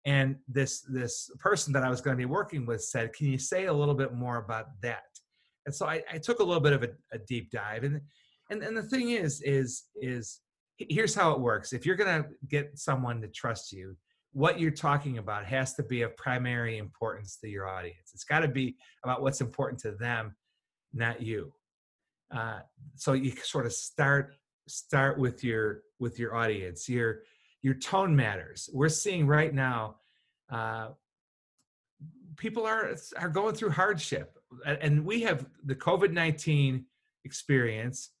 And 0.09 0.35
this 0.47 0.81
this 0.81 1.29
person 1.39 1.71
that 1.73 1.83
i 1.83 1.89
was 1.89 2.01
going 2.01 2.15
to 2.15 2.21
be 2.21 2.25
working 2.25 2.65
with 2.65 2.83
said 2.83 3.13
can 3.13 3.27
you 3.27 3.37
say 3.37 3.65
a 3.65 3.73
little 3.73 3.93
bit 3.93 4.13
more 4.13 4.37
about 4.37 4.67
that 4.81 5.03
and 5.65 5.73
so 5.73 5.85
i, 5.85 6.01
I 6.11 6.17
took 6.17 6.39
a 6.39 6.43
little 6.43 6.61
bit 6.61 6.73
of 6.73 6.83
a, 6.83 6.89
a 7.13 7.19
deep 7.27 7.51
dive 7.51 7.83
and 7.83 8.01
and 8.49 8.63
and 8.63 8.75
the 8.75 8.83
thing 8.83 9.11
is 9.11 9.41
is 9.41 9.85
is 9.95 10.39
here's 10.77 11.15
how 11.15 11.31
it 11.33 11.39
works 11.39 11.73
if 11.73 11.85
you're 11.85 11.95
going 11.95 12.23
to 12.23 12.29
get 12.47 12.77
someone 12.77 13.21
to 13.21 13.27
trust 13.27 13.71
you 13.71 13.95
what 14.31 14.59
you're 14.59 14.71
talking 14.71 15.17
about 15.17 15.45
has 15.45 15.73
to 15.75 15.83
be 15.83 16.01
of 16.03 16.15
primary 16.15 16.77
importance 16.77 17.37
to 17.37 17.49
your 17.49 17.67
audience. 17.67 18.11
It's 18.13 18.23
got 18.23 18.39
to 18.39 18.47
be 18.47 18.75
about 19.03 19.21
what's 19.21 19.41
important 19.41 19.81
to 19.81 19.91
them, 19.93 20.35
not 20.93 21.21
you. 21.21 21.51
Uh, 22.31 22.59
so 22.95 23.13
you 23.13 23.31
sort 23.43 23.65
of 23.65 23.73
start 23.73 24.35
start 24.67 25.17
with 25.17 25.43
your 25.43 25.81
with 25.99 26.19
your 26.19 26.35
audience. 26.35 26.87
Your 26.87 27.21
your 27.61 27.73
tone 27.73 28.15
matters. 28.15 28.69
We're 28.73 28.89
seeing 28.89 29.27
right 29.27 29.53
now, 29.53 29.95
uh, 30.49 30.89
people 32.37 32.65
are 32.65 32.95
are 33.17 33.29
going 33.29 33.55
through 33.55 33.71
hardship, 33.71 34.37
and 34.65 35.05
we 35.05 35.21
have 35.21 35.45
the 35.65 35.75
COVID 35.75 36.11
nineteen 36.11 36.85
experience. 37.25 38.11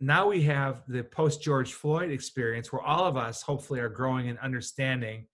Now 0.00 0.28
we 0.28 0.42
have 0.42 0.82
the 0.86 1.02
post 1.02 1.42
George 1.42 1.72
Floyd 1.72 2.10
experience, 2.10 2.72
where 2.72 2.82
all 2.82 3.04
of 3.06 3.16
us 3.16 3.42
hopefully 3.42 3.80
are 3.80 3.88
growing 3.88 4.28
in 4.28 4.38
understanding 4.38 5.26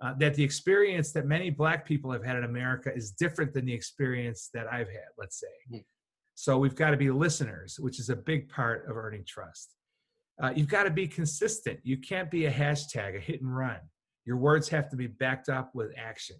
uh, 0.00 0.12
that 0.18 0.34
the 0.34 0.42
experience 0.42 1.12
that 1.12 1.26
many 1.26 1.50
black 1.50 1.86
people 1.86 2.10
have 2.10 2.24
had 2.24 2.36
in 2.36 2.44
america 2.44 2.94
is 2.94 3.12
different 3.12 3.52
than 3.52 3.64
the 3.64 3.72
experience 3.72 4.50
that 4.52 4.66
i've 4.72 4.88
had 4.88 5.08
let's 5.18 5.40
say 5.40 5.46
mm-hmm. 5.70 5.82
so 6.34 6.58
we've 6.58 6.74
got 6.74 6.90
to 6.90 6.96
be 6.96 7.10
listeners 7.10 7.78
which 7.80 7.98
is 7.98 8.10
a 8.10 8.16
big 8.16 8.48
part 8.48 8.84
of 8.88 8.96
earning 8.96 9.24
trust 9.26 9.74
uh, 10.42 10.52
you've 10.54 10.68
got 10.68 10.84
to 10.84 10.90
be 10.90 11.06
consistent. 11.06 11.80
You 11.82 11.98
can't 11.98 12.30
be 12.30 12.46
a 12.46 12.50
hashtag 12.50 13.16
a 13.16 13.20
hit 13.20 13.40
and 13.40 13.54
run. 13.54 13.78
Your 14.24 14.36
words 14.36 14.68
have 14.70 14.88
to 14.90 14.96
be 14.96 15.06
backed 15.06 15.48
up 15.48 15.70
with 15.74 15.92
action. 15.96 16.36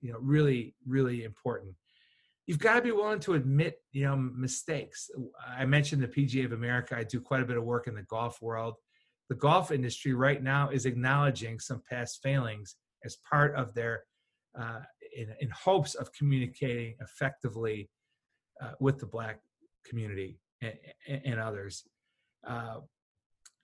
You 0.00 0.12
know 0.12 0.18
really 0.20 0.74
really 0.86 1.24
important. 1.24 1.74
You've 2.46 2.58
got 2.58 2.76
to 2.76 2.82
be 2.82 2.92
willing 2.92 3.20
to 3.20 3.34
admit 3.34 3.76
you 3.92 4.04
know 4.04 4.16
mistakes. 4.16 5.10
I 5.46 5.66
mentioned 5.66 6.02
the 6.02 6.08
pga 6.08 6.46
of 6.46 6.52
america. 6.52 6.96
I 6.96 7.04
do 7.04 7.20
quite 7.20 7.42
a 7.42 7.44
bit 7.44 7.58
of 7.58 7.64
work 7.64 7.86
in 7.86 7.94
the 7.94 8.02
golf 8.02 8.40
world. 8.40 8.74
The 9.28 9.34
golf 9.34 9.70
industry 9.70 10.14
right 10.14 10.42
now 10.42 10.70
is 10.70 10.86
acknowledging 10.86 11.58
some 11.60 11.82
past 11.90 12.20
failings 12.22 12.76
as 13.04 13.18
part 13.28 13.54
of 13.54 13.74
their 13.74 14.04
uh, 14.58 14.80
in, 15.14 15.28
in, 15.40 15.50
hopes 15.50 15.94
of 15.94 16.10
communicating 16.12 16.94
effectively 17.00 17.90
uh, 18.62 18.70
with 18.80 18.98
the 18.98 19.06
black 19.06 19.40
community 19.84 20.38
and, 20.62 20.74
and 21.08 21.38
others. 21.38 21.84
Uh, 22.46 22.76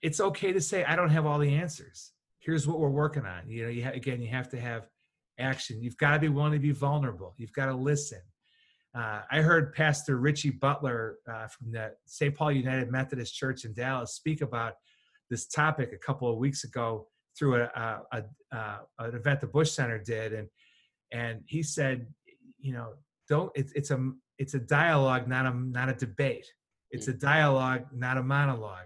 it's 0.03 0.19
okay 0.19 0.53
to 0.53 0.61
say 0.61 0.83
i 0.83 0.95
don't 0.95 1.09
have 1.09 1.25
all 1.25 1.39
the 1.39 1.55
answers 1.55 2.11
here's 2.39 2.67
what 2.67 2.79
we're 2.79 2.89
working 2.89 3.25
on 3.25 3.49
you 3.49 3.63
know 3.63 3.69
you 3.69 3.83
ha- 3.83 3.91
again 3.91 4.21
you 4.21 4.27
have 4.29 4.47
to 4.49 4.59
have 4.59 4.87
action 5.39 5.81
you've 5.81 5.97
got 5.97 6.11
to 6.11 6.19
be 6.19 6.29
willing 6.29 6.51
to 6.51 6.59
be 6.59 6.71
vulnerable 6.71 7.33
you've 7.37 7.53
got 7.53 7.65
to 7.65 7.73
listen 7.73 8.19
uh, 8.95 9.21
I 9.31 9.41
heard 9.41 9.73
Pastor 9.73 10.17
Richie 10.17 10.51
Butler 10.51 11.17
uh, 11.27 11.47
from 11.47 11.71
the 11.71 11.93
St. 12.05 12.35
Paul 12.35 12.51
United 12.51 12.91
Methodist 12.91 13.33
Church 13.33 13.65
in 13.65 13.73
Dallas 13.73 14.13
speak 14.13 14.41
about 14.41 14.73
this 15.31 15.47
topic 15.47 15.93
a 15.93 15.97
couple 15.97 16.31
of 16.31 16.37
weeks 16.37 16.63
ago 16.63 17.07
through 17.37 17.55
a, 17.55 17.63
a, 17.75 18.01
a, 18.11 18.55
a, 18.55 18.79
an 18.99 19.15
event 19.15 19.41
the 19.41 19.47
Bush 19.47 19.71
Center 19.71 19.97
did, 19.97 20.33
and 20.33 20.47
and 21.11 21.41
he 21.47 21.63
said, 21.63 22.05
you 22.59 22.73
know, 22.73 22.93
don't 23.27 23.51
it's 23.55 23.71
it's 23.73 23.89
a 23.89 24.11
it's 24.37 24.53
a 24.53 24.59
dialogue, 24.59 25.27
not 25.27 25.47
a 25.47 25.53
not 25.55 25.89
a 25.89 25.93
debate. 25.93 26.45
It's 26.91 27.07
a 27.07 27.13
dialogue, 27.13 27.85
not 27.91 28.17
a 28.17 28.23
monologue. 28.23 28.85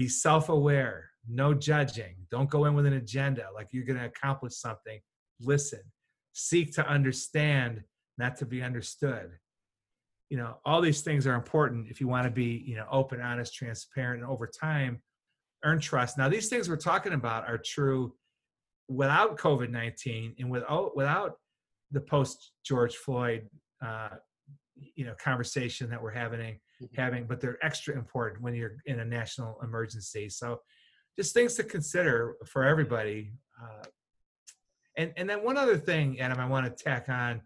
Be 0.00 0.08
self-aware, 0.08 1.10
no 1.28 1.52
judging. 1.52 2.14
Don't 2.30 2.48
go 2.48 2.64
in 2.64 2.72
with 2.72 2.86
an 2.86 2.94
agenda 2.94 3.48
like 3.54 3.68
you're 3.70 3.84
going 3.84 3.98
to 3.98 4.06
accomplish 4.06 4.54
something. 4.54 4.98
Listen, 5.42 5.80
seek 6.32 6.72
to 6.76 6.88
understand, 6.88 7.82
not 8.16 8.34
to 8.36 8.46
be 8.46 8.62
understood. 8.62 9.32
You 10.30 10.38
know, 10.38 10.56
all 10.64 10.80
these 10.80 11.02
things 11.02 11.26
are 11.26 11.34
important 11.34 11.88
if 11.90 12.00
you 12.00 12.08
want 12.08 12.24
to 12.24 12.30
be, 12.30 12.64
you 12.66 12.76
know, 12.76 12.86
open, 12.90 13.20
honest, 13.20 13.52
transparent, 13.54 14.22
and 14.22 14.30
over 14.30 14.46
time 14.46 15.02
earn 15.66 15.80
trust. 15.80 16.16
Now, 16.16 16.30
these 16.30 16.48
things 16.48 16.70
we're 16.70 16.76
talking 16.76 17.12
about 17.12 17.46
are 17.46 17.58
true 17.58 18.14
without 18.88 19.36
COVID 19.36 19.68
19 19.68 20.36
and 20.38 20.50
without, 20.50 20.96
without 20.96 21.34
the 21.90 22.00
post 22.00 22.52
George 22.64 22.96
Floyd, 22.96 23.50
uh, 23.84 24.16
you 24.94 25.04
know, 25.04 25.12
conversation 25.22 25.90
that 25.90 26.02
we're 26.02 26.10
having. 26.10 26.58
Having, 26.96 27.26
but 27.26 27.40
they're 27.40 27.58
extra 27.64 27.94
important 27.94 28.42
when 28.42 28.54
you're 28.54 28.76
in 28.86 29.00
a 29.00 29.04
national 29.04 29.58
emergency. 29.62 30.28
So, 30.28 30.60
just 31.18 31.34
things 31.34 31.54
to 31.56 31.64
consider 31.64 32.36
for 32.46 32.64
everybody. 32.64 33.32
Uh, 33.60 33.84
and 34.96 35.12
and 35.16 35.28
then 35.28 35.44
one 35.44 35.56
other 35.56 35.76
thing, 35.76 36.20
Adam, 36.20 36.38
I 36.38 36.46
want 36.46 36.66
to 36.66 36.84
tack 36.84 37.08
on 37.08 37.42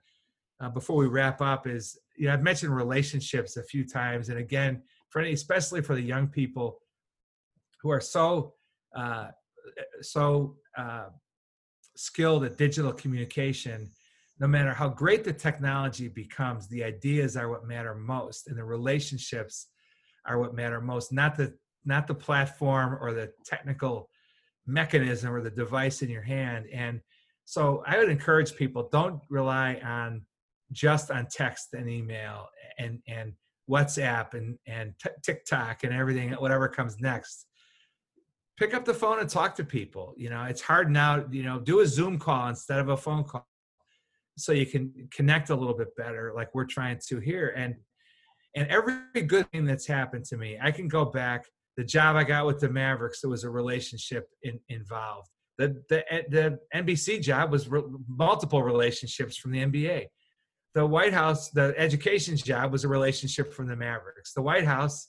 uh, 0.61 0.69
before 0.69 0.97
we 0.97 1.07
wrap 1.07 1.41
up 1.41 1.67
is 1.67 1.99
you 2.17 2.27
know 2.27 2.33
I've 2.33 2.43
mentioned 2.43 2.75
relationships 2.75 3.57
a 3.57 3.63
few 3.63 3.87
times, 3.87 4.29
and 4.29 4.39
again, 4.39 4.83
for 5.11 5.21
any, 5.21 5.33
especially 5.33 5.83
for 5.83 5.95
the 5.95 6.03
young 6.03 6.29
people 6.29 6.79
who 7.83 7.91
are 7.91 8.01
so 8.01 8.55
uh, 8.97 9.29
so 10.01 10.57
uh, 10.77 11.07
skilled 11.97 12.45
at 12.45 12.57
digital 12.57 12.93
communication. 12.93 13.91
No 14.45 14.49
matter 14.49 14.75
how 14.75 14.91
great 14.91 15.25
the 15.25 15.33
technology 15.33 16.07
becomes, 16.07 16.69
the 16.69 16.85
ideas 16.85 17.35
are 17.35 17.49
what 17.49 17.67
matter 17.67 17.95
most, 17.95 18.47
and 18.47 18.59
the 18.59 18.63
relationships 18.63 19.69
are 20.27 20.39
what 20.39 20.55
matter 20.55 20.83
most. 20.83 21.15
Not 21.15 21.35
the 21.35 21.55
not 21.87 22.07
the 22.07 22.15
platform 22.15 22.99
or 23.01 23.15
the 23.15 23.33
technical 23.47 24.11
mechanism 24.67 25.33
or 25.33 25.41
the 25.41 25.51
device 25.51 26.03
in 26.03 26.11
your 26.11 26.21
hand. 26.21 26.67
And 26.71 27.01
so 27.47 27.83
I 27.87 27.97
would 27.97 28.11
encourage 28.11 28.55
people 28.55 28.91
don't 28.93 29.19
rely 29.31 29.81
on 29.83 30.27
just 30.73 31.11
on 31.11 31.27
text 31.31 31.73
and 31.73 31.89
email 31.89 32.49
and 32.79 32.99
and 33.09 33.33
WhatsApp 33.71 34.35
and 34.35 34.59
and 34.67 34.93
t- 35.03 35.09
TikTok 35.23 35.85
and 35.85 35.95
everything 35.95 36.33
whatever 36.33 36.69
comes 36.69 37.01
next. 37.01 37.47
Pick 38.59 38.75
up 38.75 38.85
the 38.85 38.93
phone 38.93 39.21
and 39.21 39.31
talk 39.31 39.55
to 39.55 39.65
people. 39.65 40.13
You 40.19 40.29
know, 40.29 40.45
it's 40.45 40.61
hard 40.61 40.91
now, 40.91 41.25
you 41.31 41.45
know, 41.45 41.61
do 41.61 41.81
a 41.81 41.87
Zoom 41.87 42.19
call 42.19 42.49
instead 42.49 42.79
of 42.79 42.91
a 42.91 42.97
phone 42.99 43.25
call 43.25 43.47
so 44.37 44.53
you 44.53 44.67
can 44.67 44.93
connect 45.13 45.51
a 45.51 45.55
little 45.55 45.77
bit 45.77 45.95
better 45.97 46.33
like 46.35 46.49
we're 46.55 46.65
trying 46.65 46.99
to 47.07 47.21
here 47.21 47.55
and 47.57 47.75
and 48.57 48.69
every 48.69 48.97
good 49.27 49.51
thing 49.51 49.65
that's 49.65 49.87
happened 49.87 50.25
to 50.27 50.37
me, 50.37 50.59
I 50.63 50.71
can 50.71 50.89
go 50.89 51.05
back 51.05 51.47
the 51.77 51.85
job 51.85 52.17
I 52.17 52.25
got 52.25 52.47
with 52.47 52.61
the 52.61 52.69
Mavericks, 52.69 53.21
there 53.21 53.31
was 53.31 53.45
a 53.45 53.51
relationship 53.51 54.29
in, 54.43 54.61
involved. 54.69 55.29
The, 55.59 55.83
the, 55.89 56.05
the 56.31 56.59
NBC 56.75 57.21
job 57.21 57.51
was 57.51 57.69
re- 57.69 57.83
multiple 58.09 58.63
relationships 58.63 59.37
from 59.37 59.53
the 59.53 59.59
NBA. 59.59 60.07
The 60.75 60.87
White 60.87 61.13
House, 61.13 61.51
the 61.51 61.75
education 61.77 62.37
job 62.37 62.73
was 62.73 62.85
a 62.85 62.89
relationship 62.89 63.53
from 63.53 63.67
the 63.67 63.77
Mavericks. 63.77 64.35
The 64.35 64.43
White 64.43 64.65
House, 64.65 65.09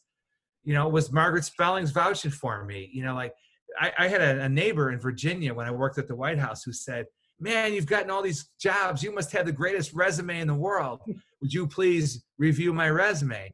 you 0.64 0.74
know, 0.74 0.88
was 0.88 1.12
Margaret 1.12 1.46
Spellings 1.46 1.92
vouching 1.92 2.32
for 2.32 2.66
me. 2.66 2.90
You 2.92 3.04
know, 3.04 3.16
like 3.16 3.34
I, 3.80 3.92
I 3.98 4.08
had 4.08 4.22
a, 4.22 4.44
a 4.44 4.50
neighbor 4.50 4.92
in 4.92 5.00
Virginia 5.00 5.54
when 5.54 5.68
I 5.68 5.72
worked 5.72 5.98
at 5.98 6.08
the 6.08 6.16
White 6.16 6.40
House 6.40 6.64
who 6.64 6.74
said, 6.74 7.06
man, 7.40 7.74
you've 7.74 7.86
gotten 7.86 8.10
all 8.10 8.22
these 8.22 8.50
jobs. 8.60 9.04
You 9.04 9.14
must 9.14 9.32
have 9.34 9.46
the 9.46 9.52
greatest 9.52 9.94
resume 9.94 10.40
in 10.40 10.48
the 10.48 10.54
world. 10.54 11.02
Would 11.42 11.54
you 11.54 11.68
please 11.68 12.24
review 12.38 12.74
my 12.74 12.90
resume? 12.90 13.52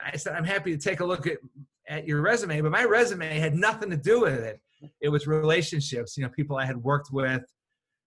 I 0.00 0.16
said, 0.16 0.34
I'm 0.34 0.44
happy 0.44 0.76
to 0.76 0.78
take 0.78 1.00
a 1.00 1.04
look 1.04 1.26
at 1.26 1.38
at 1.88 2.06
your 2.06 2.22
resume, 2.22 2.60
but 2.60 2.72
my 2.72 2.84
resume 2.84 3.38
had 3.38 3.54
nothing 3.54 3.90
to 3.90 3.96
do 3.96 4.20
with 4.22 4.40
it. 4.40 4.60
It 5.00 5.08
was 5.08 5.26
relationships, 5.26 6.16
you 6.16 6.22
know, 6.22 6.30
people 6.30 6.56
I 6.56 6.64
had 6.64 6.76
worked 6.76 7.10
with 7.12 7.44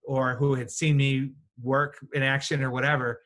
or 0.03 0.35
who 0.35 0.55
had 0.55 0.71
seen 0.71 0.97
me 0.97 1.31
work 1.61 1.97
in 2.13 2.23
action 2.23 2.63
or 2.63 2.71
whatever. 2.71 3.21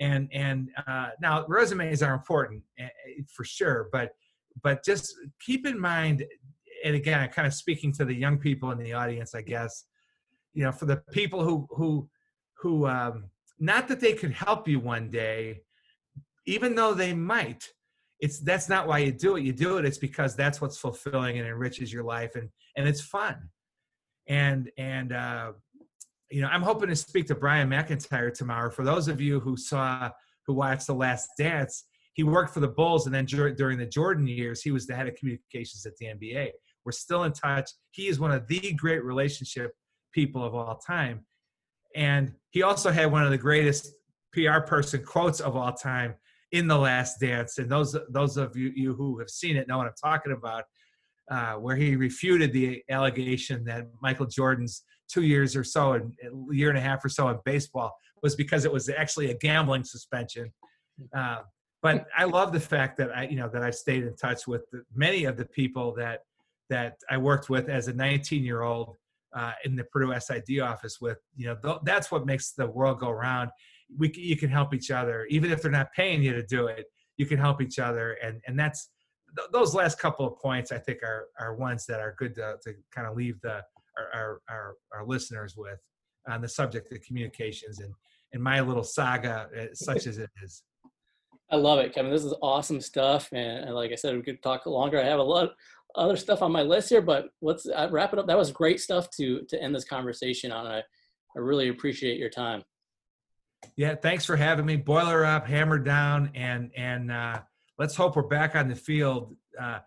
And 0.00 0.28
and 0.32 0.68
uh, 0.86 1.10
now 1.20 1.46
resumes 1.48 2.02
are 2.02 2.12
important 2.12 2.62
eh, 2.78 2.84
eh, 2.84 3.22
for 3.34 3.44
sure, 3.44 3.88
but 3.92 4.10
but 4.62 4.84
just 4.84 5.14
keep 5.40 5.66
in 5.66 5.78
mind, 5.78 6.24
and 6.84 6.94
again, 6.94 7.20
I'm 7.20 7.30
kind 7.30 7.46
of 7.46 7.54
speaking 7.54 7.92
to 7.92 8.04
the 8.04 8.14
young 8.14 8.38
people 8.38 8.70
in 8.72 8.78
the 8.78 8.92
audience, 8.92 9.34
I 9.34 9.40
guess, 9.40 9.84
you 10.56 10.64
know, 10.64 10.72
for 10.72 10.86
the 10.86 10.96
people 11.12 11.44
who 11.44 11.68
who 11.70 12.08
who 12.58 12.86
um, 12.86 13.24
not 13.60 13.88
that 13.88 14.00
they 14.00 14.14
could 14.14 14.32
help 14.32 14.66
you 14.66 14.80
one 14.80 15.10
day, 15.10 15.60
even 16.46 16.74
though 16.74 16.94
they 16.94 17.12
might, 17.12 17.62
it's 18.20 18.40
that's 18.40 18.68
not 18.68 18.88
why 18.88 18.98
you 18.98 19.12
do 19.12 19.36
it. 19.36 19.44
You 19.44 19.52
do 19.52 19.76
it 19.76 19.84
it's 19.84 19.98
because 19.98 20.34
that's 20.34 20.60
what's 20.60 20.78
fulfilling 20.78 21.38
and 21.38 21.46
enriches 21.46 21.92
your 21.92 22.04
life 22.04 22.34
and 22.36 22.48
and 22.76 22.88
it's 22.88 23.02
fun. 23.02 23.36
And 24.28 24.70
and 24.78 25.12
uh 25.12 25.52
you 26.30 26.40
know 26.40 26.48
i'm 26.48 26.62
hoping 26.62 26.88
to 26.88 26.96
speak 26.96 27.26
to 27.26 27.36
brian 27.36 27.70
mcintyre 27.70 28.32
tomorrow. 28.32 28.70
For 28.70 28.84
those 28.84 29.06
of 29.06 29.20
you 29.20 29.38
who 29.38 29.56
saw 29.56 30.10
who 30.46 30.54
watched 30.54 30.88
the 30.88 30.94
last 30.94 31.28
dance 31.38 31.84
he 32.14 32.24
worked 32.24 32.52
for 32.52 32.60
the 32.60 32.68
bulls 32.68 33.06
and 33.06 33.14
then 33.14 33.26
during 33.26 33.78
the 33.78 33.86
jordan 33.86 34.26
years 34.26 34.60
he 34.60 34.72
was 34.72 34.88
the 34.88 34.96
head 34.96 35.06
of 35.06 35.14
communications 35.14 35.86
at 35.86 35.96
the 35.98 36.06
nba 36.06 36.50
we're 36.86 36.92
still 36.92 37.24
in 37.24 37.32
touch. 37.32 37.68
He 37.90 38.06
is 38.06 38.18
one 38.18 38.30
of 38.30 38.46
the 38.46 38.72
great 38.74 39.04
relationship 39.04 39.72
people 40.16 40.42
of 40.42 40.54
all 40.54 40.76
time. 40.78 41.20
And 41.94 42.32
he 42.48 42.62
also 42.62 42.90
had 42.90 43.12
one 43.12 43.22
of 43.22 43.30
the 43.30 43.38
greatest 43.38 43.92
pr 44.32 44.60
person 44.66 45.04
quotes 45.04 45.40
of 45.40 45.56
all 45.56 45.72
time 45.72 46.14
in 46.52 46.66
the 46.66 46.78
last 46.78 47.20
dance. 47.20 47.58
And 47.58 47.70
those 47.70 47.94
those 48.08 48.38
of 48.38 48.56
you, 48.56 48.72
you 48.74 48.94
who 48.94 49.18
have 49.18 49.28
seen 49.28 49.56
it 49.56 49.68
know 49.68 49.78
what 49.78 49.86
i'm 49.86 50.00
talking 50.02 50.32
about 50.32 50.64
uh, 51.30 51.54
where 51.54 51.76
he 51.76 51.96
refuted 51.96 52.52
the 52.52 52.82
allegation 52.88 53.64
that 53.64 53.82
michael 54.00 54.26
jordan's 54.26 54.84
two 55.12 55.22
years 55.22 55.54
or 55.54 55.64
so 55.64 55.92
and 55.92 56.12
a 56.24 56.54
year 56.54 56.70
and 56.70 56.78
a 56.78 56.80
half 56.80 57.04
or 57.04 57.10
so 57.10 57.28
in 57.28 57.38
baseball 57.44 57.92
was 58.22 58.34
because 58.34 58.64
it 58.64 58.72
was 58.72 58.88
actually 58.88 59.30
a 59.30 59.36
gambling 59.46 59.84
suspension. 59.84 60.46
Uh, 61.14 61.40
but 61.82 62.06
i 62.16 62.24
love 62.24 62.52
the 62.52 62.66
fact 62.74 62.96
that 62.96 63.10
i 63.18 63.22
you 63.24 63.36
know 63.40 63.50
that 63.52 63.62
i've 63.62 63.80
stayed 63.86 64.04
in 64.10 64.14
touch 64.16 64.46
with 64.52 64.64
many 64.94 65.24
of 65.30 65.36
the 65.36 65.44
people 65.60 65.94
that 65.94 66.20
that 66.70 66.94
i 67.10 67.16
worked 67.30 67.48
with 67.50 67.68
as 67.68 67.88
a 67.88 67.92
19 67.92 68.42
year 68.50 68.62
old 68.62 68.96
uh, 69.36 69.52
in 69.64 69.76
the 69.76 69.84
purdue 69.84 70.18
sid 70.18 70.60
office 70.60 70.98
with 71.00 71.18
you 71.36 71.46
know 71.46 71.56
th- 71.62 71.78
that's 71.84 72.10
what 72.10 72.26
makes 72.26 72.52
the 72.52 72.66
world 72.66 72.98
go 72.98 73.10
round. 73.10 73.50
We 73.96 74.12
you 74.16 74.36
can 74.36 74.50
help 74.50 74.74
each 74.74 74.90
other. 74.90 75.26
Even 75.30 75.52
if 75.52 75.62
they're 75.62 75.70
not 75.70 75.92
paying 75.92 76.22
you 76.22 76.32
to 76.32 76.42
do 76.42 76.66
it 76.66 76.86
you 77.16 77.26
can 77.26 77.38
help 77.38 77.60
each 77.62 77.78
other. 77.78 78.12
And 78.22 78.40
and 78.46 78.58
that's 78.58 78.90
th- 79.36 79.48
those 79.52 79.74
last 79.74 79.98
couple 79.98 80.26
of 80.26 80.38
points 80.38 80.72
i 80.72 80.78
think 80.78 81.02
are 81.02 81.26
are 81.38 81.54
ones 81.54 81.86
that 81.86 82.00
are 82.00 82.14
good 82.18 82.34
to, 82.36 82.56
to 82.62 82.74
kind 82.94 83.06
of 83.06 83.16
leave 83.16 83.40
the 83.40 83.62
our, 83.98 84.08
our, 84.14 84.40
our, 84.50 84.74
our 84.94 85.06
listeners 85.06 85.54
with 85.56 85.78
on 86.28 86.42
the 86.42 86.48
subject 86.48 86.92
of 86.92 87.00
communications 87.02 87.80
and 87.80 87.92
and 88.32 88.42
my 88.42 88.60
little 88.60 88.84
saga 88.84 89.48
uh, 89.58 89.66
such 89.72 90.06
as 90.06 90.18
it 90.18 90.30
is. 90.42 90.62
I 91.50 91.56
love 91.56 91.78
it 91.78 91.94
kevin. 91.94 92.10
This 92.10 92.24
is 92.24 92.34
awesome 92.42 92.80
stuff 92.80 93.28
and, 93.32 93.64
and 93.66 93.74
like 93.74 93.92
i 93.92 93.94
said 93.94 94.14
we 94.14 94.22
could 94.22 94.42
talk 94.42 94.66
longer. 94.66 95.00
I 95.00 95.04
have 95.04 95.20
a 95.20 95.22
lot 95.22 95.50
other 95.96 96.16
stuff 96.16 96.42
on 96.42 96.52
my 96.52 96.62
list 96.62 96.88
here 96.88 97.02
but 97.02 97.28
let's 97.42 97.66
uh, 97.66 97.88
wrap 97.90 98.12
it 98.12 98.18
up 98.18 98.26
that 98.26 98.38
was 98.38 98.52
great 98.52 98.80
stuff 98.80 99.10
to 99.10 99.42
to 99.48 99.60
end 99.62 99.74
this 99.74 99.84
conversation 99.84 100.52
on 100.52 100.66
i 100.66 100.78
i 100.78 101.38
really 101.38 101.68
appreciate 101.68 102.18
your 102.18 102.30
time 102.30 102.62
yeah, 103.74 103.94
thanks 103.94 104.24
for 104.24 104.36
having 104.36 104.66
me. 104.66 104.76
Boiler 104.76 105.24
up, 105.24 105.46
hammer 105.46 105.78
down, 105.78 106.30
and 106.34 106.70
and 106.76 107.10
uh, 107.10 107.40
let's 107.78 107.96
hope 107.96 108.16
we're 108.16 108.22
back 108.22 108.54
on 108.54 108.68
the 108.68 108.74
field. 108.74 109.34
Uh, 109.60 109.78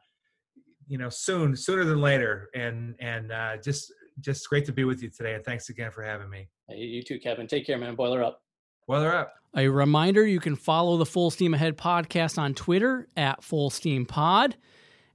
you 0.87 0.97
know, 0.97 1.09
soon, 1.09 1.55
sooner 1.55 1.85
than 1.85 2.01
later. 2.01 2.49
And 2.53 2.95
and 2.99 3.31
uh, 3.31 3.57
just 3.57 3.93
just 4.19 4.47
great 4.49 4.65
to 4.65 4.73
be 4.73 4.83
with 4.83 5.01
you 5.01 5.09
today. 5.09 5.35
And 5.35 5.43
thanks 5.43 5.69
again 5.69 5.91
for 5.91 6.03
having 6.03 6.29
me. 6.29 6.49
You 6.69 7.01
too, 7.03 7.19
Kevin. 7.19 7.47
Take 7.47 7.65
care, 7.65 7.77
man. 7.77 7.95
Boiler 7.95 8.23
up. 8.23 8.41
Boiler 8.87 9.13
up. 9.15 9.33
A 9.55 9.67
reminder: 9.67 10.25
you 10.25 10.39
can 10.39 10.55
follow 10.55 10.97
the 10.97 11.05
Full 11.05 11.31
Steam 11.31 11.53
Ahead 11.53 11.77
podcast 11.77 12.37
on 12.37 12.53
Twitter 12.53 13.07
at 13.15 13.43
Full 13.43 13.69
Steam 13.69 14.05
Pod, 14.05 14.55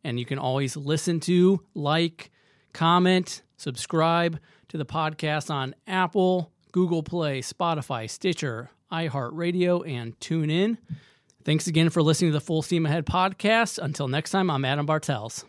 and 0.04 0.20
you 0.20 0.26
can 0.26 0.38
always 0.38 0.76
listen 0.76 1.18
to, 1.20 1.60
like, 1.74 2.30
comment, 2.72 3.42
subscribe 3.56 4.38
to 4.68 4.78
the 4.78 4.86
podcast 4.86 5.50
on 5.50 5.74
Apple. 5.86 6.52
Google 6.74 7.04
Play, 7.04 7.40
Spotify, 7.40 8.10
Stitcher, 8.10 8.68
iHeartRadio, 8.90 9.88
and 9.88 10.18
TuneIn. 10.18 10.76
Thanks 11.44 11.68
again 11.68 11.88
for 11.88 12.02
listening 12.02 12.32
to 12.32 12.38
the 12.38 12.44
Full 12.44 12.62
Steam 12.62 12.84
Ahead 12.84 13.06
podcast. 13.06 13.78
Until 13.78 14.08
next 14.08 14.32
time, 14.32 14.50
I'm 14.50 14.64
Adam 14.64 14.84
Bartels. 14.84 15.44